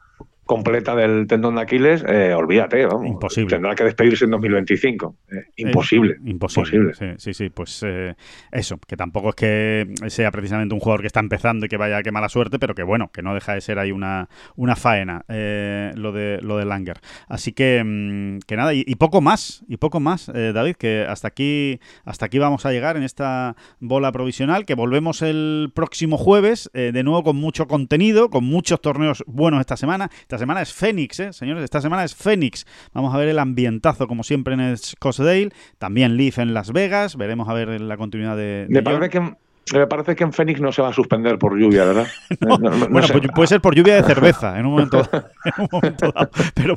completa 0.46 0.96
del 0.96 1.26
tendón 1.28 1.56
de 1.56 1.62
Aquiles, 1.62 2.04
eh, 2.08 2.34
olvídate, 2.34 2.86
vamos. 2.86 3.08
Imposible. 3.08 3.56
Tendrá 3.56 3.74
que 3.74 3.84
despedirse 3.84 4.26
en 4.26 4.32
2025. 4.32 5.16
Eh, 5.32 5.46
imposible, 5.58 6.18
imposible. 6.24 6.94
Sí, 6.94 7.06
sí, 7.18 7.34
sí, 7.34 7.50
pues 7.50 7.84
eh, 7.86 8.14
eso, 8.52 8.78
que 8.88 8.96
tampoco 8.96 9.30
es 9.30 9.36
que 9.36 9.88
sea 10.08 10.32
precisamente 10.32 10.76
un 10.76 10.80
jugador 10.80 11.02
que 11.02 11.08
está 11.08 11.20
empezando 11.20 11.66
y 11.66 11.70
que 11.70 11.78
vaya 11.78 11.98
a 11.98 12.04
qué 12.04 12.12
mala 12.12 12.30
suerte, 12.30 12.60
pero 12.60 12.76
que 12.76 12.84
bueno, 12.84 13.10
que 13.12 13.24
no 13.24 13.34
deja 13.34 13.56
de 13.56 13.62
ser 13.62 13.80
ahí 13.80 13.92
una, 13.92 14.30
una 14.56 14.76
faena 14.76 15.26
lo 15.28 16.12
de 16.12 16.40
lo 16.42 16.58
de 16.58 16.66
Langer. 16.66 17.00
Así 17.28 17.52
que, 17.52 17.84
mm, 17.84 18.40
que 18.46 18.56
nada, 18.56 18.74
y, 18.74 18.96
poco 18.96 19.22
más, 19.22 19.64
y 19.68 19.78
poco 19.78 20.00
más, 20.00 20.32
David, 20.32 20.76
que 20.76 21.06
hasta 21.08 21.28
aquí, 21.28 21.80
hasta 22.04 22.28
aquí 22.28 22.38
vamos 22.38 22.66
a 22.66 22.72
llegar 22.72 22.98
en 22.98 23.04
esta 23.04 23.56
bola 23.80 24.12
provisional, 24.12 24.66
que 24.66 24.76
volvemos 24.76 25.22
el 25.22 25.72
próximo 25.74 26.18
jueves, 26.18 26.70
de 26.74 27.04
nuevo 27.04 27.24
con 27.24 27.36
mucho 27.36 27.68
contenido, 27.68 28.30
con 28.30 28.44
muchos 28.44 28.80
torneos 28.82 29.24
buenos 29.26 29.60
esta 29.60 29.78
semana. 29.78 30.10
Esta 30.22 30.35
semana 30.38 30.62
es 30.62 30.74
Fénix, 30.74 31.20
¿eh? 31.20 31.34
señores. 31.34 31.64
Esta 31.64 31.82
semana 31.82 32.04
es 32.04 32.16
Fénix. 32.16 32.66
Vamos 32.94 33.14
a 33.14 33.18
ver 33.18 33.28
el 33.28 33.40
ambientazo, 33.40 34.08
como 34.08 34.24
siempre, 34.24 34.54
en 34.54 34.78
Scottsdale. 34.78 35.50
También 35.78 36.18
Leaf 36.18 36.40
en 36.40 36.54
Las 36.54 36.72
Vegas. 36.72 37.16
Veremos 37.16 37.50
a 37.50 37.54
ver 37.54 37.82
la 37.82 37.98
continuidad 37.98 38.38
de. 38.38 38.68
Me 38.70 38.84
parece 38.84 39.10
que. 39.10 39.36
Me 39.74 39.88
parece 39.88 40.16
que 40.16 40.24
en 40.24 40.32
Fénix 40.32 40.62
no 40.62 40.72
se 40.72 40.84
va 40.84 40.90
a 40.90 40.94
suspender 40.94 41.40
por 41.40 41.58
lluvia, 41.58 41.86
¿verdad? 41.86 42.06
bueno, 42.40 43.08
pues 43.12 43.28
puede 43.34 43.48
ser 43.48 43.62
por 43.62 43.74
lluvia 43.74 43.96
de 43.96 44.04
cerveza 44.04 44.60
en 44.60 44.68
un 44.68 44.74
momento, 44.74 45.02
dado. 45.02 46.30
Pero 46.54 46.76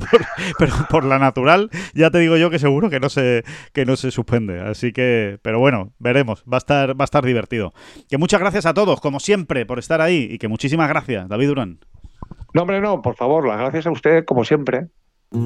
por, 0.89 1.05
la 1.05 1.19
natural, 1.19 1.69
ya 1.93 2.09
te 2.09 2.17
digo 2.17 2.35
yo 2.37 2.49
que 2.49 2.57
seguro 2.57 2.89
que 2.89 2.99
no 2.99 3.09
se, 3.09 3.43
que 3.73 3.85
no 3.85 3.95
se 3.95 4.09
suspende. 4.09 4.59
Así 4.59 4.91
que, 4.91 5.37
pero 5.43 5.59
bueno, 5.59 5.93
veremos. 5.99 6.43
Va 6.51 6.57
a 6.57 6.59
estar, 6.59 6.99
va 6.99 7.03
a 7.03 7.05
estar 7.05 7.23
divertido. 7.23 7.73
Que 8.09 8.17
muchas 8.17 8.39
gracias 8.39 8.65
a 8.65 8.73
todos, 8.73 9.01
como 9.01 9.19
siempre, 9.19 9.67
por 9.67 9.77
estar 9.77 10.01
ahí. 10.01 10.27
Y 10.31 10.39
que 10.39 10.47
muchísimas 10.47 10.89
gracias, 10.89 11.29
David 11.29 11.49
Durán. 11.49 11.79
No, 12.51 12.63
hombre, 12.63 12.81
no, 12.81 13.01
por 13.03 13.15
favor, 13.15 13.47
las 13.47 13.59
gracias 13.59 13.85
a 13.85 13.91
usted, 13.91 14.25
como 14.25 14.43
siempre. 14.43 14.87
Que 15.31 15.37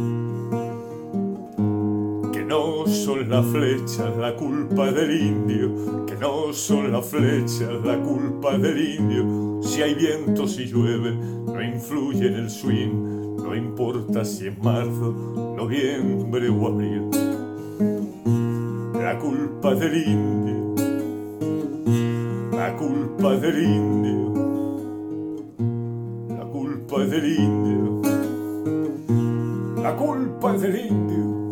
no 2.46 2.88
son 2.88 3.30
las 3.30 3.46
flechas 3.46 4.16
la 4.18 4.34
culpa 4.38 4.90
del 4.90 5.22
indio, 5.22 6.06
que 6.06 6.16
no 6.16 6.54
son 6.54 6.94
las 6.94 7.06
flechas 7.06 7.74
la 7.84 8.00
culpa 8.00 8.58
del 8.58 9.00
indio. 9.00 9.62
Si 9.64 9.82
hay 9.82 9.96
viento, 9.96 10.48
si 10.48 10.66
llueve, 10.66 11.14
no 11.14 11.62
influye 11.62 12.28
en 12.28 12.36
el 12.36 12.50
swing, 12.50 13.36
no 13.36 13.54
importa 13.54 14.24
si 14.24 14.48
es 14.48 14.58
marzo, 14.64 15.56
noviembre 15.58 16.48
o 16.48 16.68
abril. 16.68 17.10
La 18.94 19.20
culpa 19.20 19.76
del 19.76 20.08
indio, 20.08 20.76
la 22.54 22.74
culpa 22.78 23.36
del 23.36 23.62
indio 23.62 24.33
culpa 26.94 27.06
es 27.06 27.10
del 27.10 27.40
indio. 27.40 28.02
La 29.82 29.96
culpa 29.96 30.56
es 30.56 30.62
del 30.62 30.76
indio. 30.86 31.52